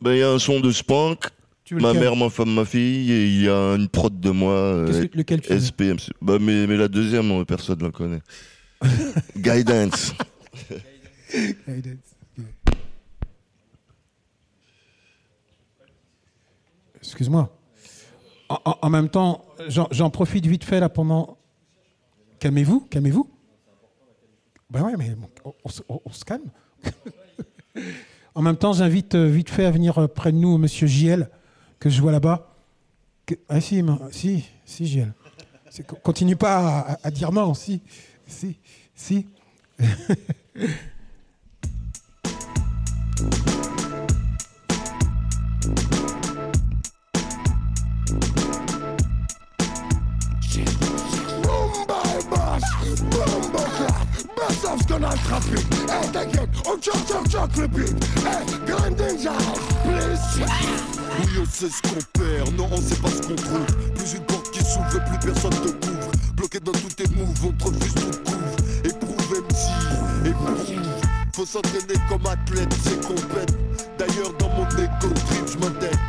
Ben, 0.00 0.12
il 0.12 0.18
y 0.18 0.22
a 0.22 0.30
un 0.30 0.38
son 0.38 0.60
de 0.60 0.70
Spank. 0.70 1.26
Tu 1.76 1.82
Ma 1.82 1.92
mère, 1.94 2.16
ma 2.16 2.28
femme, 2.28 2.52
ma 2.52 2.64
fille. 2.64 3.10
Et 3.12 3.26
il 3.26 3.42
y 3.42 3.48
a 3.48 3.74
une 3.76 3.88
prod 3.88 4.18
de 4.20 4.30
moi. 4.30 4.52
euh, 4.52 5.08
que- 5.08 5.16
lequel 5.16 5.40
tu. 5.40 5.52
Bah, 6.20 6.38
mais, 6.40 6.66
mais 6.66 6.76
la 6.76 6.88
deuxième, 6.88 7.44
personne 7.46 7.78
ne 7.78 7.84
la 7.84 7.90
connaît. 7.90 8.20
Guidance. 9.36 10.12
Excuse-moi. 16.96 17.50
En, 18.48 18.58
en- 18.64 18.78
en 18.82 18.90
même 18.90 19.08
temps, 19.08 19.44
j'en 19.68 20.10
profite 20.10 20.46
vite 20.46 20.64
fait 20.64 20.80
là 20.80 20.88
pendant. 20.88 21.36
Calmez-vous, 22.38 22.80
calmez-vous. 22.90 23.28
Ben 24.70 24.82
ouais, 24.82 24.94
mais 24.98 25.14
on- 25.44 26.00
on 26.04 26.12
se 26.12 26.24
calme. 26.24 26.50
en 28.34 28.42
même 28.42 28.56
temps, 28.56 28.72
j'invite 28.72 29.14
euh, 29.14 29.26
vite 29.26 29.50
fait 29.50 29.64
à 29.64 29.70
venir 29.70 29.98
euh, 29.98 30.08
près 30.08 30.32
de 30.32 30.38
nous 30.38 30.58
Monsieur 30.58 30.86
JL, 30.86 31.28
que 31.82 31.90
je 31.90 32.00
vois 32.00 32.12
là-bas. 32.12 32.46
Ah 33.48 33.60
si, 33.60 33.82
si, 34.12 34.44
si. 34.64 35.02
C'est- 35.68 35.84
Continue 36.02 36.36
pas 36.36 36.96
à 37.02 37.10
dire 37.10 37.32
non, 37.32 37.54
si, 37.54 37.82
si, 38.24 38.56
si. 38.94 39.26
Massaf's 54.52 54.84
gonna 54.86 55.08
trap 55.24 55.42
it. 55.46 55.64
Hey, 55.88 56.12
t'inquiète, 56.12 56.50
on 56.66 56.80
choc, 56.80 56.96
choc, 57.08 57.30
choc 57.30 57.56
le 57.56 57.66
beat. 57.68 57.94
Hey, 58.18 58.44
grinding 58.66 59.18
jazz, 59.18 59.34
please. 59.82 60.44
Oui, 61.20 61.26
on 61.40 61.46
sait 61.46 61.70
ce 61.70 61.80
qu'on 61.82 62.20
perd, 62.20 62.54
non, 62.56 62.68
on 62.70 62.76
sait 62.76 62.96
pas 62.96 63.08
ce 63.08 63.22
qu'on 63.22 63.34
trouve. 63.34 63.66
Plus 63.94 64.14
une 64.14 64.24
porte 64.24 64.50
qui 64.50 64.60
s'ouvre, 64.60 64.96
et 64.96 65.10
plus 65.10 65.32
personne 65.32 65.50
te 65.52 65.86
couvre. 65.86 66.10
Bloqué 66.36 66.60
dans 66.60 66.72
tous 66.72 66.94
tes 66.94 67.08
moves, 67.14 67.46
on 67.46 67.52
te 67.52 67.64
refuse 67.64 67.94
tout 67.94 68.30
couvre. 68.30 68.56
Éprouve 68.84 69.40
MC, 69.40 70.28
éprouve. 70.28 70.82
Faut 71.34 71.46
s'entraîner 71.46 71.98
comme 72.10 72.26
athlète, 72.26 72.74
c'est 72.84 73.00
compète. 73.06 73.56
D'ailleurs, 73.98 74.32
dans 74.38 74.48
mon 74.50 74.68
égo 74.68 75.14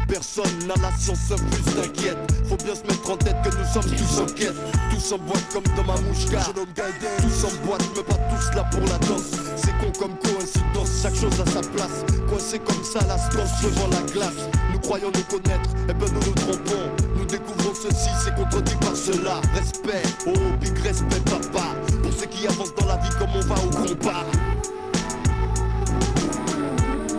Personne 0.07 0.67
n'a 0.67 0.75
la 0.81 0.95
science 0.97 1.31
infuse, 1.31 1.75
t'inquiète. 1.75 2.17
Faut 2.49 2.57
bien 2.57 2.75
se 2.75 2.81
mettre 2.81 3.09
en 3.09 3.17
tête 3.17 3.35
que 3.43 3.49
nous 3.49 3.65
sommes 3.65 3.95
tous 3.95 4.21
en 4.21 4.25
quête. 4.25 4.55
Tous 4.91 5.13
en 5.13 5.17
boîte 5.19 5.47
comme 5.51 5.63
dans 5.75 5.83
ma 5.83 5.99
mouchka. 6.01 6.39
Tous 6.41 7.45
en 7.45 7.65
boîte, 7.65 7.83
mais 7.95 8.03
pas 8.03 8.15
tous 8.15 8.55
là 8.55 8.63
pour 8.71 8.81
la 8.81 8.97
danse. 8.99 9.31
C'est 9.55 9.71
con 9.79 9.91
comme 9.99 10.17
coïncidence, 10.19 11.01
chaque 11.01 11.15
chose 11.15 11.39
à 11.39 11.45
sa 11.49 11.61
place. 11.61 12.05
Coincé 12.29 12.59
comme 12.59 12.83
ça, 12.83 12.99
la 13.07 13.17
stance 13.17 13.61
devant 13.63 13.87
la 13.89 14.01
glace. 14.11 14.49
Nous 14.71 14.79
croyons 14.79 15.11
nous 15.13 15.37
connaître, 15.37 15.69
et 15.89 15.93
ben 15.93 16.07
nous 16.13 16.25
nous 16.25 16.33
trompons. 16.33 16.91
Nous 17.17 17.25
découvrons 17.25 17.73
ceci, 17.75 18.09
c'est 18.23 18.35
contredit 18.35 18.75
par 18.75 18.95
cela. 18.95 19.41
Respect, 19.55 20.03
oh 20.27 20.33
big 20.59 20.77
respect 20.79 21.21
papa. 21.25 21.67
Pour 22.01 22.13
ceux 22.13 22.27
qui 22.27 22.47
avancent 22.47 22.75
dans 22.75 22.87
la 22.87 22.97
vie 22.97 23.09
comme 23.19 23.29
on 23.35 23.41
va 23.41 23.55
au 23.55 23.69
combat. 23.69 24.25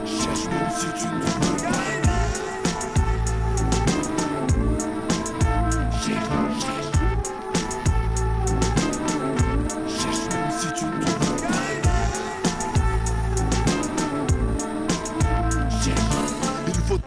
Cherche 0.04 0.46
même 0.46 0.70
si 0.78 0.86
tu 1.00 1.06
ne 1.06 1.53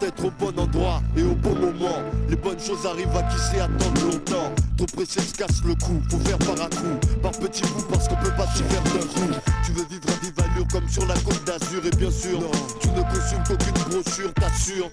être 0.08 0.24
au 0.24 0.30
bon 0.30 0.58
endroit 0.58 1.02
et 1.16 1.22
au 1.22 1.34
bon 1.34 1.54
moment. 1.54 2.02
Les 2.28 2.36
bonnes 2.36 2.58
choses 2.58 2.86
arrivent 2.86 3.16
à 3.16 3.22
qui 3.24 3.38
sait 3.38 3.60
attendre 3.60 4.02
longtemps. 4.04 4.52
Trop 4.76 4.86
pressé 4.86 5.20
se 5.20 5.34
casse 5.34 5.62
le 5.64 5.74
cou, 5.74 6.00
faut 6.10 6.18
faire 6.18 6.38
par 6.38 6.60
à 6.64 6.68
coup, 6.68 6.96
par 7.22 7.32
petits 7.32 7.62
bouts 7.62 7.86
parce 7.90 8.08
qu'on 8.08 8.16
peut 8.16 8.34
pas 8.36 8.46
s'y 8.54 8.62
faire 8.64 8.82
d'un 8.84 9.06
coup. 9.06 9.32
Tu 9.64 9.72
veux 9.72 9.84
vivre 9.84 10.08
à 10.08 10.24
vive 10.24 10.32
allure 10.38 10.68
comme 10.72 10.88
sur 10.88 11.06
la 11.06 11.14
côte 11.14 11.44
d'Azur 11.44 11.84
et 11.84 11.96
bien 11.96 12.10
sûr, 12.10 12.40
tu 12.80 12.88
ne 12.88 13.02
consumes 13.02 13.44
qu'aucune 13.46 13.90
brochure, 13.90 14.32
t'assures. 14.34 14.90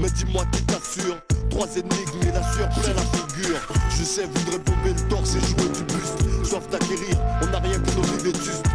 Mais 0.00 0.10
dis-moi 0.10 0.44
qui 0.52 0.62
t'assure. 0.62 1.16
Trois 1.50 1.68
énigmes 1.76 2.22
et 2.22 2.32
la 2.32 2.42
sueur 2.52 2.68
plein 2.70 2.94
la 2.94 3.02
figure. 3.02 3.60
Je 3.90 4.04
sais, 4.04 4.26
voudrais 4.26 4.58
bomber 4.58 4.94
le 4.94 5.08
torse 5.08 5.36
et 5.36 5.40
jouer 5.40 5.68
du 5.70 5.82
buste. 5.84 6.44
Soif 6.44 6.68
d'acquérir, 6.70 7.16
on 7.42 7.46
n'a 7.46 7.58
rien 7.58 7.78
que 7.78 7.96
nos 7.96 8.02
vies 8.02 8.24
vétustes. 8.24 8.66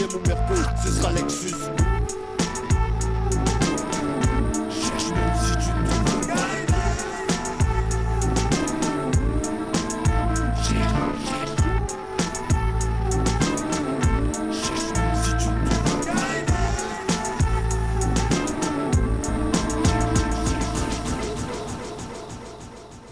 Mon 0.00 0.18
Merco, 0.26 0.54
ce 0.82 0.90
sera 0.90 1.12
Lexus. 1.12 1.54
Cherche 4.70 5.08
même 5.10 5.34
si 5.36 5.52
tu 5.52 5.70
ne 5.76 5.82
trouves 6.06 6.26
pas. 6.26 6.48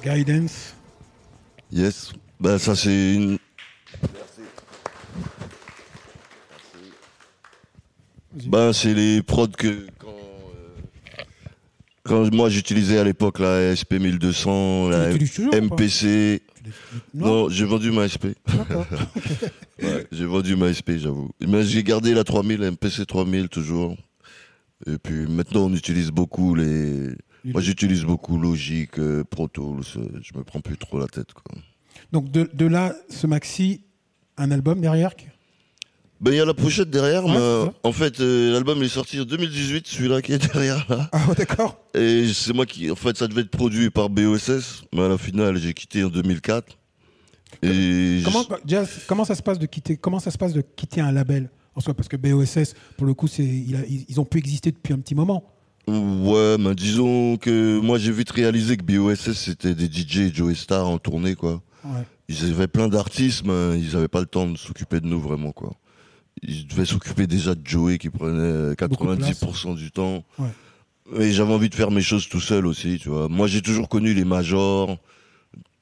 Guidance. 0.03 0.75
Yes. 1.71 2.13
Ben, 2.41 2.57
ça, 2.59 2.75
c'est 2.75 3.15
une. 3.15 3.39
Ben, 8.59 8.73
c'est 8.73 8.93
les 8.93 9.23
prods 9.23 9.47
que 9.47 9.87
quand, 10.01 10.09
euh, 10.09 11.23
quand 12.03 12.35
moi 12.35 12.49
j'utilisais 12.49 12.99
à 12.99 13.05
l'époque 13.05 13.39
la 13.39 13.77
SP 13.79 14.03
1200, 14.03 14.89
la 14.89 15.17
toujours 15.17 15.55
MPC. 15.55 16.43
Non. 17.15 17.27
Non, 17.45 17.49
j'ai 17.49 17.65
vendu 17.65 17.93
ma 17.93 18.09
SP. 18.11 18.35
Ouais, 19.81 20.09
j'ai 20.11 20.25
vendu 20.25 20.57
ma 20.57 20.75
SP, 20.75 20.99
j'avoue. 20.99 21.31
Mais 21.41 21.63
j'ai 21.63 21.85
gardé 21.85 22.15
la 22.15 22.25
3000, 22.25 22.59
la 22.59 22.73
MPC 22.73 23.07
3000 23.07 23.49
toujours. 23.49 23.97
Et 24.89 24.99
puis 24.99 25.29
maintenant, 25.29 25.67
on 25.67 25.73
utilise 25.73 26.11
beaucoup 26.11 26.57
les. 26.57 27.11
Moi, 27.45 27.63
j'utilise 27.63 28.03
beaucoup 28.03 28.39
Logic, 28.41 28.99
euh, 28.99 29.23
Pro 29.23 29.47
Tools. 29.47 29.85
Je 30.21 30.37
me 30.37 30.43
prends 30.43 30.61
plus 30.61 30.77
trop 30.77 30.99
la 30.99 31.07
tête, 31.07 31.33
quoi. 31.33 31.55
Donc 32.11 32.33
de, 32.33 32.51
de 32.53 32.67
là, 32.67 32.97
ce 33.09 33.29
maxi, 33.29 33.83
un 34.37 34.51
album 34.51 34.81
derrière 34.81 35.15
Ben, 36.21 36.33
il 36.33 36.37
y 36.37 36.41
a 36.41 36.45
la 36.45 36.55
pochette 36.55 36.91
derrière, 36.91 37.25
Ouais, 37.25 37.33
mais 37.33 37.73
en 37.85 37.93
fait, 37.93 38.21
euh, 38.21 38.53
l'album 38.53 38.83
est 38.83 38.89
sorti 38.89 39.21
en 39.21 39.25
2018, 39.25 39.87
celui-là 39.87 40.21
qui 40.21 40.33
est 40.33 40.53
derrière 40.53 40.85
là. 40.89 41.09
Ah, 41.13 41.27
d'accord. 41.37 41.81
Et 41.95 42.33
c'est 42.33 42.53
moi 42.53 42.67
qui, 42.67 42.91
en 42.91 42.97
fait, 42.97 43.17
ça 43.17 43.29
devait 43.29 43.43
être 43.43 43.51
produit 43.51 43.91
par 43.91 44.11
BOSS, 44.11 44.83
mais 44.93 45.03
à 45.03 45.09
la 45.09 45.19
finale, 45.19 45.59
j'ai 45.59 45.75
quitté 45.75 46.03
en 46.03 46.09
2004. 46.09 46.77
Et 47.63 48.23
Comment, 49.07 49.25
ça 49.25 49.35
se 49.35 49.43
passe 49.43 49.59
de 49.59 49.67
quitter 49.67 49.97
Comment 49.97 50.19
ça 50.19 50.31
se 50.31 50.39
passe 50.39 50.53
de 50.53 50.61
quitter 50.61 51.01
un 51.01 51.13
label 51.13 51.51
en 51.75 51.81
soi? 51.81 51.95
Parce 51.95 52.09
que 52.09 52.17
BOSS, 52.17 52.75
pour 52.97 53.07
le 53.07 53.15
coup, 53.15 53.27
c'est 53.29 53.45
il 53.45 54.05
ils, 54.09 54.21
ont 54.21 54.25
pu 54.25 54.39
exister 54.39 54.73
depuis 54.73 54.93
un 54.93 54.99
petit 54.99 55.15
moment. 55.15 55.45
Ouais, 55.87 56.57
mais 56.59 56.75
disons 56.75 57.37
que 57.37 57.81
moi 57.81 57.99
j'ai 57.99 58.13
vite 58.13 58.31
réalisé 58.31 58.77
que 58.77 58.83
BOSS 58.83 59.33
c'était 59.33 59.75
des 59.75 59.87
DJ 59.87 60.19
et 60.19 60.35
Joey 60.35 60.55
Star 60.55 60.87
en 60.87 60.99
tournée 60.99 61.35
quoi. 61.35 61.63
Ouais. 61.83 62.03
Ils 62.29 62.53
avaient 62.53 62.69
plein 62.69 62.89
d'artistes, 62.89 63.43
mais 63.47 63.81
ils 63.81 63.97
avaient 63.97 64.09
pas 64.09 64.21
le 64.21 64.27
temps 64.27 64.47
de 64.47 64.59
s'occuper 64.59 65.01
de 65.01 65.07
nous 65.07 65.19
vraiment 65.19 65.53
quoi. 65.53 65.73
Ils 66.43 66.67
devaient 66.67 66.85
s'occuper 66.85 67.27
déjà 67.27 67.55
de 67.55 67.61
Joey 67.67 67.99
qui 67.99 68.11
prenait 68.11 68.75
Beaucoup 68.89 69.07
de 69.07 69.17
place. 69.17 69.43
90% 69.43 69.77
du 69.77 69.91
temps. 69.91 70.25
Ouais. 70.39 70.49
Et 71.21 71.33
j'avais 71.33 71.53
envie 71.53 71.71
de 71.71 71.75
faire 71.75 71.91
mes 71.91 72.03
choses 72.03 72.29
tout 72.29 72.41
seul 72.41 72.67
aussi, 72.67 72.99
tu 72.99 73.09
vois. 73.09 73.29
Moi 73.29 73.47
j'ai 73.47 73.63
toujours 73.63 73.89
connu 73.89 74.13
les 74.15 74.25
majors. 74.25 74.99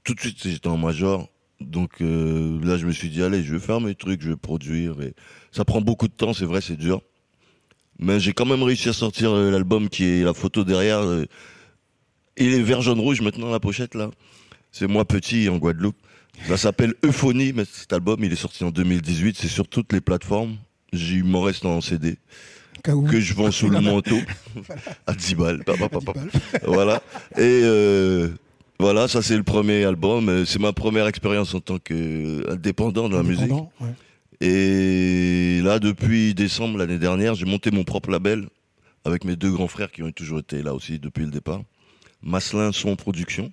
Tout 0.05 0.15
de 0.15 0.21
suite 0.21 0.39
j'étais 0.43 0.69
en 0.69 0.77
major. 0.77 1.29
Donc 1.61 2.01
euh, 2.01 2.61
là 2.65 2.77
je 2.77 2.87
me 2.87 2.93
suis 2.93 3.09
dit 3.09 3.23
allez 3.23 3.43
je 3.43 3.53
vais 3.55 3.61
faire 3.61 3.81
mes 3.81 3.95
trucs, 3.95 4.23
je 4.23 4.31
vais 4.31 4.37
produire. 4.37 5.01
Et 5.01 5.15
ça 5.51 5.65
prend 5.65 5.81
beaucoup 5.81 6.07
de 6.07 6.13
temps, 6.13 6.33
c'est 6.33 6.45
vrai, 6.45 6.61
c'est 6.61 6.77
dur. 6.77 7.01
Mais 7.99 8.21
j'ai 8.21 8.33
quand 8.35 8.45
même 8.45 8.63
réussi 8.63 8.89
à 8.89 8.93
sortir 8.93 9.33
euh, 9.33 9.51
l'album 9.51 9.89
qui 9.89 10.05
est 10.05 10.23
la 10.23 10.35
photo 10.35 10.65
derrière. 10.65 10.99
euh, 11.01 11.25
il 12.37 12.53
est 12.53 12.63
vert, 12.63 12.83
jaune, 12.83 13.01
rouge 13.01 13.21
maintenant 13.23 13.51
la 13.51 13.61
pochette 13.61 13.95
là. 13.95 14.11
C'est 14.71 14.87
moi 14.87 15.05
petit 15.07 15.49
en 15.49 15.57
Guadeloupe. 15.57 15.97
Ça 16.47 16.57
s'appelle 16.57 16.95
Euphonie, 17.05 17.53
mais 17.55 17.65
cet 17.71 17.93
album 17.93 18.23
il 18.23 18.33
est 18.33 18.37
sorti 18.37 18.63
en 18.65 18.71
2018. 18.71 19.37
C'est 19.39 19.49
sur 19.49 19.69
toutes 19.69 19.93
les 19.93 20.01
plateformes. 20.01 20.57
J'ai- 20.93 21.23
m'en 21.23 21.41
reste 21.43 21.65
en 21.65 21.81
CD 21.81 22.17
que 23.09 23.19
je 23.21 23.35
vends 23.35 23.51
sous 23.51 23.69
le 23.69 23.81
manteau 23.93 24.19
à 25.07 25.15
10 25.15 25.35
balles. 25.35 25.65
Voilà. 26.65 27.03
Et 27.37 27.41
euh, 27.65 28.29
voilà, 28.79 29.09
ça 29.09 29.23
c'est 29.23 29.37
le 29.37 29.43
premier 29.43 29.85
album. 29.85 30.29
Euh, 30.29 30.45
C'est 30.45 30.61
ma 30.61 30.73
première 30.73 31.07
expérience 31.09 31.55
en 31.55 31.61
tant 31.61 31.79
qu'indépendant 31.79 33.09
dans 33.09 33.17
la 33.17 33.23
musique. 33.25 33.51
Ouais. 33.81 33.89
Et 34.41 35.61
là, 35.63 35.79
depuis 35.79 36.35
décembre 36.35 36.79
l'année 36.79 36.99
dernière, 36.99 37.35
j'ai 37.35 37.47
monté 37.47 37.71
mon 37.71 37.85
propre 37.85 38.11
label 38.11 38.47
avec 39.05 39.25
mes 39.25 39.35
deux 39.35 39.51
grands 39.51 39.69
frères 39.69 39.91
qui 39.91 40.03
ont 40.03 40.13
toujours 40.13 40.41
été 40.41 40.63
là 40.63 40.75
aussi 40.75 40.99
depuis 40.99 41.25
le 41.25 41.31
départ. 41.31 41.63
Maslin 42.23 42.71
Son 42.73 42.97
Production. 42.97 43.51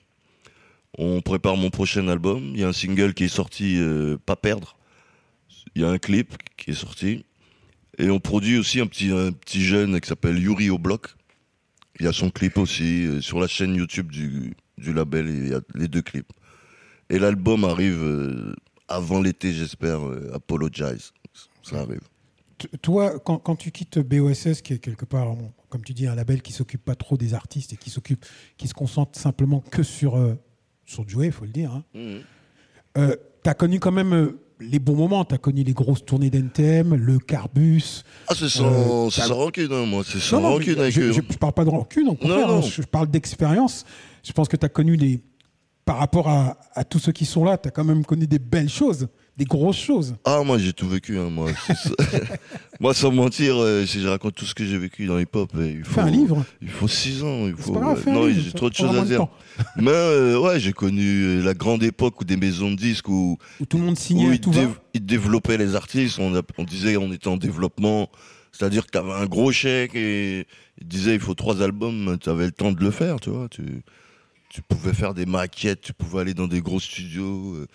On 0.98 1.22
prépare 1.22 1.58
mon 1.58 1.70
prochain 1.70 2.08
album. 2.08 2.52
Il 2.54 2.60
y 2.60 2.64
a 2.64 2.68
un 2.68 2.74
single 2.74 3.14
qui 3.14 3.24
est 3.24 3.30
sorti, 3.30 3.78
euh, 3.80 4.18
Pas 4.26 4.36
perdre. 4.36 4.78
Il 5.76 5.82
y 5.82 5.86
a 5.86 5.90
un 5.90 5.98
clip 5.98 6.36
qui 6.56 6.72
est 6.72 6.76
sorti. 6.76 7.26
Et 7.98 8.10
on 8.10 8.20
produit 8.20 8.58
aussi 8.58 8.80
un 8.80 8.88
petit, 8.88 9.12
un 9.12 9.32
petit 9.32 9.64
jeune 9.64 10.00
qui 10.00 10.08
s'appelle 10.08 10.38
Yuri 10.38 10.70
au. 10.70 10.80
Il 12.00 12.06
y 12.06 12.08
a 12.08 12.14
son 12.14 12.30
clip 12.30 12.58
aussi 12.58 13.06
euh, 13.06 13.22
sur 13.22 13.40
la 13.40 13.48
chaîne 13.48 13.76
YouTube 13.76 14.12
du, 14.12 14.56
label. 14.78 15.30
Il 15.30 15.48
y 15.50 15.54
a 15.54 15.62
les 15.74 15.88
deux 15.88 16.02
clips. 16.02 16.32
Et 17.10 17.18
l'album 17.18 17.64
arrive 17.64 18.02
euh, 18.02 18.56
avant 18.88 19.22
l'été, 19.22 19.52
j'espère. 19.52 20.02
Apologize. 20.34 21.12
Ça 21.64 21.80
arrive. 21.80 22.02
Toi, 22.82 23.20
quand, 23.20 23.56
tu 23.56 23.72
quittes 23.72 24.00
BOSS, 24.00 24.62
qui 24.62 24.74
est 24.74 24.80
quelque 24.80 25.06
part, 25.06 25.36
comme 25.70 25.84
tu 25.84 25.94
dis, 25.94 26.08
un 26.08 26.16
label 26.16 26.42
qui 26.42 26.54
s'occupe 26.54 26.84
pas 26.86 26.96
trop 26.96 27.18
des 27.18 27.34
artistes 27.34 27.74
et 27.74 27.78
qui 27.78 27.90
s'occupe, 27.90 28.26
qui 28.58 28.68
se 28.68 28.74
concentre 28.74 29.20
simplement 29.20 29.60
que 29.60 29.84
sur 29.84 30.18
euh, 30.88 30.92
sur 30.94 31.08
Joey, 31.08 31.32
faut 31.32 31.46
le 31.46 31.52
dire. 31.52 31.72
Hein. 31.96 33.10
tu 33.44 33.50
as 33.50 33.54
connu 33.54 33.80
quand 33.80 33.92
même 33.92 34.14
euh, 34.14 34.40
les 34.60 34.80
bons 34.80 34.96
moments. 34.96 35.26
Tu 35.26 35.36
as 35.36 35.38
connu 35.38 35.64
les 35.64 35.74
grosses 35.74 36.06
tournées 36.06 36.30
d'NTM, 36.30 36.96
le 36.96 37.20
Carbus. 37.20 38.04
Ah, 38.28 38.34
c'est 38.36 38.50
sans, 38.50 39.08
Euh, 39.08 39.10
sans 39.10 39.36
rancune, 39.36 39.72
hein, 39.72 39.86
moi. 39.86 40.04
C'est 40.06 40.20
sans 40.20 40.38
Non, 40.38 40.50
non, 40.50 40.54
rancune 40.56 40.76
je, 40.90 41.02
eux. 41.02 41.12
je, 41.12 41.22
je 41.30 41.38
parle 41.38 41.54
pas 41.54 41.66
de 41.66 41.70
rancune, 41.70 42.08
au 42.10 42.16
contraire, 42.16 42.48
non. 42.48 42.60
hein, 42.60 42.62
je 42.62 42.82
parle 42.84 43.08
d'expérience. 43.10 43.86
Je 44.24 44.32
pense 44.32 44.48
que 44.48 44.58
tu 44.58 44.66
as 44.66 44.70
connu 44.70 44.98
des. 44.98 45.22
Par 45.86 45.98
rapport 45.98 46.30
à, 46.30 46.58
à 46.76 46.86
tous 46.86 47.00
ceux 47.00 47.12
qui 47.12 47.26
sont 47.26 47.44
là, 47.44 47.58
tu 47.58 47.68
as 47.68 47.72
quand 47.72 47.84
même 47.84 48.06
connu 48.06 48.26
des 48.26 48.40
belles 48.40 48.70
choses, 48.70 49.10
des 49.38 49.46
grosses 49.46 49.80
choses. 49.80 50.16
Ah, 50.26 50.42
moi, 50.46 50.58
j'ai 50.60 50.74
tout 50.74 50.88
vécu, 50.88 51.18
hein, 51.18 51.30
moi. 51.30 51.50
Moi, 52.80 52.94
sans 52.94 53.12
mentir, 53.12 53.56
euh, 53.58 53.86
si 53.86 54.02
je 54.02 54.08
raconte 54.08 54.36
tout 54.36 54.46
ce 54.46 54.54
que 54.54 54.66
j'ai 54.66 54.78
vécu 54.78 55.06
dans 55.06 55.18
hip-hop, 55.18 55.52
euh, 55.56 55.72
il 55.78 55.84
faut. 55.86 55.94
Fais 55.94 56.02
un 56.02 56.10
livre. 56.12 56.44
Il 56.62 56.68
faut 56.70 56.88
six 56.88 57.24
ans. 57.24 57.48
Il 57.48 57.56
faut, 57.56 57.72
pas 57.72 57.80
grave, 57.80 58.04
euh, 58.08 58.12
non, 58.12 58.30
j'ai 58.30 58.52
trop 58.52 58.70
de 58.70 58.76
choses 58.76 58.98
à 58.98 59.06
dire. 59.06 59.26
Mais, 59.78 59.92
euh, 59.92 60.38
ouais, 60.40 60.60
j'ai 60.60 60.74
connu 60.74 61.24
euh, 61.24 61.44
la 61.44 61.54
grande 61.54 61.82
époque 61.84 62.20
où 62.20 62.26
des 62.26 62.36
maisons 62.36 62.72
de 62.72 62.76
disques 62.76 63.08
où. 63.08 63.38
Où 63.62 63.66
tout 63.66 63.78
le 63.78 63.84
monde 63.86 63.98
signait 63.98 64.28
où 64.28 64.34
ils, 64.34 64.42
tout 64.42 64.52
va. 64.52 64.64
dév- 64.64 64.76
ils 64.94 65.06
développaient 65.06 65.58
les 65.58 65.76
artistes. 65.76 66.20
On, 66.20 66.36
a- 66.36 66.42
on 66.58 66.64
disait 66.64 66.98
on 66.98 67.14
était 67.14 67.28
en 67.30 67.38
développement. 67.38 68.10
C'est-à-dire 68.52 68.86
que 68.86 68.92
tu 68.92 68.98
avais 68.98 69.14
un 69.14 69.26
gros 69.28 69.52
chèque 69.52 69.96
et 69.96 70.46
ils 70.82 70.88
disaient 70.88 71.14
il 71.16 71.22
faut 71.22 71.36
trois 71.36 71.62
albums. 71.62 72.18
Tu 72.20 72.30
avais 72.30 72.46
le 72.46 72.52
temps 72.52 72.72
de 72.72 72.82
le 72.84 72.92
faire, 72.92 73.20
tu 73.22 73.30
vois. 73.30 73.48
Tu, 73.50 73.64
tu 74.50 74.62
pouvais 74.62 74.94
faire 74.94 75.14
des 75.14 75.26
maquettes, 75.26 75.82
tu 75.82 75.94
pouvais 75.94 76.20
aller 76.22 76.34
dans 76.34 76.48
des 76.48 76.62
gros 76.62 76.80
studios. 76.80 77.66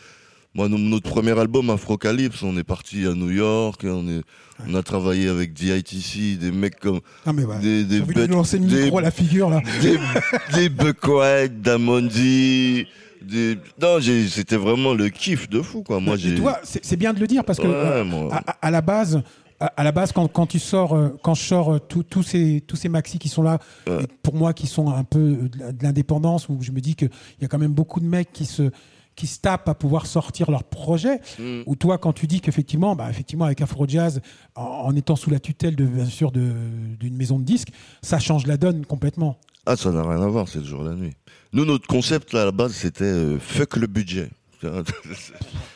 Moi, 0.59 0.69
no- 0.69 0.77
notre 0.77 1.09
premier 1.09 1.39
album, 1.39 1.71
Afrocalypse, 1.71 2.43
on 2.43 2.57
est 2.59 2.65
parti 2.65 3.07
à 3.07 3.15
New 3.15 3.31
York, 3.31 3.81
on, 3.85 4.09
est, 4.09 4.23
on 4.69 4.75
a 4.75 4.83
travaillé 4.83 5.29
avec 5.29 5.53
DITC, 5.53 6.37
des 6.37 6.51
mecs 6.51 6.81
comme. 6.81 6.99
Ah, 7.25 7.33
mais 7.33 7.45
ouais. 7.45 7.61
Des, 7.61 7.85
des 7.85 8.01
bêtes- 8.01 8.29
lancer 8.29 8.59
le 8.59 8.67
micro 8.67 8.99
à 8.99 9.03
la 9.03 9.13
figure, 9.13 9.51
là. 9.51 9.61
Des, 9.81 10.69
des 10.69 11.49
Damondi. 11.49 12.87
Des... 13.23 13.57
Non, 13.81 13.99
c'était 14.29 14.57
vraiment 14.57 14.95
le 14.95 15.09
kiff 15.11 15.49
de 15.49 15.63
fou, 15.63 15.85
quoi. 15.85 16.01
Moi, 16.01 16.17
j'ai. 16.17 16.37
c'est 16.83 16.97
bien 16.97 17.13
de 17.13 17.21
le 17.21 17.29
dire 17.29 17.45
parce 17.45 17.59
que 17.61 17.67
Ouais, 17.69 17.75
euh, 17.75 18.05
moi. 18.05 18.41
à, 18.61 18.71
la 18.73 18.81
base, 18.81 19.23
à, 19.61 19.67
à 19.67 19.85
la 19.85 19.93
base, 19.93 20.11
quand, 20.11 20.27
quand 20.27 20.47
tu 20.47 20.59
sors, 20.59 20.93
euh, 20.95 21.09
quand 21.23 21.35
je 21.35 21.43
sors 21.43 21.75
euh, 21.75 21.79
tous 21.79 22.23
ces 22.25 22.65
tous 22.67 22.75
ces 22.77 22.89
maxi 22.89 23.21
qui 23.21 23.29
sont 23.29 23.43
là, 23.43 23.59
Ouais. 23.89 24.07
pour 24.25 24.35
moi 24.35 24.53
qui 24.53 24.67
sont 24.67 24.89
un 24.91 25.05
peu 25.05 25.37
de 25.51 25.83
l'indépendance, 25.85 26.49
où 26.49 26.59
je 26.61 26.73
me 26.73 26.81
dis 26.81 26.97
qu'il 26.97 27.11
y 27.41 27.45
a 27.45 27.49
quand 27.49 27.59
même 27.59 27.73
beaucoup 27.75 28.01
de 28.01 28.07
mecs 28.07 28.33
qui 28.33 28.45
se 28.45 28.71
qui 29.19 29.27
se 29.27 29.41
tapent 29.41 29.69
à 29.69 29.75
pouvoir 29.75 30.07
sortir 30.07 30.49
leur 30.51 30.63
projet. 30.63 31.21
Mm. 31.41 31.63
Ou 31.67 31.75
toi, 31.75 31.99
quand 31.99 32.13
tu 32.13 32.27
dis 32.29 32.41
qu'effectivement, 32.41 32.95
bah, 32.95 33.09
effectivement, 33.11 33.45
avec 33.47 33.61
Afro 33.61 33.85
Jazz, 33.89 34.21
en, 34.55 34.63
en 34.63 34.95
étant 34.95 35.17
sous 35.17 35.29
la 35.31 35.41
tutelle 35.41 35.75
de 35.75 35.85
bien 35.85 36.07
sûr 36.07 36.31
de- 36.31 36.53
d'une 37.01 37.17
maison 37.17 37.39
de 37.41 37.45
disques, 37.45 37.69
ça 38.01 38.21
change 38.21 38.47
la 38.47 38.57
donne 38.57 38.87
complètement. 38.87 39.37
Ah, 39.67 39.77
ça 39.77 39.91
n'a 39.91 40.03
rien 40.03 40.23
à 40.23 40.29
voir, 40.29 40.49
c'est 40.49 40.61
le 40.61 40.65
jour 40.65 40.83
et 40.83 40.89
la 40.89 40.95
nuit. 40.95 41.15
Nous, 41.53 41.65
notre 41.65 41.87
concept, 41.89 42.33
là, 42.33 42.43
à 42.43 42.45
la 42.47 42.53
base, 42.53 42.73
c'était 42.73 43.05
euh, 43.05 43.39
fuck 43.41 43.77
le 43.77 43.87
budget. 43.89 44.31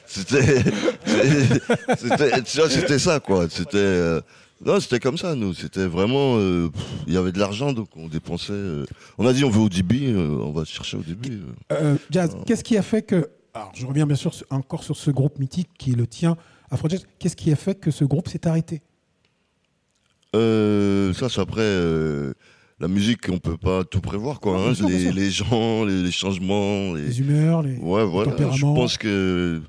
C'était. 0.07 0.63
C'était 2.69 2.99
ça, 2.99 3.21
quoi. 3.21 3.47
C'était. 3.49 3.77
euh, 3.77 4.21
Non, 4.65 4.79
c'était 4.81 5.01
comme 5.01 5.19
ça, 5.19 5.35
nous. 5.35 5.55
C'était 5.55 5.87
vraiment. 5.87 6.37
euh, 6.39 6.69
pff, 6.69 6.83
Il 7.09 7.13
y 7.15 7.17
avait 7.17 7.33
de 7.33 7.39
l'argent, 7.39 7.73
donc 7.73 7.89
on 7.97 8.09
dépensait. 8.09 8.53
euh, 8.53 8.85
On 9.19 9.27
a 9.27 9.33
dit, 9.33 9.45
on 9.45 9.51
veut 9.51 9.61
au 9.61 9.69
débit, 9.69 10.07
euh, 10.07 10.29
on 10.41 10.53
va 10.53 10.65
chercher 10.65 10.97
au 10.97 11.03
débit. 11.03 11.33
euh. 11.33 11.75
Euh, 11.95 11.97
Jazz, 12.11 12.37
qu'est-ce 12.47 12.63
qui 12.65 12.77
a 12.77 12.83
fait 12.83 13.03
que. 13.03 13.29
Alors, 13.55 13.73
je 13.75 13.85
reviens 13.87 14.07
bien 14.07 14.17
sûr 14.17 14.33
sur- 14.33 14.47
encore 14.51 14.83
sur 14.85 14.97
ce 14.97 15.11
groupe 15.11 15.39
mythique 15.39 15.69
qui 15.79 15.93
est 15.93 15.97
le 15.97 16.07
tien, 16.07 16.37
Afro 16.71 16.89
Jazz. 16.89 17.05
Qu'est-ce 17.19 17.37
qui 17.37 17.51
a 17.53 17.57
fait 17.57 17.75
que 17.75 17.91
ce 17.91 18.05
groupe 18.05 18.29
s'est 18.29 18.47
arrêté? 18.47 18.83
Euh, 20.35 21.13
ça, 21.13 21.29
c'est 21.29 21.41
après. 21.41 21.61
euh, 21.63 22.33
La 22.81 22.89
musique, 22.89 23.29
on 23.31 23.39
peut 23.39 23.57
pas 23.59 23.85
tout 23.85 24.01
prévoir, 24.01 24.41
quoi. 24.41 24.59
Hein. 24.59 24.65
bien 24.67 24.75
sûr, 24.75 24.87
bien 24.89 24.97
les, 24.97 25.03
sûr. 25.05 25.15
les 25.15 25.31
gens, 25.31 25.85
les, 25.85 26.03
les 26.03 26.11
changements. 26.11 26.95
Les... 26.95 27.03
Les 27.07 27.21
humeurs, 27.21 27.63
les, 27.63 27.77
Ouais, 27.77 28.05
voilà. 28.05 28.31
Je 28.33 28.37
tempéraments. 28.37 28.75
pense 28.75 28.97
que 28.99 29.61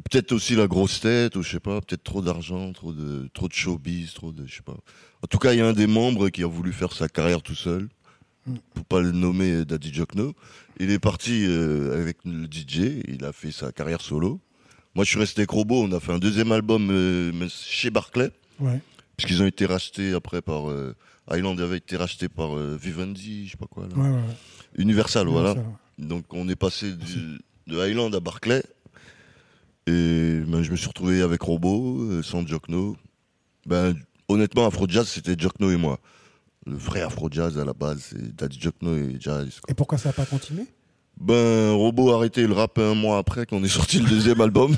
peut-être 0.00 0.32
aussi 0.32 0.54
la 0.56 0.66
grosse 0.66 1.00
tête, 1.00 1.36
ou 1.36 1.42
je 1.42 1.50
sais 1.50 1.60
pas, 1.60 1.80
peut-être 1.80 2.02
trop 2.04 2.22
d'argent, 2.22 2.72
trop 2.72 2.92
de 2.92 3.28
trop 3.34 3.48
de 3.48 3.52
showbiz, 3.52 4.14
trop 4.14 4.32
de, 4.32 4.46
je 4.46 4.56
sais 4.56 4.62
pas. 4.62 4.76
En 5.22 5.26
tout 5.28 5.38
cas, 5.38 5.52
il 5.52 5.58
y 5.58 5.62
a 5.62 5.66
un 5.68 5.72
des 5.72 5.86
membres 5.86 6.28
qui 6.30 6.42
a 6.42 6.46
voulu 6.46 6.72
faire 6.72 6.92
sa 6.92 7.08
carrière 7.08 7.42
tout 7.42 7.54
seul, 7.54 7.88
Mm. 8.44 8.54
pour 8.74 8.84
pas 8.86 9.00
le 9.00 9.12
nommer 9.12 9.64
Daddy 9.64 9.92
Jokno. 9.94 10.34
Il 10.80 10.90
est 10.90 10.98
parti 10.98 11.44
euh, 11.46 12.00
avec 12.00 12.16
le 12.24 12.46
DJ, 12.46 13.00
il 13.06 13.24
a 13.24 13.32
fait 13.32 13.52
sa 13.52 13.70
carrière 13.70 14.00
solo. 14.00 14.40
Moi, 14.96 15.04
je 15.04 15.10
suis 15.10 15.18
resté 15.20 15.42
avec 15.42 15.50
Robo, 15.50 15.80
on 15.84 15.92
a 15.92 16.00
fait 16.00 16.12
un 16.12 16.18
deuxième 16.18 16.50
album 16.50 16.88
euh, 16.90 17.30
chez 17.48 17.90
Barclay, 17.90 18.30
Ouais. 18.58 18.80
puisqu'ils 19.16 19.42
ont 19.42 19.46
été 19.46 19.64
rachetés 19.64 20.12
après 20.12 20.42
par 20.42 20.68
euh, 20.70 20.94
Island 21.30 21.60
avait 21.60 21.76
été 21.76 21.96
racheté 21.96 22.28
par 22.28 22.56
euh, 22.58 22.76
Vivendi, 22.82 23.46
je 23.46 23.52
sais 23.52 23.56
pas 23.56 23.66
quoi. 23.66 23.86
Là. 23.86 23.94
Ouais, 23.96 24.08
ouais. 24.10 24.20
Universal, 24.76 25.28
voilà. 25.28 25.54
Donc 25.98 26.24
on 26.34 26.48
est 26.48 26.56
passé 26.56 26.92
du- 26.92 27.38
de 27.68 27.78
Highland 27.78 28.12
à 28.12 28.18
Barclay. 28.20 28.62
Et 29.86 30.40
ben, 30.46 30.62
je 30.62 30.70
me 30.70 30.76
suis 30.76 30.86
retrouvé 30.88 31.22
avec 31.22 31.42
Robo, 31.42 32.00
euh, 32.02 32.22
sans 32.22 32.46
Jokno. 32.46 32.96
Ben, 33.66 33.94
honnêtement, 34.28 34.66
Afro 34.66 34.86
Jazz, 34.88 35.08
c'était 35.08 35.34
Jokno 35.36 35.70
et 35.70 35.76
moi. 35.76 35.98
Le 36.66 36.76
vrai 36.76 37.00
Afro 37.00 37.28
Jazz 37.30 37.58
à 37.58 37.64
la 37.64 37.72
base, 37.72 38.06
c'est 38.10 38.36
Daddy 38.36 38.60
Jokno 38.60 38.96
et 38.96 39.16
Jazz. 39.18 39.58
quoi. 39.60 39.70
Et 39.70 39.74
pourquoi 39.74 39.98
ça 39.98 40.10
n'a 40.10 40.12
pas 40.12 40.26
continué? 40.26 40.66
Ben, 41.20 41.72
Robo 41.72 42.12
a 42.12 42.16
arrêté 42.16 42.46
le 42.46 42.52
rap 42.54 42.78
un 42.78 42.94
mois 42.94 43.18
après 43.18 43.44
qu'on 43.46 43.62
ait 43.64 43.68
sorti 43.68 43.98
le 43.98 44.08
deuxième 44.08 44.40
album. 44.40 44.76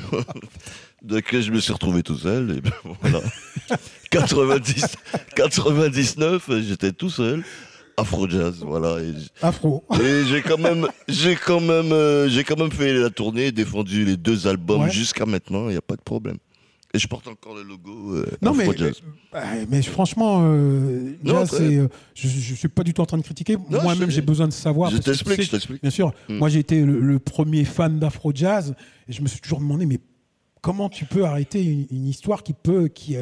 Donc 1.03 1.25
je 1.39 1.51
me 1.51 1.61
suis 1.61 1.73
retrouvé 1.73 2.03
tout 2.03 2.17
seul. 2.17 2.51
Et 2.57 2.61
ben, 2.63 2.73
voilà. 3.03 3.21
90, 4.11 4.87
99, 5.37 6.51
j'étais 6.63 6.93
tout 6.93 7.11
seul. 7.11 7.45
Afro 7.97 8.29
Jazz, 8.29 8.57
voilà. 8.63 9.01
Et 9.03 9.13
Afro. 9.43 9.85
et 10.01 10.25
j'ai 10.29 10.43
quand 10.43 10.59
même, 10.59 10.87
j'ai 11.09 11.37
quand 11.37 11.61
même, 11.61 11.93
euh, 11.93 12.29
j'ai 12.29 12.43
quand 12.45 12.59
même 12.59 12.73
fait 12.73 12.93
la 12.93 13.11
tournée, 13.11 13.53
défendu 13.53 14.05
les 14.05 14.17
deux 14.17 14.47
albums 14.47 14.83
Ouais. 14.83 14.91
jusqu'à 14.91 15.27
maintenant. 15.27 15.69
Il 15.69 15.73
n'y 15.73 15.77
a 15.77 15.83
pas 15.83 15.97
de 15.97 16.03
problème. 16.03 16.37
Et 16.93 16.99
je 17.01 17.09
porte 17.09 17.27
encore 17.27 17.57
le 17.57 17.63
logo. 17.65 18.15
euh, 18.15 18.27
Non, 18.41 18.55
mais, 18.55 18.63
Afro 18.65 18.75
Jazz. 18.77 19.01
mais, 19.33 19.41
euh, 19.41 19.65
mais 19.69 19.83
franchement, 19.83 20.43
euh, 20.45 21.17
Non, 21.25 21.41
jazz, 21.41 21.59
euh, 21.61 21.89
je 22.15 22.27
ne 22.29 22.57
suis 22.57 22.69
pas 22.69 22.85
du 22.85 22.95
tout 22.95 23.01
en 23.03 23.07
train 23.07 23.19
de 23.19 23.23
critiquer. 23.25 23.57
Moi-même, 23.69 24.11
j'ai 24.11 24.21
besoin 24.23 24.47
de 24.47 24.53
savoir. 24.53 24.91
Je 24.93 24.99
t'explique, 24.99 25.43
je 25.43 25.51
t'explique. 25.51 25.83
Bien 25.83 25.91
sûr. 25.91 26.13
Mm. 26.29 26.37
Moi, 26.37 26.49
j'ai 26.51 26.61
été 26.61 26.81
le, 26.81 27.01
le 27.01 27.19
premier 27.19 27.65
fan 27.65 27.99
d'Afro 27.99 28.31
Jazz 28.35 28.75
et 29.09 29.13
je 29.13 29.23
me 29.23 29.27
suis 29.27 29.41
toujours 29.41 29.59
demandé, 29.59 29.87
mais 29.87 29.99
comment 30.61 30.89
tu 30.89 31.05
peux 31.05 31.25
arrêter 31.25 31.65
une, 31.65 31.87
une 31.91 32.07
histoire 32.07 32.43
qui 32.45 32.53
peut, 32.55 32.87
qui, 32.87 33.17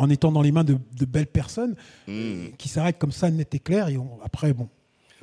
en 0.00 0.08
étant 0.10 0.32
dans 0.32 0.42
les 0.42 0.50
mains 0.52 0.64
de, 0.64 0.76
de 0.98 1.04
belles 1.04 1.26
personnes, 1.26 1.74
Mm. 2.08 2.52
qui 2.58 2.68
s'arrête 2.68 2.98
comme 2.98 3.12
ça, 3.12 3.30
net 3.30 3.54
et 3.54 3.58
clair. 3.58 3.88
Et 3.88 3.98
on- 3.98 4.18
après, 4.24 4.52
bon, 4.54 4.68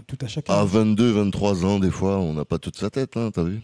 tout 0.06 0.18
à 0.22 0.28
chacun. 0.28 0.54
À 0.54 0.64
22, 0.64 1.12
23 1.12 1.66
ans, 1.66 1.80
des 1.80 1.90
fois, 1.92 2.18
on 2.20 2.34
n'a 2.34 2.46
pas 2.46 2.60
toute 2.60 2.78
sa 2.78 2.90
tête, 2.90 3.18
hein, 3.18 3.32
t'as 3.34 3.44
vu 3.44 3.62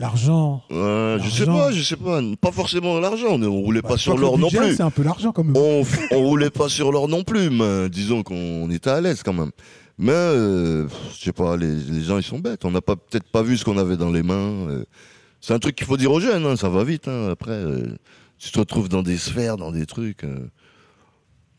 L'argent. 0.00 0.62
Ouais, 0.70 1.18
je 1.22 1.30
sais 1.30 1.46
pas, 1.46 1.70
je 1.70 1.80
sais 1.82 1.96
pas. 1.96 2.20
Pas 2.40 2.50
forcément 2.50 2.98
l'argent, 2.98 3.28
on, 3.30 3.42
on 3.44 3.60
roulait 3.60 3.80
Bah, 3.82 3.90
pas 3.90 3.96
sur 3.96 4.16
l'or 4.18 4.38
non 4.38 4.48
plus. 4.48 4.74
C'est 4.74 4.82
un 4.82 4.90
peu 4.90 5.04
l'argent 5.04 5.30
quand 5.32 5.44
même. 5.44 5.56
On, 5.56 5.84
on 6.10 6.18
roulait 6.20 6.50
pas 6.50 6.68
sur 6.68 6.90
l'or 6.90 7.06
non 7.08 7.22
plus, 7.22 7.48
mais 7.50 7.88
disons 7.90 8.24
qu'on 8.24 8.68
était 8.70 8.90
à 8.90 9.00
l'aise 9.00 9.22
quand 9.22 9.32
même. 9.34 9.52
Mais, 9.98 10.10
euh, 10.12 10.88
je 11.16 11.24
sais 11.26 11.32
pas, 11.32 11.56
les, 11.56 11.72
les 11.76 12.00
gens 12.02 12.16
ils 12.18 12.24
sont 12.24 12.40
bêtes. 12.40 12.64
On 12.64 12.72
n'a 12.72 12.80
pas 12.80 12.96
peut-être 12.96 13.28
pas 13.30 13.42
vu 13.42 13.56
ce 13.56 13.64
qu'on 13.64 13.78
avait 13.78 13.96
dans 13.96 14.10
les 14.10 14.24
mains. 14.24 14.66
euh. 14.68 14.84
C'est 15.40 15.52
un 15.54 15.60
truc 15.60 15.76
qu'il 15.76 15.86
faut 15.86 15.96
dire 15.98 16.10
aux 16.10 16.18
jeunes, 16.20 16.44
hein, 16.46 16.56
ça 16.56 16.68
va 16.70 16.82
vite. 16.82 17.06
hein. 17.06 17.28
Après, 17.30 17.52
euh, 17.52 17.96
tu 18.44 18.50
te 18.52 18.58
retrouves 18.58 18.88
dans 18.88 19.02
des 19.02 19.16
sphères, 19.16 19.56
dans 19.56 19.72
des 19.72 19.86
trucs. 19.86 20.24
euh, 20.24 20.50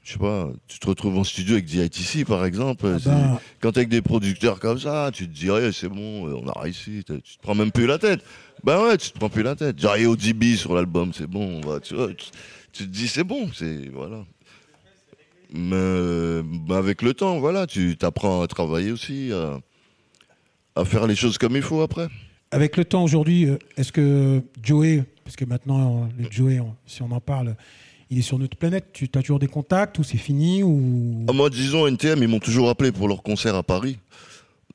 je 0.03 0.13
sais 0.13 0.19
pas, 0.19 0.51
tu 0.67 0.77
te 0.77 0.85
retrouves 0.87 1.17
en 1.17 1.23
studio 1.23 1.53
avec 1.55 1.65
DITC 1.65 2.25
par 2.27 2.45
exemple. 2.45 2.85
Ah 2.95 2.97
ben, 3.03 3.39
Quand 3.59 3.71
t'es 3.71 3.79
avec 3.79 3.89
des 3.89 4.03
producteurs 4.03 4.59
comme 4.59 4.77
ça, 4.79 5.09
tu 5.11 5.27
te 5.27 5.33
dirais 5.33 5.71
c'est 5.71 5.89
bon, 5.89 6.27
euh, 6.27 6.35
on 6.43 6.47
a 6.47 6.59
réussi. 6.61 7.03
Tu 7.05 7.21
te 7.21 7.41
prends 7.41 7.55
même 7.55 7.71
plus 7.71 7.87
la 7.87 7.97
tête. 7.97 8.23
Ben 8.63 8.79
ouais, 8.83 8.97
tu 8.97 9.09
te 9.11 9.17
prends 9.17 9.29
plus 9.29 9.41
la 9.43 9.55
tête. 9.55 9.79
J'arrive 9.79 10.09
au 10.09 10.15
DB 10.15 10.55
sur 10.57 10.75
l'album, 10.75 11.11
c'est 11.13 11.25
bon. 11.27 11.59
on 11.63 11.67
va- 11.67 11.79
tu, 11.79 11.95
vois, 11.95 12.09
tu, 12.09 12.27
tu 12.71 12.83
te 12.83 12.89
dis 12.89 13.07
c'est 13.07 13.23
bon, 13.23 13.49
c'est 13.53 13.89
voilà. 13.91 14.23
Mais 15.53 15.75
euh, 15.75 16.43
avec 16.69 17.01
le 17.01 17.13
temps, 17.13 17.39
voilà, 17.39 17.65
tu 17.65 17.97
t'apprends 17.97 18.41
à 18.41 18.47
travailler 18.47 18.91
aussi, 18.91 19.31
à, 19.31 19.59
à 20.79 20.85
faire 20.85 21.07
les 21.07 21.15
choses 21.15 21.37
comme 21.37 21.55
il 21.55 21.61
faut 21.61 21.81
après. 21.81 22.07
Avec 22.51 22.77
le 22.77 22.85
temps 22.85 23.03
aujourd'hui, 23.03 23.45
euh, 23.49 23.57
est-ce 23.77 23.91
que 23.91 24.41
Joey, 24.61 25.03
parce 25.25 25.35
que 25.35 25.43
maintenant, 25.43 26.07
le 26.17 26.29
Joey, 26.29 26.61
si 26.85 27.01
on 27.01 27.11
en 27.11 27.19
parle, 27.19 27.55
il 28.11 28.19
est 28.19 28.21
sur 28.21 28.37
notre 28.37 28.55
planète, 28.55 28.85
tu 28.93 29.09
as 29.15 29.21
toujours 29.21 29.39
des 29.39 29.47
contacts 29.47 29.97
ou 29.97 30.03
c'est 30.03 30.19
fini 30.19 30.61
ou... 30.61 31.25
Ah, 31.27 31.33
moi, 31.33 31.49
disons, 31.49 31.87
NTM, 31.87 32.21
ils 32.21 32.27
m'ont 32.29 32.39
toujours 32.39 32.69
appelé 32.69 32.91
pour 32.91 33.07
leur 33.07 33.23
concert 33.23 33.55
à 33.55 33.63
Paris. 33.63 33.97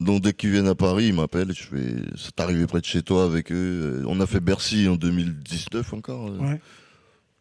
Donc, 0.00 0.22
dès 0.22 0.32
qu'ils 0.32 0.50
viennent 0.50 0.66
à 0.66 0.74
Paris, 0.74 1.06
ils 1.06 1.14
m'appellent. 1.14 1.52
Je 1.54 1.62
fais, 1.62 1.94
c'est 2.16 2.40
arrivé 2.40 2.66
près 2.66 2.80
de 2.80 2.84
chez 2.84 3.02
toi 3.02 3.24
avec 3.24 3.52
eux. 3.52 4.02
Euh, 4.02 4.04
On 4.08 4.18
a 4.20 4.26
fait 4.26 4.40
Bercy 4.40 4.88
en 4.88 4.96
2019 4.96 5.92
encore. 5.94 6.26
euh. 6.28 6.38
Ouais. 6.38 6.60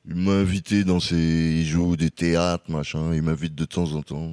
Il 0.07 0.15
m'a 0.15 0.33
invité 0.33 0.83
dans 0.83 0.99
ses, 0.99 1.15
ils 1.17 1.65
jouent 1.65 1.95
des 1.95 2.11
théâtres, 2.11 2.69
machin. 2.69 3.13
Il 3.15 3.23
m'invite 3.23 3.55
de 3.55 3.65
temps 3.65 3.91
en 3.93 4.03
temps. 4.03 4.31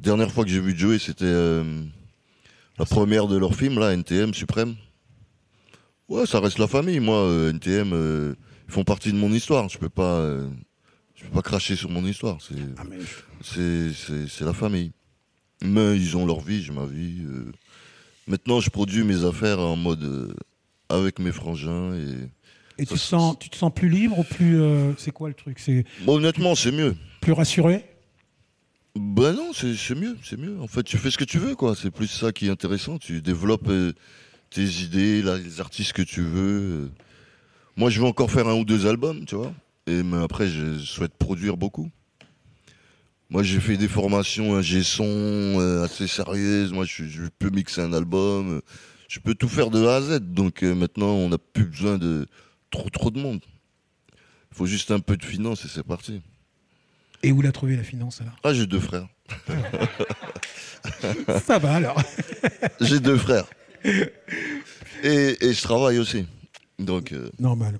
Dernière 0.00 0.30
fois 0.32 0.44
que 0.44 0.50
j'ai 0.50 0.60
vu 0.60 0.76
Joey, 0.76 0.98
c'était 0.98 1.24
euh, 1.26 1.82
la 2.78 2.84
première 2.86 3.26
de 3.26 3.36
leur 3.36 3.54
film, 3.54 3.78
là, 3.78 3.92
NTM 3.92 4.32
Suprême. 4.32 4.74
Ouais, 6.08 6.26
ça 6.26 6.40
reste 6.40 6.58
la 6.58 6.66
famille. 6.68 7.00
Moi, 7.00 7.16
euh, 7.16 7.50
NTM, 7.50 7.92
euh, 7.92 8.34
ils 8.68 8.72
font 8.72 8.84
partie 8.84 9.12
de 9.12 9.16
mon 9.18 9.32
histoire. 9.32 9.68
Je 9.68 9.78
peux 9.78 9.88
pas, 9.88 10.18
euh, 10.18 10.48
je 11.14 11.24
peux 11.24 11.30
pas 11.30 11.42
cracher 11.42 11.74
sur 11.76 11.90
mon 11.90 12.04
histoire. 12.06 12.38
C'est, 12.40 12.54
Ah, 12.76 12.84
mais 12.88 12.98
c'est, 13.42 13.92
c'est, 13.92 14.28
c'est 14.28 14.44
la 14.44 14.52
famille. 14.52 14.92
Mais 15.64 15.96
ils 15.96 16.16
ont 16.16 16.26
leur 16.26 16.40
vie, 16.40 16.62
j'ai 16.62 16.72
ma 16.72 16.84
vie. 16.86 17.22
Maintenant, 18.26 18.60
je 18.60 18.70
produis 18.70 19.02
mes 19.04 19.24
affaires 19.24 19.58
en 19.58 19.76
mode 19.76 20.34
avec 20.88 21.18
mes 21.18 21.32
frangins 21.32 21.94
et 21.94 22.82
Et 22.82 22.84
tu, 22.86 22.98
Ça, 22.98 23.06
sens, 23.18 23.38
tu 23.38 23.48
te 23.48 23.56
sens 23.56 23.72
plus 23.74 23.88
libre 23.88 24.18
ou 24.18 24.22
plus... 24.24 24.60
c'est 24.98 25.12
quoi 25.12 25.28
le 25.28 25.34
truc? 25.34 25.58
C'est 25.58 25.84
Bon, 26.04 26.16
honnêtement, 26.16 26.54
c'est 26.54 26.72
mieux. 26.72 26.94
plus 27.22 27.32
rassuré? 27.32 27.84
Ben 28.94 29.32
non, 29.32 29.52
c'est 29.54 29.74
c'est 29.74 29.94
mieux, 29.94 30.16
c'est 30.22 30.38
mieux. 30.38 30.60
En 30.60 30.66
fait, 30.68 30.82
tu 30.82 30.96
fais 30.98 31.10
ce 31.10 31.18
que 31.18 31.24
tu 31.24 31.38
veux, 31.38 31.54
quoi. 31.54 31.74
C'est 31.74 31.90
plus 31.90 32.06
ça 32.08 32.32
qui 32.32 32.46
est 32.46 32.50
intéressant. 32.50 32.98
Tu 32.98 33.20
développes 33.22 33.70
tes 34.50 34.64
idées, 34.82 35.22
là, 35.22 35.36
les 35.38 35.60
artistes 35.60 35.92
que 35.92 36.02
tu 36.02 36.22
veux. 36.22 36.90
Moi, 37.76 37.90
je 37.90 38.00
veux 38.00 38.06
encore 38.06 38.30
faire 38.30 38.48
un 38.48 38.54
ou 38.54 38.64
deux 38.64 38.86
albums, 38.86 39.24
tu 39.26 39.34
vois. 39.34 39.52
Et 39.86 40.02
mais 40.02 40.22
après, 40.22 40.48
je 40.48 40.78
souhaite 40.78 41.14
produire 41.14 41.56
beaucoup. 41.56 41.90
Moi, 43.28 43.42
j'ai 43.42 43.60
fait 43.60 43.76
des 43.76 43.88
formations 43.88 44.54
ingé 44.54 44.82
son 44.82 45.04
euh, 45.04 45.84
assez 45.84 46.06
sérieuses. 46.06 46.72
Moi, 46.72 46.84
je, 46.84 47.04
je 47.04 47.22
peux 47.38 47.50
mixer 47.50 47.80
un 47.80 47.92
album. 47.92 48.62
Je 49.08 49.20
peux 49.20 49.34
tout 49.34 49.48
faire 49.48 49.70
de 49.70 49.84
A 49.86 49.96
à 49.96 50.00
Z. 50.00 50.20
Donc 50.20 50.62
euh, 50.62 50.74
maintenant, 50.74 51.10
on 51.10 51.28
n'a 51.28 51.38
plus 51.38 51.64
besoin 51.64 51.98
de 51.98 52.26
trop 52.70 52.88
trop 52.88 53.10
de 53.10 53.20
monde. 53.20 53.40
Il 54.52 54.56
faut 54.56 54.66
juste 54.66 54.90
un 54.90 55.00
peu 55.00 55.16
de 55.16 55.24
finance 55.24 55.64
et 55.64 55.68
c'est 55.68 55.82
parti. 55.82 56.22
Et 57.22 57.32
où 57.32 57.42
l'a 57.42 57.52
trouvé 57.52 57.76
la 57.76 57.82
finance 57.82 58.20
alors? 58.20 58.36
Ah, 58.44 58.54
j'ai 58.54 58.66
deux 58.66 58.80
frères. 58.80 59.08
Ça 61.44 61.58
va 61.58 61.74
alors. 61.74 62.00
J'ai 62.80 63.00
deux 63.00 63.16
frères. 63.16 63.46
Et, 65.02 65.36
et 65.46 65.52
je 65.52 65.62
travaille 65.62 65.98
aussi. 65.98 66.24
Donc, 66.78 67.12
euh, 67.12 67.30
Normal. 67.38 67.78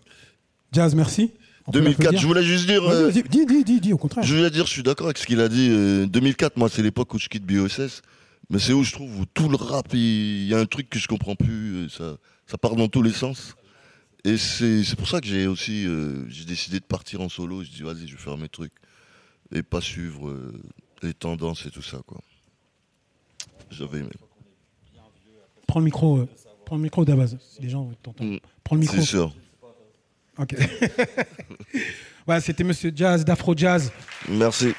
Jazz, 0.73 0.95
merci. 0.95 1.33
On 1.67 1.73
peut 1.73 1.81
2004, 1.81 1.99
l'applaudir 2.05 2.21
je 2.21 2.27
voulais 2.27 2.43
juste 2.45 2.67
dire. 2.67 2.83
Euh, 2.85 3.11
dis, 3.11 3.23
dis, 3.23 3.65
dis, 3.65 3.81
dis, 3.81 3.93
au 3.93 3.99
contraire. 3.99 4.25
je 4.25 4.35
voulais 4.37 4.51
dire, 4.51 4.67
je 4.67 4.71
suis 4.71 4.83
d'accord 4.83 5.07
avec 5.07 5.19
ce 5.19 5.27
qu'il 5.27 5.41
a 5.41 5.49
dit. 5.49 5.69
euh, 5.71 6.07
2004, 6.07 6.57
moi, 6.59 6.69
c'est 6.69 6.83
l'époque 6.83 7.13
où 7.15 7.19
je 7.19 7.29
quitte 7.29 7.45
BOSS. 7.45 8.03
Mais 8.51 8.59
c'est 8.61 8.73
où 8.73 8.85
je 8.85 8.93
trouve 8.93 9.19
où 9.21 9.25
tout 9.27 9.49
le 9.49 9.57
rap, 9.57 9.89
il 9.93 10.47
y 10.47 10.55
a 10.55 10.59
un 10.59 10.67
truc 10.67 10.89
que 10.91 10.99
je 10.99 11.09
comprends 11.09 11.35
plus. 11.35 11.75
euh, 11.75 11.89
Ça, 11.89 12.17
ça 12.47 12.59
part 12.59 12.77
dans 12.77 12.89
tous 12.89 13.03
les 13.03 13.13
sens. 13.13 13.55
Et 14.25 14.37
c'est 14.37 14.97
pour 14.97 15.09
ça 15.09 15.21
que 15.21 15.27
j'ai 15.27 15.47
aussi 15.47 15.87
euh, 15.87 16.29
j'ai 16.29 16.45
décidé 16.45 16.79
de 16.81 16.85
partir 16.85 17.21
en 17.21 17.29
solo. 17.29 17.65
Je 17.65 17.71
dis, 17.71 17.83
vas-y, 17.83 18.07
je 18.07 18.17
vais 18.17 18.23
faire 18.23 18.37
mes 18.39 18.49
trucs. 18.49 18.73
Et 19.53 19.63
pas 19.63 19.81
suivre 19.81 20.29
euh, 20.29 20.53
les 21.03 21.15
tendances 21.15 21.65
et 21.67 21.71
tout 21.71 21.83
ça, 21.83 21.99
quoi. 22.07 22.21
J'avais 23.71 23.99
aimé. 23.99 24.11
Prends 25.67 25.81
le 25.81 25.85
micro. 25.87 26.19
euh, 26.19 26.29
prends 26.65 26.77
le 26.77 26.83
micro 26.83 27.05
d'Abaz, 27.05 27.37
les 27.61 27.69
gens 27.69 27.91
t'entendent. 28.03 28.27
Mm. 28.33 28.39
Prends 28.65 28.77
le 28.77 28.81
micro. 28.81 28.97
C'est 28.97 29.03
sûr. 29.03 29.35
Ok. 30.39 30.55
voilà, 32.27 32.41
c'était 32.41 32.65
Monsieur 32.65 32.93
Jazz 32.95 33.25
d'Afro 33.25 33.55
Jazz. 33.57 33.91
Merci. 34.29 34.75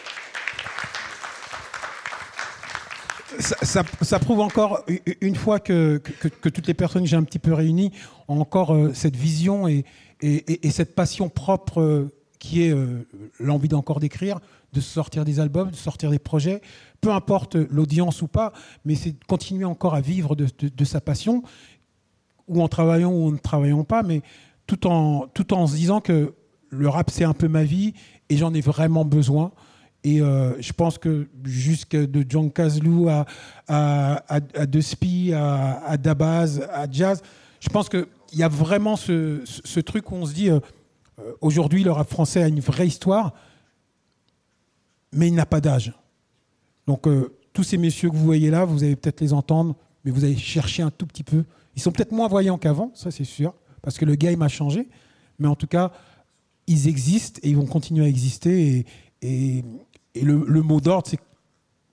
Ça, 3.40 3.56
ça- 3.62 3.84
ça 4.02 4.20
prouve 4.20 4.40
encore 4.40 4.84
une 5.22 5.36
fois 5.36 5.60
que, 5.60 5.98
que- 5.98 6.28
que 6.28 6.50
toutes 6.50 6.66
les 6.68 6.74
personnes 6.74 7.04
que 7.04 7.10
j'ai 7.10 7.16
un 7.18 7.24
petit 7.24 7.40
peu 7.40 7.54
réunies 7.54 7.92
ont 8.28 8.40
encore 8.40 8.74
euh, 8.74 8.94
cette 8.94 9.16
vision 9.16 9.68
et, 9.68 9.84
et- 10.22 10.36
et- 10.54 10.68
et 10.68 10.72
cette 10.72 10.96
passion 10.96 11.30
propre 11.30 11.82
euh, 11.82 12.12
qui 12.40 12.64
est 12.64 12.72
euh, 12.72 13.06
l'envie 13.40 13.68
d'encore 13.68 14.00
d'écrire, 14.00 14.40
de 14.74 14.82
sortir 14.82 15.24
des 15.26 15.40
albums, 15.40 15.70
de 15.70 15.76
sortir 15.76 16.10
des 16.10 16.20
projets, 16.20 16.62
peu 17.02 17.12
importe 17.12 17.56
l'audience 17.56 18.22
ou 18.22 18.28
pas, 18.28 18.54
mais 18.86 18.96
c'est 18.96 19.16
continuer 19.26 19.66
encore 19.66 19.96
à 19.96 20.02
vivre 20.02 20.36
de, 20.36 20.86
sa 20.86 21.02
passion, 21.02 21.44
ou 22.48 22.62
en 22.62 22.68
travaillant 22.68 23.12
ou 23.12 23.28
en 23.28 23.32
ne 23.32 23.38
travaillant 23.38 23.84
pas, 23.84 24.04
mais 24.04 24.22
tout 24.66 24.88
en, 24.88 25.28
se 25.36 25.76
disant 25.76 26.02
que 26.02 26.34
le 26.70 26.90
rap 26.90 27.10
c'est 27.10 27.24
un 27.24 27.34
peu 27.34 27.48
ma 27.48 27.64
vie 27.64 27.94
et 28.30 28.38
j'en 28.38 28.54
ai 28.54 28.62
vraiment 28.62 29.06
besoin. 29.06 29.52
Et 30.04 30.22
euh, 30.22 30.54
je 30.62 30.72
pense 30.74 30.98
que 30.98 31.28
jusque 31.44 31.96
de 31.96 32.26
John 32.28 32.52
Kazlou 32.52 33.10
à, 33.10 33.26
à, 33.68 34.24
à, 34.28 34.40
à 34.56 34.66
De 34.66 34.80
Spi, 34.80 35.34
à, 35.34 35.98
Dabaz, 35.98 36.62
à 36.72 36.90
Jazz, 36.90 37.22
je 37.60 37.70
pense 37.70 37.90
qu'il 37.90 38.06
y 38.34 38.44
a 38.44 38.48
vraiment 38.48 38.96
ce 38.96 39.80
truc 39.80 40.12
où 40.12 40.16
on 40.16 40.26
se 40.26 40.34
dit 40.34 40.50
euh, 40.50 40.60
euh, 41.20 41.34
aujourd'hui 41.42 41.84
le 41.84 41.92
rap 41.92 42.10
français 42.10 42.44
a 42.44 42.48
une 42.48 42.60
vraie 42.60 42.88
histoire, 42.88 43.34
mais 45.12 45.28
il 45.28 45.34
n'a 45.34 45.46
pas 45.46 45.62
d'âge. 45.62 45.94
Donc 46.88 47.06
euh, 47.08 47.38
tous 47.54 47.64
ces 47.64 47.78
messieurs 47.78 48.10
que 48.10 48.16
vous 48.16 48.26
voyez 48.26 48.50
là, 48.50 48.66
vous 48.66 48.84
allez 48.84 48.96
peut-être 48.96 49.22
les 49.22 49.34
entendre, 49.34 49.76
mais 50.04 50.12
vous 50.12 50.24
allez 50.24 50.38
chercher 50.38 50.82
un 50.82 50.90
tout 50.90 51.06
petit 51.06 51.24
peu. 51.24 51.44
Ils 51.76 51.82
sont 51.82 51.92
peut-être 51.92 52.14
moins 52.14 52.28
voyants 52.28 52.58
qu'avant, 52.58 52.92
ça 52.96 53.12
c'est 53.12 53.26
sûr, 53.26 53.54
parce 53.82 53.98
que 53.98 54.06
le 54.06 54.16
game 54.16 54.42
a 54.42 54.48
changé, 54.48 54.88
mais 55.38 55.48
en 55.48 55.56
tout 55.56 55.68
cas, 55.68 55.92
ils 56.66 56.88
existent 56.88 57.40
et 57.44 57.50
ils 57.50 57.58
vont 57.58 57.66
continuer 57.66 58.06
à 58.06 58.08
exister. 58.08 58.86
Et, 59.22 59.64
le, 60.20 60.62
mot 60.64 60.82
d'ordre, 60.82 61.08
c'est 61.08 61.20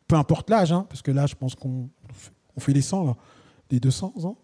peu 0.08 0.16
importe 0.16 0.48
l'âge, 0.48 0.72
hein, 0.72 0.86
parce 0.88 1.02
que 1.02 1.10
là, 1.10 1.26
je 1.26 1.34
pense 1.34 1.54
qu'on 1.54 1.90
fait- 2.58 2.72
les 2.72 2.80
100, 2.80 3.04
là, 3.04 3.16
les 3.70 3.80
200 3.80 4.14
ans. 4.24 4.38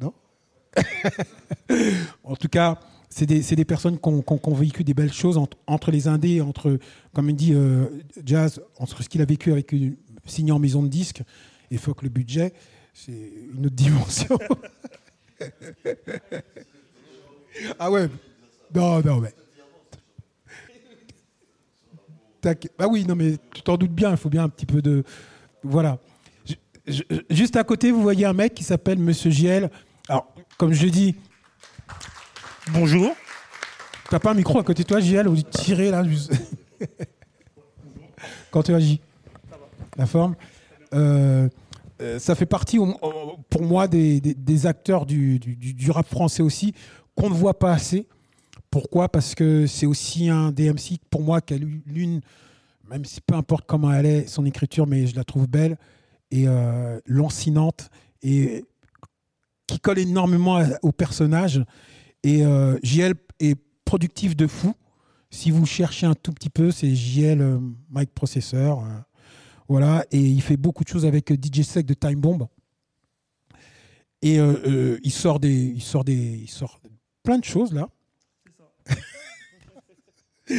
Non? 0.00 0.12
En 2.24 2.34
tout 2.34 2.48
cas, 2.48 2.80
c'est 3.10 3.26
des, 3.26 3.40
des 3.40 3.64
personnes 3.64 3.98
qui 3.98 4.08
ont, 4.08 4.54
vécu 4.54 4.84
des 4.84 4.94
belles 4.94 5.12
choses 5.12 5.38
entre, 5.38 5.56
entre 5.66 5.90
les 5.90 6.08
indés, 6.08 6.40
entre, 6.40 6.78
comme 7.14 7.30
il 7.30 7.36
dit 7.36 7.54
euh, 7.54 7.86
Jazz, 8.24 8.60
entre 8.78 9.02
ce 9.02 9.08
qu'il 9.08 9.22
a 9.22 9.24
vécu 9.24 9.50
avec 9.50 9.72
une, 9.72 9.96
signé 10.26 10.52
en 10.52 10.58
maison 10.58 10.82
de 10.82 10.88
disque 10.88 11.22
et 11.70 11.78
fuck 11.78 12.02
le 12.02 12.08
budget, 12.08 12.52
c'est 12.92 13.32
une 13.54 13.66
autre 13.66 13.74
dimension. 13.74 14.38
ah 17.78 17.90
ouais, 17.90 18.08
non, 18.74 19.00
non, 19.02 19.20
mais. 19.20 19.34
Tac. 22.40 22.68
Ah 22.78 22.88
oui, 22.88 23.04
non, 23.04 23.16
mais 23.16 23.36
tu 23.54 23.62
t'en 23.62 23.76
doutes 23.76 23.92
bien, 23.92 24.10
il 24.10 24.16
faut 24.16 24.28
bien 24.28 24.44
un 24.44 24.48
petit 24.48 24.66
peu 24.66 24.80
de. 24.82 25.02
Voilà. 25.62 25.98
Juste 27.28 27.56
à 27.56 27.64
côté, 27.64 27.90
vous 27.90 28.00
voyez 28.00 28.24
un 28.24 28.32
mec 28.32 28.54
qui 28.54 28.64
s'appelle 28.64 28.98
Monsieur 28.98 29.30
JL. 29.30 29.70
Alors, 30.08 30.32
comme 30.56 30.72
je 30.72 30.86
dis, 30.86 31.16
bonjour. 32.72 33.12
T'as 34.10 34.18
pas 34.18 34.30
un 34.30 34.34
micro 34.34 34.58
à 34.58 34.64
côté 34.64 34.82
de 34.82 34.88
toi, 34.88 35.00
JL, 35.00 35.28
ou 35.28 35.36
tirer 35.36 35.90
là. 35.90 36.02
Quand 38.50 38.62
tu 38.62 38.74
agis. 38.74 39.00
La 39.96 40.06
forme. 40.06 40.34
Euh, 40.94 41.48
euh, 42.00 42.18
ça 42.18 42.34
fait 42.34 42.46
partie, 42.46 42.78
pour 43.50 43.62
moi, 43.62 43.88
des, 43.88 44.66
acteurs 44.66 45.06
du, 45.06 45.40
rap 45.90 46.06
français 46.06 46.42
aussi, 46.42 46.72
qu'on 47.14 47.30
ne 47.30 47.34
voit 47.34 47.58
pas 47.58 47.72
assez. 47.72 48.06
Pourquoi? 48.70 49.08
Parce 49.08 49.34
que 49.34 49.66
c'est 49.66 49.86
aussi 49.86 50.28
un 50.28 50.52
DMC, 50.52 50.98
pour 51.10 51.22
moi, 51.22 51.40
qui 51.40 51.54
a 51.54 51.58
lu- 51.58 51.82
l'une, 51.86 52.20
même 52.88 53.04
si 53.04 53.20
peu 53.20 53.34
importe 53.34 53.64
comment 53.66 53.92
elle 53.92 54.06
est, 54.06 54.26
son 54.26 54.46
écriture, 54.46 54.86
mais 54.86 55.06
je 55.06 55.16
la 55.16 55.24
trouve 55.24 55.48
belle 55.48 55.76
et 56.30 56.46
euh, 56.46 57.00
lancinante 57.06 57.90
et 58.22 58.64
qui 59.66 59.80
colle 59.80 59.98
énormément 59.98 60.62
au 60.82 60.92
personnage. 60.92 61.64
Et 62.28 62.44
euh, 62.44 62.78
JL 62.82 63.14
est 63.40 63.58
productif 63.86 64.36
de 64.36 64.46
fou. 64.46 64.74
Si 65.30 65.50
vous 65.50 65.64
cherchez 65.64 66.04
un 66.04 66.14
tout 66.14 66.32
petit 66.32 66.50
peu, 66.50 66.70
c'est 66.70 66.94
JL 66.94 67.40
euh, 67.40 67.58
Mike 67.88 68.10
Processor. 68.12 68.84
euh, 68.84 68.88
voilà. 69.66 70.04
Et 70.10 70.20
il 70.20 70.42
fait 70.42 70.58
beaucoup 70.58 70.84
de 70.84 70.90
choses 70.90 71.06
avec 71.06 71.32
euh, 71.32 71.36
DJ 71.36 71.62
Sec 71.62 71.86
de 71.86 71.94
Time 71.94 72.20
Bomb. 72.20 72.46
Et 74.20 74.34
il 74.36 75.12
sort 75.12 75.38
des, 75.38 75.54
il 75.54 75.80
sort 75.80 76.04
des, 76.04 76.40
il 76.42 76.50
sort 76.50 76.80
plein 77.22 77.38
de 77.38 77.44
choses 77.44 77.72
là. 77.72 77.88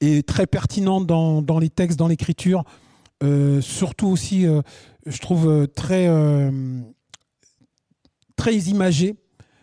et 0.00 0.22
très 0.22 0.46
pertinent 0.46 1.02
dans, 1.02 1.40
dans 1.42 1.60
les 1.60 1.68
textes, 1.68 1.98
dans 1.98 2.08
l'écriture. 2.08 2.64
Euh, 3.22 3.60
surtout 3.60 4.08
aussi, 4.08 4.46
euh, 4.46 4.62
je 5.04 5.18
trouve 5.18 5.68
très, 5.68 6.08
euh, 6.08 6.80
très 8.34 8.56
imagé. 8.56 9.14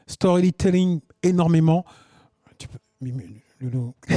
Storytelling 0.05 1.01
énormément. 1.23 1.85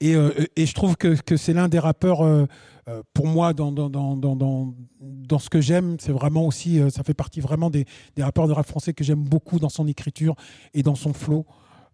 Et, 0.00 0.14
euh, 0.14 0.32
et 0.56 0.64
je 0.64 0.74
trouve 0.74 0.96
que, 0.96 1.14
que 1.20 1.36
c'est 1.36 1.52
l'un 1.52 1.68
des 1.68 1.78
rappeurs, 1.78 2.22
euh, 2.22 2.46
euh, 2.88 3.02
pour 3.12 3.26
moi, 3.26 3.52
dans, 3.52 3.70
dans, 3.70 3.90
dans, 3.90 4.16
dans, 4.16 5.38
ce 5.38 5.50
que 5.50 5.60
j'aime, 5.60 5.96
c'est 6.00 6.12
vraiment 6.12 6.46
aussi, 6.46 6.80
ça 6.90 7.02
fait 7.02 7.14
partie 7.14 7.40
vraiment 7.40 7.68
des, 7.68 7.84
des 8.16 8.22
rappeurs 8.22 8.48
de 8.48 8.52
rap 8.52 8.66
français 8.66 8.94
que 8.94 9.04
j'aime 9.04 9.22
beaucoup 9.22 9.58
dans 9.58 9.68
son 9.68 9.86
écriture 9.86 10.34
et 10.72 10.82
dans 10.82 10.94
son 10.94 11.12
flow. 11.12 11.46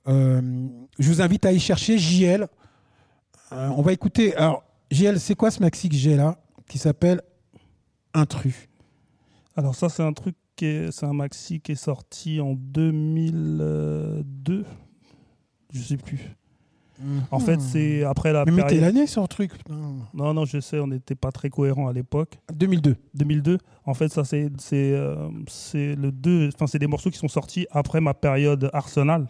Je 0.07 1.09
vous 1.09 1.21
invite 1.21 1.45
à 1.45 1.53
y 1.53 1.59
chercher 1.59 1.99
JL. 1.99 2.47
On 3.51 3.83
va 3.83 3.93
écouter. 3.93 4.35
Alors, 4.37 4.63
JL, 4.91 5.19
c'est 5.19 5.35
quoi 5.35 5.51
ce 5.51 5.61
maxi 5.61 5.89
que 5.89 5.97
j'ai 5.97 6.17
là 6.17 6.39
qui 6.69 6.79
s'appelle 6.79 7.21
Intrus? 8.15 8.69
Alors 9.57 9.75
ça, 9.75 9.89
c'est 9.89 10.03
un 10.03 10.13
truc 10.13 10.37
c'est 10.61 11.05
un 11.05 11.13
maxi 11.13 11.61
qui 11.61 11.73
est 11.73 11.75
sorti 11.75 12.41
en 12.41 12.55
2002. 12.55 14.65
Je 15.73 15.81
sais 15.81 15.97
plus. 15.97 16.21
En 17.31 17.39
fait, 17.41 17.61
c'est 17.61 18.05
après 18.05 18.33
la 18.33 18.47
Mais 18.47 18.53
mettez 18.53 18.69
période. 18.77 18.85
l'année 18.85 19.07
sur 19.07 19.21
le 19.21 19.29
truc. 19.29 19.53
Non, 20.15 20.33
non, 20.33 20.47
je 20.47 20.61
sais, 20.61 20.81
on 20.81 20.87
n'était 20.87 21.15
pas 21.15 21.31
très 21.31 21.51
cohérent 21.51 21.89
à 21.89 21.93
l'époque. 21.93 22.39
2002. 22.55 22.97
2002. 23.15 23.59
En 23.85 23.93
fait, 23.93 24.09
ça 24.09 24.25
c'est 24.25 24.49
c'est 24.59 24.93
euh, 24.93 25.29
c'est 25.47 25.95
le 25.95 26.11
deux. 26.11 26.49
Enfin, 26.55 26.67
c'est 26.67 26.79
des 26.79 26.87
morceaux 26.87 27.11
qui 27.11 27.19
sont 27.19 27.29
sortis 27.29 27.67
après 27.71 28.01
ma 28.01 28.15
période 28.15 28.71
Arsenal. 28.73 29.27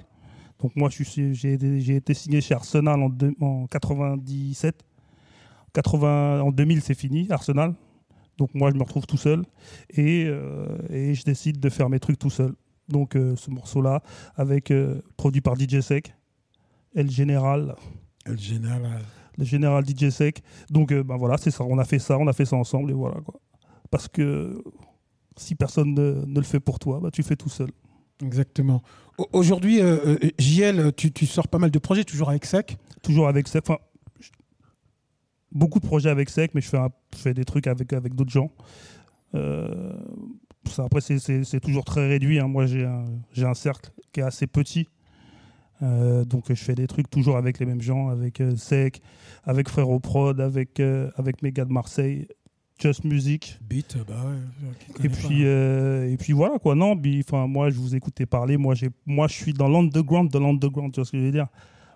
Donc 0.61 0.77
moi, 0.77 0.89
j'ai 0.91 1.95
été, 1.97 2.15
signé 2.15 2.41
chez 2.41 2.55
Arsenal 2.55 3.03
en, 3.03 3.09
deux- 3.11 3.35
en 3.41 3.67
97. 3.67 4.77
80 5.75 6.41
en 6.43 6.51
2000, 6.53 6.81
c'est 6.81 6.95
fini 6.95 7.27
Arsenal. 7.31 7.75
Donc 8.39 8.55
moi, 8.55 8.71
je 8.71 8.77
me 8.77 8.83
retrouve 8.83 9.07
tout 9.07 9.17
seul 9.17 9.45
et, 9.91 10.25
euh, 10.27 10.67
et 10.91 11.15
je 11.15 11.25
décide 11.25 11.59
de 11.59 11.69
faire 11.71 11.89
mes 11.89 11.99
trucs 12.01 12.19
tout 12.19 12.31
seul. 12.31 12.55
Donc 12.89 13.17
euh, 13.17 13.35
ce 13.37 13.51
morceau-là, 13.51 14.03
avec 14.37 14.71
euh, 14.71 15.01
produit 15.17 15.41
par 15.41 15.55
DJ 15.59 15.81
Sec, 15.81 16.15
El 16.95 17.11
Général, 17.11 17.75
Le 18.27 18.37
général. 18.37 19.01
le 19.39 19.45
général 19.45 19.85
DJ 19.87 20.11
Sec. 20.11 20.43
Donc 20.71 20.93
ben 20.93 21.17
voilà, 21.17 21.37
c'est 21.39 21.51
ça. 21.51 21.65
On 21.65 21.79
a 21.79 21.85
fait 21.85 21.99
ça, 21.99 22.19
on 22.19 22.27
a 22.27 22.33
fait 22.33 22.45
ça 22.45 22.57
ensemble 22.57 22.91
et 22.91 22.95
voilà 22.95 23.17
quoi. 23.23 23.41
Parce 23.91 24.09
que 24.09 24.63
si 25.37 25.55
personne 25.55 25.95
ne, 25.95 26.25
ne 26.27 26.37
le 26.37 26.45
fait 26.47 26.61
pour 26.61 26.79
toi, 26.79 27.01
bah, 27.03 27.11
tu 27.13 27.23
fais 27.23 27.37
tout 27.37 27.49
seul. 27.49 27.71
Exactement. 28.23 28.83
Au- 29.19 29.29
Aujourd'hui, 29.33 29.81
euh, 29.81 30.17
JL, 30.39 30.93
tu, 30.97 31.13
tu 31.13 31.27
sors 31.27 31.49
pas 31.49 31.59
mal 31.59 31.71
de 31.71 31.79
projets, 31.79 32.05
toujours 32.05 32.31
avec 32.31 32.45
Sec. 32.47 32.77
Toujours 33.03 33.29
avec 33.29 33.47
Sec. 33.49 33.63
Enfin, 33.69 33.79
beaucoup 35.57 35.81
de 35.81 35.87
projets 35.87 36.11
avec 36.11 36.29
Sec, 36.31 36.53
mais 36.55 36.61
je 36.61 36.69
fais, 36.69 36.79
un- 36.79 36.91
je 37.15 37.19
fais 37.19 37.35
des 37.35 37.45
trucs 37.45 37.67
avec, 37.67 37.93
avec 37.93 38.15
d'autres 38.15 38.31
gens. 38.31 38.51
Euh, 39.35 39.93
ça, 40.69 40.85
après, 40.85 41.01
c'est- 41.01 41.61
toujours 41.61 41.85
très 41.85 42.07
réduit. 42.09 42.39
hein. 42.39 42.49
Moi, 42.49 42.67
j'ai 42.67 42.85
un, 42.85 43.05
j'ai 43.33 43.45
un 43.47 43.55
cercle 43.55 43.91
qui 44.13 44.21
est 44.21 44.25
assez 44.25 44.47
petit. 44.47 44.89
Euh, 45.83 46.25
donc, 46.25 46.45
je 46.49 46.55
fais 46.55 46.75
des 46.75 46.87
trucs 46.87 47.11
toujours 47.11 47.37
avec 47.37 47.59
les 47.59 47.67
mêmes 47.67 47.83
gens, 47.83 48.09
avec 48.09 48.41
euh, 48.41 48.57
Sec, 48.57 49.03
avec 49.45 49.69
Frérot 49.69 50.01
Prod, 50.01 50.41
avec, 50.41 50.81
euh, 50.81 51.11
avec 51.17 51.43
mes 51.43 51.53
gars 51.53 51.67
de 51.67 51.73
Marseille, 51.73 52.27
Just 52.81 53.05
Music. 53.05 53.59
Beat, 53.69 53.97
bah 54.09 54.15
ouais. 54.27 55.05
Et 55.05 55.09
puis, 55.09 55.45
euh, 55.45 56.11
et 56.11 56.17
puis 56.17 56.33
voilà 56.33 56.59
quoi. 56.59 56.75
Non, 56.75 56.95
enfin, 57.21 57.47
moi 57.47 57.71
je 57.71 57.79
vous 57.79 57.95
écoutais 57.95 58.27
parler. 58.27 58.57
Moi, 58.57 58.75
j'ai, 58.75 58.89
moi 59.07 59.29
je 59.29 59.35
suis 59.35 59.53
dans 59.53 59.69
l'underground 59.69 60.31
de 60.31 60.39
l'underground. 60.39 60.93
Tu 60.93 61.01
vois 61.01 61.05
ce 61.07 61.13
que 61.13 61.19
je 61.19 61.25
veux 61.25 61.33
dire 61.33 61.49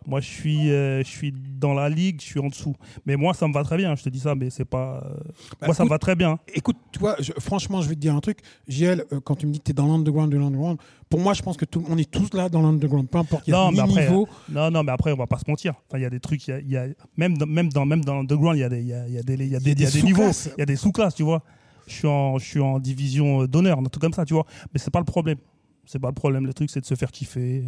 Moi 0.07 0.21
je 0.21 0.27
suis, 0.27 0.71
euh, 0.71 1.03
je 1.05 1.09
suis 1.09 1.33
dans 1.33 1.75
la 1.75 1.89
ligue, 1.89 2.21
je 2.21 2.27
suis 2.27 2.41
en 2.41 2.49
dessous. 2.49 2.75
Mais 3.07 3.17
moi 3.17 3.35
ça 3.35 3.47
me 3.47 3.53
va 3.53 3.63
très 3.65 3.77
bien. 3.77 3.95
Je 3.97 4.03
te 4.03 4.09
dis 4.09 4.21
ça, 4.21 4.35
mais 4.35 4.51
c'est 4.51 4.65
pas. 4.65 5.03
euh, 5.05 5.15
Bah, 5.61 5.67
moi 5.67 5.75
ça 5.75 5.83
me 5.83 5.87
écoute, 5.87 5.91
va 5.91 5.99
très 5.99 6.17
bien. 6.17 6.39
Écoute, 6.55 6.77
tu 6.93 6.99
vois, 6.99 7.17
je- 7.21 7.33
franchement, 7.39 7.83
je 7.83 7.89
vais 7.89 7.95
te 7.95 8.01
dire 8.01 8.15
un 8.15 8.21
truc. 8.21 8.39
JL, 8.67 9.05
euh, 9.13 9.21
quand 9.21 9.37
tu 9.37 9.47
me 9.47 9.53
dis 9.53 9.59
que 9.59 9.65
tu 9.65 9.71
es 9.71 9.75
dans 9.75 9.87
l'underground 9.87 10.33
de 10.33 10.39
l'underground, 10.39 10.79
pour 11.09 11.21
moi, 11.21 11.35
je 11.35 11.43
pense 11.43 11.57
que 11.57 11.65
tout, 11.65 11.85
on 11.89 11.99
est 11.99 12.11
tous 12.11 12.33
là 12.35 12.49
dans 12.49 12.63
l'underground. 12.63 13.09
Peu 13.09 13.19
importe, 13.19 13.47
il 13.47 13.51
y 13.51 13.55
a 13.55 13.57
Non, 13.59 13.71
ni 13.71 13.77
mais 13.77 13.83
après, 13.83 14.09
niveau. 14.09 14.29
non, 14.49 14.71
non, 14.71 14.83
mais 14.83 14.93
après 14.93 15.13
on 15.13 15.17
va 15.17 15.27
pas 15.27 15.39
se 15.39 15.45
mentir. 15.49 15.75
Enfin, 15.89 15.99
il 15.99 16.03
y 16.03 16.07
a 16.07 16.11
des 16.11 16.21
trucs, 16.21 16.47
il 16.49 16.51
y 16.51 16.55
a, 16.55 16.61
il 16.61 16.71
y 16.71 16.77
a- 16.77 16.87
même 17.17 17.37
dans, 17.37 17.47
même 17.47 17.69
dans, 17.69 17.85
même 17.85 18.05
dans 18.05 18.15
l'underground, 18.17 18.57
il 18.57 18.61
y 18.61 18.65
a 18.65 18.69
des, 18.69 18.81
il 18.81 18.87
y 18.89 18.95
a, 18.95 19.07
il 19.07 19.15
y 19.15 19.19
a 19.19 19.23
des, 19.23 19.35
il 19.35 19.47
y 19.49 19.57
a 19.57 19.59
des, 19.61 19.73
il 19.73 19.81
y 19.81 19.87
a 19.87 19.91
des 19.91 20.03
niveaux, 20.03 20.23
sous-classes. 20.33 20.51
il 20.57 20.61
y 20.61 20.63
a 20.63 20.67
des 20.67 20.77
sous-classes, 20.77 21.15
tu 21.15 21.23
vois. 21.23 21.43
Je 21.87 21.95
suis 21.95 22.07
en, 22.09 22.39
je 22.39 22.45
suis 22.47 22.61
en 22.61 22.79
division 22.79 23.43
euh, 23.43 23.47
d'honneur, 23.49 23.79
un 23.79 23.83
truc 23.85 24.01
comme 24.03 24.13
ça, 24.13 24.25
tu 24.25 24.35
vois. 24.35 24.47
Mais 24.73 24.79
c'est 24.79 24.91
pas 24.93 25.01
le 25.01 25.05
problème. 25.05 25.39
C'est 25.85 25.99
pas 25.99 26.09
le 26.09 26.15
problème. 26.15 26.47
Le 26.47 26.55
truc, 26.55 26.71
c'est 26.71 26.81
de 26.81 26.87
se 26.87 26.95
faire 26.95 27.11
kiffer. 27.11 27.65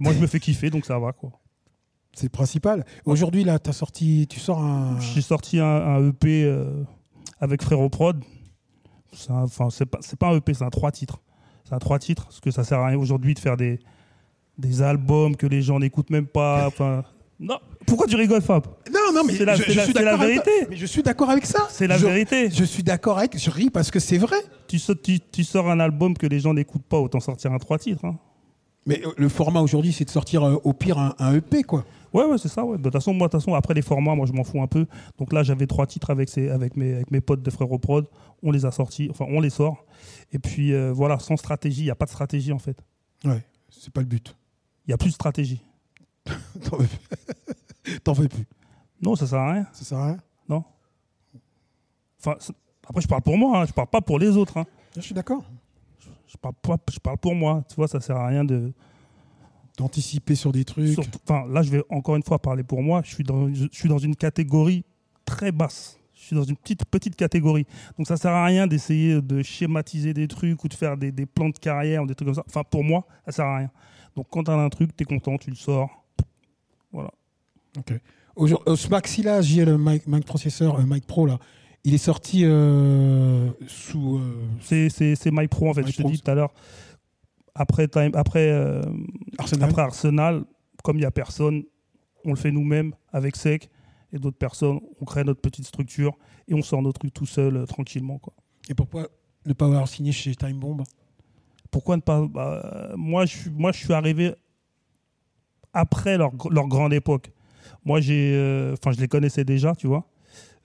Moi, 0.00 0.12
je 0.14 0.18
me 0.18 0.26
fais 0.26 0.40
kiffer, 0.40 0.70
donc 0.70 0.84
ça 0.86 0.98
va, 0.98 1.12
quoi. 1.12 1.30
C'est 2.14 2.24
le 2.24 2.30
principal. 2.30 2.84
Aujourd'hui, 3.04 3.44
là, 3.44 3.58
as 3.64 3.72
sorti, 3.72 4.26
tu 4.28 4.40
sors 4.40 4.60
un. 4.62 4.98
J'ai 5.00 5.20
sorti 5.22 5.60
un, 5.60 5.64
un 5.66 6.08
EP 6.08 6.44
euh, 6.44 6.82
avec 7.40 7.62
Frérot 7.62 7.88
Prod. 7.88 8.22
C'est 9.12 9.30
Enfin, 9.30 9.68
c'est 9.70 9.86
pas, 9.86 9.98
c'est 10.00 10.18
pas 10.18 10.28
un 10.28 10.36
EP, 10.36 10.54
c'est 10.54 10.64
un 10.64 10.70
trois 10.70 10.90
titres. 10.90 11.20
C'est 11.64 11.74
un 11.74 11.78
trois 11.78 11.98
titres, 12.00 12.24
parce 12.24 12.40
que 12.40 12.50
ça 12.50 12.64
sert 12.64 12.78
à 12.80 12.86
rien 12.88 12.98
aujourd'hui 12.98 13.34
de 13.34 13.38
faire 13.38 13.56
des, 13.56 13.78
des 14.58 14.82
albums 14.82 15.36
que 15.36 15.46
les 15.46 15.62
gens 15.62 15.78
n'écoutent 15.78 16.10
même 16.10 16.26
pas. 16.26 16.66
Enfin, 16.66 17.04
non, 17.38 17.58
pourquoi 17.86 18.06
tu 18.06 18.16
rigoles, 18.16 18.42
Fab? 18.42 18.66
Non, 18.92 19.12
non, 19.14 19.22
mais 19.26 19.34
c'est 19.34 19.44
la, 19.46 19.54
je, 19.54 19.62
c'est 19.62 19.70
je 19.72 19.76
la- 19.78 19.84
suis 19.84 19.92
c'est 19.94 20.02
la 20.02 20.10
d'accord 20.10 20.24
avec 20.26 20.44
vérité. 20.44 20.66
Mais 20.68 20.76
je 20.76 20.86
suis 20.86 21.02
d'accord 21.02 21.30
avec 21.30 21.46
ça. 21.46 21.68
C'est 21.70 21.86
la 21.86 21.96
Je- 21.96 22.06
vérité. 22.06 22.50
Je 22.50 22.64
suis 22.64 22.82
d'accord 22.82 23.18
avec. 23.18 23.38
Je 23.38 23.50
ris 23.50 23.70
parce 23.70 23.90
que 23.90 23.98
c'est 24.00 24.18
vrai. 24.18 24.36
Tu, 24.68 24.78
sa- 24.78 24.94
tu- 24.94 25.20
tu 25.20 25.44
sors 25.44 25.70
un 25.70 25.80
album 25.80 26.14
que 26.16 26.26
les 26.26 26.40
gens 26.40 26.52
n'écoutent 26.52 26.84
pas, 26.86 26.98
autant 26.98 27.20
sortir 27.20 27.52
un 27.52 27.58
trois 27.58 27.78
titres. 27.78 28.04
hein. 28.04 28.18
Mais 28.90 29.06
euh, 29.06 29.12
le 29.16 29.28
format 29.28 29.60
aujourd'hui, 29.60 29.92
c'est 29.92 30.04
de 30.04 30.10
sortir 30.10 30.42
euh, 30.44 30.56
au 30.64 30.72
pire 30.72 30.98
un, 30.98 31.14
un 31.18 31.34
EP, 31.34 31.62
quoi. 31.62 31.84
Ouais, 32.12 32.24
ouais, 32.24 32.38
c'est 32.38 32.48
ça. 32.48 32.64
Ouais. 32.64 32.76
De 32.76 32.82
toute 32.82 32.92
façon, 32.92 33.14
moi, 33.14 33.28
de 33.28 33.32
toute 33.32 33.40
façon, 33.40 33.54
après 33.54 33.72
les 33.74 33.82
formats, 33.82 34.14
moi, 34.16 34.26
je 34.26 34.32
m'en 34.32 34.42
fous 34.42 34.60
un 34.60 34.66
peu. 34.66 34.86
Donc 35.18 35.32
là, 35.32 35.42
j'avais 35.44 35.66
trois 35.68 35.86
titres 35.86 36.10
avec, 36.10 36.36
avec, 36.36 36.76
mes, 36.76 36.94
avec 36.94 37.10
mes 37.12 37.20
potes 37.20 37.42
de 37.42 37.50
Frérot 37.50 37.78
Prod. 37.78 38.06
On 38.42 38.50
les 38.50 38.66
a 38.66 38.72
sortis, 38.72 39.08
enfin, 39.10 39.26
on 39.28 39.40
les 39.40 39.50
sort. 39.50 39.84
Et 40.32 40.38
puis, 40.40 40.72
euh, 40.74 40.92
voilà, 40.92 41.18
sans 41.20 41.36
stratégie, 41.36 41.82
il 41.82 41.84
n'y 41.84 41.90
a 41.90 41.94
pas 41.94 42.06
de 42.06 42.10
stratégie, 42.10 42.52
en 42.52 42.58
fait. 42.58 42.76
Ouais, 43.24 43.44
c'est 43.70 43.92
pas 43.92 44.00
le 44.00 44.06
but. 44.08 44.36
Il 44.86 44.90
n'y 44.90 44.94
a 44.94 44.98
plus 44.98 45.10
de 45.10 45.14
stratégie. 45.14 45.62
T'en 46.64 46.76
veux 46.78 46.86
plus. 46.86 48.00
T'en 48.00 48.12
veux 48.12 48.28
plus. 48.28 48.46
Non, 49.00 49.14
ça 49.14 49.26
sert 49.28 49.38
à 49.38 49.52
rien. 49.52 49.66
Ça 49.72 49.84
sert 49.84 49.98
à 49.98 50.06
rien. 50.06 50.18
Non. 50.48 50.64
Enfin, 52.18 52.36
après, 52.88 53.02
je 53.02 53.08
parle 53.08 53.22
pour 53.22 53.38
moi, 53.38 53.60
hein. 53.60 53.64
je 53.66 53.72
parle 53.72 53.88
pas 53.88 54.00
pour 54.00 54.18
les 54.18 54.36
autres. 54.36 54.56
hein. 54.58 54.64
Je 54.96 55.00
suis 55.00 55.14
d'accord. 55.14 55.44
Je 56.30 56.36
parle, 56.36 56.54
pas, 56.62 56.76
je 56.92 56.98
parle 56.98 57.18
pour 57.18 57.34
moi. 57.34 57.64
Tu 57.68 57.74
vois, 57.74 57.88
ça 57.88 58.00
sert 58.00 58.16
à 58.16 58.26
rien 58.26 58.44
de. 58.44 58.72
D'anticiper 59.76 60.34
sur 60.34 60.52
des 60.52 60.64
trucs. 60.64 60.98
Enfin, 61.26 61.46
là, 61.48 61.62
je 61.62 61.70
vais 61.70 61.82
encore 61.88 62.14
une 62.16 62.22
fois 62.22 62.38
parler 62.38 62.62
pour 62.62 62.82
moi. 62.82 63.00
Je 63.02 63.14
suis 63.14 63.24
dans, 63.24 63.52
je, 63.52 63.66
suis 63.72 63.88
dans 63.88 63.98
une 63.98 64.14
catégorie 64.14 64.84
très 65.24 65.52
basse. 65.52 65.98
Je 66.12 66.20
suis 66.20 66.36
dans 66.36 66.42
une 66.42 66.56
petite, 66.56 66.84
petite 66.84 67.16
catégorie. 67.16 67.66
Donc, 67.96 68.06
ça 68.06 68.18
sert 68.18 68.32
à 68.32 68.44
rien 68.44 68.66
d'essayer 68.66 69.22
de 69.22 69.42
schématiser 69.42 70.12
des 70.12 70.28
trucs 70.28 70.62
ou 70.64 70.68
de 70.68 70.74
faire 70.74 70.98
des, 70.98 71.12
des 71.12 71.24
plans 71.24 71.48
de 71.48 71.58
carrière 71.58 72.02
ou 72.02 72.06
des 72.06 72.14
trucs 72.14 72.26
comme 72.26 72.34
ça. 72.34 72.44
Enfin, 72.46 72.62
pour 72.62 72.84
moi, 72.84 73.06
ça 73.24 73.32
sert 73.32 73.46
à 73.46 73.56
rien. 73.56 73.70
Donc, 74.16 74.26
quand 74.28 74.44
tu 74.44 74.50
as 74.50 74.54
un 74.54 74.68
truc, 74.68 74.94
tu 74.94 75.02
es 75.02 75.06
content, 75.06 75.38
tu 75.38 75.48
le 75.48 75.56
sors. 75.56 76.04
Voilà. 76.92 77.12
Ok. 77.78 77.94
Euh, 78.38 78.76
ce 78.76 78.88
maxi-là, 78.88 79.40
j'ai 79.40 79.64
le 79.64 79.78
mic, 79.78 80.06
mic 80.06 80.24
processeur, 80.26 80.78
euh, 80.78 80.84
mic 80.84 81.06
pro, 81.06 81.26
là. 81.26 81.38
Il 81.84 81.94
est 81.94 81.98
sorti 81.98 82.42
euh, 82.44 83.50
sous. 83.66 84.18
euh, 84.18 84.34
C'est, 84.60 84.88
c'est, 84.90 85.14
c'est 85.16 85.30
My 85.32 85.48
Pro, 85.48 85.70
en 85.70 85.74
fait. 85.74 85.82
My 85.82 85.90
je 85.90 86.02
te 86.02 86.06
dis 86.06 86.20
tout 86.20 86.30
à 86.30 86.34
l'heure. 86.34 86.52
Après, 87.54 87.88
Time- 87.88 88.12
après, 88.14 88.50
euh, 88.50 88.82
Arsenal. 89.38 89.68
après 89.70 89.82
Arsenal, 89.82 90.44
comme 90.84 90.96
il 90.96 91.00
n'y 91.00 91.06
a 91.06 91.10
personne, 91.10 91.62
on 92.24 92.30
le 92.30 92.36
fait 92.36 92.50
nous-mêmes 92.52 92.92
avec 93.12 93.36
Sec 93.36 93.70
et 94.12 94.18
d'autres 94.18 94.36
personnes. 94.38 94.80
On 95.00 95.04
crée 95.04 95.24
notre 95.24 95.40
petite 95.40 95.66
structure 95.66 96.16
et 96.48 96.54
on 96.54 96.62
sort 96.62 96.82
nos 96.82 96.92
trucs 96.92 97.14
tout 97.14 97.26
seul, 97.26 97.56
euh, 97.56 97.64
tranquillement. 97.66 98.18
Quoi. 98.18 98.34
Et 98.68 98.74
pourquoi 98.74 99.08
ne 99.46 99.52
pas 99.54 99.66
avoir 99.66 99.88
signé 99.88 100.12
chez 100.12 100.34
Time 100.34 100.58
Bomb? 100.58 100.82
Pourquoi 101.70 101.96
ne 101.96 102.02
pas 102.02 102.26
bah, 102.26 102.92
moi, 102.96 103.24
je 103.26 103.36
suis, 103.36 103.50
moi, 103.50 103.72
je 103.72 103.78
suis 103.78 103.92
arrivé 103.92 104.34
après 105.72 106.18
leur, 106.18 106.30
leur 106.50 106.66
grande 106.68 106.92
époque. 106.92 107.30
Moi, 107.84 108.00
j'ai, 108.00 108.34
euh, 108.34 108.74
je 108.84 109.00
les 109.00 109.08
connaissais 109.08 109.44
déjà, 109.44 109.74
tu 109.74 109.86
vois. 109.86 110.06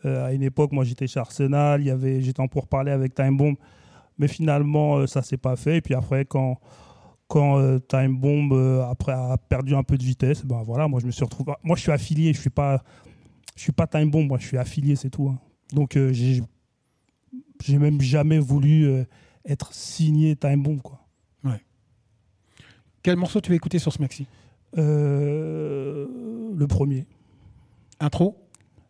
Euh, 0.03 0.25
à 0.25 0.33
une 0.33 0.43
époque, 0.43 0.71
moi, 0.71 0.83
j'étais 0.83 1.07
chez 1.07 1.19
Arsenal, 1.19 1.81
il 1.81 1.87
y 1.87 1.89
avait, 1.89 2.21
j'étais 2.21 2.41
en 2.41 2.47
pour 2.47 2.67
parler 2.67 2.91
avec 2.91 3.15
Time 3.15 3.37
Bomb, 3.37 3.55
mais 4.17 4.27
finalement, 4.27 4.97
euh, 4.97 5.07
ça 5.07 5.21
s'est 5.21 5.37
pas 5.37 5.55
fait. 5.55 5.77
Et 5.77 5.81
puis 5.81 5.93
après, 5.93 6.25
quand 6.25 6.59
quand 7.27 7.57
euh, 7.57 7.79
Time 7.79 8.15
Bomb 8.17 8.51
euh, 8.53 8.83
après 8.85 9.13
a 9.13 9.35
perdu 9.37 9.73
un 9.73 9.81
peu 9.81 9.97
de 9.97 10.03
vitesse, 10.03 10.45
ben 10.45 10.61
voilà, 10.61 10.87
moi 10.87 10.99
je 10.99 11.07
me 11.07 11.11
suis 11.11 11.23
retrouvé. 11.23 11.53
Moi, 11.63 11.75
je 11.75 11.81
suis 11.81 11.91
affilié, 11.91 12.33
je 12.33 12.39
suis 12.39 12.51
pas, 12.51 12.83
je 13.55 13.61
suis 13.63 13.71
pas 13.71 13.87
Time 13.87 14.11
Bomb, 14.11 14.27
moi, 14.27 14.37
je 14.37 14.45
suis 14.45 14.57
affilié, 14.57 14.95
c'est 14.95 15.09
tout. 15.09 15.29
hein. 15.29 15.39
Donc, 15.73 15.97
euh, 15.97 16.13
j'ai, 16.13 16.43
j'ai 17.63 17.77
même 17.79 17.99
jamais 17.99 18.37
voulu 18.37 19.05
être 19.43 19.73
signé 19.73 20.35
Time 20.35 20.61
Bomb, 20.61 20.81
quoi. 20.81 20.99
Quel 23.01 23.17
morceau 23.17 23.39
tu 23.39 23.51
as 23.51 23.55
écouté 23.55 23.77
sur 23.77 23.93
ce 23.93 24.01
maxi? 24.01 24.25
Le 24.73 26.07
premier. 26.67 27.05
Intro? 27.99 28.35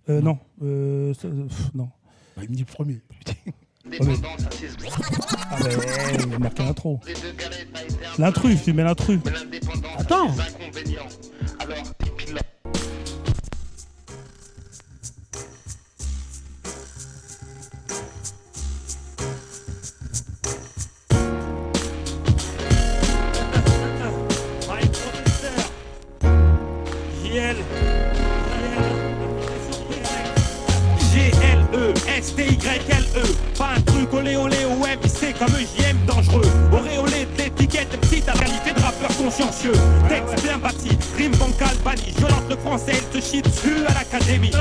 Euh, 0.10 0.22
non, 0.22 0.38
euh, 0.64 1.14
ça- 1.14 1.28
pff, 1.28 1.74
non. 1.74 1.90
Bah, 2.38 2.44
Il 2.44 2.50
me 2.52 2.56
dit 2.56 2.66
le 2.68 2.74
premier. 2.74 3.02
Ouais, 3.86 4.00
mais- 4.06 4.16
Ah 5.52 5.58
ben, 5.62 5.70
il 6.28 6.34
a 6.36 6.40
marqué 6.40 6.64
l'intro. 6.64 7.00
L'intrus, 8.18 8.64
tu 8.64 8.74
mets 8.74 8.84
l'intrus. 8.84 9.20
Attends 9.98 10.30
My 24.68 24.88
professeur. 24.90 25.72
JL. 27.24 27.56
G-L-E-S-T-Y-L-E. 32.16 33.20
E. 33.20 33.58
Pas 33.58 33.72
un 33.76 33.82
truc 33.82 34.14
olé 34.14 34.36
olé 34.38 34.58
ou 34.66 34.86
MIC 34.86 35.38
comme 35.38 35.50
JM 35.50 35.98
dangereux. 36.06 36.46
Auréolé 36.72 37.26
de 37.26 37.44
l'étiquette 37.44 37.92
MC, 37.94 38.24
t'as 38.26 38.34
qualité 38.34 38.72
de 38.72 38.82
rappeur 38.82 39.16
consciencieux. 39.18 39.74
Texte 40.08 40.44
bien 40.44 40.58
bâti, 40.58 40.98
rime 41.18 41.36
bancal 41.36 41.76
banni. 41.84 42.14
Violente 42.18 42.50
le 42.50 42.56
français, 42.58 42.94
il 42.94 43.20
te 43.20 43.26
chie 43.26 43.42
dessus 43.42 43.86
à 43.88 43.94
l'académie. 43.94 44.52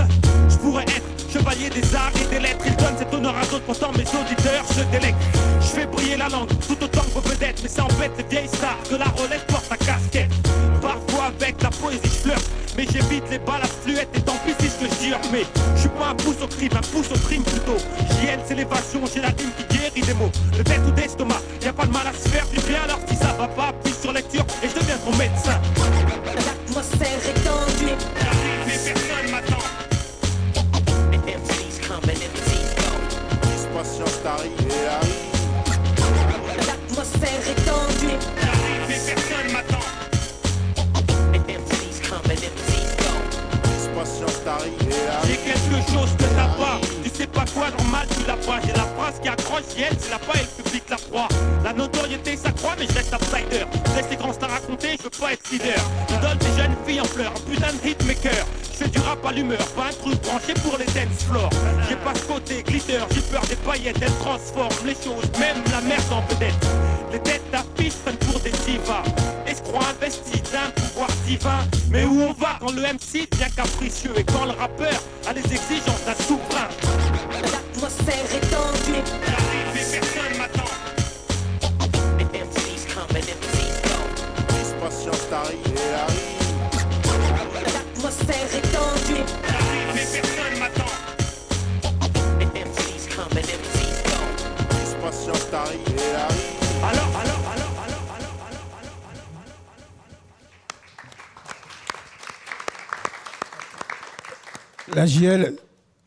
Je 0.48 0.56
pourrais 0.56 0.84
être 0.84 1.32
chevalier 1.32 1.70
des 1.70 1.94
arts 1.94 2.12
et 2.20 2.34
des 2.34 2.40
lettres. 2.40 2.64
Il 2.66 2.76
donne 2.76 2.96
cet 2.98 3.12
honneur 3.14 3.36
à 3.36 3.46
d'autres, 3.46 3.64
pourtant 3.64 3.92
mes 3.92 4.02
auditeurs 4.02 4.66
se 4.66 4.82
délectent. 4.90 5.18
Je 5.60 5.66
fais 5.66 5.86
briller 5.86 6.16
la 6.16 6.28
langue 6.28 6.48
tout 6.66 6.82
autant 6.82 7.02
que 7.02 7.10
vos 7.10 7.20
vedettes, 7.20 7.60
mais 7.62 7.68
ça 7.68 7.84
embête 7.84 8.12
les 8.18 8.24
vieilles 8.24 8.48
stars 8.48 8.78
que 8.88 8.96
la 8.96 9.06
relève 9.06 9.44
porte 9.46 9.70
à 9.70 9.76
casquette. 9.76 10.30
Avec 11.24 11.62
la 11.62 11.70
poésie 11.70 12.00
je 12.04 12.08
flirte, 12.08 12.50
mais 12.76 12.84
j'évite 12.84 13.24
les 13.30 13.38
balles 13.38 13.62
à 13.62 13.66
fluette 13.66 14.10
et 14.14 14.20
tant 14.20 14.36
pis 14.44 14.52
si 14.60 14.66
je 14.66 14.86
te 14.86 15.02
jure. 15.02 15.18
Mais 15.32 15.44
je 15.74 15.80
suis 15.80 15.88
pas 15.88 16.08
un 16.08 16.14
pouce 16.14 16.42
au 16.42 16.46
crime, 16.46 16.72
un 16.76 16.82
pouce 16.82 17.10
au 17.12 17.18
crime 17.26 17.42
plutôt. 17.42 17.78
JL 18.20 18.40
c'est 18.46 18.54
l'évasion, 18.54 19.00
j'ai 19.12 19.22
la 19.22 19.28
rime 19.28 19.50
qui 19.56 19.64
guérit 19.74 20.02
des 20.02 20.12
mots. 20.14 20.30
De 20.56 20.62
tête 20.62 20.82
ou 20.86 20.90
d'estomac, 20.90 21.40
y 21.62 21.66
a 21.66 21.72
pas 21.72 21.86
de 21.86 21.92
mal 21.92 22.06
à 22.06 22.12
se 22.12 22.28
faire 22.28 22.46
du 22.48 22.60
bien 22.68 22.82
alors 22.84 22.98
si 23.08 23.16
ça 23.16 23.32
va 23.38 23.48
pas, 23.48 23.68
appuie 23.68 23.94
sur 23.98 24.12
lecture 24.12 24.44
et 24.62 24.68
je 24.68 24.74
deviens 24.74 24.98
ton 24.98 25.16
médecin. 25.16 25.58
L'atmosphère 26.26 27.20
est 27.26 27.40
tendue. 27.42 27.96
Mais 28.66 28.92
personne 28.92 29.30
m'attend. 29.30 29.64
MC's 31.24 31.88
coming, 31.88 32.18
MC's 32.18 32.74
go. 32.76 32.92
Patience 33.72 34.22
t'arrive 34.22 34.52
et 34.68 34.86
arrive. 34.88 35.24
L'atmosphère 36.66 37.48
est 37.48 37.64
tendue. 37.64 38.18
Mais 38.88 38.98
personne 39.06 39.52
m'attend. 39.52 39.83
J'ai 45.26 45.36
quelque 45.36 45.92
chose 45.92 46.10
que 46.18 46.24
t'as 46.24 46.48
pas. 46.58 46.80
Tu 47.02 47.10
sais 47.10 47.26
pas 47.26 47.44
quoi, 47.54 47.70
normal, 47.78 48.06
tu 48.10 48.26
l'as 48.26 48.36
pas. 48.36 48.60
J'ai 48.64 48.72
la 48.72 48.84
phrase 48.84 49.14
qui 49.22 49.28
accroche, 49.28 49.62
elle, 49.78 49.96
c'est 49.98 50.10
la 50.10 50.18
pas 50.18 50.38
et 50.38 50.42
le 50.42 50.62
public 50.62 50.82
la 50.90 50.96
proie. 50.96 51.28
La 51.64 51.72
notoriété 51.72 52.36
s'accroît, 52.36 52.74
mais 52.78 52.86
je 52.86 52.94
reste 52.94 53.14
outsider. 53.14 53.64
Je 53.86 53.96
laisse 53.96 54.10
les 54.10 54.16
grands 54.16 54.32
stars 54.32 54.50
raconter, 54.50 54.96
je 54.98 55.04
veux 55.04 55.10
pas 55.10 55.32
être 55.32 55.50
leader. 55.50 55.80
Idole 56.10 56.38
des 56.38 56.62
jeunes 56.62 56.76
filles 56.86 57.00
en 57.00 57.04
fleurs, 57.04 57.32
un 57.34 57.50
putain 57.50 57.72
de 57.72 57.88
hitmaker. 57.88 58.46
Je 58.72 58.84
fais 58.84 58.88
du 58.88 58.98
rap 58.98 59.24
à 59.24 59.32
l'humeur, 59.32 59.64
pas 59.76 59.86
un 59.86 60.02
truc 60.02 60.20
branché 60.22 60.52
pour 60.62 60.76
les 60.78 60.86
dance 60.86 61.24
floors. 61.28 61.50
J'ai 61.88 61.96
pas 61.96 62.14
ce 62.14 62.24
côté 62.24 62.62
glitter, 62.62 62.98
j'ai 63.12 63.20
peur 63.22 63.42
des 63.48 63.56
paillettes, 63.56 63.98
elles 64.02 64.18
transforment 64.18 64.86
les 64.86 64.94
choses, 64.94 65.30
même 65.38 65.62
la 65.70 65.80
merde 65.80 66.12
en 66.12 66.20
vedette. 66.32 66.54
Les 67.12 67.20
têtes 67.20 67.48
d'affiche 67.52 67.94
prennent 68.04 68.16
pour 68.16 68.40
des 68.40 68.50
divas. 68.50 69.04
Escrocs 69.46 69.84
investis 69.96 70.42
divin. 71.24 71.64
Mais 71.90 72.04
où 72.04 72.22
on 72.22 72.32
va 72.32 72.56
quand 72.60 72.72
le 72.72 72.82
MC 72.82 73.28
devient 73.30 73.50
capricieux 73.54 74.12
et 74.16 74.24
quand 74.24 74.44
le 74.44 74.52
rappeur 74.52 75.02
a 75.26 75.32
les 75.32 75.40
exigences 75.40 76.04
d'un 76.04 76.14
souverain? 76.14 76.68
L'atmosphère 77.42 78.28
est 78.34 78.46
tendue. 78.50 79.02
Mais 79.74 79.84
personne 79.92 80.38
m'attend. 80.38 80.70
MC's 82.32 82.84
coming, 82.92 83.24
MC's 83.24 83.80
go. 83.82 83.98
Patience 84.80 85.28
t'arrive 85.30 85.74
et 85.76 85.94
arrive. 85.94 86.44
L'atmosphère 87.74 88.50
est 88.54 88.68
tendue. 88.72 89.24
Mais 89.94 90.06
personne 90.12 90.58
m'attend. 90.58 90.92
MC's 92.54 93.06
coming, 93.14 93.44
MC's 93.44 94.02
go. 94.04 94.18
Patience 95.02 95.50
t'arrive 95.50 95.96
et 95.96 96.14
arrive. 96.16 96.53
La 104.94 105.06
JL, 105.06 105.56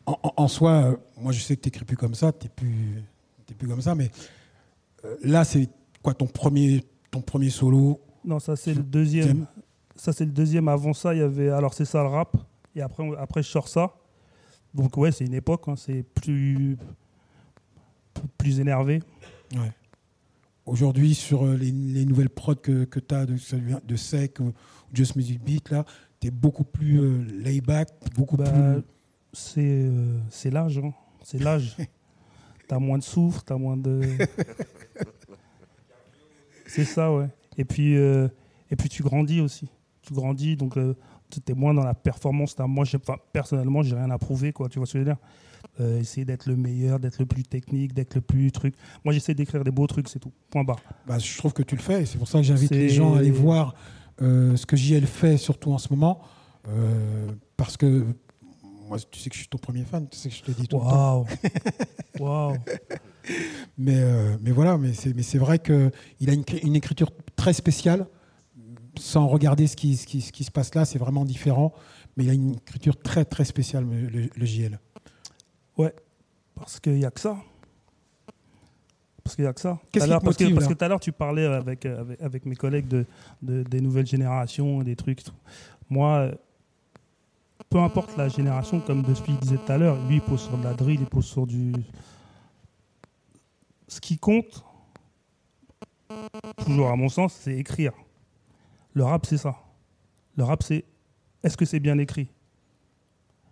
en, 0.06 0.48
soi, 0.48 0.72
euh, 0.72 0.96
moi 1.20 1.32
je 1.32 1.40
sais 1.40 1.56
que 1.56 1.62
tu 1.62 1.68
n'écris 1.68 1.84
plus 1.84 1.96
comme 1.96 2.14
ça, 2.14 2.32
tu 2.32 2.46
n'es 2.46 2.50
plus, 2.54 3.02
t'es 3.46 3.54
plus 3.54 3.68
comme 3.68 3.82
ça, 3.82 3.94
mais 3.94 4.10
euh, 5.04 5.16
là 5.22 5.44
c'est 5.44 5.68
quoi 6.02 6.14
ton 6.14 6.26
premier, 6.26 6.84
ton 7.10 7.20
premier 7.20 7.50
solo? 7.50 8.00
Non, 8.24 8.38
ça 8.38 8.56
c'est 8.56 8.74
le 8.74 8.82
deuxième. 8.82 9.26
Deuxième. 9.26 9.46
Ça 9.96 10.12
c'est 10.12 10.24
le 10.24 10.30
deuxième. 10.32 10.68
Avant 10.68 10.92
ça, 10.94 11.14
il 11.14 11.18
y 11.18 11.22
avait 11.22 11.50
alors 11.50 11.74
c'est 11.74 11.84
ça 11.84 12.02
le 12.02 12.08
rap. 12.08 12.36
Et 12.74 12.80
après, 12.80 13.02
on- 13.02 13.12
après 13.14 13.42
je 13.42 13.48
sors 13.48 13.68
ça. 13.68 13.94
Donc 14.74 14.96
ouais, 14.96 15.12
c'est 15.12 15.24
une 15.24 15.34
époque. 15.34 15.64
hein, 15.68 15.74
c'est 15.76 16.02
plus 16.02 16.76
plus 18.36 18.60
énervé. 18.60 19.00
Ouais. 19.54 19.72
Aujourd'hui, 20.66 21.14
sur 21.14 21.44
euh, 21.46 21.56
les, 21.56 21.70
les 21.70 22.04
nouvelles 22.04 22.28
prods 22.28 22.54
que, 22.56 22.84
que 22.84 23.00
tu 23.00 23.14
as 23.14 23.24
de, 23.26 23.36
de 23.86 23.96
Sec 23.96 24.38
ou 24.40 24.52
Just 24.92 25.16
Music 25.16 25.42
Beat, 25.42 25.70
là, 25.70 25.84
tu 26.20 26.28
es 26.28 26.30
beaucoup 26.30 26.64
plus 26.64 27.00
euh, 27.00 27.24
layback, 27.42 27.88
beaucoup 28.14 28.36
Bah, 28.36 28.50
plus. 28.50 28.82
c'est 29.32 29.60
euh, 29.64 30.18
c'est 30.30 30.50
l'âge. 30.50 30.78
hein. 30.78 30.92
C'est 31.22 31.40
l'âge. 31.42 31.76
t'as 32.68 32.78
moins 32.78 32.98
de 32.98 33.02
souffle, 33.04 33.40
t'as 33.44 33.56
moins 33.56 33.76
de. 33.76 34.00
c'est 36.66 36.84
ça, 36.84 37.12
ouais. 37.12 37.28
Et 37.56 37.64
puis 37.64 37.96
euh, 37.96 38.28
et 38.70 38.76
puis 38.76 38.88
tu 38.88 39.02
grandis 39.02 39.40
aussi. 39.40 39.68
Tu 40.02 40.14
grandis, 40.14 40.56
donc 40.56 40.76
euh, 40.76 40.94
tu 41.30 41.40
es 41.50 41.54
moins 41.54 41.74
dans 41.74 41.84
la 41.84 41.94
performance. 41.94 42.54
T'as- 42.54 42.66
Moi, 42.66 42.84
personnellement, 43.32 43.82
j'ai 43.82 43.96
rien 43.96 44.10
à 44.10 44.18
prouver, 44.18 44.52
quoi. 44.52 44.68
Tu 44.68 44.78
vois 44.78 44.86
ce 44.86 44.94
que 44.94 44.98
je 45.00 45.04
veux 45.04 45.10
dire? 45.10 45.18
Euh, 45.80 46.00
Essayer 46.00 46.24
d'être 46.24 46.46
le 46.46 46.56
meilleur, 46.56 46.98
d'être 46.98 47.18
le 47.18 47.26
plus 47.26 47.42
technique, 47.42 47.92
d'être 47.92 48.14
le 48.14 48.20
plus 48.20 48.50
truc. 48.52 48.74
Moi, 49.04 49.12
j'essaie 49.12 49.34
d'écrire 49.34 49.64
des 49.64 49.70
beaux 49.70 49.86
trucs, 49.86 50.08
c'est 50.08 50.18
tout. 50.18 50.32
Point 50.50 50.64
barre. 50.64 50.80
Bah, 51.06 51.18
je 51.18 51.36
trouve 51.38 51.52
que 51.52 51.62
tu 51.62 51.76
le 51.76 51.82
fais. 51.82 52.02
et 52.02 52.06
C'est 52.06 52.18
pour 52.18 52.28
ça 52.28 52.38
que 52.38 52.44
j'invite 52.44 52.70
les 52.70 52.88
gens 52.88 53.14
à 53.14 53.18
aller 53.18 53.30
voir 53.30 53.74
euh, 54.22 54.56
ce 54.56 54.66
que 54.66 54.76
JL 54.76 55.06
fait, 55.06 55.36
surtout 55.36 55.72
en 55.72 55.78
ce 55.78 55.88
moment. 55.90 56.20
euh, 56.68 57.32
parce 57.56 57.76
que 57.76 58.04
moi, 58.88 58.98
tu 59.10 59.18
sais 59.20 59.28
que 59.28 59.34
je 59.34 59.40
suis 59.40 59.48
ton 59.48 59.58
premier 59.58 59.84
fan, 59.84 60.08
tu 60.08 60.16
sais 60.16 60.28
que 60.30 60.34
je 60.34 60.42
te 60.42 60.50
dis 60.50 60.66
tout 60.66 60.78
le 60.78 60.82
temps. 60.84 61.26
Waouh 62.20 62.56
Mais, 63.76 63.96
euh, 63.98 64.36
mais 64.40 64.50
voilà, 64.50 64.78
mais 64.78 64.94
c'est, 64.94 65.14
mais 65.14 65.22
c'est 65.22 65.36
vrai 65.38 65.58
qu'il 65.58 66.30
a 66.30 66.32
une 66.62 66.76
écriture 66.76 67.10
très 67.36 67.52
spéciale. 67.52 68.06
Sans 68.98 69.28
regarder 69.28 69.66
ce 69.66 69.76
qui, 69.76 69.96
ce, 69.96 70.06
qui, 70.06 70.20
ce 70.22 70.32
qui 70.32 70.42
se 70.42 70.50
passe 70.50 70.74
là, 70.74 70.84
c'est 70.84 70.98
vraiment 70.98 71.24
différent. 71.24 71.72
Mais 72.16 72.24
il 72.24 72.30
a 72.30 72.32
une 72.32 72.54
écriture 72.54 72.96
très 73.00 73.24
très 73.24 73.44
spéciale, 73.44 73.84
le, 73.84 74.28
le 74.34 74.46
JL. 74.46 74.80
Ouais, 75.76 75.94
parce 76.54 76.80
qu'il 76.80 76.94
n'y 76.94 77.04
a 77.04 77.10
que 77.10 77.20
ça. 77.20 77.36
Parce 79.28 79.36
qu'il 79.36 79.44
n'y 79.44 79.48
a 79.50 79.52
que 79.52 79.60
ça. 79.60 79.78
Qu'est-ce 79.92 80.06
qui 80.06 80.10
te 80.10 80.24
parce 80.24 80.36
que, 80.38 80.54
parce 80.54 80.66
que 80.68 80.72
tout 80.72 80.84
à 80.84 80.88
l'heure, 80.88 81.00
tu 81.00 81.12
parlais 81.12 81.44
avec, 81.44 81.84
avec, 81.84 82.22
avec 82.22 82.46
mes 82.46 82.56
collègues 82.56 82.88
de, 82.88 83.04
de- 83.42 83.62
des 83.62 83.82
nouvelles 83.82 84.06
générations, 84.06 84.82
des 84.82 84.96
trucs. 84.96 85.22
tout. 85.22 85.34
Moi, 85.90 86.30
peu 87.68 87.78
importe 87.78 88.16
la 88.16 88.28
génération, 88.30 88.80
comme 88.80 89.02
De 89.02 89.12
Speed 89.12 89.38
disait 89.40 89.58
tout 89.58 89.70
à 89.70 89.76
l'heure, 89.76 89.98
lui, 90.06 90.14
il 90.14 90.22
pose 90.22 90.40
sur 90.40 90.56
de 90.56 90.64
la 90.64 90.72
drill, 90.72 90.98
il 91.02 91.06
pose 91.06 91.26
sur 91.26 91.46
du. 91.46 91.72
Ce 93.86 94.00
qui 94.00 94.16
compte, 94.16 94.64
toujours 96.64 96.88
à 96.88 96.96
mon 96.96 97.10
sens, 97.10 97.34
c'est 97.34 97.54
écrire. 97.54 97.92
Le 98.94 99.04
rap, 99.04 99.26
c'est 99.26 99.36
ça. 99.36 99.56
Le 100.38 100.44
rap, 100.44 100.62
c'est 100.62 100.86
est-ce 101.42 101.58
que 101.58 101.66
c'est 101.66 101.80
bien 101.80 101.98
écrit? 101.98 102.28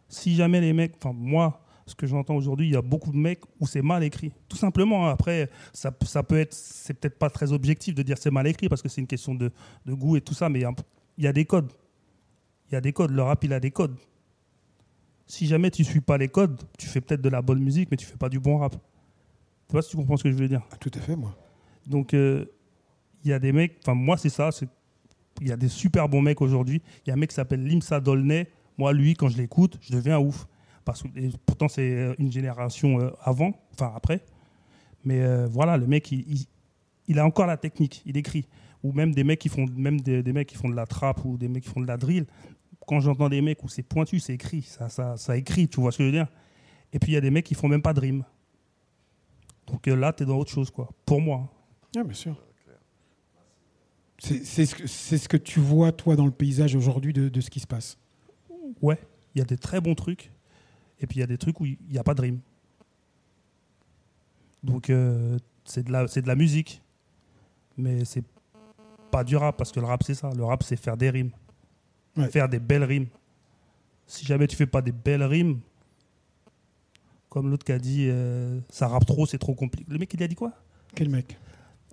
Si 0.09 0.35
jamais 0.37 0.63
les 0.63 0.73
mecs, 0.73 0.95
enfin 0.97 1.13
moi, 1.15 1.61
ce 1.87 1.95
que 1.95 2.07
j'entends 2.07 2.35
aujourd'hui, 2.35 2.67
il 2.67 2.73
y 2.73 2.77
a 2.77 2.83
beaucoup 2.83 3.13
de 3.13 3.17
mecs 3.17 3.41
où 3.61 3.67
c'est 3.67 3.83
mal 3.83 4.03
écrit. 4.03 4.33
Tout 4.49 4.57
simplement. 4.57 5.07
hein. 5.09 5.13
Après, 5.13 5.49
ça, 5.73 5.93
ça 6.05 6.23
peut 6.23 6.39
être, 6.39 6.53
c'est 6.53 6.95
peut-être 6.95 7.19
pas 7.19 7.31
très 7.31 7.53
objectif 7.53 7.95
de 7.95 8.03
dire 8.03 8.19
c'est 8.19 8.31
mal 8.33 8.47
écrit 8.47 8.69
parce 8.69 8.83
que 8.83 8.89
c'est 8.89 9.01
une 9.01 9.07
question 9.07 9.35
de, 9.35 9.51
de 9.87 9.95
goût 9.95 10.17
et 10.17 10.21
tout 10.21 10.35
ça, 10.35 10.49
mais 10.49 10.59
il 10.59 10.63
y 10.63 10.65
a- 10.65 10.75
il 11.19 11.25
y, 11.25 11.29
a 11.29 11.33
des 11.33 11.45
codes. 11.45 11.73
Il 12.71 12.75
y 12.75 12.77
a 12.77 12.81
des 12.81 12.93
codes. 12.93 13.11
Le 13.13 13.23
rap, 13.23 13.43
il 13.45 13.53
a 13.53 13.61
des 13.61 13.71
codes. 13.71 13.97
Si 15.27 15.47
jamais 15.47 15.71
tu 15.71 15.83
suis 15.85 16.01
pas 16.01 16.19
les 16.19 16.29
codes, 16.29 16.61
tu 16.79 16.87
fais 16.87 17.01
peut-être 17.01 17.23
de 17.23 17.29
la 17.29 17.43
bonne 17.43 17.61
musique, 17.61 17.91
mais 17.91 17.97
tu 17.97 18.07
fais 18.07 18.17
pas 18.17 18.29
du 18.29 18.39
bon 18.39 18.59
rap. 18.59 18.73
Tu 18.73 19.73
vois 19.73 19.83
si 19.83 19.91
tu 19.91 19.97
comprends 19.97 20.17
ce 20.17 20.23
que 20.25 20.31
je 20.31 20.37
veux 20.37 20.49
dire 20.49 20.63
Tout 20.81 20.91
à 20.95 21.01
fait, 21.01 21.17
moi. 21.17 21.37
Donc, 21.87 22.15
euh, 22.15 22.45
il 23.25 23.31
y 23.31 23.33
a 23.33 23.39
des 23.39 23.53
mecs, 23.53 23.77
enfin, 23.83 23.95
moi, 23.95 24.17
c'est 24.17 24.29
ça. 24.29 24.51
Il 25.41 25.49
y 25.49 25.53
a 25.53 25.57
des 25.57 25.69
super 25.69 26.09
bons 26.09 26.23
mecs 26.23 26.41
aujourd'hui. 26.41 26.81
Il 27.05 27.09
y 27.09 27.11
a 27.11 27.15
un 27.15 27.17
mec 27.17 27.31
qui 27.31 27.37
s'appelle 27.37 27.65
Limsa 27.65 28.01
Dolnay. 28.01 28.49
Moi, 28.79 28.93
lui, 28.93 29.15
quand 29.15 29.29
je 29.29 29.37
l'écoute, 29.39 29.79
je 29.81 29.93
deviens 29.93 30.19
ouf. 30.19 30.47
Parce 30.87 31.03
que, 31.03 31.09
et 31.17 31.31
pourtant, 31.45 31.69
c'est 31.69 31.83
euh, 31.93 32.15
une 32.19 32.33
génération 32.33 32.99
euh, 33.01 33.11
avant, 33.21 33.53
enfin 33.75 33.93
après. 33.95 34.25
Mais 35.05 35.21
euh, 35.21 35.47
voilà, 35.47 35.77
le 35.77 35.87
mec, 35.87 36.11
il, 36.13 36.21
il- 36.33 36.47
il 37.09 37.19
a 37.19 37.27
encore 37.27 37.47
la 37.47 37.57
technique, 37.59 38.03
il 38.07 38.17
écrit. 38.17 38.47
Ou 38.83 38.93
même 38.93 39.13
des 39.15 39.23
mecs 39.25 39.39
qui 39.41 39.49
font, 39.49 39.67
même 39.77 40.01
des, 40.01 40.23
des 40.23 40.33
mecs 40.33 40.49
qui 40.49 40.57
font 40.57 40.69
de 40.71 40.75
la 40.75 40.87
trappe 40.87 41.25
ou 41.25 41.37
des 41.37 41.49
mecs 41.49 41.65
qui 41.65 41.69
font 41.71 41.81
de 41.81 41.87
la 41.87 41.97
drill. 41.97 42.25
Quand 42.87 43.01
j'entends 43.01 43.29
des 43.29 43.41
mecs 43.43 43.63
où 43.65 43.69
c'est 43.69 43.83
pointu, 43.83 44.19
c'est 44.21 44.35
écrit, 44.35 44.63
ça, 44.63 44.89
ça, 44.89 45.17
ça 45.17 45.37
écrit, 45.37 45.69
tu 45.69 45.81
vois 45.81 45.91
ce 45.93 45.99
que 45.99 46.05
je 46.05 46.09
veux 46.09 46.13
dire 46.15 46.29
Et 46.93 46.99
puis 47.01 47.13
il 47.13 47.15
y 47.15 47.19
a 47.19 47.21
des 47.21 47.31
mecs 47.31 47.45
qui 47.45 47.55
font 47.55 47.69
même 47.69 47.83
pas 47.83 47.93
de 47.93 48.01
rime. 48.01 48.25
Donc 49.67 49.87
là, 49.89 50.13
tu 50.13 50.23
es 50.23 50.27
dans 50.27 50.37
autre 50.39 50.51
chose, 50.53 50.71
quoi. 50.71 50.89
Pour 51.05 51.21
moi. 51.21 51.53
Ah, 51.97 52.05
bien 52.05 52.15
sûr. 52.15 52.37
C'est 54.19 54.45
c'est 54.45 54.67
ce, 54.67 54.75
que- 54.77 54.87
c'est 54.87 55.19
ce 55.19 55.29
que 55.29 55.37
tu 55.37 55.59
vois, 55.61 55.93
toi, 55.93 56.15
dans 56.17 56.25
le 56.27 56.31
paysage 56.33 56.75
aujourd'hui 56.77 57.13
de, 57.13 57.29
de 57.29 57.41
ce 57.41 57.51
qui 57.51 57.61
se 57.61 57.67
passe. 57.67 57.99
Ouais, 58.81 58.99
il 59.35 59.39
y 59.39 59.43
a 59.43 59.45
des 59.45 59.59
très 59.59 59.81
bons 59.81 59.95
trucs. 59.95 60.33
Et 61.01 61.07
puis 61.07 61.19
il 61.19 61.21
y 61.21 61.25
a 61.25 61.27
des 61.27 61.39
trucs 61.39 61.61
où 61.61 61.67
il 61.67 61.77
n'y 61.91 61.99
a 61.99 62.05
pas 62.05 62.15
de 62.15 62.23
rime. 62.23 62.41
Donc 64.63 64.91
euh, 64.91 65.39
c'est 65.65 65.85
de, 65.85 65.93
la- 65.93 66.07
de 66.07 66.27
la 66.27 66.35
musique. 66.35 66.83
Mais 67.77 68.05
c'est 68.05 68.25
pas 69.11 69.23
du 69.23 69.37
rap, 69.37 69.57
parce 69.57 69.71
que 69.73 69.81
le 69.81 69.87
rap 69.87 70.03
c'est 70.03 70.15
ça. 70.15 70.31
Le 70.37 70.45
rap 70.45 70.63
c'est 70.63 70.77
faire 70.77 70.97
des 70.97 71.11
rimes. 71.11 71.31
Ouais. 72.17 72.29
Faire 72.31 72.49
des 72.49 72.59
belles 72.59 72.85
rimes. 72.85 73.07
Si 74.07 74.25
jamais 74.25 74.47
tu 74.47 74.57
fais 74.57 74.67
pas 74.67 74.81
des 74.83 74.93
belles 74.93 75.23
rimes, 75.25 75.61
comme 77.29 77.51
l'autre 77.51 77.65
qui 77.65 77.73
a 77.73 77.79
dit 77.79 78.07
euh, 78.09 78.59
ça 78.71 78.89
rappe 78.89 79.05
trop, 79.05 79.27
c'est 79.27 79.39
trop 79.39 79.55
compliqué. 79.55 79.85
Le 79.91 79.99
mec 79.99 80.13
il 80.15 80.23
a 80.23 80.29
dit 80.29 80.35
quoi? 80.35 80.53
Quel 80.95 81.11
mec? 81.11 81.37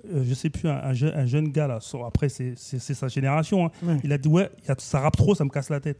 Euh, 0.05 0.23
Je 0.23 0.33
sais 0.33 0.49
plus, 0.49 0.69
un, 0.69 0.75
un 0.77 0.93
jeune, 0.93 1.13
un 1.13 1.25
jeune 1.25 1.49
gars 1.49 1.67
là. 1.67 1.79
Après 2.07 2.29
c'est 2.29 2.55
sa 2.55 3.07
génération. 3.09 3.65
hein. 3.65 3.71
Ouais. 3.83 3.99
Il 4.03 4.13
a 4.13 4.17
dit 4.17 4.29
ouais, 4.29 4.49
ça 4.77 4.99
rappe 5.01 5.17
trop, 5.17 5.35
ça 5.35 5.43
me 5.43 5.49
casse 5.49 5.69
la 5.69 5.81
tête. 5.81 5.99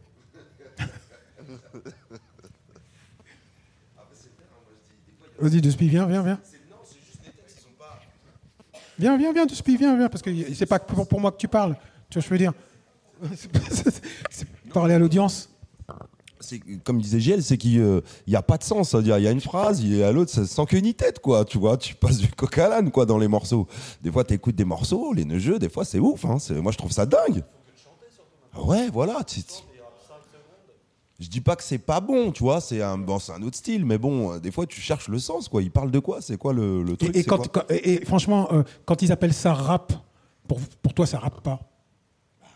Vas-y, 5.43 5.59
Duspi, 5.59 5.89
viens, 5.89 6.05
viens, 6.07 6.23
viens. 6.23 6.39
Viens, 8.97 9.17
viens, 9.17 9.33
viens, 9.33 9.45
Duspi, 9.45 9.75
viens, 9.75 9.97
viens, 9.97 10.07
parce 10.07 10.21
que 10.21 10.29
c'est 10.53 10.65
pas 10.65 10.79
que 10.79 10.89
pour, 11.03 11.19
moi 11.19 11.31
que 11.33 11.37
tu 11.37 11.49
parles. 11.49 11.75
Tu 12.09 12.17
vois, 12.17 12.21
que 12.21 12.27
je 12.27 12.29
veux 12.33 12.37
dire? 12.37 12.53
C'est 13.35 13.51
pas- 13.51 13.59
c'est 14.29 14.47
parler 14.73 14.93
à 14.93 14.99
l'audience. 14.99 15.49
C'est 16.39 16.59
comme 16.83 17.01
disait 17.01 17.19
GL, 17.19 17.41
c'est 17.43 17.57
qu'il 17.57 18.01
n'y 18.27 18.35
a 18.35 18.41
pas 18.41 18.57
de 18.57 18.63
sens. 18.63 18.89
C'est-à-dire, 18.89 19.17
il 19.17 19.23
y 19.23 19.27
a 19.27 19.31
une 19.31 19.39
phrase, 19.41 19.81
il 19.81 19.95
y 19.97 20.03
a 20.03 20.11
l'autre, 20.11 20.31
ça 20.31 20.45
sans 20.45 20.65
queue 20.65 20.79
ni 20.79 20.93
tête, 20.93 21.19
quoi. 21.19 21.43
Tu 21.45 21.57
vois, 21.57 21.77
tu 21.77 21.95
passes 21.95 22.17
du 22.17 22.27
coq 22.29 22.57
à 22.57 22.67
l'âne, 22.69 22.91
quoi, 22.91 23.05
dans 23.05 23.17
les 23.17 23.27
morceaux. 23.29 23.67
Des 24.01 24.11
fois, 24.11 24.23
tu 24.23 24.33
écoutes 24.33 24.55
des 24.55 24.65
morceaux, 24.65 25.13
les 25.13 25.25
neugeux, 25.25 25.59
des 25.59 25.69
fois, 25.69 25.83
c'est 25.85 25.99
ouf. 25.99 26.23
Hein. 26.25 26.39
C'est- 26.39 26.53
Moi, 26.55 26.71
je 26.71 26.77
trouve 26.77 26.91
ça 26.91 27.05
dingue. 27.05 27.43
Ouais, 28.57 28.89
voilà. 28.91 29.19
Je 31.23 31.29
dis 31.29 31.39
pas 31.39 31.55
que 31.55 31.63
c'est 31.63 31.77
pas 31.77 32.01
bon, 32.01 32.33
tu 32.33 32.43
vois, 32.43 32.59
c'est 32.59 32.81
un, 32.81 32.97
bon, 32.97 33.17
c'est 33.17 33.31
un 33.31 33.41
autre 33.43 33.55
style, 33.55 33.85
mais 33.85 33.97
bon, 33.97 34.33
euh, 34.33 34.39
des 34.39 34.51
fois, 34.51 34.65
tu 34.65 34.81
cherches 34.81 35.07
le 35.07 35.19
sens, 35.19 35.47
quoi. 35.47 35.61
Il 35.63 35.71
parle 35.71 35.89
de 35.89 35.99
quoi? 35.99 36.21
C'est 36.21 36.35
quoi 36.37 36.51
le, 36.51 36.83
le 36.83 36.97
truc? 36.97 37.15
Et, 37.15 37.19
et 37.19 37.23
c'est 37.23 37.29
quand, 37.29 37.37
quoi? 37.49 37.63
quand- 37.63 37.73
et- 37.73 37.93
et 37.93 38.05
franchement, 38.05 38.49
euh, 38.51 38.63
quand 38.83 39.01
ils 39.01 39.09
appellent 39.11 39.33
ça 39.33 39.53
rap, 39.53 39.93
pour, 40.49 40.59
pour 40.81 40.93
toi, 40.93 41.05
ça 41.07 41.19
rappe 41.19 41.39
pas? 41.41 41.61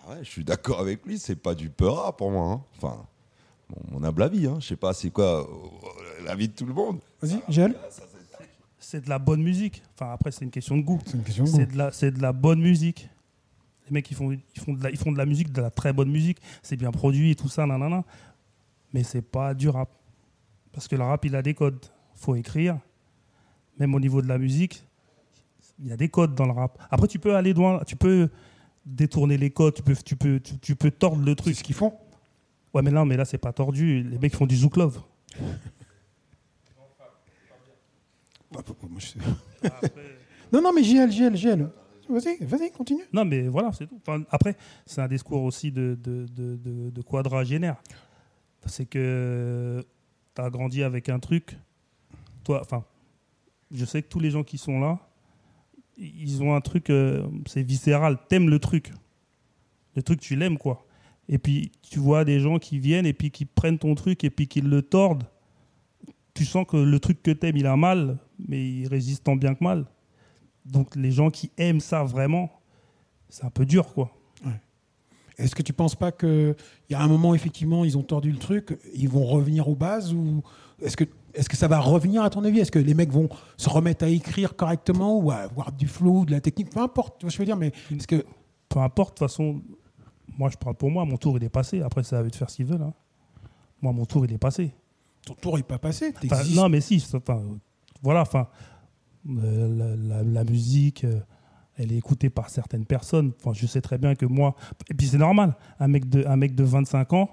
Ah 0.05 0.11
Ouais, 0.11 0.17
je 0.21 0.29
suis 0.29 0.43
d'accord 0.43 0.81
avec 0.81 1.05
lui, 1.05 1.17
c'est 1.17 1.37
pas 1.37 1.55
du 1.55 1.69
peur 1.69 2.03
rap 2.03 2.17
pour 2.17 2.29
moi. 2.29 2.51
hein. 2.51 2.61
Enfin, 2.75 2.97
bon, 3.69 3.77
mon 3.99 4.03
humble 4.03 4.23
avis, 4.23 4.47
hein. 4.47 4.57
je 4.59 4.67
sais 4.67 4.75
pas, 4.75 4.93
c'est 4.93 5.11
quoi 5.11 5.47
euh, 5.49 6.25
l'avis 6.25 6.49
de 6.49 6.53
tout 6.53 6.65
le 6.65 6.73
monde? 6.73 6.99
Vas-y, 7.21 7.39
Gel. 7.47 7.73
c'est 8.79 9.03
de 9.05 9.09
la 9.09 9.19
bonne 9.19 9.41
musique. 9.43 9.81
Enfin, 9.95 10.11
après, 10.11 10.31
c'est 10.31 10.43
une 10.43 10.51
question 10.51 10.75
de 10.75 10.81
goût. 10.81 10.99
C'est 11.05 11.13
une 11.13 11.23
question 11.23 11.45
de 11.45 11.63
de 11.63 11.77
la, 11.77 11.91
c'est 11.93 12.11
de 12.11 12.21
la 12.21 12.33
bonne 12.33 12.59
musique. 12.59 13.07
Les 13.89 13.93
mecs, 13.93 14.11
ils 14.11 14.15
font, 14.15 14.31
ils 14.33 14.61
font, 14.61 14.73
de 14.73 14.83
la, 14.83 14.89
ils 14.91 14.97
font 14.97 15.13
de 15.13 15.17
la 15.17 15.25
musique, 15.25 15.53
de 15.53 15.61
la 15.61 15.71
très 15.71 15.93
bonne 15.93 16.09
musique. 16.09 16.39
C'est 16.61 16.75
bien 16.75 16.91
produit 16.91 17.31
et 17.31 17.35
tout 17.35 17.47
ça, 17.47 17.65
nanana. 17.65 18.03
Mais 18.97 19.03
c'est 19.03 19.21
pas 19.21 19.53
du 19.53 19.69
rap. 19.69 19.91
Parce 20.71 20.87
que 20.87 20.95
le 20.95 21.03
rap, 21.03 21.23
il 21.23 21.35
a 21.35 21.43
des 21.43 21.53
codes. 21.53 21.85
faut 22.15 22.33
écrire. 22.33 22.79
Même 23.77 23.93
au 23.93 23.99
niveau 23.99 24.23
de 24.23 24.27
la 24.27 24.39
musique, 24.39 24.83
il 25.77 25.85
y 25.85 25.91
a 25.91 25.95
des 25.97 26.09
codes 26.09 26.33
dans 26.33 26.47
le 26.47 26.51
rap. 26.51 26.79
Après, 26.89 27.07
tu 27.07 27.19
peux 27.19 27.35
aller 27.35 27.53
loin. 27.53 27.79
Tu 27.85 27.95
peux 27.95 28.27
détourner 28.83 29.37
les 29.37 29.51
codes. 29.51 29.75
Tu 29.75 29.83
peux, 29.83 29.95
tu 29.95 30.15
peux, 30.15 30.39
tu, 30.39 30.57
tu 30.57 30.75
peux 30.75 30.89
tordre 30.89 31.23
le 31.23 31.35
truc. 31.35 31.53
C'est 31.53 31.59
ce 31.59 31.63
qu'ils 31.63 31.75
font. 31.75 31.93
Ouais, 32.73 32.81
mais 32.81 32.89
là, 32.89 33.05
mais 33.05 33.15
là, 33.17 33.23
c'est 33.25 33.37
pas 33.37 33.53
tordu. 33.53 34.01
Les 34.01 34.17
mecs 34.17 34.35
font 34.35 34.47
du 34.47 34.57
zouk 34.57 34.77
love. 34.77 34.99
Sais. 38.99 39.19
non, 40.51 40.63
non, 40.63 40.73
mais 40.73 40.83
JL, 40.83 41.11
JL, 41.11 41.35
JL. 41.35 41.69
Vas-y, 42.09 42.43
vas-y, 42.43 42.71
continue. 42.71 43.03
Non, 43.13 43.25
mais 43.25 43.47
voilà, 43.47 43.71
c'est 43.73 43.85
tout. 43.85 43.99
Enfin, 44.07 44.23
après, 44.31 44.55
c'est 44.87 45.01
un 45.01 45.07
discours 45.07 45.43
aussi 45.43 45.71
de, 45.71 45.95
de, 46.01 46.25
de, 46.35 46.55
de- 46.55 46.89
de 46.89 47.01
quadragénaire. 47.03 47.75
C'est 48.67 48.85
que 48.85 49.85
tu 50.35 50.41
as 50.41 50.49
grandi 50.49 50.83
avec 50.83 51.09
un 51.09 51.19
truc. 51.19 51.57
Toi, 52.43 52.61
enfin, 52.61 52.85
je 53.71 53.85
sais 53.85 54.01
que 54.01 54.07
tous 54.07 54.19
les 54.19 54.31
gens 54.31 54.43
qui 54.43 54.57
sont 54.57 54.79
là, 54.79 54.99
ils 55.97 56.43
ont 56.43 56.55
un 56.55 56.61
truc, 56.61 56.89
euh, 56.89 57.27
c'est 57.47 57.63
viscéral. 57.63 58.17
T'aimes 58.29 58.49
le 58.49 58.59
truc. 58.59 58.93
Le 59.95 60.03
truc, 60.03 60.19
tu 60.19 60.35
l'aimes, 60.35 60.57
quoi. 60.57 60.85
Et 61.27 61.37
puis, 61.37 61.71
tu 61.81 61.99
vois 61.99 62.23
des 62.23 62.39
gens 62.39 62.59
qui 62.59 62.79
viennent 62.79 63.05
et 63.05 63.13
puis 63.13 63.31
qui 63.31 63.45
prennent 63.45 63.79
ton 63.79 63.95
truc 63.95 64.23
et 64.23 64.29
puis 64.29 64.47
qui 64.47 64.61
le 64.61 64.81
tordent. 64.81 65.25
Tu 66.33 66.45
sens 66.45 66.65
que 66.67 66.77
le 66.77 66.99
truc 66.99 67.23
que 67.23 67.31
t'aimes, 67.31 67.57
il 67.57 67.65
a 67.65 67.75
mal, 67.75 68.19
mais 68.47 68.63
il 68.63 68.87
résiste 68.87 69.23
tant 69.23 69.35
bien 69.35 69.55
que 69.55 69.63
mal. 69.63 69.85
Donc, 70.65 70.95
les 70.95 71.11
gens 71.11 71.31
qui 71.31 71.51
aiment 71.57 71.79
ça 71.79 72.03
vraiment, 72.03 72.51
c'est 73.29 73.45
un 73.45 73.49
peu 73.49 73.65
dur, 73.65 73.93
quoi. 73.93 74.11
Est-ce 75.37 75.53
que 75.55 75.61
tu 75.61 75.71
penses 75.73 75.95
pas 75.95 76.11
qu'il 76.11 76.55
y 76.89 76.95
a 76.95 77.01
un 77.01 77.07
moment, 77.07 77.35
effectivement, 77.35 77.85
ils 77.85 77.97
ont 77.97 78.03
tordu 78.03 78.31
le 78.31 78.39
truc, 78.39 78.79
ils 78.95 79.07
vont 79.09 79.25
revenir 79.25 79.67
aux 79.67 79.75
bases 79.75 80.13
ou 80.13 80.41
est-ce 80.81 80.97
que, 80.97 81.03
est 81.35 81.47
que 81.47 81.55
ça 81.55 81.67
va 81.67 81.79
revenir 81.79 82.23
à 82.23 82.29
ton 82.31 82.43
avis? 82.43 82.59
Est-ce 82.59 82.71
que 82.71 82.79
les 82.79 82.93
mecs 82.95 83.11
vont 83.11 83.29
se 83.55 83.69
remettre 83.69 84.03
à 84.05 84.09
écrire 84.09 84.55
correctement 84.55 85.17
ou 85.19 85.29
à 85.29 85.35
avoir 85.35 85.71
du 85.71 85.87
flow, 85.87 86.25
de 86.25 86.31
la 86.31 86.41
technique? 86.41 86.71
Peu 86.71 86.79
importe, 86.79 87.19
tu 87.19 87.25
vois 87.25 87.31
ce 87.31 87.37
que 87.37 87.43
je 87.43 87.51
veux 87.51 87.55
dire, 87.57 87.57
mais 87.57 87.71
est-ce 87.95 88.07
que. 88.07 88.25
Peu 88.69 88.79
importe, 88.79 89.13
de 89.15 89.19
toute 89.19 89.29
façon, 89.29 89.61
moi, 90.37 90.49
je 90.49 90.57
parle 90.57 90.75
pour 90.75 90.89
moi, 90.91 91.05
mon 91.05 91.17
tour, 91.17 91.37
il 91.37 91.43
est 91.43 91.49
passé. 91.49 91.81
Après, 91.81 92.03
ça 92.03 92.21
va 92.21 92.27
de 92.29 92.35
faire 92.35 92.49
ce 92.49 92.57
qu'ils 92.57 92.65
veulent. 92.65 92.81
hein. 92.81 92.93
Moi, 93.81 93.93
mon 93.93 94.05
tour, 94.05 94.25
il 94.25 94.33
est 94.33 94.37
passé. 94.37 94.71
Ton 95.25 95.35
tour 95.35 95.55
n'est 95.57 95.63
pas 95.63 95.77
passé 95.77 96.11
non, 96.55 96.67
mais 96.67 96.81
si, 96.81 97.05
voilà, 98.01 98.21
enfin, 98.21 98.47
euh, 99.29 99.95
la, 99.97 100.15
la- 100.17 100.23
la 100.23 100.43
musique, 100.43 101.03
euh, 101.03 101.19
elle 101.77 101.91
est 101.91 101.97
écoutée 101.97 102.29
par 102.29 102.49
certaines 102.49 102.85
personnes. 102.85 103.31
Enfin, 103.39 103.53
je 103.53 103.65
sais 103.67 103.81
très 103.81 103.97
bien 103.97 104.15
que 104.15 104.25
moi, 104.25 104.55
et 104.89 104.93
puis 104.93 105.07
c'est 105.07 105.17
normal, 105.17 105.55
un 105.79 105.87
mec 105.87 106.09
de, 106.09 106.25
un 106.27 106.35
mec 106.35 106.55
de 106.55 106.63
25 106.63 107.13
ans, 107.13 107.29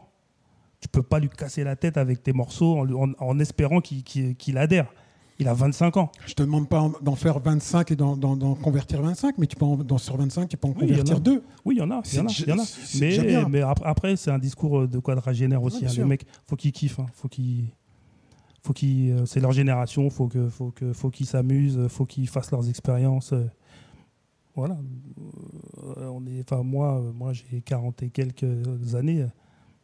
tu 0.80 0.88
peux 0.88 1.02
pas 1.02 1.18
lui 1.18 1.28
casser 1.30 1.64
la 1.64 1.76
tête 1.76 1.96
avec 1.96 2.22
tes 2.22 2.32
morceaux 2.32 2.76
en, 2.78 2.84
lui- 2.84 2.94
en- 2.94 3.12
en 3.18 3.38
espérant 3.38 3.80
qu'il 3.80 4.02
qu'il 4.04 4.58
adhère. 4.58 4.86
Il 5.40 5.48
a 5.48 5.54
25 5.54 5.96
ans. 5.96 6.12
Je 6.26 6.34
te 6.34 6.42
demande 6.44 6.68
pas 6.68 6.80
en- 6.80 6.92
d'en 7.02 7.16
faire 7.16 7.40
25 7.40 7.90
et 7.90 7.96
d'en, 7.96 8.16
convertir 8.54 9.02
25, 9.02 9.36
mais 9.38 9.46
tu 9.48 9.56
peux 9.56 9.64
en, 9.64 9.76
dans, 9.78 9.98
sur 9.98 10.16
25, 10.16 10.48
tu 10.48 10.56
peux 10.56 10.68
en 10.68 10.72
Oui, 10.72 10.86
convertir 10.88 11.16
a. 11.16 11.20
deux. 11.20 11.42
Oui, 11.64 11.74
il 11.74 11.78
y 11.78 11.82
en 11.82 11.90
a. 11.90 12.02
Il 12.12 12.18
y 12.18 12.20
en 12.20 12.26
a, 12.26 12.30
y 12.46 12.52
en 12.52 13.44
a. 13.44 13.48
Mais, 13.48 13.60
après, 13.62 14.14
c'est 14.14 14.30
un 14.30 14.38
discours 14.38 14.80
euh, 14.82 14.86
de 14.86 14.98
quadragénaire 15.00 15.60
aussi. 15.62 15.80
bien 15.80 15.88
hein. 15.90 15.94
Les 15.96 16.04
mecs, 16.04 16.26
faut 16.46 16.54
qu'ils 16.54 16.70
kiffent. 16.70 17.00
hein. 17.00 17.06
Faut 17.14 17.26
qu'ils, 17.26 17.64
faut 18.62 18.72
qu'ils, 18.72 19.10
euh, 19.10 19.26
c'est 19.26 19.40
leur 19.40 19.50
génération. 19.52 20.08
Faut 20.08 20.28
que, 20.28 20.48
faut 20.48 20.70
que, 20.70 20.92
faut 20.92 21.10
qu'ils 21.10 21.26
s'amusent. 21.26 21.80
Faut 21.88 22.06
qu'ils 22.06 22.28
fassent 22.28 22.52
leurs 22.52 22.68
expériences. 22.68 23.34
Voilà. 24.56 24.76
Euh, 25.96 26.06
on 26.12 26.24
est, 26.26 26.40
enfin 26.50 26.62
moi, 26.62 26.98
euh, 27.00 27.12
moi 27.12 27.32
j'ai 27.32 27.60
40 27.60 28.02
et 28.02 28.10
quelques 28.10 28.94
années. 28.94 29.26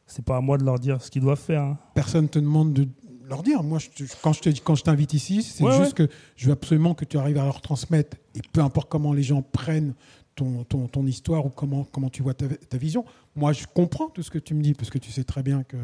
C'est 0.07 0.25
pas 0.25 0.37
à 0.37 0.41
moi 0.41 0.59
de 0.59 0.65
leur 0.65 0.79
dire 0.79 1.03
ce 1.03 1.11
qu'ils 1.11 1.23
doivent 1.23 1.39
faire. 1.41 1.63
hein. 1.63 1.79
Personne 1.95 2.29
te 2.29 2.39
demande 2.39 2.73
de 2.73 2.89
leur 3.29 3.43
dire. 3.43 3.63
Moi, 3.63 3.79
je 3.79 3.89
quand 4.23 4.33
je 4.33 4.41
te 4.41 4.49
dis- 4.49 4.61
quand 4.61 4.75
je 4.75 4.83
t'invite 4.83 5.15
ici, 5.15 5.43
c'est 5.43 5.63
Ouais, 5.65 5.77
juste 5.79 5.95
que 5.95 6.09
je 6.37 6.47
veux 6.47 6.53
absolument 6.53 6.95
que 6.95 7.05
tu 7.05 7.17
arrives 7.19 7.39
à 7.39 7.45
leur 7.45 7.61
transmettre. 7.61 8.17
Et 8.35 8.41
peu 8.53 8.61
importe 8.61 8.89
comment 8.91 9.13
les 9.13 9.23
gens 9.23 9.43
prennent 9.43 9.95
ton, 10.41 10.65
ton, 10.65 10.89
ton 10.89 11.05
histoire 11.07 11.45
ou 11.47 11.51
comment, 11.51 11.85
comment 11.93 12.09
tu 12.11 12.23
vois 12.23 12.35
ta, 12.35 12.47
ta 12.49 12.79
vision. 12.79 13.05
Moi, 13.37 13.53
je 13.53 13.65
comprends 13.67 14.09
tout 14.09 14.23
ce 14.23 14.31
que 14.31 14.39
tu 14.39 14.55
me 14.55 14.63
dis 14.63 14.75
parce 14.75 14.91
que 14.91 14.99
tu 14.99 15.11
sais 15.13 15.25
très 15.25 15.43
bien 15.43 15.63
que 15.63 15.77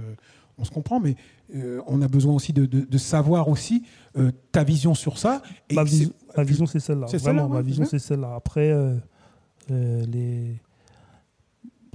on 0.59 0.65
se 0.65 0.71
comprend, 0.71 1.01
mais 1.01 1.17
euh, 1.55 1.83
on 1.87 2.01
a 2.01 2.09
besoin 2.09 2.33
aussi 2.35 2.53
de, 2.55 2.65
de- 2.65 2.87
de 2.95 2.99
savoir 2.99 3.49
aussi 3.49 3.83
euh, 4.17 4.31
ta 4.53 4.65
vision 4.65 4.95
sur 4.95 5.19
ça. 5.19 5.43
Et 5.69 5.75
ma, 5.75 5.85
vision, 5.85 6.11
ma 6.35 6.45
vision, 6.45 6.65
c'est 6.67 6.81
celle-là. 6.81 7.07
C'est 7.09 7.19
Vraiment, 7.21 7.47
ma 7.49 7.57
ouais, 7.57 7.63
vision, 7.63 7.85
c'est 7.85 7.99
celle-là. 7.99 8.35
Après, 8.35 8.71
euh, 8.71 8.97
les... 9.71 10.57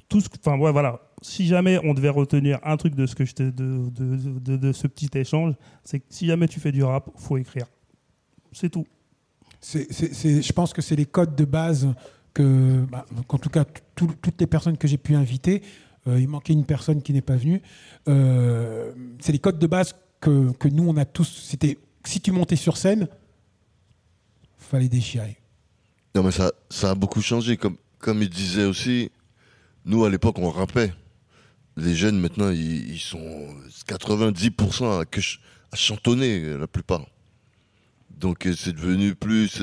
tout 0.10 0.20
ce 0.22 0.28
enfin, 0.46 0.60
ouais, 0.60 0.72
voilà. 0.72 1.00
Si 1.24 1.46
jamais 1.48 1.80
on 1.84 1.94
devait 1.96 2.10
retenir 2.10 2.60
un 2.64 2.78
truc 2.78 2.94
de 2.96 3.06
ce 3.08 3.16
que 3.16 3.26
je 3.26 3.34
de, 3.36 4.58
de, 4.58 4.72
ce 4.72 4.88
petit 4.88 5.10
échange, 5.18 5.54
c'est 5.84 6.00
que 6.00 6.06
si 6.10 6.28
jamais 6.28 6.48
tu 6.48 6.60
fais 6.60 6.72
du 6.72 6.84
rap, 6.84 7.10
faut 7.16 7.38
écrire. 7.38 7.66
C'est 8.52 8.70
tout. 8.70 8.86
C'est- 9.60 10.42
je 10.42 10.54
pense 10.54 10.74
que 10.74 10.82
c'est 10.82 10.96
les 10.96 11.06
codes 11.06 11.36
de 11.36 11.46
base 11.46 11.88
que, 12.34 12.86
bah, 12.92 13.06
tout 13.28 13.50
cas, 13.50 13.66
tout- 13.96 14.14
toutes 14.22 14.40
les 14.40 14.48
personnes 14.48 14.78
que 14.78 14.88
j'ai 14.88 14.98
pu 14.98 15.16
inviter 15.16 15.62
Euh, 16.08 16.20
il 16.20 16.28
manquait 16.28 16.54
une 16.54 16.66
personne 16.66 17.02
qui 17.02 17.14
n'est 17.14 17.22
pas 17.22 17.36
venue. 17.36 17.62
Euh, 18.08 18.92
c'est 19.20 19.32
les 19.32 19.40
codes 19.40 19.60
de 19.60 19.68
base 19.68 19.94
que, 20.20 20.52
nous, 20.70 20.88
on 20.88 20.98
a 20.98 21.06
tous. 21.06 21.46
C'était 21.48 21.78
si 22.06 22.20
tu 22.22 22.32
montais 22.32 22.56
sur 22.56 22.78
scène, 22.78 23.08
fallait 24.58 24.90
déchirer. 24.90 25.38
Non, 26.16 26.24
mais 26.24 26.32
ça, 26.32 26.52
a 26.82 26.96
beaucoup 26.96 27.22
changé. 27.22 27.58
Comme, 27.58 27.78
comme 28.00 28.22
il 28.22 28.30
disait 28.30 28.66
aussi, 28.66 29.12
nous, 29.86 30.04
à 30.04 30.10
l'époque, 30.10 30.40
on 30.40 30.50
rappait. 30.50 30.92
Les 31.78 31.96
jeunes, 31.96 32.20
maintenant, 32.20 32.50
ils, 32.50 32.92
ils 32.94 33.00
sont 33.00 33.48
90% 33.88 35.04
à, 35.04 35.76
chantonner, 35.76 36.58
la 36.58 36.68
plupart. 36.68 37.06
Donc, 38.10 38.46
euh, 38.46 38.54
c'est 38.58 38.74
devenu 38.74 39.16
plus, 39.16 39.60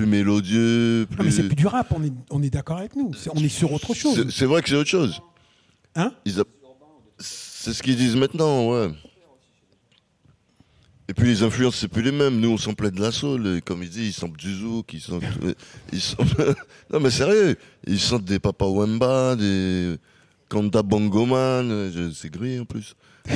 plus 0.00 0.06
mélodieux. 0.10 1.06
Non, 1.18 1.24
mais 1.24 1.30
c'est 1.30 1.42
plus 1.44 1.56
du 1.56 1.66
rap, 1.66 1.92
on 1.94 2.02
est, 2.02 2.12
on 2.30 2.42
est 2.42 2.50
d'accord 2.50 2.78
avec 2.78 2.96
nous. 2.96 3.12
On 3.34 3.42
est 3.42 3.48
sur 3.48 3.72
autre 3.72 3.94
chose. 3.94 4.26
C'est- 4.30 4.46
vrai 4.46 4.62
que 4.62 4.68
c'est 4.68 4.74
autre 4.76 4.88
chose. 4.88 5.20
Hein? 5.96 6.12
Ils 6.24 6.40
a- 6.40 6.44
C'est 7.18 7.74
ce 7.74 7.82
qu'ils 7.82 7.96
disent 7.96 8.16
maintenant, 8.16 8.70
ouais. 8.70 8.88
Et 11.08 11.12
puis 11.14 11.26
les 11.26 11.42
influences, 11.42 11.76
c'est 11.76 11.88
plus 11.88 12.02
les 12.02 12.12
mêmes. 12.12 12.38
Nous, 12.40 12.48
on 12.50 12.56
samplait 12.56 12.90
de 12.92 13.00
la 13.00 13.10
soul, 13.10 13.60
comme 13.64 13.82
il 13.82 13.90
dit, 13.90 14.06
ils 14.06 14.12
samplent 14.12 14.38
du 14.38 14.54
zouk, 14.54 14.92
ils 14.94 15.00
samplent... 15.00 15.26
ils 15.92 16.00
non, 16.92 17.00
mais 17.00 17.10
sérieux, 17.10 17.56
ils 17.86 18.00
sentent 18.00 18.24
des 18.24 18.38
Papa 18.38 18.64
Wemba, 18.64 19.34
des 19.36 19.96
Kanda 20.48 20.82
Bongoman, 20.82 21.90
je- 21.92 22.12
c'est 22.12 22.30
gris 22.30 22.60
en 22.60 22.64
plus. 22.64 22.94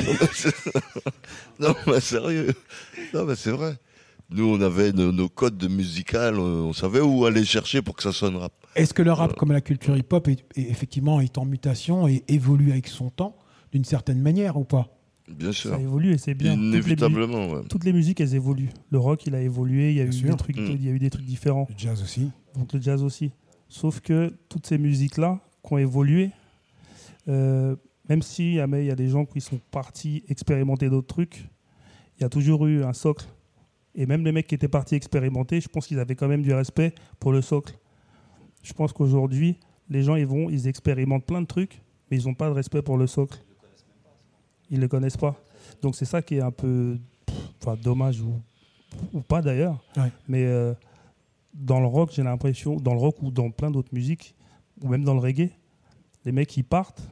Non, 1.60 1.74
mais 1.86 2.00
sérieux. 2.00 2.52
Non, 3.12 3.24
mais 3.24 3.36
c'est 3.36 3.50
vrai. 3.50 3.76
Nous, 4.30 4.44
on 4.46 4.60
avait 4.60 4.92
nos, 4.92 5.12
nos 5.12 5.28
codes 5.28 5.58
de 5.58 5.68
musical, 5.68 6.38
on, 6.38 6.72
savait 6.72 7.00
où 7.00 7.24
aller 7.26 7.44
chercher 7.44 7.82
pour 7.82 7.94
que 7.94 8.02
ça 8.02 8.12
sonne 8.12 8.36
rap. 8.36 8.52
Est-ce 8.74 8.94
que 8.94 9.02
le 9.02 9.12
rap, 9.12 9.34
comme 9.36 9.52
la 9.52 9.60
culture 9.60 9.96
hip-hop, 9.96 10.26
est, 10.28 10.44
est- 10.56 10.70
effectivement 10.70 11.20
est 11.20 11.36
en 11.38 11.44
mutation 11.44 12.08
et 12.08 12.24
évolue 12.28 12.72
avec 12.72 12.88
son 12.88 13.10
temps 13.10 13.36
d'une 13.72 13.84
certaine 13.84 14.20
manière 14.20 14.56
ou 14.56 14.64
pas? 14.64 14.88
Bien 15.28 15.52
sûr. 15.52 15.70
Ça 15.70 15.78
évolue 15.80 16.12
et 16.12 16.18
c'est 16.18 16.34
bien. 16.34 16.54
Toutes 16.54 16.62
les 16.62 16.68
Inévitablement, 16.68 17.48
ouais. 17.50 17.62
Toutes 17.68 17.84
les 17.84 17.92
musiques, 17.92 18.20
elles 18.20 18.34
évoluent. 18.34 18.70
Le 18.90 18.98
rock, 18.98 19.26
il 19.26 19.34
a 19.34 19.40
évolué. 19.40 19.90
Il 19.90 19.96
y 19.96 20.00
a, 20.00 20.04
eu 20.04 20.12
sûr. 20.12 20.28
des, 20.30 20.36
trucs, 20.36 20.56
Mm. 20.58 20.66
il 20.72 20.84
y 20.84 20.88
a 20.88 20.92
eu 20.92 20.98
des 20.98 21.10
trucs 21.10 21.24
différents. 21.26 21.66
Le 21.70 21.74
jazz 21.78 22.02
aussi. 22.02 22.30
Donc 22.56 22.72
le 22.72 22.80
jazz 22.80 23.02
aussi. 23.02 23.30
Sauf 23.68 24.00
que 24.00 24.34
toutes 24.48 24.66
ces 24.66 24.78
musiques-là 24.78 25.40
qui 25.66 25.72
ont 25.72 25.78
évolué, 25.78 26.30
euh, 27.28 27.76
même 28.08 28.22
s'il 28.22 28.54
y, 28.54 28.60
a- 28.60 28.66
mais 28.66 28.84
il 28.84 28.88
y 28.88 28.90
a 28.90 28.96
des 28.96 29.08
gens 29.08 29.24
qui 29.24 29.40
sont 29.40 29.60
partis 29.70 30.24
expérimenter 30.28 30.88
d'autres 30.90 31.06
trucs, 31.14 31.46
il 32.18 32.22
y 32.22 32.24
a 32.24 32.28
toujours 32.28 32.66
eu 32.66 32.84
un 32.84 32.92
socle. 32.92 33.26
Et 33.94 34.06
même 34.06 34.24
les 34.24 34.32
mecs 34.32 34.46
qui 34.46 34.54
étaient 34.54 34.68
partis 34.68 34.94
expérimenter, 34.94 35.60
je 35.60 35.68
pense 35.68 35.86
qu'ils 35.86 36.00
avaient 36.00 36.16
quand 36.16 36.28
même 36.28 36.42
du 36.42 36.52
respect 36.52 36.94
pour 37.20 37.32
le 37.32 37.42
socle. 37.42 37.78
Je 38.62 38.72
pense 38.72 38.92
qu'aujourd'hui, 38.92 39.58
les 39.88 40.02
gens, 40.02 40.16
ils 40.16 40.26
vont, 40.26 40.50
ils 40.50 40.66
expérimentent 40.66 41.26
plein 41.26 41.40
de 41.40 41.46
trucs, 41.46 41.82
mais 42.10 42.18
ils 42.18 42.26
n'ont 42.26 42.34
pas 42.34 42.48
de 42.48 42.54
respect 42.54 42.82
pour 42.82 42.96
le 42.96 43.06
socle. 43.06 43.38
Ils 44.70 44.78
ne 44.78 44.82
le 44.82 44.88
connaissent 44.88 45.16
pas. 45.16 45.36
Donc 45.82 45.94
c'est 45.94 46.04
ça 46.04 46.22
qui 46.22 46.36
est 46.36 46.40
un 46.40 46.50
peu 46.50 46.98
enfin, 47.60 47.76
dommage 47.76 48.20
ou, 48.20 48.40
ou 49.12 49.20
pas 49.20 49.42
d'ailleurs. 49.42 49.82
Ouais. 49.96 50.10
Mais 50.28 50.44
euh, 50.44 50.74
dans 51.52 51.80
le 51.80 51.86
rock, 51.86 52.10
j'ai 52.12 52.22
l'impression, 52.22 52.76
dans 52.76 52.94
le 52.94 53.00
rock 53.00 53.22
ou 53.22 53.30
dans 53.30 53.50
plein 53.50 53.70
d'autres 53.70 53.92
musiques, 53.92 54.34
ou 54.82 54.88
même 54.88 55.04
dans 55.04 55.14
le 55.14 55.20
reggae, 55.20 55.50
les 56.24 56.32
mecs 56.32 56.56
ils 56.56 56.64
partent, 56.64 57.02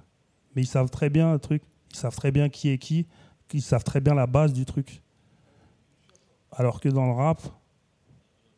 mais 0.54 0.62
ils 0.62 0.66
savent 0.66 0.90
très 0.90 1.10
bien 1.10 1.32
un 1.32 1.38
truc, 1.38 1.62
ils 1.90 1.96
savent 1.96 2.16
très 2.16 2.32
bien 2.32 2.48
qui 2.48 2.68
est 2.68 2.78
qui, 2.78 3.06
ils 3.52 3.62
savent 3.62 3.84
très 3.84 4.00
bien 4.00 4.14
la 4.14 4.26
base 4.26 4.52
du 4.52 4.64
truc. 4.64 5.01
Alors 6.52 6.80
que 6.80 6.88
dans 6.88 7.06
le 7.06 7.12
rap, 7.12 7.42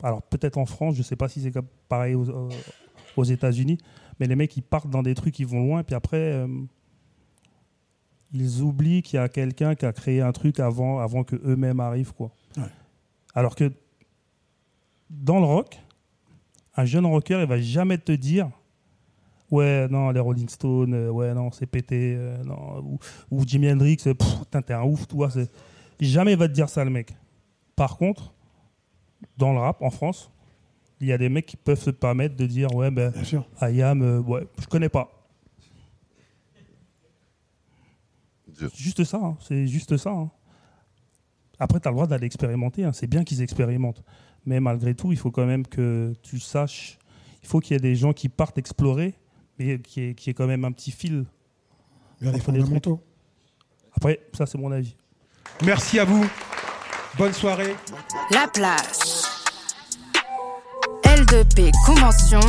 alors 0.02 0.22
peut-être 0.22 0.58
en 0.58 0.66
France, 0.66 0.96
je 0.96 1.02
sais 1.02 1.16
pas 1.16 1.28
si 1.28 1.40
c'est 1.40 1.52
pareil 1.88 2.14
aux, 2.14 3.24
États-Unis, 3.24 3.78
mais 4.18 4.26
les 4.26 4.36
mecs 4.36 4.56
ils 4.56 4.62
partent 4.62 4.90
dans 4.90 5.02
des 5.02 5.14
trucs, 5.14 5.38
ils 5.38 5.46
vont 5.46 5.60
loin, 5.60 5.84
puis 5.84 5.94
après 5.94 6.16
euh, 6.16 6.48
ils 8.32 8.60
oublient 8.60 9.02
qu'il 9.02 9.16
y 9.16 9.20
a 9.20 9.28
quelqu'un 9.28 9.76
qui 9.76 9.86
a 9.86 9.92
créé 9.92 10.20
un 10.20 10.32
truc 10.32 10.58
avant, 10.58 10.98
avant 10.98 11.22
que 11.22 11.36
eux-mêmes 11.36 11.80
arrivent 11.80 12.12
quoi. 12.12 12.32
Ouais. 12.56 12.64
Alors 13.34 13.54
que 13.54 13.72
dans 15.08 15.38
le 15.38 15.46
rock, 15.46 15.80
un 16.76 16.84
jeune 16.84 17.06
rocker, 17.06 17.40
il 17.40 17.46
va 17.46 17.60
jamais 17.60 17.98
te 17.98 18.12
dire 18.12 18.50
Ouais, 19.50 19.86
non, 19.88 20.10
les 20.10 20.18
Rolling 20.18 20.48
Stones, 20.48 20.94
euh, 20.94 21.10
ouais, 21.10 21.32
non, 21.32 21.52
c'est 21.52 21.66
pété, 21.66 22.16
euh, 22.16 22.42
non, 22.42 22.80
ou, 22.80 22.98
ou 23.30 23.46
Jimi 23.46 23.70
Hendrix, 23.70 23.98
putain, 23.98 24.62
t'es 24.62 24.72
un 24.72 24.82
ouf, 24.82 25.06
toi. 25.06 25.28
Jamais 26.00 26.32
il 26.32 26.38
va 26.38 26.48
te 26.48 26.54
dire 26.54 26.68
ça, 26.68 26.82
le 26.82 26.90
mec. 26.90 27.14
Par 27.76 27.96
contre, 27.96 28.32
dans 29.36 29.52
le 29.52 29.58
rap, 29.58 29.82
en 29.82 29.90
France, 29.90 30.30
il 31.00 31.08
y 31.08 31.12
a 31.12 31.18
des 31.18 31.28
mecs 31.28 31.46
qui 31.46 31.56
peuvent 31.56 31.80
se 31.80 31.90
permettre 31.90 32.36
de 32.36 32.46
dire 32.46 32.72
Ouais, 32.74 32.90
ben, 32.90 33.10
Bien 33.10 33.24
sûr. 33.24 33.48
Ayam, 33.60 34.02
euh, 34.02 34.20
ouais, 34.20 34.46
je 34.60 34.66
connais 34.66 34.88
pas. 34.88 35.10
Juste 38.76 39.02
ça, 39.04 39.16
hein, 39.18 39.36
c'est 39.40 39.66
juste 39.66 39.96
ça. 39.96 40.10
hein. 40.10 40.30
Après, 41.58 41.80
tu 41.80 41.88
as 41.88 41.90
le 41.90 41.94
droit 41.96 42.06
d'aller 42.06 42.26
expérimenter, 42.26 42.84
hein, 42.84 42.92
c'est 42.92 43.06
bien 43.08 43.24
qu'ils 43.24 43.42
expérimentent. 43.42 44.02
Mais 44.46 44.60
malgré 44.60 44.94
tout, 44.94 45.10
il 45.12 45.18
faut 45.18 45.30
quand 45.30 45.46
même 45.46 45.66
que 45.66 46.12
tu 46.22 46.38
saches, 46.38 46.98
il 47.42 47.48
faut 47.48 47.58
qu'il 47.60 47.74
y 47.74 47.76
ait 47.76 47.80
des 47.80 47.96
gens 47.96 48.12
qui 48.12 48.28
partent 48.28 48.58
explorer, 48.58 49.14
mais 49.58 49.78
qui 49.80 50.00
est, 50.02 50.14
qui 50.14 50.30
est 50.30 50.34
quand 50.34 50.46
même 50.46 50.64
un 50.64 50.72
petit 50.72 50.90
fil. 50.92 51.24
Vers 52.20 52.32
les 52.32 52.40
fondamentaux. 52.40 53.00
Après, 53.92 54.20
ça 54.32 54.46
c'est 54.46 54.58
mon 54.58 54.70
avis. 54.70 54.96
Merci 55.64 55.98
à 55.98 56.04
vous. 56.04 56.24
Bonne 57.16 57.32
soirée. 57.32 57.76
La 58.30 58.48
plage. 58.48 59.22
L2P 61.04 61.70
Convention 61.86 62.40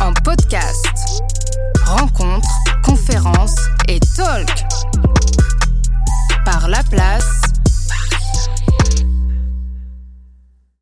en 0.00 0.12
podcast. 0.22 1.22
Rencontres, 1.84 2.48
conférences 2.84 3.56
et 3.88 3.98
talk. 4.16 4.46
Par 6.44 6.68
La 6.68 6.82
Place 6.82 7.39